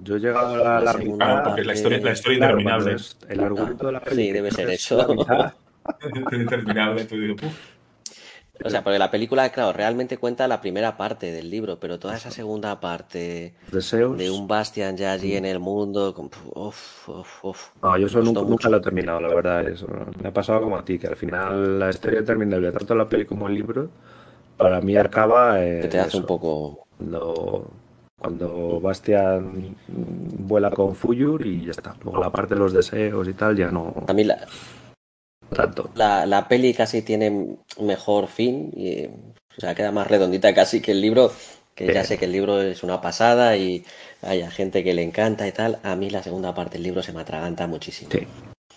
Yo 0.02 0.16
he 0.16 0.20
llegado 0.20 0.54
a 0.54 0.80
la, 0.80 0.92
segunda 0.92 1.26
parte... 1.26 1.48
porque 1.48 1.64
la 1.64 1.74
historia, 1.74 1.98
la 2.00 2.12
historia 2.12 2.36
interminable. 2.36 2.96
el 3.28 3.40
argumento 3.40 3.86
de 3.86 3.92
la 3.92 4.00
película. 4.00 4.26
Sí, 4.26 4.32
debe 4.32 4.50
ser 4.50 4.70
eso. 4.70 5.14
interminable, 6.32 7.06
O 8.64 8.70
sea, 8.70 8.82
porque 8.82 8.98
la 8.98 9.10
película, 9.10 9.48
claro, 9.50 9.72
realmente 9.72 10.18
cuenta 10.18 10.48
la 10.48 10.60
primera 10.60 10.96
parte 10.96 11.30
del 11.32 11.50
libro, 11.50 11.78
pero 11.78 11.98
toda 11.98 12.16
esa 12.16 12.30
segunda 12.30 12.80
parte 12.80 13.54
de 13.70 14.30
un 14.30 14.48
Bastian 14.48 14.96
ya 14.96 15.12
allí 15.12 15.36
en 15.36 15.44
el 15.44 15.58
mundo. 15.58 16.14
Uf, 16.54 17.08
uf, 17.08 17.44
uf. 17.44 17.68
No, 17.82 17.96
yo 17.98 18.06
eso 18.06 18.22
nunca, 18.22 18.68
lo 18.68 18.78
he 18.78 18.80
terminado, 18.80 19.20
la 19.20 19.28
verdad. 19.28 19.68
Eso. 19.68 19.86
Me 20.22 20.28
ha 20.28 20.32
pasado 20.32 20.62
como 20.62 20.76
a 20.76 20.84
ti, 20.84 20.98
que 20.98 21.06
al 21.06 21.16
final 21.16 21.78
la 21.78 21.90
historia 21.90 22.24
terminable, 22.24 22.72
tanto 22.72 22.94
la 22.94 23.08
peli 23.08 23.26
como 23.26 23.48
el 23.48 23.54
libro, 23.54 23.88
para 24.56 24.80
mí 24.80 24.96
acaba. 24.96 25.56
que 25.58 25.88
te 25.90 26.00
hace 26.00 26.16
un 26.16 26.26
poco. 26.26 26.86
Cuando, 26.96 27.70
cuando 28.18 28.80
Bastian 28.80 29.76
vuela 29.86 30.70
con 30.70 30.94
Fuyur 30.94 31.46
y 31.46 31.66
ya 31.66 31.72
está. 31.72 31.94
Luego 32.02 32.20
la 32.20 32.30
parte 32.30 32.54
de 32.54 32.60
los 32.60 32.72
deseos 32.72 33.28
y 33.28 33.34
tal 33.34 33.54
ya 33.54 33.70
no. 33.70 33.92
A 34.08 34.12
mí 34.14 34.24
la, 34.24 34.38
tanto. 35.54 35.90
La, 35.94 36.26
la, 36.26 36.48
peli 36.48 36.74
casi 36.74 37.02
tiene 37.02 37.56
mejor 37.80 38.28
fin 38.28 38.72
y 38.76 39.08
o 39.56 39.60
sea, 39.60 39.74
queda 39.74 39.90
más 39.90 40.06
redondita 40.06 40.54
casi 40.54 40.80
que 40.80 40.92
el 40.92 41.00
libro, 41.00 41.32
que 41.74 41.92
ya 41.92 42.04
sé 42.04 42.18
que 42.18 42.26
el 42.26 42.32
libro 42.32 42.60
es 42.60 42.82
una 42.82 43.00
pasada 43.00 43.56
y 43.56 43.84
hay 44.22 44.46
gente 44.50 44.84
que 44.84 44.92
le 44.92 45.02
encanta 45.02 45.48
y 45.48 45.52
tal. 45.52 45.78
A 45.82 45.96
mí 45.96 46.10
la 46.10 46.22
segunda 46.22 46.54
parte 46.54 46.74
del 46.74 46.82
libro 46.82 47.02
se 47.02 47.12
me 47.12 47.22
atraganta 47.22 47.66
muchísimo. 47.66 48.10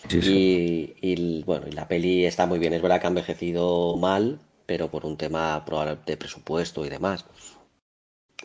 Sí. 0.07 0.95
Y, 1.01 1.11
y, 1.11 1.43
bueno, 1.43 1.67
y 1.67 1.74
la 1.74 1.88
peli 1.88 2.26
está 2.26 2.45
muy 2.45 2.59
bien. 2.59 2.74
Es 2.74 2.82
verdad 2.82 3.01
que 3.01 3.07
ha 3.07 3.09
envejecido 3.09 3.97
mal, 3.97 4.39
pero 4.65 4.89
por 4.89 5.05
un 5.05 5.17
tema 5.17 5.65
de 6.05 6.17
presupuesto 6.17 6.86
y 6.86 6.89
demás. 6.89 7.26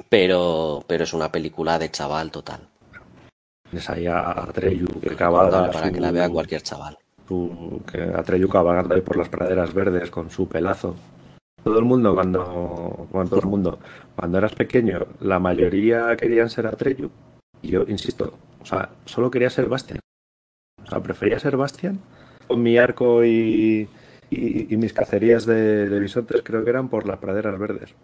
Pero, 0.09 0.85
pero 0.89 1.05
es 1.05 1.13
una 1.13 1.31
película 1.31 1.79
de 1.79 1.91
chaval 1.93 2.33
total. 2.33 2.69
Es 3.73 3.89
ahí 3.89 4.07
a 4.09 4.49
Treyu 4.53 4.87
que 5.01 5.11
acaba 5.11 5.71
Para 5.71 5.93
que 5.93 6.01
la 6.01 6.11
vea 6.11 6.29
cualquier 6.29 6.63
chaval 6.63 6.99
que 7.91 8.03
Atreyu 8.03 8.49
cabalgando 8.49 8.95
ahí 8.95 9.01
por 9.01 9.17
las 9.17 9.29
praderas 9.29 9.73
verdes 9.73 10.11
con 10.11 10.31
su 10.31 10.49
pelazo. 10.49 10.97
Todo 11.63 11.79
el 11.79 11.85
mundo 11.85 12.15
cuando, 12.15 13.09
bueno, 13.11 13.31
todo 13.31 13.41
el 13.41 13.47
mundo, 13.47 13.79
cuando 14.15 14.39
eras 14.39 14.55
pequeño, 14.55 15.07
la 15.21 15.39
mayoría 15.39 16.15
querían 16.17 16.51
ser 16.51 16.67
Atreyu. 16.67 17.11
Y 17.63 17.69
yo 17.69 17.85
insisto, 17.89 18.35
o 18.61 18.67
sea, 18.67 18.91
solo 19.07 19.31
quería 19.31 19.49
ser 19.49 19.69
Bastian. 19.69 20.01
O 20.83 20.87
sea, 20.87 21.01
prefería 21.01 21.39
ser 21.39 21.57
Bastian 21.57 21.99
con 22.47 22.63
mi 22.63 22.77
arco 22.77 23.25
y, 23.25 23.89
y, 24.31 24.77
mis 24.77 24.93
cacerías 24.93 25.47
de, 25.47 25.89
de 25.89 26.01
bisontes 26.01 26.43
creo 26.45 26.63
que 26.65 26.71
eran 26.71 26.89
por 26.89 27.07
las 27.07 27.19
praderas 27.19 27.59
verdes. 27.59 27.95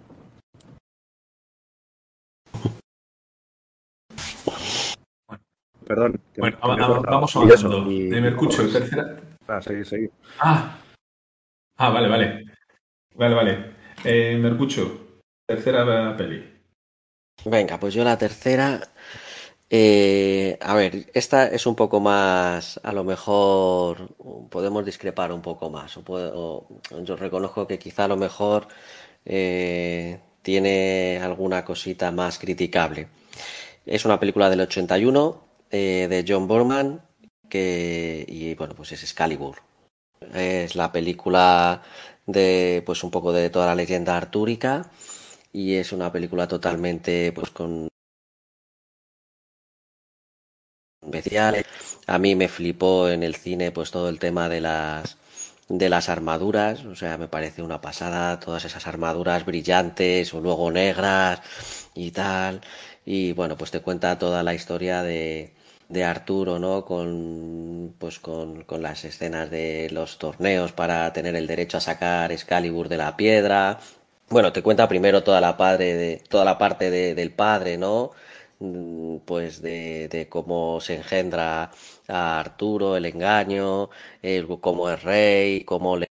Perdón. 5.90 6.20
Bueno, 6.36 6.56
vamos 6.62 7.34
avanzando. 7.34 7.84
De 7.84 8.20
Mercucho, 8.20 8.70
tercera. 8.70 9.16
Ah, 9.48 9.60
seguí, 9.60 9.84
seguí. 9.84 10.08
Ah. 10.38 10.78
ah, 11.78 11.90
vale, 11.90 12.08
vale. 12.08 12.44
Vale, 13.16 13.34
vale. 13.34 13.64
Eh, 14.04 14.38
Mercucho, 14.40 15.22
tercera 15.44 16.16
peli. 16.16 16.44
Venga, 17.44 17.80
pues 17.80 17.92
yo 17.92 18.04
la 18.04 18.16
tercera. 18.16 18.80
Eh, 19.68 20.56
a 20.60 20.74
ver, 20.74 21.10
esta 21.12 21.48
es 21.48 21.66
un 21.66 21.74
poco 21.74 21.98
más, 21.98 22.78
a 22.84 22.92
lo 22.92 23.02
mejor 23.02 24.14
podemos 24.48 24.84
discrepar 24.84 25.32
un 25.32 25.42
poco 25.42 25.70
más. 25.70 25.98
O 26.06 26.68
yo 27.02 27.16
reconozco 27.16 27.66
que 27.66 27.80
quizá 27.80 28.04
a 28.04 28.08
lo 28.08 28.16
mejor 28.16 28.68
eh, 29.24 30.20
tiene 30.42 31.18
alguna 31.20 31.64
cosita 31.64 32.12
más 32.12 32.38
criticable. 32.38 33.08
Es 33.84 34.04
una 34.04 34.20
película 34.20 34.48
del 34.48 34.60
81 34.60 35.49
eh, 35.70 36.06
de 36.08 36.24
John 36.26 36.46
Borman, 36.48 37.02
que, 37.48 38.24
y 38.28 38.54
bueno, 38.54 38.74
pues 38.74 38.92
es 38.92 39.02
Excalibur. 39.02 39.56
Es 40.34 40.76
la 40.76 40.92
película 40.92 41.82
de, 42.26 42.82
pues 42.86 43.04
un 43.04 43.10
poco 43.10 43.32
de 43.32 43.50
toda 43.50 43.66
la 43.66 43.74
leyenda 43.76 44.16
artúrica 44.16 44.90
y 45.52 45.74
es 45.76 45.92
una 45.92 46.12
película 46.12 46.48
totalmente, 46.48 47.32
pues 47.32 47.50
con 47.50 47.88
especiales. 51.02 51.64
A 52.06 52.18
mí 52.18 52.34
me 52.34 52.48
flipó 52.48 53.08
en 53.08 53.22
el 53.22 53.34
cine, 53.36 53.72
pues 53.72 53.90
todo 53.90 54.08
el 54.08 54.18
tema 54.18 54.48
de 54.48 54.60
las 54.60 55.16
de 55.68 55.88
las 55.88 56.08
armaduras, 56.08 56.84
o 56.84 56.96
sea, 56.96 57.16
me 57.16 57.28
parece 57.28 57.62
una 57.62 57.80
pasada, 57.80 58.40
todas 58.40 58.64
esas 58.64 58.86
armaduras 58.88 59.44
brillantes 59.46 60.34
o 60.34 60.40
luego 60.40 60.70
negras 60.72 61.40
y 61.94 62.10
tal. 62.10 62.60
Y 63.06 63.32
bueno, 63.32 63.56
pues 63.56 63.70
te 63.70 63.80
cuenta 63.80 64.18
toda 64.18 64.42
la 64.42 64.54
historia 64.54 65.02
de, 65.02 65.54
de 65.90 66.04
Arturo, 66.04 66.58
¿no? 66.58 66.84
Con, 66.84 67.94
pues 67.98 68.20
con, 68.20 68.62
con, 68.62 68.80
las 68.80 69.04
escenas 69.04 69.50
de 69.50 69.90
los 69.90 70.18
torneos 70.18 70.72
para 70.72 71.12
tener 71.12 71.34
el 71.36 71.46
derecho 71.46 71.78
a 71.78 71.80
sacar 71.80 72.32
Excalibur 72.32 72.88
de 72.88 72.96
la 72.96 73.16
piedra. 73.16 73.80
Bueno, 74.28 74.52
te 74.52 74.62
cuenta 74.62 74.88
primero 74.88 75.24
toda 75.24 75.40
la, 75.40 75.56
padre 75.56 75.94
de, 75.94 76.22
toda 76.28 76.44
la 76.44 76.56
parte 76.58 76.90
de, 76.90 77.14
del 77.16 77.32
padre, 77.32 77.76
¿no? 77.76 78.12
Mm, 78.60 79.18
pues 79.26 79.60
de, 79.62 80.08
de, 80.08 80.28
cómo 80.28 80.80
se 80.80 80.96
engendra 80.96 81.72
a 82.08 82.40
Arturo, 82.40 82.96
el 82.96 83.06
engaño, 83.06 83.90
el, 84.22 84.46
cómo 84.60 84.88
es 84.90 85.02
rey, 85.02 85.64
cómo 85.64 85.96
le... 85.96 86.06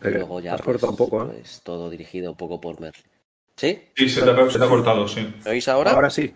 luego 0.00 0.40
ya 0.40 0.56
pues, 0.56 0.82
un 0.82 0.96
poco, 0.96 1.24
¿eh? 1.24 1.28
pues, 1.34 1.60
todo 1.62 1.90
dirigido 1.90 2.32
un 2.32 2.36
poco 2.36 2.60
por 2.60 2.80
Merlin. 2.80 3.04
¿Sí? 3.56 3.84
Sí, 3.94 4.08
se 4.08 4.22
te, 4.22 4.30
ha, 4.30 4.68
cortado, 4.68 5.08
sí. 5.08 5.32
¿Me 5.44 5.52
oís 5.52 5.68
ahora? 5.68 5.92
Ahora 5.92 6.10
sí. 6.10 6.34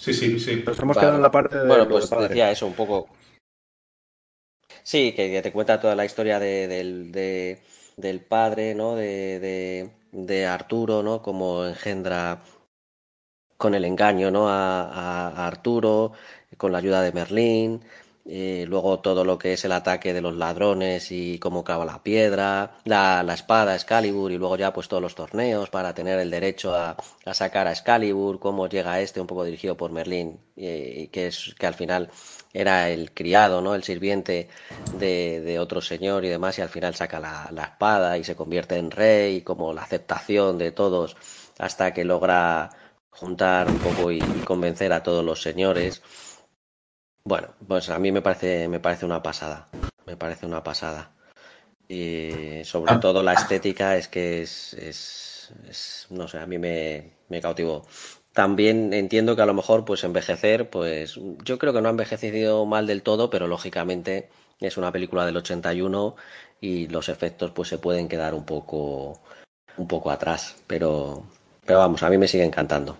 Sí, 0.00 0.14
sí, 0.14 0.40
sí. 0.40 0.62
Nos 0.66 0.78
hemos 0.78 0.96
quedado 0.96 1.16
en 1.16 1.22
la 1.22 1.30
parte 1.30 1.58
de. 1.58 1.66
Bueno, 1.66 1.86
pues 1.86 2.08
decía 2.08 2.50
eso 2.50 2.66
un 2.66 2.72
poco. 2.72 3.08
Sí, 4.82 5.12
que, 5.12 5.42
te 5.42 5.52
cuenta 5.52 5.78
toda 5.78 5.94
la 5.94 6.06
historia 6.06 6.38
de, 6.40 7.58
del 7.96 8.20
padre, 8.22 8.74
¿no? 8.74 8.96
De, 8.96 9.90
de, 10.10 10.46
Arturo, 10.46 11.02
¿no? 11.02 11.20
Como 11.20 11.66
engendra 11.66 12.42
con 13.58 13.74
el 13.74 13.84
engaño, 13.84 14.30
¿no? 14.30 14.48
A, 14.48 14.88
a 14.88 15.46
Arturo, 15.46 16.12
con 16.56 16.72
la 16.72 16.78
ayuda 16.78 17.02
de 17.02 17.12
Merlín. 17.12 17.82
Eh, 18.26 18.66
luego 18.68 19.00
todo 19.00 19.24
lo 19.24 19.38
que 19.38 19.54
es 19.54 19.64
el 19.64 19.72
ataque 19.72 20.12
de 20.12 20.20
los 20.20 20.36
ladrones 20.36 21.10
y 21.10 21.38
cómo 21.38 21.64
cava 21.64 21.86
la 21.86 22.02
piedra, 22.02 22.76
la, 22.84 23.22
la, 23.22 23.34
espada 23.34 23.74
Excalibur 23.74 24.30
y 24.30 24.36
luego 24.36 24.56
ya 24.56 24.72
pues 24.74 24.88
todos 24.88 25.02
los 25.02 25.14
torneos 25.14 25.70
para 25.70 25.94
tener 25.94 26.18
el 26.18 26.30
derecho 26.30 26.74
a, 26.74 26.96
a 27.24 27.34
sacar 27.34 27.66
a 27.66 27.72
Excalibur, 27.72 28.38
cómo 28.38 28.68
llega 28.68 29.00
este 29.00 29.20
un 29.22 29.26
poco 29.26 29.44
dirigido 29.44 29.76
por 29.76 29.90
Merlín 29.90 30.38
y, 30.54 31.08
que 31.08 31.28
es 31.28 31.54
que 31.58 31.66
al 31.66 31.74
final 31.74 32.10
era 32.52 32.90
el 32.90 33.12
criado, 33.12 33.62
¿no? 33.62 33.74
El 33.74 33.84
sirviente 33.84 34.48
de, 34.98 35.40
de 35.40 35.58
otro 35.58 35.80
señor 35.80 36.24
y 36.24 36.28
demás 36.28 36.58
y 36.58 36.62
al 36.62 36.68
final 36.68 36.94
saca 36.94 37.20
la, 37.20 37.48
la 37.52 37.64
espada 37.64 38.18
y 38.18 38.24
se 38.24 38.36
convierte 38.36 38.76
en 38.76 38.90
rey, 38.90 39.40
como 39.42 39.72
la 39.72 39.82
aceptación 39.82 40.58
de 40.58 40.72
todos 40.72 41.16
hasta 41.58 41.92
que 41.94 42.04
logra 42.04 42.70
juntar 43.10 43.68
un 43.68 43.78
poco 43.78 44.12
y, 44.12 44.18
y 44.18 44.42
convencer 44.44 44.92
a 44.92 45.02
todos 45.02 45.24
los 45.24 45.42
señores. 45.42 46.02
Bueno, 47.24 47.48
pues 47.66 47.90
a 47.90 47.98
mí 47.98 48.12
me 48.12 48.22
parece, 48.22 48.68
me 48.68 48.80
parece 48.80 49.06
una 49.06 49.22
pasada. 49.22 49.68
Me 50.06 50.16
parece 50.16 50.46
una 50.46 50.62
pasada. 50.62 51.12
Y 51.88 52.62
sobre 52.64 52.92
ah. 52.92 53.00
todo 53.00 53.22
la 53.22 53.34
estética 53.34 53.96
es 53.96 54.08
que 54.08 54.42
es, 54.42 54.74
es, 54.74 56.06
no 56.10 56.28
sé, 56.28 56.38
a 56.38 56.46
mí 56.46 56.58
me, 56.58 57.14
me 57.28 57.40
cautivó. 57.40 57.86
También 58.32 58.92
entiendo 58.92 59.34
que 59.34 59.42
a 59.42 59.46
lo 59.46 59.54
mejor 59.54 59.84
pues 59.84 60.04
envejecer, 60.04 60.70
pues 60.70 61.18
yo 61.44 61.58
creo 61.58 61.72
que 61.72 61.80
no 61.80 61.88
ha 61.88 61.90
envejecido 61.90 62.64
mal 62.64 62.86
del 62.86 63.02
todo, 63.02 63.28
pero 63.28 63.48
lógicamente 63.48 64.28
es 64.60 64.76
una 64.76 64.92
película 64.92 65.26
del 65.26 65.36
81 65.36 66.14
y 66.60 66.86
los 66.88 67.08
efectos 67.08 67.50
pues 67.50 67.68
se 67.68 67.78
pueden 67.78 68.08
quedar 68.08 68.34
un 68.34 68.44
poco 68.44 69.20
un 69.76 69.88
poco 69.88 70.10
atrás, 70.10 70.56
pero 70.66 71.24
pero 71.64 71.78
vamos, 71.78 72.02
a 72.02 72.10
mí 72.10 72.18
me 72.18 72.28
sigue 72.28 72.44
encantando. 72.44 72.98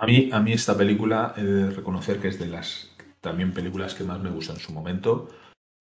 A 0.00 0.06
mí, 0.06 0.30
a 0.32 0.40
mí 0.40 0.52
esta 0.54 0.74
película 0.74 1.34
he 1.36 1.42
de 1.42 1.70
reconocer 1.70 2.20
que 2.20 2.28
es 2.28 2.38
de 2.38 2.46
las 2.46 2.90
también 3.20 3.52
películas 3.52 3.94
que 3.94 4.02
más 4.02 4.18
me 4.18 4.30
gustan 4.30 4.56
en 4.56 4.62
su 4.62 4.72
momento. 4.72 5.28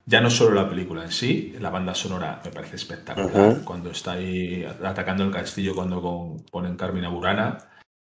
Ya 0.05 0.19
no 0.19 0.29
solo 0.29 0.55
la 0.55 0.69
película 0.69 1.03
en 1.03 1.11
sí, 1.11 1.55
la 1.59 1.69
banda 1.69 1.95
sonora 1.95 2.41
me 2.43 2.51
parece 2.51 2.75
espectacular. 2.75 3.61
Cuando 3.63 3.91
está 3.91 4.13
ahí 4.13 4.65
atacando 4.83 5.23
el 5.23 5.31
castillo, 5.31 5.73
cuando 5.73 6.35
ponen 6.51 6.75
Carmina 6.75 7.07
Burana, 7.07 7.59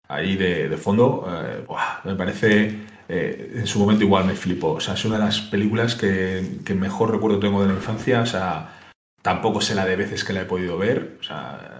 ahí 0.07 0.35
de, 0.35 0.77
fondo, 0.77 1.25
eh, 1.27 1.65
me 2.03 2.13
parece, 2.13 2.79
eh, 3.09 3.53
en 3.55 3.65
su 3.65 3.79
momento 3.79 4.03
igual 4.03 4.25
me 4.25 4.35
flipó. 4.35 4.73
O 4.73 4.79
sea, 4.79 4.93
es 4.93 5.05
una 5.05 5.17
de 5.17 5.25
las 5.25 5.41
películas 5.41 5.95
que, 5.95 6.59
que, 6.63 6.75
mejor 6.75 7.09
recuerdo 7.09 7.39
tengo 7.39 7.61
de 7.63 7.69
la 7.69 7.73
infancia. 7.73 8.21
O 8.21 8.27
sea, 8.27 8.81
tampoco 9.23 9.61
sé 9.61 9.73
la 9.73 9.85
de 9.85 9.95
veces 9.95 10.23
que 10.23 10.33
la 10.33 10.41
he 10.41 10.45
podido 10.45 10.77
ver. 10.77 11.17
O 11.19 11.23
sea, 11.23 11.72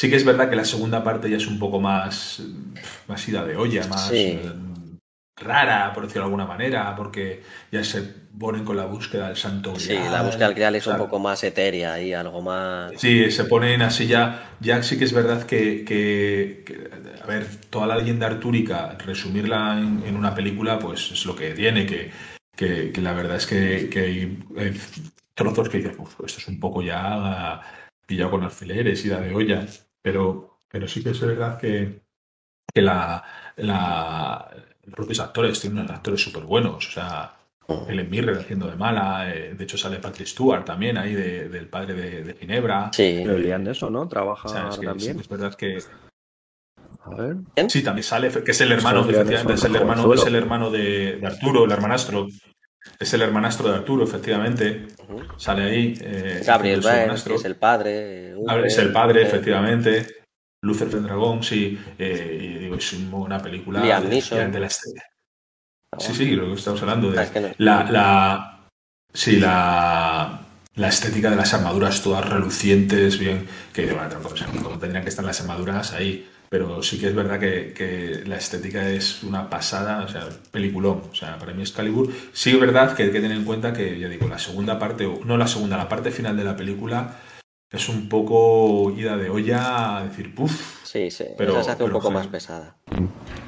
Sí 0.00 0.08
que 0.08 0.16
es 0.16 0.24
verdad 0.24 0.48
que 0.48 0.56
la 0.56 0.64
segunda 0.64 1.04
parte 1.04 1.28
ya 1.28 1.36
es 1.36 1.46
un 1.46 1.58
poco 1.58 1.78
más, 1.78 2.42
más 3.06 3.28
ida 3.28 3.44
de 3.44 3.54
olla, 3.54 3.86
más 3.86 4.10
eh, 4.10 4.50
rara, 5.36 5.92
por 5.92 6.04
decirlo 6.04 6.22
de 6.22 6.24
alguna 6.28 6.46
manera, 6.46 6.96
porque 6.96 7.42
ya 7.70 7.84
se 7.84 8.00
ponen 8.38 8.64
con 8.64 8.78
la 8.78 8.86
búsqueda 8.86 9.26
del 9.26 9.36
santo 9.36 9.74
grial. 9.74 10.04
Sí, 10.06 10.10
la 10.10 10.22
búsqueda 10.22 10.46
del 10.46 10.54
grial 10.54 10.76
es 10.76 10.86
un 10.86 10.96
poco 10.96 11.18
más 11.18 11.44
etérea 11.44 12.00
y 12.00 12.14
algo 12.14 12.40
más... 12.40 12.92
Sí, 12.96 13.30
se 13.30 13.44
ponen 13.44 13.82
así 13.82 14.06
ya, 14.06 14.56
ya 14.58 14.82
sí 14.82 14.96
que 14.96 15.04
es 15.04 15.12
verdad 15.12 15.42
que, 15.42 15.84
que, 15.84 16.64
a 17.22 17.26
ver, 17.26 17.46
toda 17.68 17.86
la 17.86 17.96
leyenda 17.96 18.26
artúrica, 18.26 18.96
resumirla 19.04 19.78
en, 19.78 20.16
una 20.16 20.34
película, 20.34 20.78
pues 20.78 21.10
es 21.12 21.26
lo 21.26 21.36
que 21.36 21.50
tiene, 21.50 21.84
que, 21.84 22.10
que, 22.56 23.02
la 23.02 23.12
verdad 23.12 23.36
es 23.36 23.46
que, 23.46 23.90
que 23.90 24.38
trozos 25.34 25.68
que 25.68 25.76
dices, 25.76 25.92
esto 26.24 26.24
es 26.40 26.48
un 26.48 26.58
poco 26.58 26.80
ya 26.80 27.60
pillado 28.06 28.30
con 28.30 28.44
alfileres, 28.44 29.04
ida 29.04 29.20
de 29.20 29.34
olla, 29.34 29.66
pero, 30.02 30.62
pero 30.68 30.88
sí 30.88 31.02
que 31.02 31.10
es 31.10 31.20
verdad 31.20 31.58
que, 31.58 32.02
que 32.72 32.82
la, 32.82 33.22
la, 33.56 34.50
los 34.84 34.94
propios 34.94 35.20
actores 35.20 35.60
tienen 35.60 35.80
unos 35.80 35.90
actores 35.90 36.22
súper 36.22 36.44
buenos, 36.44 36.88
o 36.88 36.90
sea, 36.90 37.36
Helen 37.88 38.10
Mirren 38.10 38.38
haciendo 38.38 38.66
de 38.66 38.76
mala, 38.76 39.32
eh, 39.32 39.54
de 39.54 39.64
hecho 39.64 39.78
sale 39.78 39.98
Patrick 39.98 40.26
Stewart 40.26 40.64
también 40.64 40.98
ahí 40.98 41.14
del 41.14 41.68
padre 41.68 41.94
de, 41.94 42.34
Ginebra. 42.34 42.90
Sí, 42.92 43.22
pero 43.24 43.36
de 43.36 43.70
eso, 43.70 43.90
¿no? 43.90 44.08
Trabaja 44.08 44.70
también. 44.70 45.20
es 45.20 45.28
verdad 45.28 45.54
que 45.54 45.78
a 47.02 47.14
ver. 47.14 47.36
Sí, 47.68 47.82
también 47.82 48.04
sale, 48.04 48.30
que 48.30 48.50
es 48.50 48.60
el 48.60 48.72
hermano, 48.72 49.00
efectivamente, 49.08 49.54
es 49.54 49.64
el 49.64 49.76
hermano, 49.76 50.12
es 50.12 50.26
el 50.26 50.34
hermano 50.34 50.70
de, 50.70 51.20
Arturo, 51.24 51.64
el 51.64 51.72
hermanastro. 51.72 52.28
Es 52.98 53.12
el 53.14 53.22
hermanastro 53.22 53.68
de 53.68 53.76
Arturo, 53.76 54.04
efectivamente. 54.04 54.88
Sale 55.36 55.64
ahí. 55.64 55.98
Eh, 56.00 56.42
Gabriel 56.44 56.80
es 56.80 57.44
el 57.44 57.56
padre. 57.56 58.34
es 58.64 58.78
el 58.78 58.92
padre, 58.92 59.22
efectivamente. 59.22 60.06
Lucer 60.62 60.88
del 60.88 61.02
Dragón, 61.04 61.42
sí. 61.42 61.78
Eh, 61.98 62.38
y 62.40 62.58
digo, 62.58 62.76
es 62.76 62.92
una 62.92 63.40
película 63.40 63.80
de, 63.80 63.86
de, 63.86 64.60
la 64.60 64.68
Sí, 65.98 66.14
sí, 66.14 66.30
lo 66.30 66.46
que 66.46 66.54
estamos 66.54 66.80
hablando. 66.82 67.10
De, 67.10 67.54
la, 67.58 67.84
la, 67.90 68.68
sí, 69.12 69.36
la, 69.36 70.40
la 70.74 70.88
estética 70.88 71.30
de 71.30 71.36
las 71.36 71.52
armaduras 71.54 72.02
todas 72.02 72.28
relucientes, 72.28 73.18
bien, 73.18 73.46
que 73.72 73.92
bueno, 73.92 74.16
como 74.62 74.78
tendrían 74.78 75.02
que 75.02 75.08
estar 75.08 75.24
las 75.24 75.40
armaduras 75.40 75.92
ahí 75.92 76.28
pero 76.50 76.82
sí 76.82 76.98
que 76.98 77.06
es 77.06 77.14
verdad 77.14 77.38
que, 77.38 78.24
la 78.26 78.36
estética 78.36 78.90
es 78.90 79.22
una 79.22 79.48
pasada, 79.48 80.02
o 80.04 80.08
sea, 80.08 80.28
peliculón. 80.50 81.02
O 81.10 81.14
sea, 81.14 81.38
para 81.38 81.54
mí 81.54 81.62
es 81.62 81.70
Calibur. 81.70 82.12
Sí 82.32 82.50
es 82.50 82.60
verdad 82.60 82.96
que 82.96 83.04
hay 83.04 83.12
que 83.12 83.20
tener 83.20 83.36
en 83.36 83.44
cuenta 83.44 83.72
que, 83.72 83.98
ya 84.00 84.08
digo, 84.08 84.26
la 84.28 84.38
segunda 84.38 84.76
parte, 84.78 85.08
no 85.24 85.36
la 85.38 85.46
segunda, 85.46 85.76
la 85.76 85.88
parte 85.88 86.10
final 86.10 86.36
de 86.36 86.44
la 86.44 86.56
película 86.56 87.16
es 87.70 87.88
un 87.88 88.08
poco 88.08 88.92
ida 88.96 89.16
de 89.16 89.30
olla 89.30 90.02
decir, 90.02 90.34
puff. 90.34 90.79
Sí, 90.90 91.08
sí, 91.12 91.24
pero 91.38 91.62
se 91.62 91.70
hace 91.70 91.84
un 91.84 91.92
poco 91.92 92.10
más 92.10 92.26
pesada. 92.26 92.74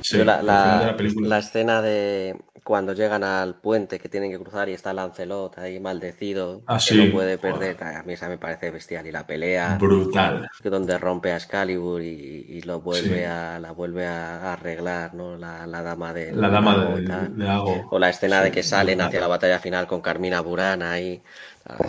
Sí, 0.01 0.19
la, 0.19 0.43
la, 0.43 0.97
la, 0.97 1.39
escena 1.39 1.83
de, 1.83 2.37
cuando 2.63 2.93
llegan 2.93 3.25
al 3.25 3.57
puente 3.57 3.99
que 3.99 4.09
tienen 4.09 4.31
que 4.31 4.39
cruzar 4.39 4.69
y 4.69 4.75
está 4.75 4.93
Lancelot 4.93 5.59
ahí 5.59 5.81
maldecido, 5.81 6.63
ah, 6.69 6.79
que 6.87 6.95
no 6.95 7.11
puede 7.11 7.39
perder, 7.39 7.83
a 7.83 8.05
mí 8.05 8.13
esa 8.13 8.29
me 8.29 8.39
parece 8.39 8.71
bestial. 8.71 9.09
Y 9.09 9.11
la 9.11 9.27
pelea 9.27 9.77
brutal. 9.81 10.49
Donde 10.63 10.97
rompe 10.99 11.33
a 11.33 11.37
Excalibur 11.37 12.01
y, 12.01 12.63
lo 12.63 12.81
vuelve 12.81 13.27
a 13.27 13.59
la 13.59 13.73
vuelve 13.73 14.07
a 14.07 14.53
arreglar, 14.53 15.13
¿no? 15.15 15.37
La, 15.37 15.67
dama 15.67 16.13
de 16.13 16.31
la 16.31 16.49
dama 16.49 16.95
de, 16.95 17.49
Ago. 17.49 17.89
O 17.91 17.99
la 17.99 18.11
escena 18.11 18.41
de 18.41 18.53
que 18.53 18.63
salen 18.63 19.01
hacia 19.01 19.19
la 19.19 19.27
batalla 19.27 19.59
final 19.59 19.89
con 19.89 20.01
Carmina 20.01 20.41
Burana 20.43 20.93
ahí. 20.93 21.21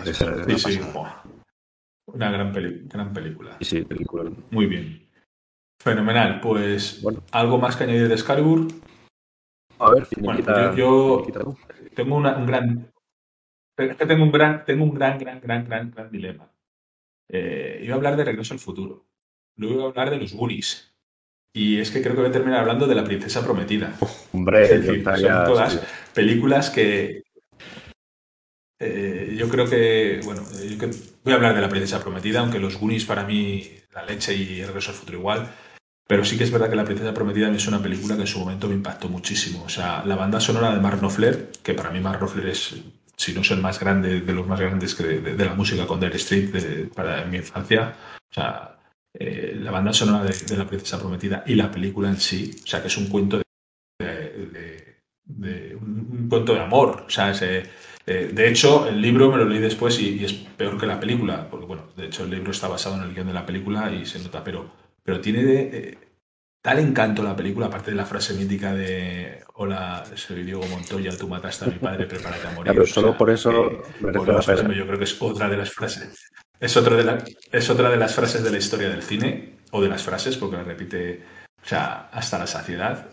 sí, 0.04 0.58
sí. 0.58 0.82
Una 2.08 2.32
gran, 2.32 2.52
gran 2.88 3.14
película. 3.14 3.58
Sí, 3.62 3.84
película. 3.84 4.32
Muy 4.50 4.66
bien. 4.66 5.03
Fenomenal. 5.84 6.40
Pues, 6.40 7.04
¿algo 7.32 7.58
más 7.58 7.76
que 7.76 7.84
añadir 7.84 8.08
de 8.08 8.14
Excalibur? 8.14 8.68
A 9.80 9.90
ver, 9.92 10.08
bueno, 10.20 10.76
yo, 10.76 11.28
tengo 11.94 12.16
un 12.16 12.46
gran 12.46 12.94
tengo 13.76 14.24
un 14.24 14.32
gran, 14.32 14.64
tengo 14.66 14.84
un 14.84 14.94
gran, 14.94 15.18
gran, 15.18 15.42
gran, 15.42 15.66
gran, 15.66 15.92
gran 15.92 16.12
dilema. 16.12 16.50
Eh, 17.30 17.82
iba 17.84 17.94
a 17.94 17.98
hablar 17.98 18.16
de 18.16 18.24
Regreso 18.24 18.54
al 18.54 18.60
Futuro. 18.60 19.06
Luego 19.58 19.76
iba 19.76 19.84
a 19.84 19.88
hablar 19.90 20.10
de 20.10 20.18
los 20.18 20.34
Goonies. 20.34 20.94
Y 21.54 21.80
es 21.80 21.92
que 21.92 22.02
creo 22.02 22.16
que 22.16 22.22
voy 22.22 22.30
a 22.30 22.34
terminar 22.34 22.62
hablando 22.62 22.88
de 22.88 22.96
La 22.96 23.04
Princesa 23.04 23.44
Prometida. 23.44 23.94
Hombre, 24.34 24.68
son 24.84 25.46
todas 25.46 25.82
películas 26.14 26.70
que. 26.70 27.24
Eh, 28.80 29.36
yo 29.38 29.50
creo 29.50 29.70
que. 29.70 30.22
Bueno, 30.24 30.44
voy 31.24 31.34
a 31.34 31.36
hablar 31.36 31.56
de 31.56 31.62
La 31.62 31.70
Princesa 31.70 32.02
Prometida, 32.02 32.40
aunque 32.40 32.60
los 32.60 32.80
Goonies 32.80 33.06
para 33.06 33.26
mí, 33.26 33.70
la 33.94 34.06
leche 34.06 34.34
y 34.34 34.64
Regreso 34.64 34.92
al 34.92 34.98
Futuro 34.98 35.18
igual. 35.20 35.52
Pero 36.08 36.26
sí 36.26 36.38
que 36.38 36.44
es 36.44 36.52
verdad 36.52 36.70
que 36.70 36.76
La 36.76 36.86
Princesa 36.86 37.14
Prometida 37.14 37.50
es 37.50 37.68
una 37.68 37.82
película 37.82 38.16
que 38.16 38.22
en 38.22 38.28
su 38.28 38.40
momento 38.40 38.68
me 38.68 38.76
impactó 38.76 39.08
muchísimo. 39.08 39.64
O 39.64 39.70
sea, 39.70 40.04
la 40.06 40.16
banda 40.16 40.40
sonora 40.40 40.74
de 40.74 40.82
Mark 40.82 41.00
Knopfler, 41.00 41.52
que 41.64 41.74
para 41.74 41.92
mí 41.92 42.00
Mark 42.00 42.20
Knopfler 42.20 42.48
es, 42.48 42.76
si 43.16 43.34
no 43.34 43.42
es 43.42 43.52
el 43.52 43.62
más 43.62 43.80
grande, 43.80 44.22
de 44.22 44.34
los 44.34 44.46
más 44.46 44.60
grandes 44.60 44.98
de, 44.98 45.46
la 45.46 45.54
música 45.54 45.88
con 45.88 46.00
Dare 46.00 46.18
Street 46.18 46.90
para 46.94 47.24
mi 47.26 47.38
infancia. 47.38 47.96
O 48.30 48.34
sea, 48.34 48.78
eh, 49.18 49.58
la 49.60 49.72
banda 49.72 49.94
sonora 49.94 50.26
de, 50.26 50.58
La 50.58 50.68
Princesa 50.68 51.00
Prometida 51.00 51.44
y 51.46 51.56
la 51.56 51.72
película 51.72 52.10
en 52.10 52.20
sí, 52.20 52.52
o 52.64 52.68
sea, 52.68 52.82
que 52.82 52.88
es 52.88 52.98
un 52.98 53.08
cuento 53.08 53.42
de, 54.00 54.98
un, 55.80 56.28
cuento 56.30 56.54
de 56.54 56.60
amor. 56.60 57.06
O 57.08 57.10
sea, 57.10 57.34
eh, 57.42 58.32
de 58.34 58.50
hecho, 58.50 58.88
el 58.88 59.02
libro 59.02 59.32
me 59.32 59.38
lo 59.38 59.46
leí 59.46 59.60
después 59.60 60.00
y, 60.00 60.26
es 60.26 60.34
peor 60.34 60.78
que 60.78 60.86
la 60.86 61.00
película, 61.00 61.48
porque 61.50 61.66
bueno, 61.66 61.84
de 61.96 62.08
hecho 62.08 62.24
el 62.26 62.32
libro 62.32 62.52
está 62.52 62.68
basado 62.68 62.98
en 62.98 63.04
el 63.04 63.14
guion 63.14 63.28
de 63.28 63.34
la 63.34 63.46
película 63.46 63.92
y 63.92 64.06
se 64.06 64.20
nota, 64.20 64.44
pero 64.44 64.83
pero 65.04 65.22
tiene 65.22 65.44
de, 65.44 65.98
tal 66.62 66.80
encanto 66.80 67.24
la 67.24 67.36
película, 67.36 67.68
aparte 67.68 67.92
de 67.92 67.98
la 67.98 68.06
frase 68.06 68.34
mítica 68.34 68.74
de 68.74 69.44
Hola, 69.56 70.04
soy 70.16 70.44
Diego 70.44 70.66
Montoya, 70.68 71.16
tú 71.18 71.28
mataste 71.28 71.66
a 71.66 71.68
mi 71.68 71.78
padre, 71.80 72.06
prepárate 72.06 72.48
a 72.48 72.52
morir. 72.52 72.74
pero 72.74 72.88
solo 72.88 73.18
por 73.18 73.30
eso 73.30 73.84
yo 74.02 74.88
creo 74.88 74.98
que 74.98 75.04
es 75.04 75.22
otra 75.22 75.50
de 75.50 75.58
las 75.58 75.72
frases. 75.72 76.30
Es, 76.60 76.78
otra 76.78 76.96
de 76.96 77.34
es 77.52 77.70
otra 77.70 77.90
de 77.90 77.98
las 77.98 78.16
frases 78.16 78.44
de 78.44 78.52
la 78.52 78.58
historia 78.58 78.90
del 78.90 79.04
cine, 79.04 79.58
o 79.72 79.82
de 79.82 79.90
las 79.90 80.04
frases, 80.04 80.38
porque 80.38 80.56
la 80.56 80.64
repite 80.64 81.22
o 81.64 81.68
sea, 81.68 82.10
hasta 82.12 82.38
la 82.38 82.48
saciedad. 82.48 83.10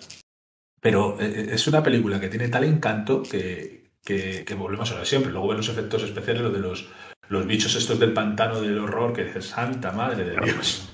Pero 0.80 1.20
eh, 1.20 1.26
eh, 1.26 1.48
es 1.52 1.66
una 1.66 1.82
película 1.82 2.20
que 2.20 2.28
tiene 2.28 2.48
tal 2.48 2.64
encanto 2.64 3.22
que, 3.22 3.90
que, 4.04 4.54
volvemos 4.56 4.90
a 4.90 4.96
ver 4.96 5.06
siempre. 5.06 5.32
Luego 5.32 5.48
ven 5.48 5.58
los 5.58 5.68
efectos 5.68 6.02
especiales, 6.02 6.42
lo 6.42 6.50
de 6.50 6.58
los 6.58 6.88
los 7.30 7.46
bichos 7.46 7.76
estos 7.76 7.98
del 7.98 8.12
pantano 8.12 8.60
del 8.60 8.78
horror 8.78 9.12
que 9.12 9.24
dices, 9.24 9.46
santa 9.46 9.92
madre 9.92 10.24
de 10.24 10.36
Dios. 10.44 10.90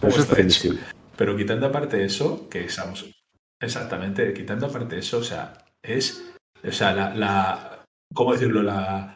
Pero 1.17 1.35
quitando 1.35 1.67
aparte 1.67 2.05
eso, 2.05 2.49
que 2.51 2.67
estamos. 2.67 3.07
Exactamente, 3.59 4.35
quitando 4.35 4.67
aparte 4.67 4.99
eso, 4.99 5.19
o 5.19 5.25
sea, 5.25 5.55
es. 5.83 6.23
O 6.63 6.73
sea, 6.73 6.95
la. 6.95 7.15
la 7.15 7.85
¿Cómo 8.15 8.33
decirlo? 8.35 8.63
La. 8.63 9.15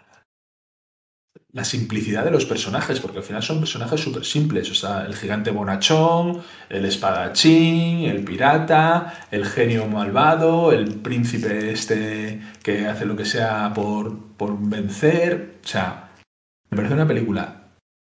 La 1.53 1.65
simplicidad 1.65 2.25
de 2.25 2.31
los 2.31 2.47
personajes, 2.47 3.01
porque 3.01 3.19
al 3.19 3.25
final 3.25 3.43
son 3.43 3.59
personajes 3.59 4.01
súper 4.01 4.25
simples. 4.25 4.71
O 4.71 4.75
sea, 4.75 5.05
el 5.05 5.15
gigante 5.17 5.51
bonachón, 5.51 6.41
el 6.69 6.85
espadachín, 6.85 8.05
el 8.05 8.25
pirata, 8.25 9.27
el 9.33 9.45
genio 9.45 9.87
malvado, 9.87 10.73
el 10.73 11.01
príncipe 11.01 11.73
este 11.73 12.41
que 12.63 12.87
hace 12.87 13.05
lo 13.05 13.17
que 13.17 13.25
sea 13.25 13.73
por, 13.75 14.17
por 14.37 14.57
vencer. 14.61 15.59
O 15.65 15.67
sea, 15.67 16.10
me 16.71 16.77
parece 16.77 16.95
una 16.95 17.07
película 17.07 17.61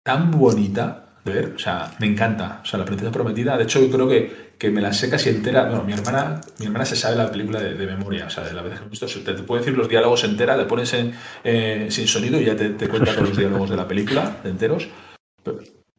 tan 0.03 0.31
bonita 0.31 1.03
de 1.23 1.31
ver, 1.31 1.53
o 1.55 1.59
sea, 1.59 1.91
me 1.99 2.07
encanta. 2.07 2.61
O 2.63 2.65
sea, 2.65 2.79
La 2.79 2.85
Princesa 2.85 3.11
Prometida, 3.11 3.57
de 3.57 3.63
hecho, 3.63 3.81
yo 3.81 3.89
creo 3.89 4.07
que, 4.07 4.53
que 4.57 4.69
me 4.69 4.81
la 4.81 4.93
sé 4.93 5.09
casi 5.09 5.29
entera. 5.29 5.65
Bueno, 5.65 5.83
mi 5.83 5.93
hermana, 5.93 6.41
mi 6.59 6.65
hermana 6.65 6.85
se 6.85 6.95
sabe 6.95 7.15
la 7.15 7.31
película 7.31 7.61
de, 7.61 7.85
memoria, 7.85 8.27
o 8.27 8.29
sea, 8.29 8.43
de 8.43 8.53
la 8.53 8.61
vez 8.61 8.79
que 8.79 8.85
he 8.85 8.89
visto, 8.89 9.05
te, 9.05 9.33
te, 9.33 9.43
puede 9.43 9.61
decir 9.61 9.77
los 9.77 9.87
diálogos 9.87 10.23
entera, 10.23 10.57
le 10.57 10.65
pones 10.65 10.93
eh, 11.43 11.87
sin 11.89 12.07
sonido 12.07 12.39
y 12.41 12.45
ya 12.45 12.55
te, 12.55 12.69
te 12.71 12.89
cuenta 12.89 13.13
todos 13.13 13.29
los 13.29 13.37
diálogos 13.37 13.69
de 13.69 13.77
la 13.77 13.87
película, 13.87 14.37
enteros. 14.43 14.87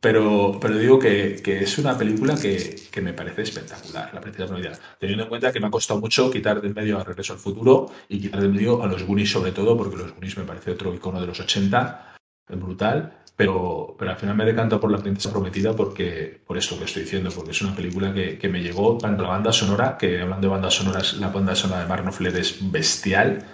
Pero, 0.00 0.58
pero 0.60 0.76
digo 0.76 0.98
que, 0.98 1.40
que 1.42 1.62
es 1.62 1.78
una 1.78 1.96
película 1.96 2.34
que, 2.34 2.76
que, 2.90 3.00
me 3.00 3.14
parece 3.14 3.40
espectacular, 3.40 4.12
La 4.12 4.20
Princesa 4.20 4.46
Prometida. 4.46 4.78
Teniendo 4.98 5.22
en 5.22 5.30
cuenta 5.30 5.50
que 5.50 5.60
me 5.60 5.68
ha 5.68 5.70
costado 5.70 5.98
mucho 5.98 6.30
quitar 6.30 6.60
del 6.60 6.74
medio 6.74 7.00
a 7.00 7.04
Regreso 7.04 7.32
al 7.32 7.38
Futuro 7.38 7.90
y 8.10 8.20
quitar 8.20 8.42
del 8.42 8.52
medio 8.52 8.82
a 8.82 8.86
los 8.86 9.02
Goonies 9.04 9.30
sobre 9.30 9.52
todo, 9.52 9.78
porque 9.78 9.96
los 9.96 10.12
Goonies 10.12 10.36
me 10.36 10.44
parece 10.44 10.72
otro 10.72 10.94
icono 10.94 11.22
de 11.22 11.26
los 11.26 11.40
80 11.40 12.13
es 12.13 12.13
brutal, 12.48 13.20
pero, 13.36 13.96
pero 13.98 14.12
al 14.12 14.16
final 14.16 14.36
me 14.36 14.44
decanto 14.44 14.80
por 14.80 14.90
La 14.90 14.98
Princesa 14.98 15.32
Prometida 15.32 15.74
porque, 15.74 16.40
por 16.46 16.56
esto 16.56 16.78
que 16.78 16.84
estoy 16.84 17.02
diciendo, 17.02 17.30
porque 17.34 17.50
es 17.50 17.62
una 17.62 17.74
película 17.74 18.12
que, 18.12 18.38
que 18.38 18.48
me 18.48 18.62
llegó 18.62 18.96
tanto 18.98 19.22
la 19.22 19.30
banda 19.30 19.52
sonora, 19.52 19.96
que 19.98 20.20
hablando 20.20 20.46
de 20.46 20.52
bandas 20.52 20.74
sonoras, 20.74 21.14
la 21.14 21.28
banda 21.28 21.54
sonora 21.54 21.82
de 21.82 21.88
Mark 21.88 22.02
Knopfler 22.02 22.36
es 22.36 22.70
bestial, 22.70 23.44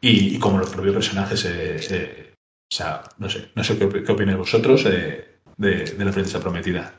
y, 0.00 0.38
como 0.38 0.58
los 0.58 0.70
propios 0.70 0.94
personajes, 0.94 1.44
eh, 1.44 1.76
eh, 1.90 2.32
o 2.70 2.74
sea, 2.74 3.02
no 3.18 3.28
sé, 3.28 3.50
no 3.54 3.64
sé 3.64 3.78
qué, 3.78 4.02
qué 4.02 4.12
opináis 4.12 4.38
vosotros 4.38 4.84
de, 4.84 5.38
de, 5.56 6.04
La 6.04 6.12
Princesa 6.12 6.40
Prometida. 6.40 6.94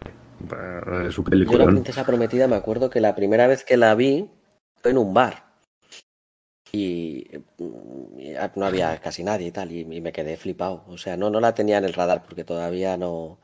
Su 1.12 1.24
película. 1.24 1.60
Yo 1.60 1.66
La 1.66 1.72
Princesa 1.72 2.06
Prometida 2.06 2.48
me 2.48 2.56
acuerdo 2.56 2.90
que 2.90 3.02
la 3.02 3.16
primera 3.16 3.48
vez 3.48 3.64
que 3.64 3.78
la 3.78 3.96
vi 3.96 4.30
fue 4.82 4.92
en 4.92 4.98
un 4.98 5.14
bar 5.14 5.49
y 6.72 7.28
no 8.56 8.66
había 8.66 8.98
casi 9.00 9.24
nadie 9.24 9.48
y 9.48 9.52
tal, 9.52 9.72
y, 9.72 9.86
me 9.86 10.12
quedé 10.12 10.38
flipado. 10.38 10.84
O 10.88 10.98
sea, 10.98 11.18
no, 11.18 11.30
no 11.30 11.40
la 11.40 11.54
tenía 11.54 11.78
en 11.78 11.86
el 11.86 11.94
radar 11.94 12.24
porque 12.24 12.44
todavía 12.44 12.98
no. 12.98 13.40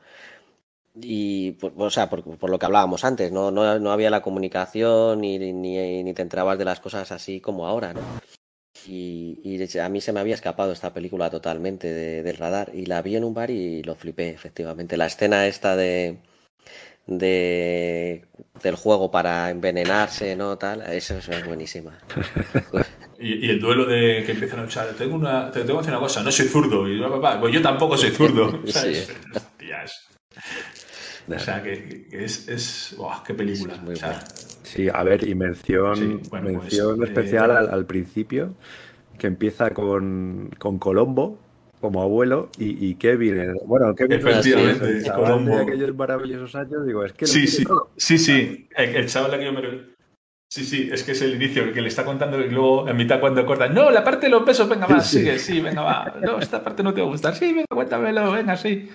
Y, 1.00 1.58
o 1.76 1.90
sea, 1.90 2.08
por, 2.08 2.48
lo 2.48 2.58
que 2.58 2.66
hablábamos 2.66 3.04
antes, 3.04 3.30
no, 3.30 3.50
no, 3.50 3.78
no 3.78 3.92
había 3.92 4.10
la 4.10 4.22
comunicación 4.22 5.20
ni, 5.20 5.38
ni, 5.38 5.52
ni, 5.52 6.14
te 6.14 6.22
enterabas 6.22 6.58
de 6.58 6.64
las 6.64 6.80
cosas 6.80 7.12
así 7.12 7.40
como 7.40 7.66
ahora, 7.66 7.92
¿no? 7.92 8.00
Y, 8.86 9.40
y, 9.42 9.78
a 9.78 9.88
mí 9.88 10.00
se 10.00 10.12
me 10.12 10.20
había 10.20 10.34
escapado 10.34 10.72
esta 10.72 10.94
película 10.94 11.28
totalmente 11.30 11.92
de, 11.92 12.22
del 12.22 12.36
radar 12.36 12.70
y 12.74 12.86
la 12.86 13.02
vi 13.02 13.16
en 13.16 13.24
un 13.24 13.34
bar 13.34 13.50
y 13.50 13.82
lo 13.82 13.94
flipé, 13.94 14.30
efectivamente. 14.30 14.96
La 14.96 15.06
escena 15.06 15.46
esta 15.46 15.76
de, 15.76 16.18
de 17.06 18.24
del 18.62 18.76
juego 18.76 19.10
para 19.10 19.50
envenenarse, 19.50 20.36
¿no? 20.36 20.56
Tal, 20.58 20.82
eso 20.92 21.18
es 21.18 21.46
buenísima. 21.46 21.98
Y, 23.18 23.50
el 23.50 23.60
duelo 23.60 23.86
de 23.86 24.22
que 24.24 24.32
empiezan 24.32 24.60
a 24.60 24.62
luchar, 24.64 24.88
tengo 24.98 25.16
una, 25.16 25.50
te 25.50 25.60
tengo 25.60 25.74
que 25.78 25.86
decir 25.86 25.92
una 25.92 26.00
cosa, 26.00 26.22
no 26.22 26.30
soy 26.30 26.46
zurdo. 26.46 26.88
Y 26.88 27.00
pues 27.40 27.54
yo 27.54 27.62
tampoco 27.62 27.96
soy 27.96 28.10
zurdo. 28.10 28.60
¿sabes? 28.66 29.08
O 31.28 31.38
sea, 31.38 31.62
que, 31.62 32.06
es, 32.12 32.48
es 32.48 32.96
qué 33.26 33.34
película. 33.34 33.82
Sí, 34.62 34.88
a 34.92 35.02
ver, 35.02 35.26
y 35.26 35.34
mención, 35.34 36.22
mención 36.42 36.96
pues, 36.98 37.10
especial 37.10 37.50
eh, 37.50 37.68
al, 37.70 37.86
principio, 37.86 38.54
que 39.18 39.26
empieza 39.26 39.70
con, 39.70 40.50
con 40.58 40.78
Colombo 40.78 41.38
como 41.80 42.02
abuelo 42.02 42.50
y, 42.58 42.86
y 42.86 42.94
Kevin. 42.96 43.54
Bueno, 43.64 43.94
Kevin 43.94 44.18
Efectivamente, 44.18 45.10
Colombo. 45.12 45.56
de 45.56 45.62
aquellos 45.62 45.94
maravillosos 45.94 46.54
años, 46.54 46.86
digo, 46.86 47.04
es 47.04 47.12
que... 47.12 47.26
Sí, 47.26 47.46
sí, 47.46 47.64
sí, 47.96 48.18
sí, 48.18 48.68
el, 48.76 49.06
chaval 49.06 49.38
que 49.38 49.44
yo 49.44 49.52
me... 49.52 49.95
Sí, 50.48 50.64
sí, 50.64 50.88
es 50.92 51.02
que 51.02 51.12
es 51.12 51.22
el 51.22 51.34
inicio, 51.34 51.64
el 51.64 51.72
que 51.72 51.80
le 51.80 51.88
está 51.88 52.04
contando 52.04 52.40
y 52.40 52.48
luego 52.48 52.88
en 52.88 52.96
mitad 52.96 53.18
cuando 53.18 53.44
corta, 53.44 53.68
no, 53.68 53.90
la 53.90 54.04
parte 54.04 54.26
de 54.26 54.30
los 54.30 54.44
besos, 54.44 54.68
venga, 54.68 54.86
va, 54.86 55.00
sigue, 55.00 55.38
sí, 55.38 55.60
venga, 55.60 55.82
va, 55.82 56.14
no, 56.22 56.38
esta 56.38 56.62
parte 56.62 56.84
no 56.84 56.94
te 56.94 57.00
va 57.00 57.08
a 57.08 57.10
gustar, 57.10 57.34
sí, 57.34 57.46
venga, 57.52 57.66
cuéntamelo, 57.68 58.30
venga, 58.30 58.56
sí. 58.56 58.88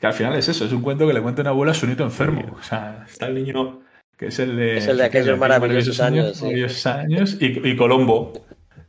Que 0.00 0.06
al 0.06 0.14
final 0.14 0.34
es 0.34 0.48
eso, 0.48 0.64
es 0.64 0.72
un 0.72 0.80
cuento 0.82 1.06
que 1.06 1.12
le 1.12 1.20
cuenta 1.20 1.42
una 1.42 1.50
abuela 1.50 1.72
a 1.72 1.74
su 1.74 1.86
nieto 1.86 2.04
enfermo. 2.04 2.56
O 2.58 2.62
sea, 2.62 3.04
está 3.08 3.26
el 3.26 3.34
niño 3.34 3.82
que 4.16 4.26
es 4.26 4.38
el 4.38 4.56
de, 4.56 4.78
es 4.78 4.86
el 4.86 4.98
de 4.98 5.04
aquellos 5.04 5.38
maravillosos, 5.38 6.00
años. 6.00 6.40
Maravillosos 6.40 6.86
años 6.86 7.36
y, 7.40 7.76
Colombo. 7.76 8.32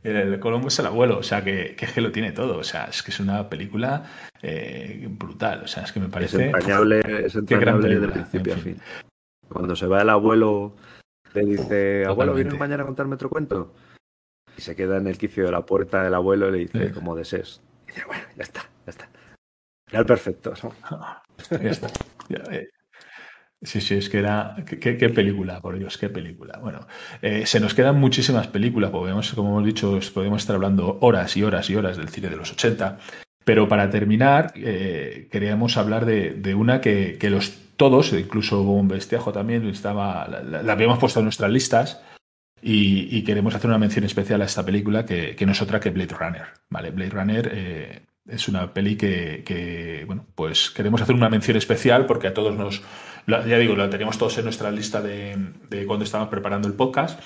El 0.02 0.30
de 0.30 0.40
Colombo 0.40 0.68
es 0.68 0.78
el 0.78 0.86
abuelo, 0.86 1.18
o 1.18 1.22
sea, 1.22 1.42
que, 1.42 1.74
que, 1.76 1.86
es 1.86 1.92
que 1.92 2.00
lo 2.00 2.12
tiene 2.12 2.32
todo. 2.32 2.58
O 2.58 2.64
sea, 2.64 2.84
es 2.84 3.02
que 3.02 3.10
es 3.10 3.18
una 3.18 3.48
película 3.48 4.04
eh, 4.40 5.06
brutal. 5.10 5.62
O 5.64 5.66
sea, 5.66 5.82
es 5.82 5.92
que 5.92 5.98
me 5.98 6.08
parece. 6.08 6.36
Es 6.36 6.42
entrañable, 6.54 7.26
es 7.26 7.34
entrañable 7.34 7.98
de 7.98 8.08
principio 8.08 8.54
a 8.54 8.56
fin. 8.56 8.80
Cuando 9.48 9.74
se 9.74 9.86
va 9.86 10.02
el 10.02 10.10
abuelo, 10.10 10.76
le 11.34 11.44
dice: 11.44 12.04
Abuelo, 12.06 12.34
¿vienes 12.34 12.58
mañana 12.58 12.82
a 12.82 12.86
contarme 12.86 13.14
otro 13.14 13.30
cuento? 13.30 13.74
Y 14.56 14.62
se 14.62 14.74
queda 14.74 14.96
en 14.96 15.06
el 15.06 15.18
quicio 15.18 15.44
de 15.44 15.52
la 15.52 15.66
puerta 15.66 16.02
del 16.02 16.14
abuelo 16.14 16.48
y 16.48 16.52
le 16.52 16.58
dice: 16.58 16.92
Como 16.92 17.14
desees. 17.14 17.60
Y 17.84 17.92
dice: 17.92 18.04
Bueno, 18.06 18.24
ya 18.36 18.42
está, 18.42 18.62
ya 18.86 18.90
está. 18.90 19.08
Era 19.88 20.00
el 20.00 20.06
perfecto. 20.06 20.54
ya 21.50 21.70
está. 21.70 21.88
Eh. 22.50 22.68
Sí, 23.62 23.80
sí, 23.80 23.94
es 23.94 24.08
que 24.10 24.18
era. 24.18 24.54
Qué, 24.66 25.08
película, 25.08 25.60
por 25.60 25.78
Dios, 25.78 25.96
qué 25.96 26.08
película. 26.08 26.58
Bueno, 26.58 26.86
eh, 27.22 27.46
se 27.46 27.58
nos 27.60 27.74
quedan 27.74 27.98
muchísimas 27.98 28.48
películas, 28.48 28.90
podemos, 28.90 29.32
como 29.32 29.50
hemos 29.50 29.64
dicho, 29.64 29.98
podemos 30.12 30.42
estar 30.42 30.56
hablando 30.56 30.98
horas 31.00 31.36
y 31.36 31.42
horas 31.42 31.70
y 31.70 31.76
horas 31.76 31.96
del 31.96 32.08
cine 32.08 32.28
de 32.28 32.36
los 32.36 32.52
80. 32.52 32.98
Pero 33.44 33.68
para 33.68 33.88
terminar, 33.90 34.52
eh, 34.56 35.28
queríamos 35.30 35.76
hablar 35.76 36.04
de, 36.04 36.54
una 36.54 36.80
que, 36.80 37.18
los 37.30 37.50
todos, 37.76 38.12
incluso 38.12 38.62
un 38.62 38.88
Bestiajo 38.88 39.32
también, 39.32 39.66
estaba, 39.68 40.26
la, 40.28 40.72
habíamos 40.72 40.98
puesto 40.98 41.20
en 41.20 41.26
nuestras 41.26 41.50
listas. 41.50 42.02
Y, 42.62 43.22
queremos 43.22 43.54
hacer 43.54 43.68
una 43.68 43.78
mención 43.78 44.04
especial 44.04 44.42
a 44.42 44.46
esta 44.46 44.64
película 44.64 45.04
que, 45.04 45.36
no 45.46 45.52
es 45.52 45.62
otra 45.62 45.78
que 45.78 45.90
Blade 45.90 46.14
Runner. 46.14 46.46
¿vale? 46.68 46.90
Blade 46.90 47.10
Runner 47.10 48.06
es 48.28 48.48
una 48.48 48.72
peli 48.72 48.96
que, 48.96 50.02
bueno, 50.06 50.26
pues 50.34 50.70
queremos 50.70 51.00
hacer 51.00 51.14
una 51.14 51.28
mención 51.28 51.56
especial 51.56 52.06
porque 52.06 52.28
a 52.28 52.34
todos 52.34 52.56
nos, 52.56 52.82
ya 53.26 53.58
digo, 53.58 53.76
la 53.76 53.90
teníamos 53.90 54.18
todos 54.18 54.38
en 54.38 54.44
nuestra 54.44 54.70
lista 54.70 55.00
de, 55.00 55.84
cuando 55.86 56.04
estábamos 56.04 56.30
preparando 56.30 56.68
el 56.68 56.74
podcast. 56.74 57.20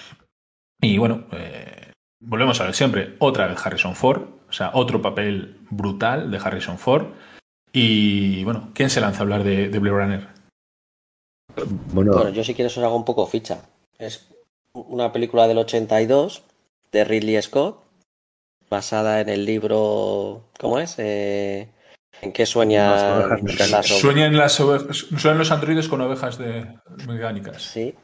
Y 0.81 0.99
bueno, 0.99 1.25
eh, 1.33 1.93
volvemos 2.21 2.61
a 2.61 2.65
ver 2.65 2.75
siempre, 2.75 3.17
otra 3.19 3.47
vez 3.47 3.65
Harrison 3.65 3.95
Ford, 3.95 4.23
o 4.49 4.53
sea, 4.53 4.71
otro 4.75 5.03
papel 5.03 5.59
brutal 5.71 6.31
de 6.31 6.39
Harrison 6.39 6.79
Ford. 6.79 7.09
Y 7.73 8.43
bueno, 8.45 8.71
¿quién 8.75 8.91
se 8.91 9.01
lanza 9.01 9.21
a 9.21 9.23
hablar 9.23 9.45
de, 9.45 9.69
Blade 9.69 9.97
Runner? 9.97 10.29
Bueno. 11.93 12.13
bueno, 12.13 12.31
yo 12.31 12.45
si 12.45 12.55
quieres 12.55 12.77
os 12.77 12.85
hago 12.85 12.97
un 12.97 13.05
poco 13.05 13.27
ficha. 13.27 13.63
Es 13.99 14.29
una 14.73 15.13
película 15.13 15.49
del 15.49 15.59
82 15.59 16.43
de 16.93 17.05
Ridley 17.05 17.41
Scott 17.43 17.83
basada 18.69 19.21
en 19.21 19.29
el 19.29 19.45
libro, 19.45 20.45
¿cómo 20.59 20.79
es? 20.79 20.95
Eh, 20.99 21.69
¿En 22.23 22.33
qué 22.33 22.47
sueña 22.47 23.27
las 23.71 23.87
Sueñan, 23.87 24.37
las 24.37 24.53
sueñan 24.53 25.39
los 25.39 25.51
androides 25.51 25.89
con 25.89 26.01
ovejas 26.01 26.39
de 26.39 26.79
mecánicas. 27.07 27.63
Sí. 27.63 27.95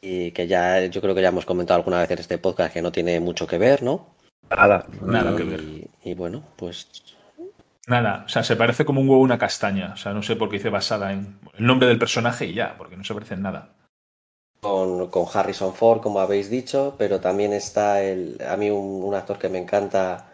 Y 0.00 0.32
que 0.32 0.46
ya, 0.46 0.86
yo 0.86 1.00
creo 1.00 1.14
que 1.14 1.22
ya 1.22 1.28
hemos 1.28 1.44
comentado 1.44 1.78
alguna 1.78 2.00
vez 2.00 2.10
en 2.10 2.18
este 2.18 2.38
podcast 2.38 2.72
que 2.72 2.82
no 2.82 2.90
tiene 2.90 3.20
mucho 3.20 3.46
que 3.46 3.58
ver, 3.58 3.82
¿no? 3.82 4.14
Nada, 4.48 4.86
nada 5.02 5.36
que 5.36 5.44
ver. 5.44 5.62
Y 6.02 6.14
bueno, 6.14 6.42
pues 6.56 6.88
Nada, 7.90 8.22
o 8.24 8.28
sea, 8.28 8.42
se 8.42 8.56
parece 8.56 8.84
como 8.84 9.02
un 9.02 9.08
huevo 9.08 9.20
a 9.20 9.24
una 9.24 9.38
castaña. 9.38 9.92
O 9.92 9.96
sea, 9.96 10.12
no 10.12 10.22
sé 10.22 10.36
por 10.36 10.48
qué 10.48 10.56
dice 10.56 10.70
basada 10.70 11.12
en 11.12 11.38
el 11.58 11.66
nombre 11.66 11.88
del 11.88 11.98
personaje 11.98 12.46
y 12.46 12.54
ya, 12.54 12.76
porque 12.78 12.96
no 12.96 13.04
se 13.04 13.14
parece 13.14 13.34
en 13.34 13.42
nada 13.42 13.74
con, 14.60 15.08
con, 15.08 15.26
Harrison 15.32 15.74
Ford, 15.74 16.00
como 16.00 16.20
habéis 16.20 16.50
dicho, 16.50 16.94
pero 16.98 17.20
también 17.20 17.52
está 17.52 18.02
el, 18.02 18.40
a 18.46 18.56
mí 18.56 18.70
un, 18.70 19.14
actor 19.14 19.38
que 19.38 19.48
me 19.48 19.58
encanta, 19.58 20.32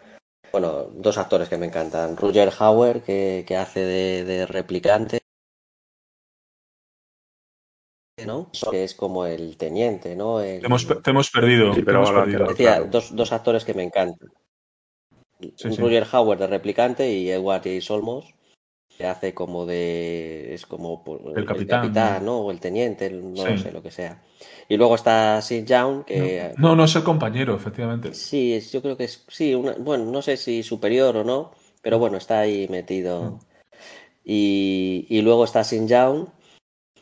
bueno, 0.51 0.83
dos 0.93 1.17
actores 1.17 1.49
que 1.49 1.57
me 1.57 1.65
encantan, 1.65 2.17
Roger 2.17 2.51
Hauer, 2.59 3.01
que, 3.01 3.45
que 3.47 3.57
hace 3.57 3.79
de, 4.25 4.45
replicante, 4.45 5.19
¿no? 8.25 8.51
Que 8.69 8.83
es 8.83 8.93
como 8.93 9.25
el 9.25 9.55
teniente, 9.57 10.15
¿no? 10.15 10.39
te, 10.39 10.65
hemos, 10.65 10.85
perdido. 11.31 11.73
Decía, 12.47 12.81
dos, 12.81 13.15
dos, 13.15 13.31
actores 13.31 13.63
que 13.63 13.73
me 13.73 13.83
encantan. 13.83 14.29
Roger 15.77 16.07
Hauer 16.11 16.39
de 16.39 16.47
replicante 16.47 17.11
y 17.11 17.29
Edward 17.29 17.63
J. 17.63 17.81
Solmos 17.81 18.33
se 18.97 19.05
hace 19.05 19.33
como 19.33 19.65
de. 19.65 20.53
Es 20.53 20.65
como 20.65 21.03
el 21.35 21.45
capitán, 21.45 22.25
¿no? 22.25 22.39
O 22.39 22.51
el 22.51 22.59
teniente, 22.59 23.11
no 23.11 23.57
sé, 23.57 23.71
lo 23.71 23.83
que 23.83 23.91
sea. 23.91 24.23
Y 24.67 24.75
luego 24.75 24.95
está 24.95 25.39
Sid 25.41 25.65
Young, 25.65 26.03
que. 26.03 26.53
No, 26.57 26.75
no, 26.75 26.85
es 26.85 26.95
el 26.95 27.03
compañero, 27.03 27.55
efectivamente. 27.55 28.13
Sí, 28.15 28.59
yo 28.71 28.81
creo 28.81 28.97
que 28.97 29.03
es. 29.03 29.23
Sí, 29.27 29.53
bueno, 29.53 30.05
no 30.05 30.21
sé 30.23 30.35
si 30.35 30.63
superior 30.63 31.15
o 31.15 31.23
no, 31.23 31.51
pero 31.83 31.99
bueno, 31.99 32.17
está 32.17 32.39
ahí 32.39 32.67
metido. 32.69 33.39
Y, 34.25 35.05
y 35.09 35.21
luego 35.21 35.45
está 35.45 35.63
Sin 35.63 35.87
Young, 35.87 36.27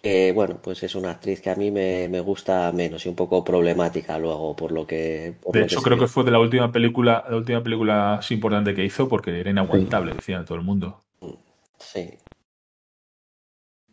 que 0.06 0.34
bueno, 0.34 0.60
pues 0.62 0.84
es 0.84 0.94
una 0.94 1.10
actriz 1.10 1.42
que 1.42 1.50
a 1.50 1.56
mí 1.56 1.72
me, 1.72 2.08
me 2.10 2.20
gusta 2.20 2.72
menos 2.72 3.04
y 3.08 3.10
un 3.10 3.16
poco 3.16 3.44
problemática 3.44 4.20
luego, 4.20 4.56
por 4.56 4.72
lo 4.72 4.86
que. 4.86 5.34
de 5.52 5.62
hecho, 5.64 5.82
creo 5.82 5.98
que 5.98 6.06
fue 6.06 6.24
de 6.24 6.30
la 6.30 6.38
última 6.38 6.72
película, 6.72 7.26
la 7.28 7.36
última 7.36 7.64
película 7.64 8.20
importante 8.30 8.76
que 8.76 8.86
hizo 8.86 9.10
porque 9.10 9.40
era 9.40 9.50
inaguantable, 9.50 10.14
decía 10.14 10.46
todo 10.46 10.60
el 10.60 10.64
mundo. 10.64 11.02
Sí. 11.80 12.20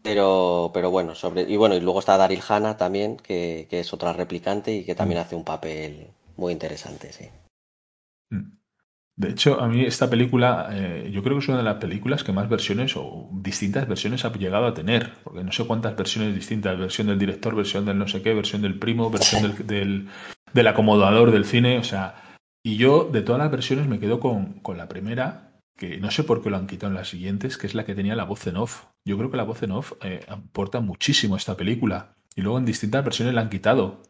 Pero, 0.03 0.71
pero 0.75 0.91
bueno, 0.91 1.15
sobre. 1.15 1.51
Y 1.51 1.57
bueno, 1.57 1.77
y 1.77 1.81
luego 1.81 2.01
está 2.01 2.19
Daryl 2.19 2.43
Hannah 2.47 2.77
también, 2.77 3.17
que, 3.17 3.67
es 3.71 3.95
otra 3.95 4.13
replicante 4.13 4.71
y 4.71 4.85
que 4.85 4.95
también 4.95 5.19
mm. 5.19 5.23
hace 5.23 5.37
un 5.37 5.45
papel 5.45 6.09
muy 6.37 6.53
interesante, 6.53 7.11
sí. 7.11 7.31
Mm. 8.29 8.59
De 9.23 9.31
hecho, 9.31 9.61
a 9.61 9.69
mí 9.69 9.83
esta 9.83 10.11
película, 10.11 10.69
eh, 10.73 11.11
yo 11.13 11.23
creo 11.23 11.37
que 11.37 11.45
es 11.45 11.49
una 11.49 11.59
de 11.59 11.63
las 11.63 11.77
películas 11.77 12.25
que 12.25 12.33
más 12.33 12.49
versiones 12.49 12.97
o 12.97 13.29
distintas 13.33 13.87
versiones 13.87 14.25
ha 14.25 14.33
llegado 14.33 14.67
a 14.67 14.75
tener, 14.75 15.13
porque 15.23 15.45
no 15.45 15.53
sé 15.53 15.65
cuántas 15.65 15.97
versiones 15.97 16.35
distintas, 16.35 16.77
versión 16.77 17.07
del 17.07 17.21
director, 17.21 17.55
versión 17.55 17.85
del 17.85 17.99
no 17.99 18.09
sé 18.09 18.21
qué, 18.21 18.35
versión 18.35 18.63
del 18.63 18.81
primo, 18.81 19.11
versión 19.11 19.43
del, 19.43 19.67
del, 19.67 20.09
del 20.53 20.67
acomodador 20.67 21.31
del 21.31 21.45
cine, 21.45 21.79
o 21.79 21.85
sea, 21.85 22.17
y 22.65 22.77
yo 22.77 23.09
de 23.13 23.23
todas 23.23 23.41
las 23.41 23.51
versiones 23.53 23.87
me 23.87 24.01
quedo 24.01 24.19
con, 24.19 24.55
con 24.55 24.77
la 24.77 24.89
primera, 24.89 25.53
que 25.77 25.99
no 25.99 26.11
sé 26.11 26.25
por 26.25 26.43
qué 26.43 26.51
lo 26.51 26.57
han 26.57 26.67
quitado 26.67 26.91
en 26.91 26.97
las 26.97 27.09
siguientes, 27.09 27.57
que 27.57 27.69
es 27.69 27.75
la 27.75 27.85
que 27.85 27.95
tenía 27.95 28.17
la 28.17 28.25
voz 28.25 28.47
en 28.49 28.57
off. 28.57 28.87
Yo 29.05 29.17
creo 29.19 29.31
que 29.31 29.37
la 29.37 29.45
voz 29.45 29.63
en 29.63 29.73
off 29.73 29.93
eh, 30.03 30.25
aporta 30.29 30.81
muchísimo 30.81 31.35
a 31.35 31.39
esta 31.39 31.57
película. 31.57 32.15
Y 32.35 32.43
luego 32.43 32.59
en 32.59 32.65
distintas 32.65 33.05
versiones 33.05 33.35
la 33.35 33.43
han 33.43 33.51
quitado. 33.51 34.03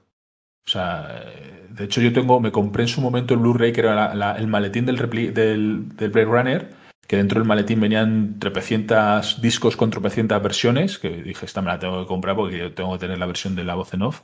O 0.67 0.71
sea, 0.71 1.25
de 1.71 1.85
hecho 1.85 2.01
yo 2.01 2.13
tengo, 2.13 2.41
me 2.41 2.53
compré 2.53 2.85
en 2.85 2.89
su 2.89 3.01
momento 3.01 3.35
el 3.35 3.41
Blu-ray 3.41 3.73
que 3.73 3.81
era 3.81 4.37
el 4.37 4.47
maletín 4.47 4.87
del, 4.87 4.97
del, 5.35 5.89
del 5.97 6.11
Blade 6.11 6.27
Runner, 6.27 6.71
que 7.07 7.17
dentro 7.17 7.41
del 7.41 7.49
maletín 7.49 7.81
venían 7.81 8.39
tropecientas 8.39 9.41
discos 9.43 9.77
con 9.77 9.91
tropecientas 9.91 10.43
versiones, 10.43 10.99
que 10.99 11.11
dije, 11.23 11.47
esta 11.47 11.61
me 11.63 11.69
la 11.69 11.79
tengo 11.79 12.01
que 12.01 12.07
comprar 12.07 12.37
porque 12.37 12.59
yo 12.59 12.73
tengo 12.75 12.93
que 12.93 13.01
tener 13.01 13.19
la 13.19 13.27
versión 13.27 13.55
de 13.55 13.65
la 13.65 13.75
voz 13.75 13.93
en 13.95 14.03
off. 14.03 14.23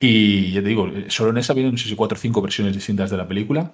Y 0.00 0.52
ya 0.52 0.62
te 0.62 0.68
digo, 0.68 0.88
solo 1.08 1.30
en 1.30 1.38
esa 1.38 1.52
vienen 1.52 1.72
no 1.72 1.78
sé 1.78 1.88
si 1.88 1.94
cuatro 1.94 2.16
o 2.16 2.20
cinco 2.20 2.40
versiones 2.40 2.74
distintas 2.74 3.10
de 3.10 3.16
la 3.16 3.28
película. 3.28 3.72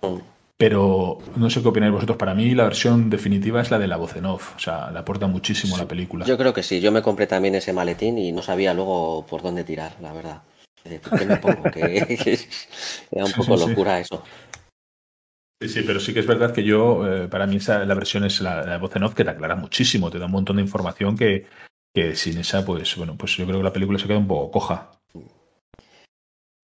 Pero 0.59 1.19
no 1.37 1.51
sé 1.51 1.63
qué 1.63 1.69
opináis 1.69 1.93
vosotros. 1.93 2.17
Para 2.17 2.35
mí 2.35 2.55
la 2.55 2.65
versión 2.65 3.11
definitiva 3.11 3.61
es 3.61 3.71
la 3.71 3.79
de 3.79 3.87
la 3.87 3.97
voz 3.97 4.17
en 4.17 4.27
off. 4.27 4.57
O 4.57 4.59
sea, 4.59 4.91
le 4.91 4.99
aporta 4.99 5.27
muchísimo 5.27 5.77
a 5.77 5.79
la 5.79 5.89
película. 5.89 6.25
Yo 6.25 6.39
creo 6.39 6.55
que 6.55 6.63
sí. 6.63 6.81
Yo 6.81 6.91
me 6.93 7.03
compré 7.03 7.27
también 7.27 7.55
ese 7.55 7.73
maletín 7.73 8.19
y 8.19 8.33
no 8.33 8.43
sabía 8.43 8.75
luego 8.75 9.27
por 9.27 9.43
dónde 9.43 9.65
tirar, 9.65 9.93
la 10.01 10.13
verdad. 10.13 10.43
¿Qué 11.19 11.25
me 11.25 11.37
pongo? 11.37 11.71
que 11.71 11.97
era 13.11 13.25
un 13.25 13.33
poco 13.33 13.57
locura 13.57 14.01
eso. 14.01 14.23
Sí, 15.63 15.69
sí, 15.69 15.83
pero 15.87 16.01
sí 16.01 16.13
que 16.13 16.21
es 16.21 16.27
verdad 16.27 16.53
que 16.53 16.63
yo, 16.63 17.07
eh, 17.07 17.29
para 17.29 17.47
mí 17.47 17.57
esa, 17.57 17.85
la 17.85 17.95
versión 17.95 18.25
es 18.25 18.41
la, 18.43 18.63
la, 18.63 18.77
voz 18.77 18.95
en 18.95 19.05
off 19.05 19.15
que 19.15 19.25
te 19.25 19.31
aclara 19.31 19.57
muchísimo, 19.57 20.11
te 20.11 20.19
da 20.19 20.27
un 20.27 20.33
montón 20.33 20.57
de 20.57 20.63
información 20.63 21.17
que, 21.17 21.47
que 21.95 22.15
sin 22.15 22.37
esa, 22.39 22.63
pues 22.65 22.95
bueno, 22.97 23.17
pues 23.17 23.37
yo 23.39 23.47
creo 23.47 23.59
que 23.59 23.65
la 23.65 23.73
película 23.73 23.99
se 23.99 24.07
queda 24.07 24.19
un 24.19 24.29
poco 24.29 24.51
coja. 24.51 24.91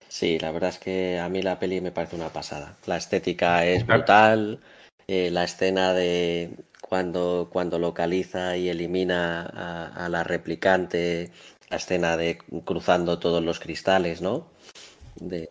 Sí, 0.09 0.39
la 0.39 0.53
verdad 0.53 0.69
es 0.69 0.79
que 0.79 1.19
a 1.19 1.31
mí 1.31 1.41
la 1.41 1.59
peli 1.59 1.81
me 1.81 1.91
parece 1.91 2.17
una 2.17 2.29
pasada. 2.29 2.77
La 2.85 2.99
estética 2.99 3.65
es 3.65 3.87
brutal, 3.87 4.61
eh, 5.09 5.31
la 5.31 5.45
escena 5.45 5.95
de 5.95 6.51
cuando, 6.83 7.49
cuando 7.51 7.79
localiza 7.79 8.59
y 8.59 8.69
elimina 8.69 9.47
a, 9.47 10.11
la 10.11 10.23
replicante, 10.23 11.33
la 11.73 11.79
escena 11.79 12.17
de 12.19 12.39
cruzando 12.65 13.19
todos 13.19 13.43
los 13.43 13.59
cristales, 13.59 14.21
¿no? 14.21 14.51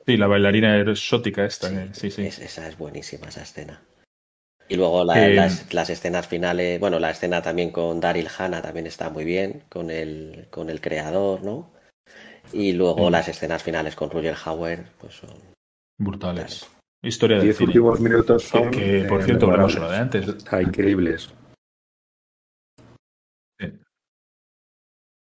Sí, 0.06 0.18
la 0.18 0.28
bailarina 0.28 0.80
exótica 0.80 1.46
esta. 1.46 1.94
Sí, 1.94 2.12
sí. 2.12 2.24
esa 2.24 2.68
es 2.68 2.78
buenísima, 2.78 3.28
esa 3.28 3.42
escena. 3.42 3.82
Y 4.70 4.76
luego 4.76 5.02
eh, 5.14 5.34
las, 5.34 5.90
escenas 5.90 6.28
finales, 6.28 6.80
bueno, 6.80 7.00
la 7.00 7.10
escena 7.10 7.42
también 7.42 7.72
con 7.72 8.00
Daryl 8.00 8.28
Hannah 8.38 8.62
también 8.62 8.88
está 8.88 9.10
muy 9.10 9.26
bien, 9.26 9.64
con 9.68 9.90
el, 9.90 10.48
con 10.50 10.70
el 10.70 10.80
creador, 10.80 11.44
¿no? 11.44 11.72
Y 12.54 12.74
luego 12.74 13.10
las 13.10 13.28
escenas 13.28 13.64
finales 13.64 13.96
con 13.96 14.12
Roger 14.12 14.36
Hauer, 14.46 14.86
pues 15.00 15.16
son 15.16 15.32
brutales. 15.98 16.68
Historia 17.04 17.38
de 17.38 17.46
Diez 17.46 17.62
últimos 17.62 18.00
minutos 18.00 18.44
son 18.44 18.70
que, 18.70 19.06
por 19.10 19.24
cierto, 19.24 19.48
hablamos 19.48 19.76
lo 19.76 19.90
de 19.90 19.98
antes. 19.98 20.28
Está 20.28 20.62
increíbles. 20.62 21.34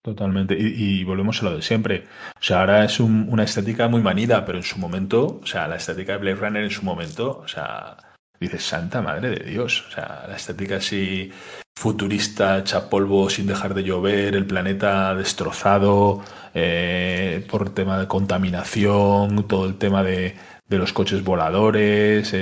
Totalmente. 0.01 0.57
Y, 0.57 1.03
volvemos 1.03 1.41
a 1.41 1.45
lo 1.45 1.55
de 1.55 1.61
siempre. 1.61 2.05
O 2.39 2.43
sea, 2.43 2.61
ahora 2.61 2.85
es 2.85 2.99
una 2.99 3.43
estética 3.43 3.87
muy 3.87 4.01
manida, 4.01 4.45
pero 4.45 4.57
en 4.57 4.63
su 4.63 4.79
momento, 4.79 5.39
o 5.41 5.45
sea, 5.45 5.67
la 5.67 5.75
estética 5.75 6.13
de 6.13 6.19
Blade 6.19 6.35
Runner 6.35 6.63
en 6.63 6.71
su 6.71 6.83
momento, 6.83 7.39
o 7.43 7.47
sea, 7.47 7.97
dices, 8.39 8.63
santa 8.63 9.01
madre 9.01 9.29
de 9.29 9.51
Dios. 9.51 9.85
O 9.87 9.91
sea, 9.91 10.25
la 10.27 10.35
estética 10.35 10.77
así 10.77 11.31
futurista, 11.75 12.59
hecha 12.59 12.89
polvo 12.89 13.29
sin 13.29 13.45
dejar 13.47 13.73
de 13.75 13.83
llover, 13.83 14.35
el 14.35 14.45
planeta 14.45 15.13
destrozado 15.15 16.23
eh, 16.53 17.45
por 17.49 17.73
tema 17.73 17.99
de 17.99 18.07
contaminación, 18.07 19.47
todo 19.47 19.65
el 19.65 19.77
tema 19.77 20.03
de, 20.03 20.35
los 20.67 20.93
coches 20.93 21.23
voladores, 21.23 22.33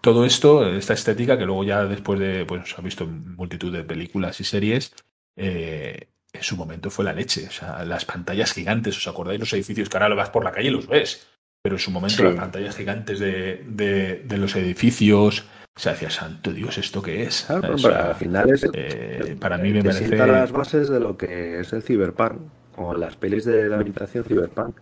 todo 0.00 0.24
esto, 0.24 0.66
esta 0.66 0.94
estética 0.94 1.36
que 1.36 1.44
luego 1.46 1.64
ya 1.64 1.84
después 1.84 2.20
de, 2.20 2.44
pues 2.46 2.78
ha 2.78 2.82
visto 2.82 3.06
multitud 3.06 3.72
de 3.72 3.84
películas 3.84 4.40
y 4.40 4.44
series, 4.44 4.94
eh, 5.36 6.11
en 6.32 6.42
su 6.42 6.56
momento 6.56 6.90
fue 6.90 7.04
la 7.04 7.12
leche. 7.12 7.46
O 7.46 7.50
sea, 7.50 7.84
las 7.84 8.04
pantallas 8.04 8.52
gigantes, 8.52 8.96
¿os 8.96 9.08
acordáis 9.08 9.40
los 9.40 9.52
edificios 9.52 9.88
que 9.88 9.96
ahora 9.96 10.08
lo 10.08 10.16
vas 10.16 10.30
por 10.30 10.44
la 10.44 10.52
calle 10.52 10.68
y 10.68 10.72
los 10.72 10.86
ves? 10.86 11.26
Pero 11.62 11.76
en 11.76 11.80
su 11.80 11.90
momento 11.90 12.24
las 12.24 12.34
pantallas 12.34 12.76
gigantes 12.76 13.20
de, 13.20 13.62
de, 13.66 14.36
los 14.38 14.56
edificios, 14.56 15.44
se 15.76 15.90
hacía 15.90 16.10
santo 16.10 16.52
Dios, 16.52 16.76
¿esto 16.76 17.00
qué 17.00 17.22
es? 17.22 17.48
al 17.48 18.14
final 18.16 18.50
es, 18.50 18.68
eh, 18.72 19.36
para 19.38 19.58
mí 19.58 19.70
me 19.70 19.84
parece... 19.84 20.16
las 20.16 20.50
bases 20.50 20.88
de 20.88 20.98
lo 20.98 21.16
que 21.16 21.60
es 21.60 21.72
el 21.72 21.84
cyberpunk, 21.84 22.40
o 22.76 22.94
las 22.94 23.14
pelis 23.16 23.44
de 23.44 23.68
la 23.68 23.76
habitación 23.76 24.24
cyberpunk. 24.24 24.76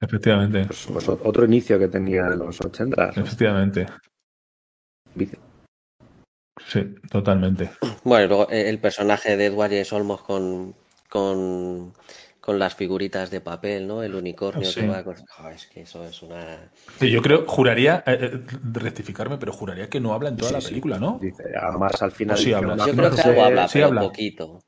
Efectivamente. 0.00 0.64
Pues, 0.66 0.88
pues 0.90 1.08
otro 1.08 1.44
inicio 1.44 1.78
que 1.78 1.88
tenía 1.88 2.26
en 2.26 2.38
los 2.38 2.60
80. 2.60 3.10
Efectivamente. 3.16 3.86
Sí, 6.66 6.94
totalmente. 7.10 7.70
Bueno, 8.04 8.26
luego 8.28 8.50
eh, 8.50 8.68
el 8.68 8.78
personaje 8.78 9.36
de 9.36 9.46
Edward 9.46 9.70
James 9.70 9.92
Olmos 9.92 10.22
con, 10.22 10.74
con, 11.14 11.92
con 12.40 12.58
las 12.58 12.74
figuritas 12.74 13.30
de 13.30 13.40
papel, 13.40 13.86
¿no? 13.86 14.02
El 14.02 14.16
unicornio 14.16 14.68
que 14.74 14.88
va 14.88 15.04
con... 15.04 15.14
es 15.54 15.66
que 15.68 15.82
eso 15.82 16.04
es 16.04 16.20
una... 16.22 16.72
yo 17.00 17.22
creo, 17.22 17.44
juraría, 17.46 18.02
eh, 18.04 18.18
eh, 18.20 18.42
rectificarme, 18.72 19.38
pero 19.38 19.52
juraría 19.52 19.88
que 19.88 20.00
no 20.00 20.12
habla 20.12 20.30
en 20.30 20.36
toda 20.36 20.50
la 20.50 20.58
película, 20.58 20.98
¿no? 20.98 21.20
Dice, 21.22 21.44
además 21.56 22.02
al 22.02 22.10
final... 22.10 22.36
Sí, 22.36 22.52
habla. 22.52 22.84
Yo 22.84 22.96
creo 22.96 23.14
que 23.14 23.20
algo 23.20 23.44
habla, 23.44 23.68
pero 23.72 23.86
habla. 23.86 24.00
poquito. 24.00 24.58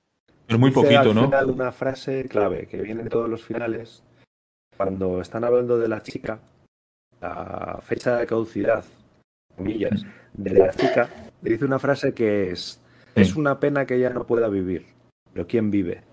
Pero 0.47 0.59
muy 0.61 0.71
poquito, 0.71 1.13
¿no? 1.13 1.25
Final 1.25 1.51
una 1.51 1.73
frase 1.73 2.27
clave 2.29 2.69
que 2.69 2.81
viene 2.81 3.03
en 3.03 3.09
todos 3.09 3.29
los 3.29 3.43
finales, 3.43 4.05
cuando 4.77 5.21
están 5.21 5.43
hablando 5.43 5.79
de 5.79 5.89
la 5.89 6.05
chica, 6.05 6.39
la 7.21 7.81
fecha 7.83 8.19
de 8.19 8.27
caducidad, 8.29 8.85
comillas, 9.57 10.05
de 10.33 10.51
la 10.53 10.71
chica, 10.71 11.11
le 11.43 11.51
dice 11.51 11.65
una 11.65 11.81
frase 11.81 12.15
que 12.15 12.53
es, 12.53 12.81
es 13.17 13.35
una 13.35 13.59
pena 13.59 13.85
que 13.85 13.97
ella 13.97 14.11
no 14.11 14.29
pueda 14.29 14.47
vivir, 14.47 14.87
pero 15.33 15.49
¿quién 15.49 15.73
vive? 15.73 16.05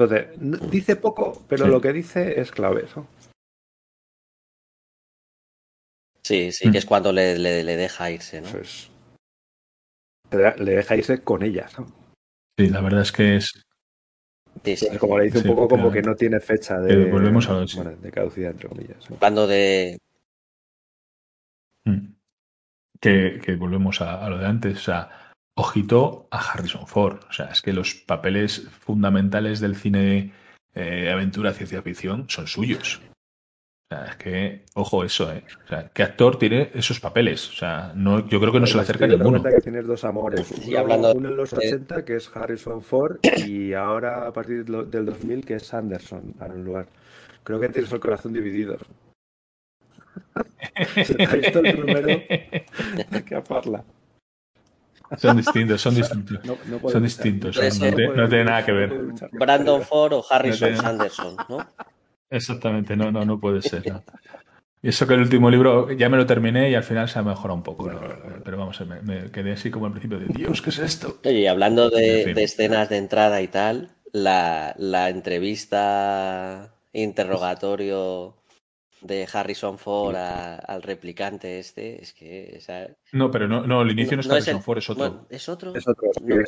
Entonces, 0.00 0.70
dice 0.70 0.96
poco, 0.96 1.44
pero 1.46 1.66
lo 1.66 1.78
que 1.78 1.92
dice 1.92 2.40
es 2.40 2.50
clave 2.50 2.84
eso. 2.84 3.06
Sí, 6.22 6.52
sí, 6.52 6.70
que 6.70 6.78
es 6.78 6.86
cuando 6.86 7.12
le, 7.12 7.34
deja 7.36 8.10
irse, 8.10 8.40
¿no? 8.40 8.48
le 10.30 10.72
deja 10.72 10.96
irse 10.96 11.22
con 11.22 11.42
ella. 11.42 11.68
Sí, 11.68 12.68
la 12.68 12.80
verdad 12.80 13.02
es 13.02 13.12
que 13.12 13.36
es. 13.36 13.62
como 14.98 15.18
le 15.18 15.24
dice 15.24 15.38
un 15.38 15.54
poco 15.54 15.68
como 15.68 15.92
que 15.92 16.00
no 16.00 16.14
tiene 16.14 16.40
fecha 16.40 16.80
de, 16.80 17.10
volvemos 17.10 17.46
a 17.50 17.60
de 17.60 18.10
caducidad, 18.10 18.52
entre 18.52 18.70
comillas. 18.70 19.06
Cuando 19.18 19.46
de. 19.46 19.98
Mm. 21.84 22.14
Que, 23.00 23.38
que 23.44 23.56
volvemos 23.56 24.00
a, 24.00 24.24
a, 24.24 24.30
lo 24.30 24.38
de 24.38 24.46
antes. 24.46 24.78
O 24.78 24.80
sea, 24.80 25.29
ojito 25.54 26.28
a 26.30 26.38
Harrison 26.38 26.86
Ford. 26.86 27.20
O 27.28 27.32
sea, 27.32 27.46
es 27.46 27.62
que 27.62 27.72
los 27.72 27.94
papeles 27.94 28.68
fundamentales 28.70 29.60
del 29.60 29.76
cine 29.76 30.32
eh, 30.74 31.10
aventura, 31.10 31.52
ciencia 31.52 31.82
ficción 31.82 32.26
son 32.28 32.46
suyos. 32.46 33.00
O 33.92 33.96
sea, 33.96 34.04
es 34.06 34.16
que, 34.16 34.64
ojo 34.74 35.02
eso, 35.02 35.32
¿eh? 35.32 35.42
O 35.64 35.68
sea, 35.68 35.88
¿qué 35.92 36.04
actor 36.04 36.38
tiene 36.38 36.70
esos 36.74 37.00
papeles? 37.00 37.48
O 37.48 37.52
sea, 37.52 37.92
no, 37.96 38.28
yo 38.28 38.38
creo 38.38 38.52
que 38.52 38.60
no 38.60 38.66
se 38.66 38.76
le 38.76 38.82
acerca 38.82 39.06
ninguno. 39.06 39.42
que 39.42 39.60
tienes 39.60 39.86
dos 39.86 40.04
amores. 40.04 40.48
uno, 40.52 41.28
en 41.28 41.36
los 41.36 41.52
80, 41.52 42.04
que 42.04 42.16
es 42.16 42.30
Harrison 42.34 42.80
Ford, 42.80 43.18
y 43.44 43.72
ahora 43.72 44.28
a 44.28 44.32
partir 44.32 44.64
del 44.64 45.06
2000, 45.06 45.44
que 45.44 45.54
es 45.54 45.74
Anderson, 45.74 46.34
en 46.40 46.52
un 46.52 46.64
lugar. 46.64 46.86
Creo 47.42 47.58
que 47.58 47.68
tienes 47.68 47.92
el 47.92 47.98
corazón 47.98 48.32
dividido. 48.32 48.76
se 51.04 51.14
te 51.14 51.24
ha 51.24 51.34
visto 51.34 51.58
el 51.58 51.76
primero 51.76 52.08
que 53.26 53.40
parla. 53.40 53.84
Son 55.18 55.36
distintos, 55.36 55.80
son 55.80 55.94
distintos. 55.94 56.38
son 56.90 57.02
distintos, 57.02 57.56
no, 57.56 58.28
tiene 58.28 58.44
nada 58.44 58.64
que 58.64 58.72
ver. 58.72 58.92
Brandon 59.32 59.82
Ford 59.82 60.12
o 60.12 60.24
Harrison 60.28 60.76
Sanderson, 60.76 61.36
¿no? 61.48 61.66
Exactamente, 62.30 62.96
no, 62.96 63.10
no, 63.10 63.24
no 63.24 63.40
puede 63.40 63.60
ser. 63.60 63.82
Y 64.82 64.88
eso 64.88 65.06
que 65.06 65.14
el 65.14 65.20
último 65.20 65.50
libro 65.50 65.90
ya 65.92 66.08
me 66.08 66.16
lo 66.16 66.24
terminé 66.26 66.70
y 66.70 66.74
al 66.74 66.84
final 66.84 67.08
se 67.08 67.18
ha 67.18 67.22
mejorado 67.22 67.54
un 67.54 67.62
poco. 67.62 67.90
Pero 68.44 68.56
vamos, 68.56 68.80
me, 68.86 69.02
me, 69.02 69.30
quedé 69.30 69.52
así 69.52 69.70
como 69.70 69.86
al 69.86 69.92
principio 69.92 70.18
de 70.18 70.26
Dios, 70.26 70.62
¿qué 70.62 70.70
es 70.70 70.78
esto? 70.78 71.18
Oye, 71.24 71.40
y 71.40 71.46
hablando 71.46 71.90
de, 71.90 72.32
de, 72.32 72.42
escenas 72.42 72.88
de 72.88 72.96
entrada 72.96 73.42
y 73.42 73.48
tal, 73.48 73.90
la, 74.12 74.74
la 74.78 75.10
entrevista 75.10 76.72
interrogatorio 76.92 78.39
de 79.00 79.28
Harrison 79.32 79.78
Ford 79.78 80.16
al 80.16 80.82
replicante 80.82 81.58
este, 81.58 82.02
es 82.02 82.12
que... 82.12 82.60
No, 83.12 83.30
pero 83.30 83.48
no, 83.48 83.66
no, 83.66 83.82
el 83.82 83.90
inicio 83.90 84.16
no, 84.16 84.20
es 84.20 84.30
Harrison 84.30 84.62
Ford, 84.62 84.78
es 84.78 84.90
otro. 84.90 85.26
¿Es 85.28 85.48
otro? 85.48 85.72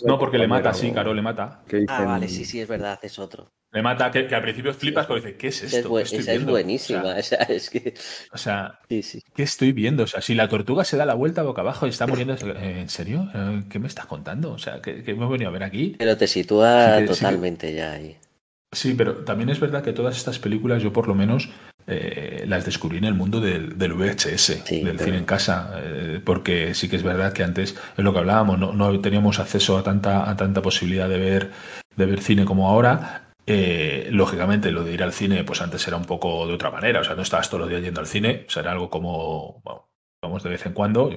no, 0.04 0.18
porque 0.18 0.38
le 0.38 0.46
mata, 0.46 0.72
sí, 0.74 0.90
claro, 0.92 1.14
le 1.14 1.22
mata. 1.22 1.62
Ah, 1.88 2.04
vale, 2.04 2.28
sí, 2.28 2.44
sí, 2.44 2.60
es 2.60 2.68
verdad, 2.68 2.98
es 3.02 3.18
otro. 3.18 3.52
Le 3.72 3.80
mata, 3.80 4.10
que, 4.10 4.34
al 4.34 4.42
principio 4.42 4.74
flipas 4.74 5.06
cuando 5.06 5.24
dice, 5.24 5.38
¿qué 5.38 5.48
es 5.48 5.62
esto? 5.62 5.98
Es, 5.98 6.12
esa 6.12 6.34
es 6.34 6.44
buenísima, 6.44 7.14
o 7.18 7.22
sea, 7.22 7.38
es 7.38 7.70
que... 7.70 7.94
O 8.30 8.36
sea, 8.36 8.80
¿qué 8.86 9.42
estoy 9.42 9.72
viendo? 9.72 10.02
O 10.02 10.06
sea, 10.06 10.20
si 10.20 10.34
la 10.34 10.48
tortuga 10.48 10.84
se 10.84 10.98
da 10.98 11.06
la 11.06 11.14
vuelta 11.14 11.42
boca 11.42 11.62
abajo 11.62 11.86
y 11.86 11.90
está 11.90 12.06
muriendo, 12.06 12.36
¿en 12.56 12.90
serio? 12.90 13.30
¿Qué 13.70 13.78
me 13.78 13.88
estás 13.88 14.04
contando? 14.04 14.52
O 14.52 14.58
sea, 14.58 14.82
¿qué, 14.82 15.02
hemos 15.06 15.30
venido 15.30 15.48
a 15.48 15.52
ver 15.52 15.64
aquí? 15.64 15.96
Pero 15.98 16.18
te 16.18 16.26
sitúa 16.26 17.02
totalmente 17.06 17.72
ya 17.72 17.92
ahí. 17.92 18.18
Sí, 18.74 18.94
pero 18.94 19.16
también 19.16 19.50
es 19.50 19.60
verdad 19.60 19.82
que 19.82 19.92
todas 19.92 20.16
estas 20.16 20.38
películas, 20.38 20.82
yo 20.82 20.94
por 20.94 21.06
lo 21.06 21.14
menos, 21.14 21.50
eh, 21.86 22.44
las 22.46 22.64
descubrí 22.64 22.98
en 22.98 23.04
el 23.04 23.14
mundo 23.14 23.40
del, 23.40 23.74
VHS, 23.74 24.64
del 24.70 25.00
cine 25.00 25.18
en 25.18 25.24
casa, 25.24 25.72
eh, 25.82 26.20
porque 26.24 26.74
sí 26.74 26.88
que 26.88 26.96
es 26.96 27.02
verdad 27.02 27.32
que 27.32 27.42
antes, 27.42 27.76
es 27.96 28.04
lo 28.04 28.12
que 28.12 28.20
hablábamos, 28.20 28.58
no, 28.58 29.00
teníamos 29.00 29.40
acceso 29.40 29.76
a 29.76 29.82
tanta, 29.82 30.30
a 30.30 30.36
tanta 30.36 30.62
posibilidad 30.62 31.08
de 31.08 31.18
ver, 31.18 31.50
de 31.96 32.06
ver 32.06 32.20
cine 32.20 32.44
como 32.44 32.68
ahora. 32.68 33.30
Eh, 33.46 34.08
lógicamente, 34.12 34.70
lo 34.70 34.84
de 34.84 34.92
ir 34.92 35.02
al 35.02 35.12
cine, 35.12 35.42
pues 35.42 35.60
antes 35.60 35.86
era 35.88 35.96
un 35.96 36.04
poco 36.04 36.46
de 36.46 36.54
otra 36.54 36.70
manera, 36.70 37.00
o 37.00 37.04
sea, 37.04 37.16
no 37.16 37.22
estabas 37.22 37.48
todos 37.48 37.62
los 37.62 37.70
días 37.70 37.82
yendo 37.82 38.00
al 38.00 38.06
cine, 38.06 38.44
o 38.46 38.50
sea, 38.50 38.62
era 38.62 38.72
algo 38.72 38.88
como, 38.88 39.60
vamos 40.22 40.42
de 40.44 40.50
vez 40.50 40.64
en 40.64 40.74
cuando, 40.74 41.10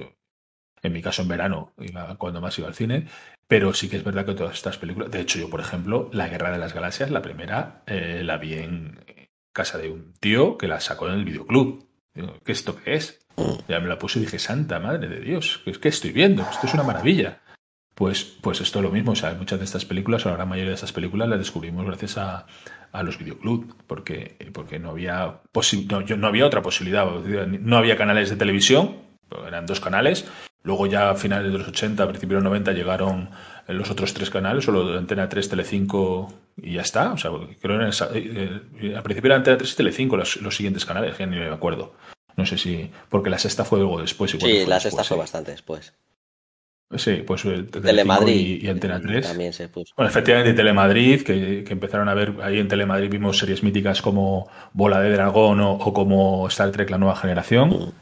en 0.82 0.92
mi 0.92 1.00
caso 1.00 1.22
en 1.22 1.28
verano, 1.28 1.72
cuando 2.18 2.40
más 2.40 2.58
iba 2.58 2.66
al 2.66 2.74
cine, 2.74 3.06
pero 3.46 3.72
sí 3.72 3.88
que 3.88 3.98
es 3.98 4.02
verdad 4.02 4.26
que 4.26 4.34
todas 4.34 4.56
estas 4.56 4.78
películas, 4.78 5.12
de 5.12 5.20
hecho 5.20 5.38
yo, 5.38 5.48
por 5.48 5.60
ejemplo, 5.60 6.10
La 6.12 6.28
Guerra 6.28 6.50
de 6.50 6.58
las 6.58 6.74
Galaxias, 6.74 7.12
la 7.12 7.22
primera, 7.22 7.84
la 7.86 8.36
vi 8.38 8.54
en, 8.54 8.98
casa 9.56 9.78
de 9.78 9.90
un 9.90 10.12
tío 10.20 10.58
que 10.58 10.68
la 10.68 10.80
sacó 10.80 11.08
en 11.08 11.14
el 11.14 11.24
videoclub. 11.24 11.86
¿qué 12.44 12.52
esto 12.52 12.76
qué 12.76 12.94
es? 12.94 13.26
Ya 13.68 13.80
me 13.80 13.88
la 13.88 13.98
puse 13.98 14.18
y 14.18 14.22
dije, 14.22 14.38
santa 14.38 14.78
madre 14.80 15.08
de 15.08 15.20
Dios, 15.20 15.62
¿qué, 15.64 15.72
que 15.72 15.88
estoy 15.88 16.12
viendo? 16.12 16.42
Esto 16.42 16.66
es 16.66 16.74
una 16.74 16.82
maravilla. 16.82 17.40
Pues, 17.94 18.24
pues 18.24 18.60
esto 18.60 18.78
es 18.78 18.82
lo 18.82 18.90
mismo, 18.90 19.12
o 19.12 19.16
sea, 19.16 19.32
muchas 19.32 19.58
de 19.58 19.64
estas 19.64 19.86
películas, 19.86 20.26
o 20.26 20.28
la 20.28 20.36
gran 20.36 20.48
mayoría 20.50 20.70
de 20.70 20.74
estas 20.74 20.92
películas 20.92 21.30
las 21.30 21.38
descubrimos 21.38 21.86
gracias 21.86 22.18
a, 22.18 22.46
a 22.92 23.02
los 23.02 23.18
videoclubs, 23.18 23.74
porque, 23.86 24.36
porque 24.52 24.78
no, 24.78 24.90
había 24.90 25.40
no, 25.88 26.00
no 26.02 26.26
había 26.26 26.44
otra 26.44 26.60
posibilidad, 26.60 27.06
no 27.06 27.76
había 27.78 27.96
canales 27.96 28.28
de 28.28 28.36
televisión, 28.36 28.96
eran 29.46 29.64
dos 29.64 29.80
canales, 29.80 30.26
luego 30.62 30.86
ya 30.86 31.08
a 31.08 31.14
finales 31.14 31.50
de 31.50 31.58
los 31.58 31.68
80, 31.68 32.02
a 32.02 32.08
principios 32.08 32.40
de 32.40 32.44
los 32.44 32.50
90 32.50 32.72
llegaron 32.72 33.30
los 33.68 33.90
otros 33.90 34.12
tres 34.12 34.28
canales, 34.28 34.64
solo 34.64 34.98
Antena 34.98 35.30
3, 35.30 35.48
Telecinco 35.48 36.32
y 36.56 36.74
ya 36.74 36.82
está. 36.82 37.12
O 37.12 37.18
sea, 37.18 37.30
creo 37.60 37.78
que 37.78 37.96
eh, 38.14 38.60
eh, 38.80 38.96
al 38.96 39.02
principio 39.02 39.28
era 39.28 39.36
Antena 39.36 39.58
3 39.58 39.72
y 39.72 39.76
Telecinco 39.76 40.16
los, 40.16 40.36
los 40.36 40.56
siguientes 40.56 40.84
canales, 40.84 41.16
ya 41.18 41.26
ni 41.26 41.36
me 41.36 41.46
acuerdo. 41.46 41.94
No 42.36 42.46
sé 42.46 42.58
si. 42.58 42.90
Porque 43.08 43.30
la 43.30 43.38
sexta 43.38 43.64
fue 43.64 43.78
luego 43.78 44.00
después. 44.00 44.30
sí, 44.30 44.66
la 44.66 44.80
sexta 44.80 45.04
fue 45.04 45.16
bastante 45.16 45.52
después. 45.52 45.94
Sí, 46.96 47.24
pues 47.26 47.42
Telemadrid 47.42 48.62
y, 48.62 48.68
Antena 48.68 49.00
3. 49.00 49.26
También 49.26 49.52
se 49.52 49.68
puso. 49.68 49.92
Bueno, 49.96 50.08
efectivamente, 50.08 50.54
Telemadrid, 50.54 51.22
que, 51.22 51.64
que, 51.64 51.72
empezaron 51.72 52.08
a 52.08 52.14
ver, 52.14 52.34
ahí 52.42 52.60
en 52.60 52.68
Telemadrid 52.68 53.10
vimos 53.10 53.38
series 53.38 53.64
míticas 53.64 54.00
como 54.00 54.48
Bola 54.72 55.00
de 55.00 55.10
Dragón 55.10 55.60
o, 55.60 55.78
como 55.92 56.46
Star 56.46 56.70
Trek 56.70 56.90
La 56.90 56.98
Nueva 56.98 57.16
Generación. 57.16 57.70
Mm. 57.70 57.92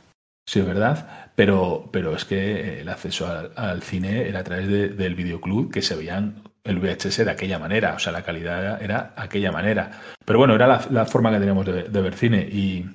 Sí, 0.46 0.60
es 0.60 0.66
verdad. 0.66 1.30
Pero, 1.34 1.88
pero 1.92 2.14
es 2.14 2.26
que 2.26 2.80
el 2.82 2.88
acceso 2.90 3.26
al, 3.56 3.82
cine 3.82 4.28
era 4.28 4.40
a 4.40 4.44
través 4.44 4.68
del 4.68 5.14
videoclub 5.14 5.72
que 5.72 5.80
se 5.80 5.96
veían 5.96 6.42
el 6.64 6.78
VHS 6.78 7.24
de 7.24 7.30
aquella 7.30 7.58
manera. 7.58 7.94
O 7.94 7.98
sea, 7.98 8.12
la 8.12 8.22
calidad 8.22 8.82
era 8.82 9.12
aquella 9.16 9.52
manera. 9.52 10.00
Pero 10.24 10.38
bueno, 10.38 10.54
era 10.54 10.66
la, 10.90 11.06
forma 11.06 11.30
que 11.30 11.38
teníamos 11.38 11.66
de, 11.66 11.82
ver 12.02 12.14
cine. 12.14 12.40
Y 12.50 12.86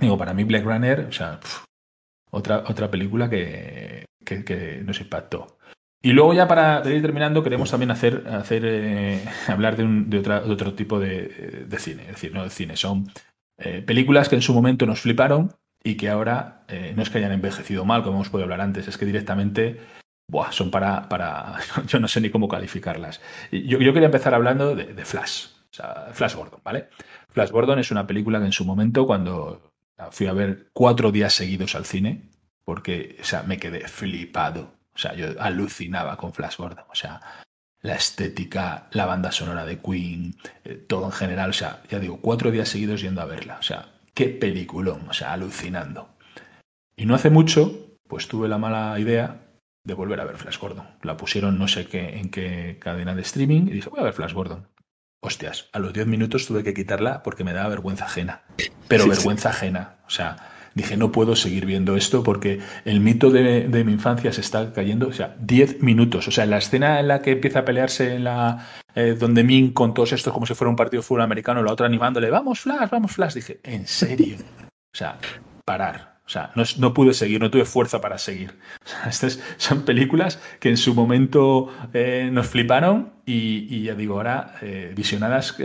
digo, 0.00 0.18
para 0.18 0.34
mí 0.34 0.44
Black 0.44 0.64
Runner, 0.64 1.00
o 1.00 1.12
sea, 1.12 1.38
otra, 2.30 2.64
otra 2.66 2.90
película 2.90 3.28
que, 3.28 4.06
que, 4.24 4.82
nos 4.84 5.00
impactó. 5.00 5.58
Y 6.02 6.12
luego 6.12 6.34
ya 6.34 6.46
para 6.46 6.82
ir 6.88 7.02
terminando 7.02 7.42
queremos 7.42 7.70
también 7.70 7.90
hacer, 7.90 8.24
hacer 8.28 8.62
eh, 8.64 9.24
hablar 9.48 9.76
de, 9.76 9.84
un, 9.84 10.10
de, 10.10 10.22
de, 10.22 10.32
otro 10.32 10.74
tipo 10.74 10.98
de, 10.98 11.66
cine, 11.78 12.02
es 12.02 12.08
decir, 12.08 12.32
no 12.32 12.44
de 12.44 12.50
cine, 12.50 12.76
son 12.76 13.10
eh, 13.58 13.82
películas 13.82 14.28
que 14.28 14.36
en 14.36 14.42
su 14.42 14.54
momento 14.54 14.86
nos 14.86 15.00
fliparon 15.00 15.52
y 15.82 15.96
que 15.96 16.08
ahora 16.08 16.64
eh, 16.68 16.92
no 16.96 17.02
es 17.02 17.10
que 17.10 17.18
hayan 17.18 17.32
envejecido 17.32 17.84
mal, 17.84 18.02
como 18.02 18.16
hemos 18.16 18.28
podido 18.28 18.44
hablar 18.44 18.60
antes, 18.60 18.88
es 18.88 18.98
que 18.98 19.06
directamente 19.06 19.80
buah, 20.28 20.52
son 20.52 20.70
para, 20.70 21.08
para, 21.08 21.58
yo 21.86 22.00
no 22.00 22.08
sé 22.08 22.20
ni 22.20 22.30
cómo 22.30 22.48
calificarlas. 22.48 23.20
Yo, 23.50 23.78
yo 23.78 23.92
quería 23.92 24.06
empezar 24.06 24.34
hablando 24.34 24.74
de, 24.74 25.04
Flash, 25.04 25.46
o 25.70 25.74
sea, 25.74 26.08
Flash 26.12 26.34
Gordon, 26.34 26.60
¿vale? 26.64 26.88
Flash 27.28 27.50
Gordon 27.50 27.78
es 27.78 27.90
una 27.90 28.06
película 28.06 28.38
que 28.38 28.46
en 28.46 28.52
su 28.52 28.64
momento, 28.64 29.06
cuando 29.06 29.72
fui 30.10 30.26
a 30.26 30.32
ver 30.32 30.68
cuatro 30.72 31.12
días 31.12 31.34
seguidos 31.34 31.74
al 31.74 31.84
cine, 31.84 32.30
porque, 32.64 33.16
o 33.20 33.24
sea, 33.24 33.42
me 33.42 33.58
quedé 33.58 33.86
flipado. 33.88 34.74
O 34.94 34.98
sea, 34.98 35.14
yo 35.14 35.28
alucinaba 35.38 36.16
con 36.16 36.32
Flash 36.32 36.56
Gordon. 36.56 36.84
O 36.90 36.94
sea, 36.94 37.20
la 37.82 37.94
estética, 37.94 38.88
la 38.92 39.06
banda 39.06 39.30
sonora 39.30 39.64
de 39.64 39.78
Queen, 39.78 40.34
eh, 40.64 40.74
todo 40.74 41.04
en 41.04 41.12
general. 41.12 41.50
O 41.50 41.52
sea, 41.52 41.82
ya 41.88 41.98
digo, 41.98 42.18
cuatro 42.20 42.50
días 42.50 42.68
seguidos 42.68 43.02
yendo 43.02 43.20
a 43.20 43.26
verla. 43.26 43.58
O 43.60 43.62
sea, 43.62 43.86
qué 44.14 44.28
peliculón. 44.28 45.08
O 45.08 45.12
sea, 45.12 45.32
alucinando. 45.32 46.16
Y 46.96 47.06
no 47.06 47.14
hace 47.14 47.30
mucho, 47.30 47.98
pues 48.08 48.26
tuve 48.26 48.48
la 48.48 48.58
mala 48.58 48.98
idea 48.98 49.45
de 49.86 49.94
volver 49.94 50.20
a 50.20 50.24
ver 50.24 50.36
Flash 50.36 50.58
Gordon. 50.58 50.86
La 51.02 51.16
pusieron 51.16 51.58
no 51.58 51.68
sé 51.68 51.86
qué, 51.86 52.18
en 52.18 52.30
qué 52.30 52.78
cadena 52.80 53.14
de 53.14 53.22
streaming 53.22 53.62
y 53.68 53.70
dije, 53.70 53.88
voy 53.88 54.00
a 54.00 54.04
ver 54.04 54.12
Flash 54.12 54.32
Gordon. 54.32 54.66
Hostias, 55.20 55.70
a 55.72 55.78
los 55.78 55.92
diez 55.92 56.06
minutos 56.06 56.46
tuve 56.46 56.62
que 56.62 56.74
quitarla 56.74 57.22
porque 57.22 57.44
me 57.44 57.52
daba 57.52 57.68
vergüenza 57.68 58.04
ajena. 58.04 58.42
Pero 58.88 59.08
vergüenza 59.08 59.50
ajena. 59.50 59.96
O 60.06 60.10
sea, 60.10 60.36
dije, 60.74 60.96
no 60.96 61.10
puedo 61.10 61.34
seguir 61.36 61.66
viendo 61.66 61.96
esto 61.96 62.22
porque 62.22 62.60
el 62.84 63.00
mito 63.00 63.30
de, 63.30 63.68
mi 63.84 63.92
infancia 63.92 64.32
se 64.32 64.40
está 64.40 64.72
cayendo. 64.72 65.08
O 65.08 65.12
sea, 65.12 65.36
10 65.40 65.82
minutos. 65.82 66.28
O 66.28 66.30
sea, 66.30 66.46
la 66.46 66.58
escena 66.58 67.00
en 67.00 67.08
la 67.08 67.22
que 67.22 67.32
empieza 67.32 67.60
a 67.60 67.64
pelearse 67.64 68.14
en 68.14 68.24
la. 68.24 68.68
Eh, 68.94 69.16
donde 69.18 69.42
Min 69.42 69.72
con 69.72 69.94
todos 69.94 70.12
estos 70.12 70.32
como 70.32 70.46
si 70.46 70.54
fuera 70.54 70.70
un 70.70 70.76
partido 70.76 71.00
de 71.00 71.06
fútbol 71.06 71.22
americano, 71.22 71.62
la 71.62 71.72
otra 71.72 71.86
animándole, 71.86 72.30
vamos, 72.30 72.60
Flash, 72.60 72.90
vamos, 72.90 73.12
Flash. 73.12 73.34
Dije, 73.34 73.60
¿en 73.62 73.86
serio? 73.86 74.36
O 74.68 74.96
sea, 74.96 75.18
parar. 75.64 76.15
O 76.26 76.28
sea, 76.28 76.50
no, 76.78 76.92
pude 76.92 77.14
seguir, 77.14 77.40
no 77.40 77.50
tuve 77.50 77.64
fuerza 77.64 78.00
para 78.00 78.18
seguir. 78.18 78.54
estas 79.08 79.40
son 79.58 79.84
películas 79.84 80.40
que 80.58 80.68
en 80.70 80.76
su 80.76 80.94
momento 80.94 81.72
eh, 81.94 82.28
nos 82.32 82.48
fliparon 82.48 83.12
y, 83.24 83.82
ya 83.82 83.94
digo, 83.94 84.16
ahora, 84.16 84.56
eh, 84.60 84.92
visionadas 84.94 85.56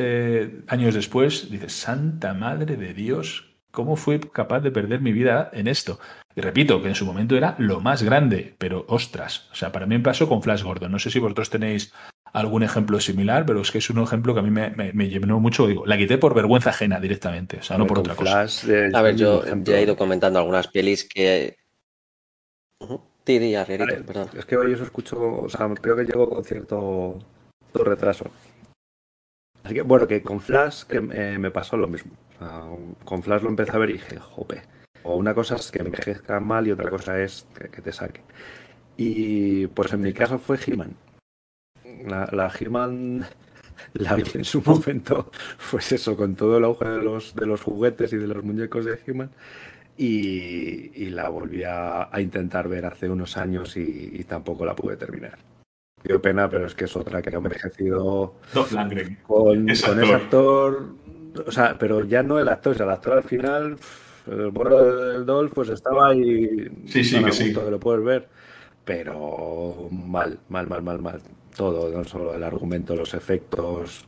años 0.67 0.93
después, 0.93 1.49
dices, 1.49 1.73
Santa 1.73 2.33
Madre 2.33 2.77
de 2.77 2.93
Dios, 2.93 3.51
¿Cómo 3.71 3.95
fui 3.95 4.19
capaz 4.19 4.59
de 4.59 4.69
perder 4.69 4.99
mi 4.99 5.13
vida 5.13 5.49
en 5.53 5.67
esto? 5.67 5.97
Y 6.35 6.41
repito, 6.41 6.81
que 6.81 6.89
en 6.89 6.95
su 6.95 7.05
momento 7.05 7.35
era 7.35 7.55
lo 7.57 7.81
más 7.81 8.03
grande, 8.03 8.55
pero 8.57 8.85
ostras, 8.87 9.49
o 9.51 9.55
sea, 9.55 9.71
para 9.71 9.85
mí 9.85 9.97
me 9.97 10.03
pasó 10.03 10.27
con 10.27 10.41
Flash 10.41 10.63
Gordon. 10.63 10.91
No 10.91 10.99
sé 10.99 11.09
si 11.09 11.19
vosotros 11.19 11.49
tenéis 11.49 11.93
algún 12.33 12.63
ejemplo 12.63 12.99
similar, 12.99 13.45
pero 13.45 13.61
es 13.61 13.71
que 13.71 13.79
es 13.79 13.89
un 13.89 14.01
ejemplo 14.01 14.33
que 14.33 14.39
a 14.39 14.43
mí 14.43 14.51
me, 14.51 14.69
me, 14.71 15.09
llenó 15.09 15.39
mucho. 15.39 15.67
Digo, 15.67 15.85
la 15.85 15.97
quité 15.97 16.17
por 16.17 16.33
vergüenza 16.33 16.69
ajena 16.69 16.99
directamente, 16.99 17.57
o 17.57 17.63
sea, 17.63 17.77
no 17.77 17.85
por 17.85 17.99
otra 17.99 18.15
cosa. 18.15 18.41
a 18.41 19.01
ver, 19.01 19.15
yo 19.15 19.43
ya 19.63 19.77
he 19.77 19.83
ido 19.83 19.97
comentando 19.97 20.39
algunas 20.39 20.67
pelis 20.67 21.03
que. 21.03 21.57
Sí, 23.25 23.53
perdón. 24.07 24.29
Es 24.35 24.45
que 24.45 24.57
hoy 24.57 24.73
os 24.73 24.81
escucho, 24.81 25.43
o 25.43 25.49
sea, 25.49 25.69
creo 25.79 25.95
que 25.95 26.05
llego 26.05 26.29
con 26.29 26.43
cierto 26.43 27.19
retraso. 27.73 28.25
Así 29.63 29.75
que, 29.75 29.83
bueno, 29.83 30.07
que 30.07 30.23
con 30.23 30.41
Flash 30.41 30.83
que, 30.85 30.99
me 31.01 31.51
pasó 31.51 31.77
lo 31.77 31.87
mismo 31.87 32.13
con 33.05 33.23
Flash 33.23 33.43
lo 33.43 33.49
empecé 33.49 33.71
a 33.75 33.79
ver 33.79 33.89
y 33.91 33.93
dije, 33.93 34.17
jope. 34.17 34.61
O 35.03 35.15
una 35.15 35.33
cosa 35.33 35.55
es 35.55 35.71
que 35.71 35.79
envejezca 35.79 36.39
mal 36.39 36.67
y 36.67 36.71
otra 36.71 36.89
cosa 36.89 37.19
es 37.21 37.47
que, 37.71 37.81
te 37.81 37.91
saque. 37.91 38.21
Y 38.97 39.67
pues 39.67 39.93
en 39.93 40.01
mi 40.01 40.13
caso 40.13 40.37
fue 40.39 40.59
He-Man. 40.65 40.95
La, 42.07 42.29
la 42.31 42.51
He-Man 42.57 43.25
la 43.93 44.15
vi 44.15 44.23
en 44.33 44.45
su 44.45 44.61
momento, 44.61 45.31
pues 45.71 45.91
eso, 45.91 46.15
con 46.15 46.35
todo 46.35 46.57
el 46.57 46.65
auge 46.65 46.87
de 46.87 47.01
los, 47.01 47.35
de 47.35 47.45
los 47.45 47.61
juguetes 47.61 48.13
y 48.13 48.17
de 48.17 48.27
los 48.27 48.43
muñecos 48.43 48.85
de 48.85 48.99
He-Man. 49.05 49.31
Y, 49.97 51.09
la 51.09 51.29
volví 51.29 51.63
a, 51.63 52.09
intentar 52.17 52.67
ver 52.67 52.85
hace 52.85 53.09
unos 53.09 53.37
años 53.37 53.77
y, 53.77 54.23
tampoco 54.23 54.65
la 54.65 54.75
pude 54.75 54.97
terminar. 54.97 55.37
Qué 56.01 56.17
pena, 56.17 56.49
pero 56.49 56.65
es 56.65 56.73
que 56.73 56.85
es 56.85 56.95
otra 56.95 57.21
que 57.21 57.29
ha 57.29 57.37
envejecido 57.37 58.33
con, 58.51 59.17
con 59.27 59.69
ese 59.69 60.13
actor 60.13 60.95
o 61.47 61.51
sea, 61.51 61.77
pero 61.79 62.03
ya 62.05 62.23
no 62.23 62.39
el 62.39 62.49
actor, 62.49 62.73
o 62.73 62.75
sea, 62.75 62.85
el 62.85 62.91
actor 62.91 63.13
al 63.13 63.23
final, 63.23 63.77
el 64.27 64.51
bueno 64.51 64.75
del 64.77 65.25
Dolph, 65.25 65.53
pues 65.53 65.69
estaba 65.69 66.09
ahí. 66.09 66.69
Sí, 66.85 67.03
sí, 67.03 67.23
que 67.23 67.31
sí. 67.31 67.51
lo 67.53 67.79
puedes 67.79 68.03
ver, 68.03 68.29
pero 68.85 69.89
mal, 69.91 70.39
mal, 70.49 70.67
mal, 70.67 70.81
mal, 70.81 71.01
mal. 71.01 71.21
Todo, 71.55 71.89
no 71.89 72.03
solo 72.03 72.33
el 72.33 72.43
argumento, 72.43 72.95
los 72.95 73.13
efectos. 73.13 74.05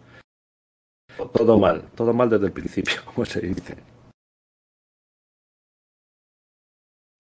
Todo 1.34 1.60
mal, 1.60 1.84
todo 1.95 2.14
mal 2.14 2.30
desde 2.30 2.48
el 2.48 2.52
principio, 2.52 2.95
como 3.06 3.26
se 3.26 3.41
dice. 3.41 3.77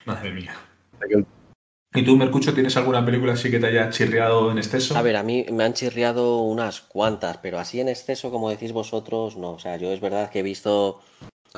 Madre 0.05 0.31
mía. 0.33 0.55
¿Y 1.95 2.03
tú, 2.03 2.17
Mercucho, 2.17 2.53
tienes 2.53 2.75
alguna 2.75 3.05
película 3.05 3.33
así 3.33 3.51
que 3.51 3.59
te 3.59 3.67
haya 3.67 3.89
chirriado 3.89 4.51
en 4.51 4.57
exceso? 4.57 4.97
A 4.97 5.01
ver, 5.03 5.15
a 5.15 5.23
mí 5.23 5.45
me 5.51 5.63
han 5.63 5.73
chirriado 5.73 6.39
unas 6.41 6.81
cuantas, 6.81 7.37
pero 7.37 7.59
así 7.59 7.79
en 7.79 7.89
exceso, 7.89 8.31
como 8.31 8.49
decís 8.49 8.71
vosotros, 8.71 9.37
no. 9.37 9.51
O 9.51 9.59
sea, 9.59 9.77
yo 9.77 9.91
es 9.91 10.01
verdad 10.01 10.31
que 10.31 10.39
he 10.39 10.43
visto 10.43 11.01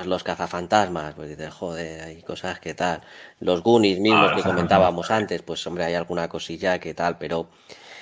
los 0.04 0.24
cazafantasmas, 0.24 1.14
pues 1.14 1.30
dices, 1.30 1.54
joder, 1.54 2.02
hay 2.02 2.22
cosas 2.22 2.60
que 2.60 2.74
tal. 2.74 3.02
Los 3.40 3.64
Goonies 3.64 4.00
mismos 4.00 4.32
ah, 4.34 4.36
que 4.36 4.44
comentábamos 4.44 5.10
antes, 5.10 5.42
pues 5.42 5.66
hombre, 5.68 5.86
hay 5.86 5.94
alguna 5.94 6.28
cosilla 6.28 6.80
que 6.80 6.94
tal, 6.94 7.18
pero, 7.18 7.48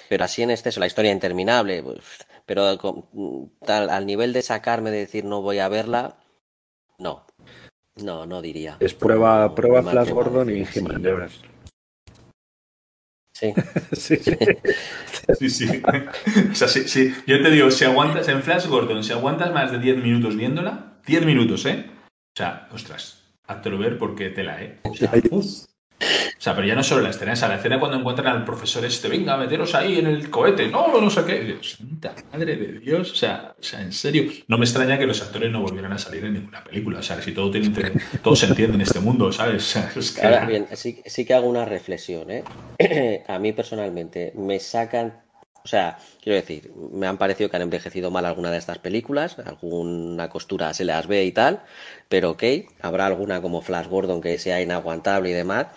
pero 0.10 0.24
así 0.24 0.42
en 0.42 0.50
exceso, 0.50 0.80
la 0.80 0.88
historia 0.88 1.12
interminable, 1.12 1.84
pues, 1.84 2.00
pero 2.48 2.78
tal, 3.64 3.90
al 3.92 4.06
nivel 4.08 4.34
de 4.34 4.42
sacarme 4.42 4.90
de 4.90 4.98
decir 5.00 5.24
no 5.24 5.44
voy 5.44 5.60
a 5.60 5.70
verla, 5.70 6.18
no. 6.98 7.28
No, 7.96 8.26
no 8.26 8.42
diría. 8.42 8.78
Es 8.80 8.96
prueba, 8.96 9.54
prueba 9.54 9.84
Flash 9.84 10.10
Gordon 10.10 10.50
y 10.50 10.66
Sí. 13.36 13.54
sí, 13.94 15.50
sí. 15.50 15.84
O 16.52 16.56
sea, 16.56 16.68
sí, 16.68 16.88
sí. 16.88 17.14
Yo 17.28 17.40
te 17.44 17.52
digo, 17.52 17.70
si 17.70 17.86
aguantas 17.86 18.28
en 18.30 18.42
Flash 18.42 18.66
Gordon, 18.66 19.04
si 19.04 19.14
aguantas 19.14 19.54
más 19.54 19.72
de 19.72 19.78
10 19.78 19.98
minutos 19.98 20.36
viéndola, 20.36 20.93
10 21.06 21.26
minutos, 21.26 21.66
¿eh? 21.66 21.86
O 21.88 22.38
sea, 22.38 22.68
ostras, 22.72 23.24
háztelo 23.48 23.78
ver 23.78 23.98
porque 23.98 24.30
tela, 24.30 24.62
¿eh? 24.62 24.80
O 24.84 24.96
sea, 24.96 25.12
o 26.04 26.42
sea, 26.44 26.56
pero 26.56 26.68
ya 26.68 26.76
no 26.76 26.84
solo 26.84 27.02
la 27.02 27.12
escena 27.12 27.34
esa, 27.34 27.48
la 27.48 27.56
escena 27.56 27.80
cuando 27.80 27.98
encuentran 27.98 28.28
al 28.28 28.44
profesor 28.44 28.84
este, 28.84 29.08
venga, 29.08 29.38
meteros 29.38 29.74
ahí 29.76 30.00
en 30.00 30.08
el 30.08 30.30
cohete, 30.30 30.68
no, 30.68 31.00
no 31.00 31.10
sé 31.10 31.24
qué. 31.24 31.58
Santa 31.62 32.14
madre 32.34 32.58
de 32.58 32.80
Dios, 32.80 33.12
o 33.12 33.16
sea, 33.16 33.56
o 33.58 33.64
sea, 33.64 33.82
en 33.82 33.94
serio. 33.94 34.30
No 34.48 34.58
me 34.58 34.66
extraña 34.66 34.98
que 34.98 35.08
los 35.08 35.22
actores 35.22 35.52
no 35.52 35.62
volvieran 35.62 35.94
a 35.94 35.98
salir 35.98 36.26
en 36.26 36.34
ninguna 36.34 36.62
película, 36.64 37.00
o 37.00 37.04
sea, 37.04 37.22
si 37.22 37.32
todo, 37.32 37.50
tiene, 37.50 37.72
todo 38.22 38.36
se 38.36 38.48
entiende 38.48 38.76
en 38.76 38.82
este 38.82 39.00
mundo, 39.00 39.32
¿sabes? 39.32 39.78
Ahora 40.24 40.46
bien, 40.46 40.68
sí, 40.74 41.02
sí 41.06 41.26
que 41.26 41.34
hago 41.34 41.48
una 41.48 41.64
reflexión, 41.64 42.30
¿eh? 42.30 42.44
a 43.28 43.40
mí 43.40 43.54
personalmente 43.54 44.34
me 44.36 44.60
sacan 44.60 45.23
o 45.64 45.68
sea, 45.68 45.98
quiero 46.22 46.36
decir, 46.36 46.72
me 46.92 47.08
han 47.08 47.18
parecido 47.18 47.50
que 47.50 47.56
han 47.56 47.62
envejecido 47.62 48.12
mal 48.12 48.26
alguna 48.26 48.52
de 48.52 48.58
estas 48.58 48.80
películas, 48.80 49.38
alguna 49.40 50.30
costura 50.30 50.74
se 50.74 50.84
las 50.84 51.08
ve 51.08 51.24
y 51.24 51.32
tal, 51.32 51.64
pero 52.10 52.32
ok, 52.32 52.44
habrá 52.82 53.06
alguna 53.06 53.42
como 53.42 53.62
Flash 53.62 53.88
Gordon 53.88 54.20
que 54.20 54.38
sea 54.38 54.62
inaguantable 54.62 55.30
y 55.30 55.34
demás, 55.34 55.68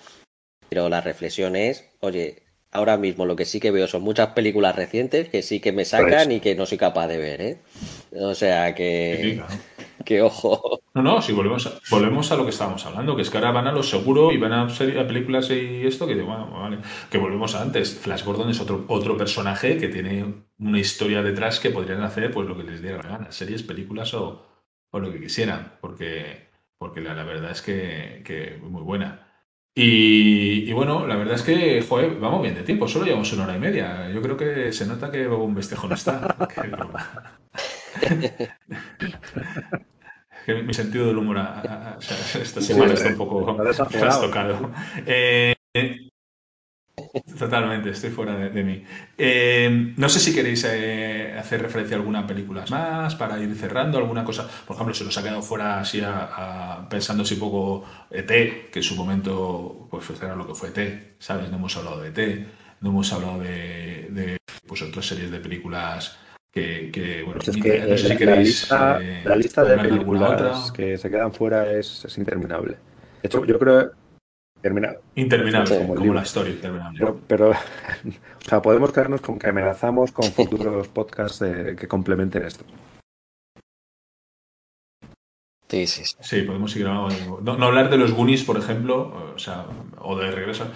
pero 0.69 0.89
la 0.89 1.01
reflexión 1.01 1.55
es, 1.55 1.85
oye, 2.01 2.43
ahora 2.73 2.97
mismo 2.97 3.27
lo 3.27 3.37
que 3.37 3.45
sí 3.45 3.61
que 3.61 3.71
veo 3.71 3.87
son 3.87 4.03
muchas 4.03 4.31
películas 4.31 4.75
recientes 4.75 5.29
que 5.29 5.43
sí 5.43 5.61
que 5.61 5.73
me 5.73 5.85
sacan 5.85 6.33
y 6.33 6.41
que 6.41 6.57
no 6.57 6.67
soy 6.67 6.79
capaz 6.79 7.07
de 7.07 7.19
ver, 7.19 7.41
¿eh? 7.41 7.59
O 8.13 8.35
sea 8.35 8.75
que... 8.75 9.41
Que 10.07 10.23
ojo. 10.23 10.81
No, 10.95 11.03
no, 11.03 11.21
si 11.21 11.33
volvemos 11.33 11.67
a, 11.67 11.73
volvemos 11.91 12.31
a 12.31 12.37
lo 12.37 12.45
que 12.45 12.51
estábamos 12.51 12.87
hablando, 12.87 13.17
que 13.17 13.23
es 13.23 13.29
que 13.29 13.39
ahora 13.39 13.51
van 13.51 13.67
a 13.67 13.73
lo 13.73 13.83
seguro 13.83 14.31
y 14.31 14.39
van 14.39 14.53
a, 14.53 14.69
ser, 14.69 14.97
a 15.01 15.07
películas 15.07 15.51
y 15.51 15.85
esto, 15.85 16.07
que 16.07 16.15
bueno, 16.15 16.49
vale, 16.49 16.79
que 17.11 17.19
volvemos 17.19 17.57
a 17.57 17.63
antes. 17.63 17.99
Flash 17.99 18.25
Gordon 18.25 18.49
es 18.49 18.61
otro, 18.61 18.85
otro 18.87 19.17
personaje 19.17 19.79
que 19.79 19.89
tiene 19.89 20.45
una 20.61 20.79
historia 20.79 21.23
detrás 21.23 21.59
que 21.59 21.71
podrían 21.71 22.03
hacer 22.03 22.31
pues 22.31 22.47
lo 22.47 22.57
que 22.57 22.63
les 22.63 22.81
diera 22.81 23.03
la 23.03 23.09
gana, 23.09 23.33
series, 23.33 23.65
películas 23.65 24.15
o, 24.15 24.47
o 24.93 25.01
lo 25.01 25.13
que 25.13 25.21
quisieran, 25.21 25.73
porque, 25.81 26.51
porque 26.79 27.01
la, 27.01 27.15
verdad 27.25 27.51
es 27.51 27.63
que, 27.63 28.23
que 28.25 28.57
muy 28.63 28.83
buena. 28.83 29.27
Y, 29.75 30.73
bueno, 30.73 31.05
la 31.05 31.17
verdad 31.17 31.35
es 31.35 31.43
que, 31.43 31.83
joder, 31.83 32.15
vamos 32.21 32.43
bien 32.43 32.55
de 32.55 32.63
tiempo, 32.63 32.87
solo 32.87 33.07
llevamos 33.07 33.33
una 33.33 33.43
hora 33.45 33.57
y 33.57 33.61
media. 33.61 34.09
Yo 34.11 34.23
creo 34.23 34.37
que 34.37 34.73
se 34.73 34.87
nota 34.87 35.11
que 35.11 35.27
un 35.27 35.55
Bestejo 35.55 35.89
no 35.89 35.97
está. 35.97 36.37
mi 40.47 40.75
sentido 40.75 41.07
del 41.07 41.19
humor 41.19 41.39
esta 42.41 42.61
semana 42.61 42.95
está 42.95 43.09
un 43.09 43.17
poco 43.17 43.57
trastocado. 43.91 44.71
Eh, 45.05 45.55
Totalmente, 47.39 47.91
estoy 47.91 48.11
fuera 48.11 48.35
de, 48.37 48.63
mí. 48.63 48.83
Eh, 49.19 49.93
no 49.97 50.09
sé 50.09 50.19
si 50.19 50.35
queréis 50.35 50.65
eh, 50.65 51.35
hacer 51.39 51.61
referencia 51.61 51.97
a 51.97 52.01
alguna 52.01 52.27
película 52.27 52.65
más 52.71 53.15
para 53.17 53.39
ir 53.39 53.55
cerrando, 53.55 53.99
alguna 53.99 54.25
cosa. 54.25 54.49
Por 54.67 54.75
ejemplo, 54.75 54.95
se 54.95 55.05
nos 55.05 55.17
ha 55.19 55.23
quedado 55.23 55.43
fuera 55.43 55.81
así 55.81 56.03
pensando 56.89 57.23
así 57.23 57.35
un 57.35 57.41
poco 57.41 57.85
ET, 58.11 58.71
que 58.71 58.79
en 58.79 58.83
su 58.83 58.97
momento 58.97 59.87
pues 59.91 60.09
era 60.23 60.35
lo 60.35 60.47
que 60.47 60.55
fue 60.55 60.71
ET, 60.71 61.17
¿sabes? 61.19 61.51
No 61.51 61.57
hemos 61.57 61.77
hablado 61.77 62.01
de 62.01 62.09
ET, 62.09 62.47
no 62.81 62.91
hemos 62.91 63.13
hablado 63.13 63.41
de, 63.41 64.39
pues 64.67 64.81
otras 64.83 65.07
series 65.07 65.31
de 65.31 65.41
películas 65.41 66.19
que, 66.57 67.23
bueno, 67.25 67.41
pues 67.41 67.49
es 67.57 67.63
que 67.63 67.79
no 67.81 67.97
sé 67.97 68.09
si 68.09 68.17
queréis, 68.17 68.71
la, 68.71 69.37
lista, 69.37 69.63
eh, 69.63 69.69
de 69.69 69.79
películas 69.79 70.73
que 70.73 70.97
se 70.97 71.11
quedan 71.11 71.33
fuera 71.33 71.71
es, 71.71 72.05
es 72.05 72.19
interminable. 72.19 72.77
De 73.23 73.29
hecho, 73.29 73.45
yo 73.45 73.59
creo 73.59 73.93
Interminable, 75.15 75.87
como, 75.87 76.15
la 76.15 76.23
historia 76.23 76.53
interminable. 76.53 77.15
Pero, 77.29 77.51
o 77.51 78.49
sea, 78.49 78.61
podemos 78.61 78.91
quedarnos 78.93 79.21
con 79.21 79.39
que 79.39 79.49
amenazamos 79.49 80.11
con 80.11 80.25
futuros 80.33 80.89
podcasts 80.89 81.45
que 81.79 81.87
complementen 81.87 82.45
esto. 82.45 82.65
Sí, 85.69 85.87
sí, 85.87 86.05
sí. 86.21 86.43
podemos 86.43 86.71
seguir 86.71 86.87
no, 86.87 87.09
no, 87.43 87.67
hablar 87.67 87.91
de 87.91 87.97
los 87.97 88.13
Goonies, 88.13 88.45
por 88.45 88.57
ejemplo, 88.57 89.33
o 89.35 89.39
sea, 89.39 89.67
o 89.99 90.17
de 90.17 90.31
regreso. 90.31 90.69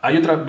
Hay 0.00 0.16
otra. 0.16 0.44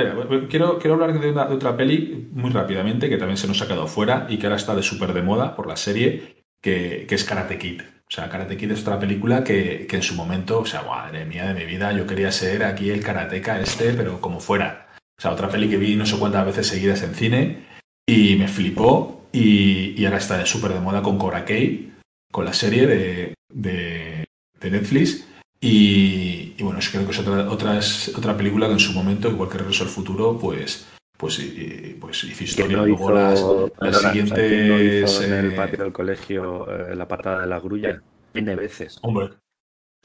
quiero, 0.49 0.79
quiero 0.79 0.93
hablar 0.93 1.19
de, 1.19 1.31
una, 1.31 1.45
de 1.45 1.55
otra 1.55 1.75
peli 1.75 2.29
muy 2.31 2.51
rápidamente 2.51 3.09
que 3.09 3.17
también 3.17 3.37
se 3.37 3.47
nos 3.47 3.61
ha 3.61 3.67
quedado 3.67 3.87
fuera 3.87 4.25
y 4.29 4.37
que 4.37 4.45
ahora 4.45 4.55
está 4.55 4.73
de 4.73 4.83
súper 4.83 5.13
de 5.13 5.21
moda 5.21 5.55
por 5.55 5.67
la 5.67 5.75
serie, 5.75 6.43
que, 6.61 7.07
es 7.09 7.23
Karate 7.25 7.57
Kid. 7.57 7.81
O 7.81 8.11
sea, 8.11 8.29
Karate 8.29 8.57
Kid 8.57 8.71
es 8.71 8.81
otra 8.81 8.99
película 8.99 9.43
que, 9.43 9.85
en 9.89 10.03
su 10.03 10.15
momento, 10.15 10.59
o 10.59 10.65
sea, 10.65 10.83
madre 10.83 11.25
mía 11.25 11.47
de 11.47 11.53
mi 11.53 11.65
vida, 11.65 11.91
yo 11.91 12.07
quería 12.07 12.31
ser 12.31 12.63
aquí 12.63 12.89
el 12.89 13.03
karateca 13.03 13.59
este, 13.59 13.93
pero 13.93 14.21
como 14.21 14.39
fuera. 14.39 14.87
O 15.17 15.21
sea, 15.21 15.31
otra 15.31 15.49
peli 15.49 15.69
que 15.69 15.77
vi 15.77 15.95
no 15.97 16.05
sé 16.05 16.17
cuántas 16.17 16.45
veces 16.45 16.67
seguidas 16.67 17.03
en 17.03 17.13
cine 17.13 17.65
y 18.07 18.37
me 18.37 18.47
flipó 18.47 19.27
y, 19.31 20.03
ahora 20.05 20.17
está 20.17 20.43
súper 20.45 20.73
de 20.73 20.79
moda 20.79 21.03
con 21.03 21.17
Cobra 21.17 21.45
Kai, 21.45 21.93
con 22.31 22.45
la 22.45 22.53
serie 22.53 22.87
de, 22.87 23.33
de, 23.49 24.25
Netflix. 24.61 25.25
Y, 25.61 26.61
bueno, 26.63 26.79
creo 26.91 27.05
que 27.05 27.11
es 27.11 27.19
otra, 27.19 27.49
otra, 27.49 27.79
otra 28.15 28.37
película 28.37 28.67
que 28.67 28.73
en 28.73 28.79
su 28.79 28.93
momento, 28.93 29.29
igual 29.29 29.49
que 29.49 29.57
Regreso 29.57 29.83
al 29.83 29.89
Futuro, 29.89 30.37
pues 30.37 30.87
pues, 31.19 31.37
pues 31.99 32.23
hizo 32.23 32.43
historia. 32.45 32.77
Luego 32.77 33.11
las, 33.11 34.01
siguientes. 34.01 35.21
en 35.21 35.33
el 35.33 35.51
eh, 35.51 35.55
patio 35.55 35.83
del 35.83 35.91
colegio 35.91 36.65
eh, 36.71 36.95
la 36.95 37.09
patada 37.09 37.41
de 37.41 37.47
la 37.47 37.59
grulla 37.59 38.01
N 38.33 38.55
veces. 38.55 38.99
Hombre, 39.01 39.31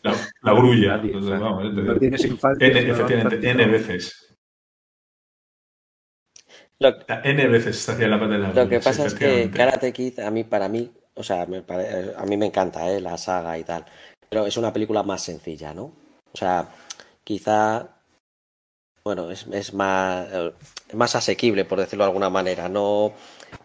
la, 0.02 0.52
grulla. 0.52 0.96
no 0.96 1.96
tienes 2.00 2.24
infancia. 2.24 2.66
N, 2.66 2.90
efectivamente, 2.90 3.48
N 3.48 3.66
veces. 3.66 4.36
N 6.80 7.46
veces 7.46 7.88
hacía 7.88 8.08
la 8.08 8.18
patada 8.18 8.34
de 8.34 8.42
la 8.42 8.48
grulla. 8.48 8.64
Lo 8.64 8.70
que 8.70 8.80
pasa 8.80 9.06
es 9.06 9.14
que 9.14 9.48
Karate 9.52 9.92
Kid, 9.92 10.18
a 10.18 10.32
mí, 10.32 10.42
para 10.42 10.68
mí, 10.68 10.90
o 11.14 11.22
sea, 11.22 11.42
a 11.42 12.26
mí 12.26 12.36
me 12.36 12.46
encanta 12.46 12.90
¿eh? 12.90 13.00
la 13.00 13.16
saga 13.18 13.58
y 13.58 13.64
tal, 13.64 13.84
pero 14.28 14.46
es 14.46 14.56
una 14.56 14.72
película 14.72 15.02
más 15.02 15.22
sencilla, 15.22 15.72
¿no? 15.72 15.92
O 16.32 16.36
sea, 16.36 16.68
quizá 17.22 17.94
bueno, 19.06 19.30
es, 19.30 19.46
es 19.52 19.74
más, 19.74 20.26
más 20.94 21.14
asequible, 21.14 21.66
por 21.66 21.78
decirlo 21.78 22.04
de 22.04 22.08
alguna 22.08 22.30
manera. 22.30 22.70
No, 22.70 23.12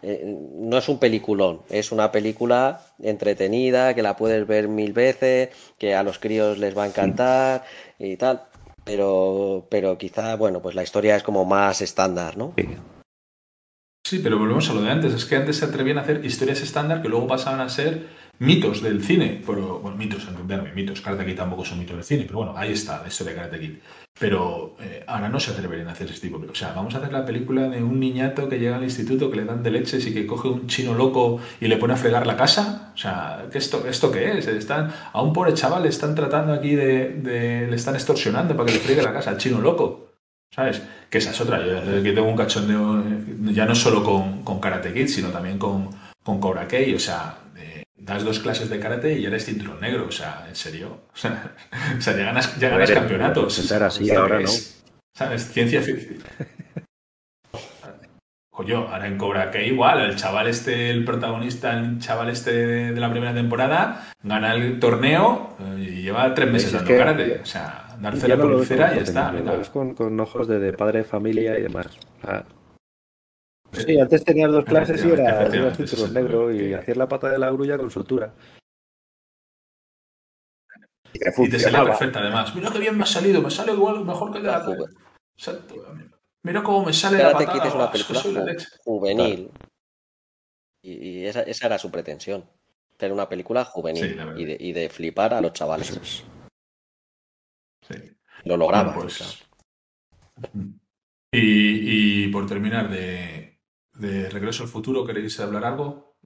eh, 0.02 0.22
no 0.26 0.76
es 0.76 0.86
un 0.90 0.98
peliculón, 0.98 1.62
es 1.70 1.92
una 1.92 2.12
película 2.12 2.82
entretenida, 3.02 3.94
que 3.94 4.02
la 4.02 4.16
puedes 4.16 4.46
ver 4.46 4.68
mil 4.68 4.92
veces, 4.92 5.48
que 5.78 5.94
a 5.94 6.02
los 6.02 6.18
críos 6.18 6.58
les 6.58 6.76
va 6.76 6.84
a 6.84 6.88
encantar 6.88 7.64
y 7.98 8.18
tal. 8.18 8.42
Pero, 8.84 9.66
pero 9.70 9.96
quizá, 9.96 10.36
bueno, 10.36 10.60
pues 10.60 10.74
la 10.74 10.82
historia 10.82 11.16
es 11.16 11.22
como 11.22 11.46
más 11.46 11.80
estándar, 11.80 12.36
¿no? 12.36 12.52
Sí, 12.58 12.68
pero 14.18 14.38
volvemos 14.38 14.68
a 14.70 14.74
lo 14.74 14.82
de 14.82 14.90
antes. 14.90 15.14
Es 15.14 15.24
que 15.24 15.36
antes 15.36 15.56
se 15.56 15.64
atrevían 15.64 15.98
a 15.98 16.02
hacer 16.02 16.24
historias 16.24 16.60
estándar 16.60 17.00
que 17.00 17.08
luego 17.08 17.26
pasaban 17.26 17.60
a 17.60 17.68
ser 17.68 18.08
mitos 18.40 18.82
del 18.82 19.02
cine. 19.04 19.40
Pero, 19.46 19.78
bueno, 19.78 19.96
mitos, 19.96 20.26
entenderme, 20.26 20.72
mitos. 20.74 21.00
Karate 21.00 21.24
Kid 21.24 21.36
tampoco 21.36 21.64
son 21.64 21.78
mitos 21.78 21.96
del 21.96 22.04
cine, 22.04 22.24
pero 22.26 22.38
bueno, 22.38 22.54
ahí 22.56 22.72
está 22.72 23.00
la 23.00 23.08
historia 23.08 23.34
de 23.34 23.38
Karate 23.38 23.60
Kid. 23.60 23.72
Pero 24.18 24.76
eh, 24.80 25.04
ahora 25.06 25.28
no 25.28 25.38
se 25.38 25.52
atreverían 25.52 25.88
a 25.88 25.92
hacer 25.92 26.10
ese 26.10 26.20
tipo. 26.20 26.38
O 26.38 26.54
sea, 26.54 26.72
vamos 26.72 26.94
a 26.94 26.98
hacer 26.98 27.12
la 27.12 27.24
película 27.24 27.68
de 27.68 27.82
un 27.82 28.00
niñato 28.00 28.48
que 28.48 28.58
llega 28.58 28.76
al 28.76 28.82
instituto, 28.84 29.30
que 29.30 29.36
le 29.36 29.44
dan 29.44 29.62
de 29.62 29.70
leches 29.70 30.06
y 30.06 30.12
que 30.12 30.26
coge 30.26 30.48
un 30.48 30.66
chino 30.66 30.94
loco 30.94 31.38
y 31.60 31.68
le 31.68 31.76
pone 31.76 31.94
a 31.94 31.96
fregar 31.96 32.26
la 32.26 32.36
casa. 32.36 32.92
O 32.94 32.98
sea, 32.98 33.46
¿qué 33.50 33.58
esto, 33.58 33.86
¿esto 33.86 34.10
qué 34.10 34.38
es? 34.38 34.46
Están, 34.46 34.92
a 35.12 35.22
un 35.22 35.32
pobre 35.32 35.54
chaval 35.54 35.84
le 35.84 35.88
están 35.88 36.14
tratando 36.14 36.52
aquí 36.52 36.74
de, 36.74 37.10
de 37.14 37.66
le 37.68 37.76
están 37.76 37.94
extorsionando 37.94 38.56
para 38.56 38.66
que 38.66 38.74
le 38.74 38.80
friegue 38.80 39.02
la 39.02 39.12
casa 39.12 39.30
al 39.30 39.38
chino 39.38 39.60
loco. 39.60 40.09
¿Sabes? 40.54 40.82
Que 41.08 41.18
esa 41.18 41.30
es 41.30 41.40
otra. 41.40 41.64
Yo 41.64 41.78
aquí 41.78 42.14
tengo 42.14 42.28
un 42.28 42.36
cachondeo, 42.36 43.00
eh, 43.00 43.52
ya 43.52 43.66
no 43.66 43.74
solo 43.74 44.02
con, 44.02 44.42
con 44.42 44.60
Karate 44.60 44.92
Kid, 44.92 45.06
sino 45.06 45.28
también 45.28 45.58
con, 45.58 45.90
con 46.22 46.40
Cobra 46.40 46.66
Kai. 46.66 46.94
O 46.94 46.98
sea, 46.98 47.38
das 48.00 48.24
dos 48.24 48.40
clases 48.40 48.68
de 48.68 48.80
karate 48.80 49.18
y 49.18 49.26
eres 49.26 49.44
cinturón 49.44 49.80
negro. 49.80 50.06
O 50.08 50.12
sea, 50.12 50.46
en 50.48 50.56
serio. 50.56 51.02
O 51.12 52.00
sea, 52.00 52.16
ya 52.16 52.24
ganas, 52.24 52.58
ya 52.58 52.68
ganas 52.70 52.90
campeonatos. 52.90 53.54
Ser 53.54 53.82
así 53.82 54.10
ahora, 54.10 54.40
¿no? 54.40 54.48
¿Sabes? 55.14 55.52
Ciencia 55.52 55.82
ficción. 55.82 56.18
Coño, 58.50 58.88
ahora 58.88 59.06
en 59.06 59.16
Cobra 59.16 59.50
Kai 59.50 59.68
igual, 59.68 60.00
el 60.02 60.16
chaval 60.16 60.46
este, 60.48 60.90
el 60.90 61.04
protagonista, 61.04 61.78
el 61.78 61.98
chaval 61.98 62.28
este 62.28 62.52
de 62.92 63.00
la 63.00 63.10
primera 63.10 63.32
temporada, 63.32 64.10
gana 64.22 64.54
el 64.54 64.78
torneo 64.78 65.56
eh, 65.60 65.80
y 65.80 66.02
lleva 66.02 66.34
tres 66.34 66.50
meses 66.50 66.72
dando 66.72 66.94
karate. 66.94 67.40
O 67.42 67.46
sea, 67.46 67.89
dar 68.00 68.16
cera 68.16 68.36
por 68.36 68.64
cera 68.64 68.92
y 68.92 68.96
ya 68.96 69.02
está. 69.02 69.54
Es 69.60 69.70
con, 69.70 69.94
con, 69.94 70.18
ojos 70.18 70.48
de, 70.48 70.72
padre 70.72 70.98
de 70.98 71.04
familia 71.04 71.58
y 71.58 71.62
demás. 71.62 71.86
sí, 73.72 74.00
antes 74.00 74.24
tenías 74.24 74.50
dos 74.50 74.64
clases 74.64 75.04
y 75.04 75.10
era, 75.10 75.74
cinturón 75.74 76.14
negro 76.14 76.52
y 76.52 76.74
hacías 76.74 76.96
la 76.96 77.08
pata 77.08 77.28
de 77.28 77.38
la 77.38 77.50
grulla 77.50 77.78
con 77.78 77.90
soltura. 77.90 78.32
Y 81.12 81.50
te, 81.50 81.58
sale 81.58 81.84
perfecta 81.84 82.20
además. 82.20 82.54
Mira 82.54 82.70
qué 82.70 82.78
bien 82.78 82.96
me 82.96 83.02
ha 83.02 83.06
salido, 83.06 83.42
me 83.42 83.50
sale 83.50 83.72
igual 83.72 84.04
mejor 84.04 84.30
que 84.32 84.38
el 84.38 84.44
de 84.44 84.50
la 84.50 84.64
Exacto. 85.36 85.74
Mira 86.42 86.62
cómo 86.62 86.84
me 86.86 86.92
sale 86.92 87.18
la 87.18 87.32
patada. 87.32 87.74
una 87.74 87.90
película 87.90 88.22
juvenil. 88.84 89.50
Y, 90.82 91.24
esa, 91.26 91.42
esa, 91.42 91.66
era 91.66 91.78
su 91.78 91.90
pretensión. 91.90 92.44
Tener 92.96 93.12
una 93.12 93.28
película 93.28 93.64
juvenil 93.64 94.18
y, 94.36 94.44
de, 94.44 94.56
y, 94.58 94.72
de, 94.72 94.88
flipar 94.88 95.34
a 95.34 95.40
los 95.40 95.52
chavales. 95.52 96.24
Lo 98.44 98.56
lograba. 98.56 98.94
Pues, 98.94 99.44
y, 101.32 102.24
y, 102.24 102.28
por 102.28 102.46
terminar, 102.46 102.90
de, 102.90 103.58
de, 103.94 104.28
Regreso 104.30 104.64
al 104.64 104.68
Futuro, 104.68 105.04
¿queréis 105.04 105.38
hablar 105.40 105.64
algo? 105.64 106.16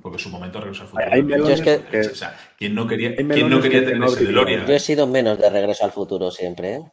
Porque 0.00 0.18
su 0.18 0.28
momento 0.28 0.60
Regreso 0.60 0.82
al 0.82 0.88
Futuro. 0.88 1.08
Hay 1.10 1.52
es 1.52 1.60
que, 1.62 2.00
o 2.00 2.14
sea, 2.14 2.38
¿quién 2.56 2.74
no 2.74 2.86
quería, 2.86 3.16
¿quién 3.16 3.50
no 3.50 3.60
quería 3.60 3.84
tener 3.84 4.04
ese 4.04 4.24
DeLorean? 4.24 4.66
Yo 4.66 4.74
he 4.74 4.80
sido 4.80 5.06
menos 5.06 5.38
de 5.38 5.50
Regreso 5.50 5.84
al 5.84 5.92
Futuro 5.92 6.30
siempre. 6.30 6.76
¿eh? 6.76 6.92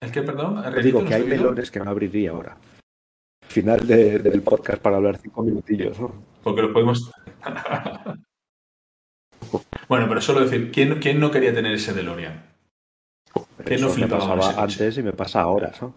¿El 0.00 0.12
qué, 0.12 0.22
perdón? 0.22 0.62
Te 0.74 0.82
digo 0.82 1.04
que 1.04 1.14
hay 1.14 1.24
melones 1.24 1.70
que 1.70 1.80
no 1.80 1.90
abriría 1.90 2.30
ahora. 2.30 2.56
Final 3.48 3.86
de, 3.86 4.18
del 4.18 4.42
podcast 4.42 4.82
para 4.82 4.96
hablar 4.96 5.18
cinco 5.18 5.42
minutillos, 5.42 5.98
¿no? 5.98 6.12
Porque 6.42 6.62
lo 6.62 6.72
podemos. 6.72 7.10
bueno, 9.88 10.06
pero 10.08 10.20
solo 10.20 10.40
decir, 10.40 10.70
¿quién, 10.72 10.98
¿quién 11.00 11.20
no 11.20 11.30
quería 11.30 11.54
tener 11.54 11.72
ese 11.72 11.92
DeLorean? 11.92 12.44
¿Quién 13.64 13.80
no 13.80 13.88
flipaba 13.88 14.24
me 14.24 14.40
pasaba 14.40 14.62
antes 14.62 14.98
y 14.98 15.02
me 15.02 15.12
pasa 15.12 15.40
ahora, 15.42 15.72
¿no? 15.80 15.94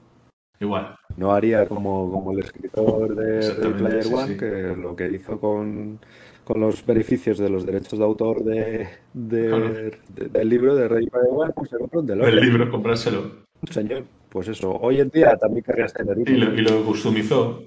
Igual. 0.59 0.95
No 1.17 1.33
haría 1.33 1.67
como, 1.67 2.11
como 2.11 2.31
el 2.33 2.39
escritor 2.39 3.15
de, 3.15 3.71
Player 3.73 4.05
One, 4.13 4.37
que 4.37 4.75
lo 4.75 4.95
que 4.95 5.07
hizo 5.07 5.39
con, 5.39 5.99
con 6.43 6.61
los 6.61 6.85
beneficios 6.85 7.39
de 7.39 7.49
los 7.49 7.65
derechos 7.65 7.97
de 7.97 8.05
autor 8.05 8.43
de, 8.43 8.87
de, 9.13 9.97
del 10.07 10.49
libro 10.49 10.75
de 10.75 10.87
Rey 10.87 11.07
Player 11.07 11.29
One, 11.31 11.53
pues 11.53 11.69
se 11.69 11.77
compró 11.77 12.01
un 12.01 12.07
DeLorean. 12.07 12.37
El 12.37 12.45
libro, 12.45 12.69
comprárselo. 12.69 13.43
Señor, 13.71 14.05
pues 14.29 14.47
eso, 14.47 14.71
hoy 14.71 14.99
en 14.99 15.09
día 15.09 15.35
también 15.35 15.63
querrías 15.63 15.93
tener 15.93 16.17
Y 16.29 16.37
lo, 16.37 16.53
y 16.53 16.61
lo 16.61 16.85
customizó. 16.85 17.63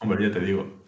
Hombre, 0.00 0.28
ya 0.28 0.32
te 0.32 0.40
digo. 0.40 0.84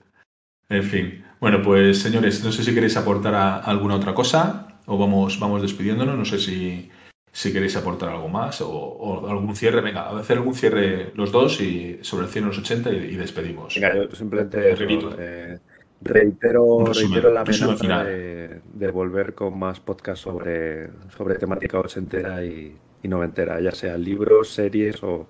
En 0.69 0.83
fin. 0.83 1.25
Bueno, 1.41 1.63
pues 1.63 2.03
señores, 2.03 2.45
no 2.45 2.53
sé 2.53 2.63
si 2.63 2.75
queréis 2.75 2.97
aportar 2.97 3.35
alguna 3.65 3.97
otra 3.97 4.15
cosa 4.15 4.79
o 4.87 4.99
vamos, 4.99 5.41
vamos 5.41 5.63
despidiéndonos. 5.63 6.17
No 6.17 6.25
sé 6.25 6.39
si, 6.39 6.91
si 7.33 7.53
queréis 7.53 7.77
aportar 7.77 8.11
algo 8.11 8.29
más 8.29 8.61
o, 8.61 9.27
algún 9.29 9.57
cierre. 9.57 9.81
Venga, 9.81 10.03
a 10.03 10.19
hacer 10.19 10.37
algún 10.37 10.55
cierre 10.55 11.13
los 11.15 11.33
dos 11.33 11.61
y 11.61 11.99
sobre 12.03 12.27
el 12.27 12.31
100 12.31 12.45
y 12.45 12.47
los 12.47 12.59
80 12.59 12.91
y, 12.91 13.17
despedimos. 13.17 13.75
Venga, 13.75 13.95
yo 13.95 14.15
simplemente 14.15 14.75
repito. 14.77 15.17
Eh, 15.19 15.59
Reitero, 16.03 16.87
reitero 16.87 17.31
la 17.31 17.43
amenaza 17.43 18.05
de, 18.05 18.63
de, 18.73 18.91
volver 18.91 19.35
con 19.35 19.59
más 19.59 19.81
podcast 19.81 20.23
sobre, 20.23 20.89
sobre 21.15 21.35
temática 21.35 21.79
ochentera 21.79 22.43
y, 22.43 22.75
y 23.03 23.09
noventera, 23.09 23.61
ya 23.61 23.73
sea 23.73 23.99
libros, 23.99 24.49
series 24.49 25.03
o, 25.03 25.29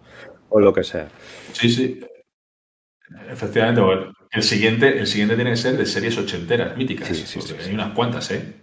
o 0.48 0.60
lo 0.60 0.72
que 0.72 0.84
sea. 0.84 1.08
Sí, 1.52 1.70
sí. 1.70 2.00
Efectivamente, 3.28 3.82
el 4.30 4.42
siguiente, 4.42 4.98
el 4.98 5.06
siguiente 5.06 5.34
tiene 5.34 5.50
que 5.50 5.56
ser 5.56 5.76
de 5.76 5.86
series 5.86 6.16
ochenteras, 6.18 6.76
míticas. 6.76 7.08
Sí, 7.08 7.14
sí, 7.14 7.40
sí, 7.40 7.54
hay 7.60 7.74
unas 7.74 7.92
cuantas, 7.92 8.30
¿eh? 8.30 8.54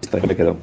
Esta 0.00 0.18
me 0.26 0.36
quedó. 0.36 0.56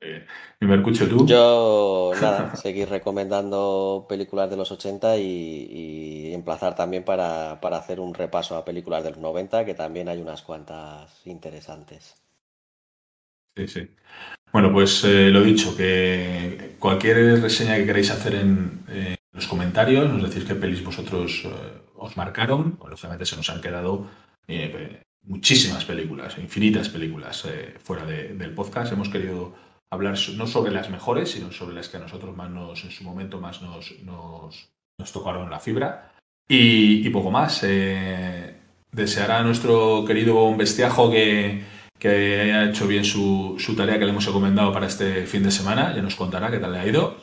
Eh, 0.00 0.26
¿Y 0.60 0.66
me 0.66 0.76
escucho 0.76 1.06
tú? 1.08 1.26
Yo, 1.26 2.12
nada, 2.20 2.56
seguir 2.56 2.88
recomendando 2.88 4.06
películas 4.08 4.48
de 4.48 4.56
los 4.56 4.72
80 4.72 5.18
y, 5.18 6.32
emplazar 6.32 6.74
también 6.74 7.04
para, 7.04 7.52
hacer 7.52 8.00
un 8.00 8.14
repaso 8.14 8.56
a 8.56 8.64
películas 8.64 9.04
de 9.04 9.10
los 9.10 9.18
90, 9.18 9.66
que 9.66 9.74
también 9.74 10.08
hay 10.08 10.22
unas 10.22 10.42
cuantas 10.42 11.20
interesantes. 11.26 12.14
Sí, 13.56 13.68
sí. 13.68 13.90
Bueno, 14.52 14.72
pues 14.72 15.04
eh, 15.04 15.28
lo 15.28 15.42
dicho, 15.42 15.76
que 15.76 16.76
cualquier 16.78 17.42
reseña 17.42 17.76
que 17.76 17.84
queráis 17.84 18.10
hacer 18.10 18.36
en, 18.36 18.84
los 19.32 19.46
comentarios, 19.46 20.10
nos 20.10 20.22
decís 20.22 20.46
qué 20.46 20.54
pelis 20.54 20.84
vosotros 20.84 21.42
eh, 21.44 21.48
os 21.96 22.16
marcaron. 22.16 22.78
Obviamente 22.80 23.26
se 23.26 23.36
nos 23.36 23.48
han 23.50 23.60
quedado 23.60 24.06
eh, 24.48 25.02
muchísimas 25.22 25.84
películas, 25.84 26.36
infinitas 26.38 26.88
películas 26.88 27.44
eh, 27.44 27.74
fuera 27.78 28.04
del 28.04 28.54
podcast. 28.54 28.92
Hemos 28.92 29.08
querido 29.08 29.54
hablar 29.90 30.18
no 30.36 30.46
sobre 30.46 30.72
las 30.72 30.90
mejores, 30.90 31.30
sino 31.30 31.52
sobre 31.52 31.74
las 31.76 31.88
que 31.88 31.98
a 31.98 32.00
nosotros 32.00 32.36
más 32.36 32.50
nos, 32.50 32.84
en 32.84 32.90
su 32.90 33.04
momento 33.04 33.40
más 33.40 33.62
nos, 33.62 33.94
nos, 34.02 35.12
tocaron 35.12 35.50
la 35.50 35.60
fibra. 35.60 36.12
Y, 36.48 37.08
poco 37.10 37.30
más. 37.30 37.60
desear 37.60 39.30
a 39.30 39.42
nuestro 39.44 40.04
querido 40.04 40.56
bestiajo 40.56 41.08
que, 41.08 41.62
que 41.96 42.40
haya 42.40 42.64
hecho 42.64 42.88
bien 42.88 43.04
su, 43.04 43.54
su, 43.60 43.76
tarea 43.76 44.00
que 44.00 44.04
le 44.04 44.10
hemos 44.10 44.26
encomendado 44.26 44.72
para 44.72 44.88
este 44.88 45.26
fin 45.26 45.44
de 45.44 45.52
semana. 45.52 45.94
Ya 45.94 46.02
nos 46.02 46.16
contará 46.16 46.50
qué 46.50 46.58
tal 46.58 46.72
le 46.72 46.80
ha 46.80 46.86
ido. 46.88 47.16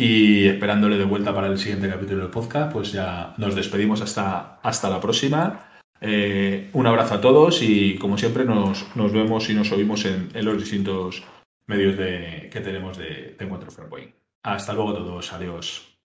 Y 0.00 0.48
esperándole 0.48 0.96
de 0.96 1.04
vuelta 1.04 1.34
para 1.34 1.48
el 1.48 1.58
siguiente 1.58 1.86
capítulo 1.86 2.22
del 2.22 2.30
podcast, 2.30 2.72
pues 2.72 2.90
ya 2.90 3.34
nos 3.36 3.54
despedimos 3.54 4.00
hasta, 4.00 4.58
hasta 4.62 4.88
la 4.88 4.98
próxima. 4.98 5.82
Eh, 6.00 6.70
un 6.72 6.86
abrazo 6.86 7.16
a 7.16 7.20
todos 7.20 7.60
y 7.60 7.98
como 7.98 8.16
siempre 8.16 8.46
nos, 8.46 8.86
vemos 8.94 9.50
y 9.50 9.54
nos 9.54 9.70
oímos 9.72 10.06
en, 10.06 10.30
los 10.42 10.56
distintos 10.56 11.22
medios 11.66 11.98
de, 11.98 12.48
que 12.50 12.60
tenemos 12.60 12.96
de, 12.96 13.36
Encuentro 13.38 13.70
Fairpoint. 13.70 14.14
Hasta 14.42 14.72
luego 14.72 14.94
todos, 14.94 15.34
adiós. 15.34 15.98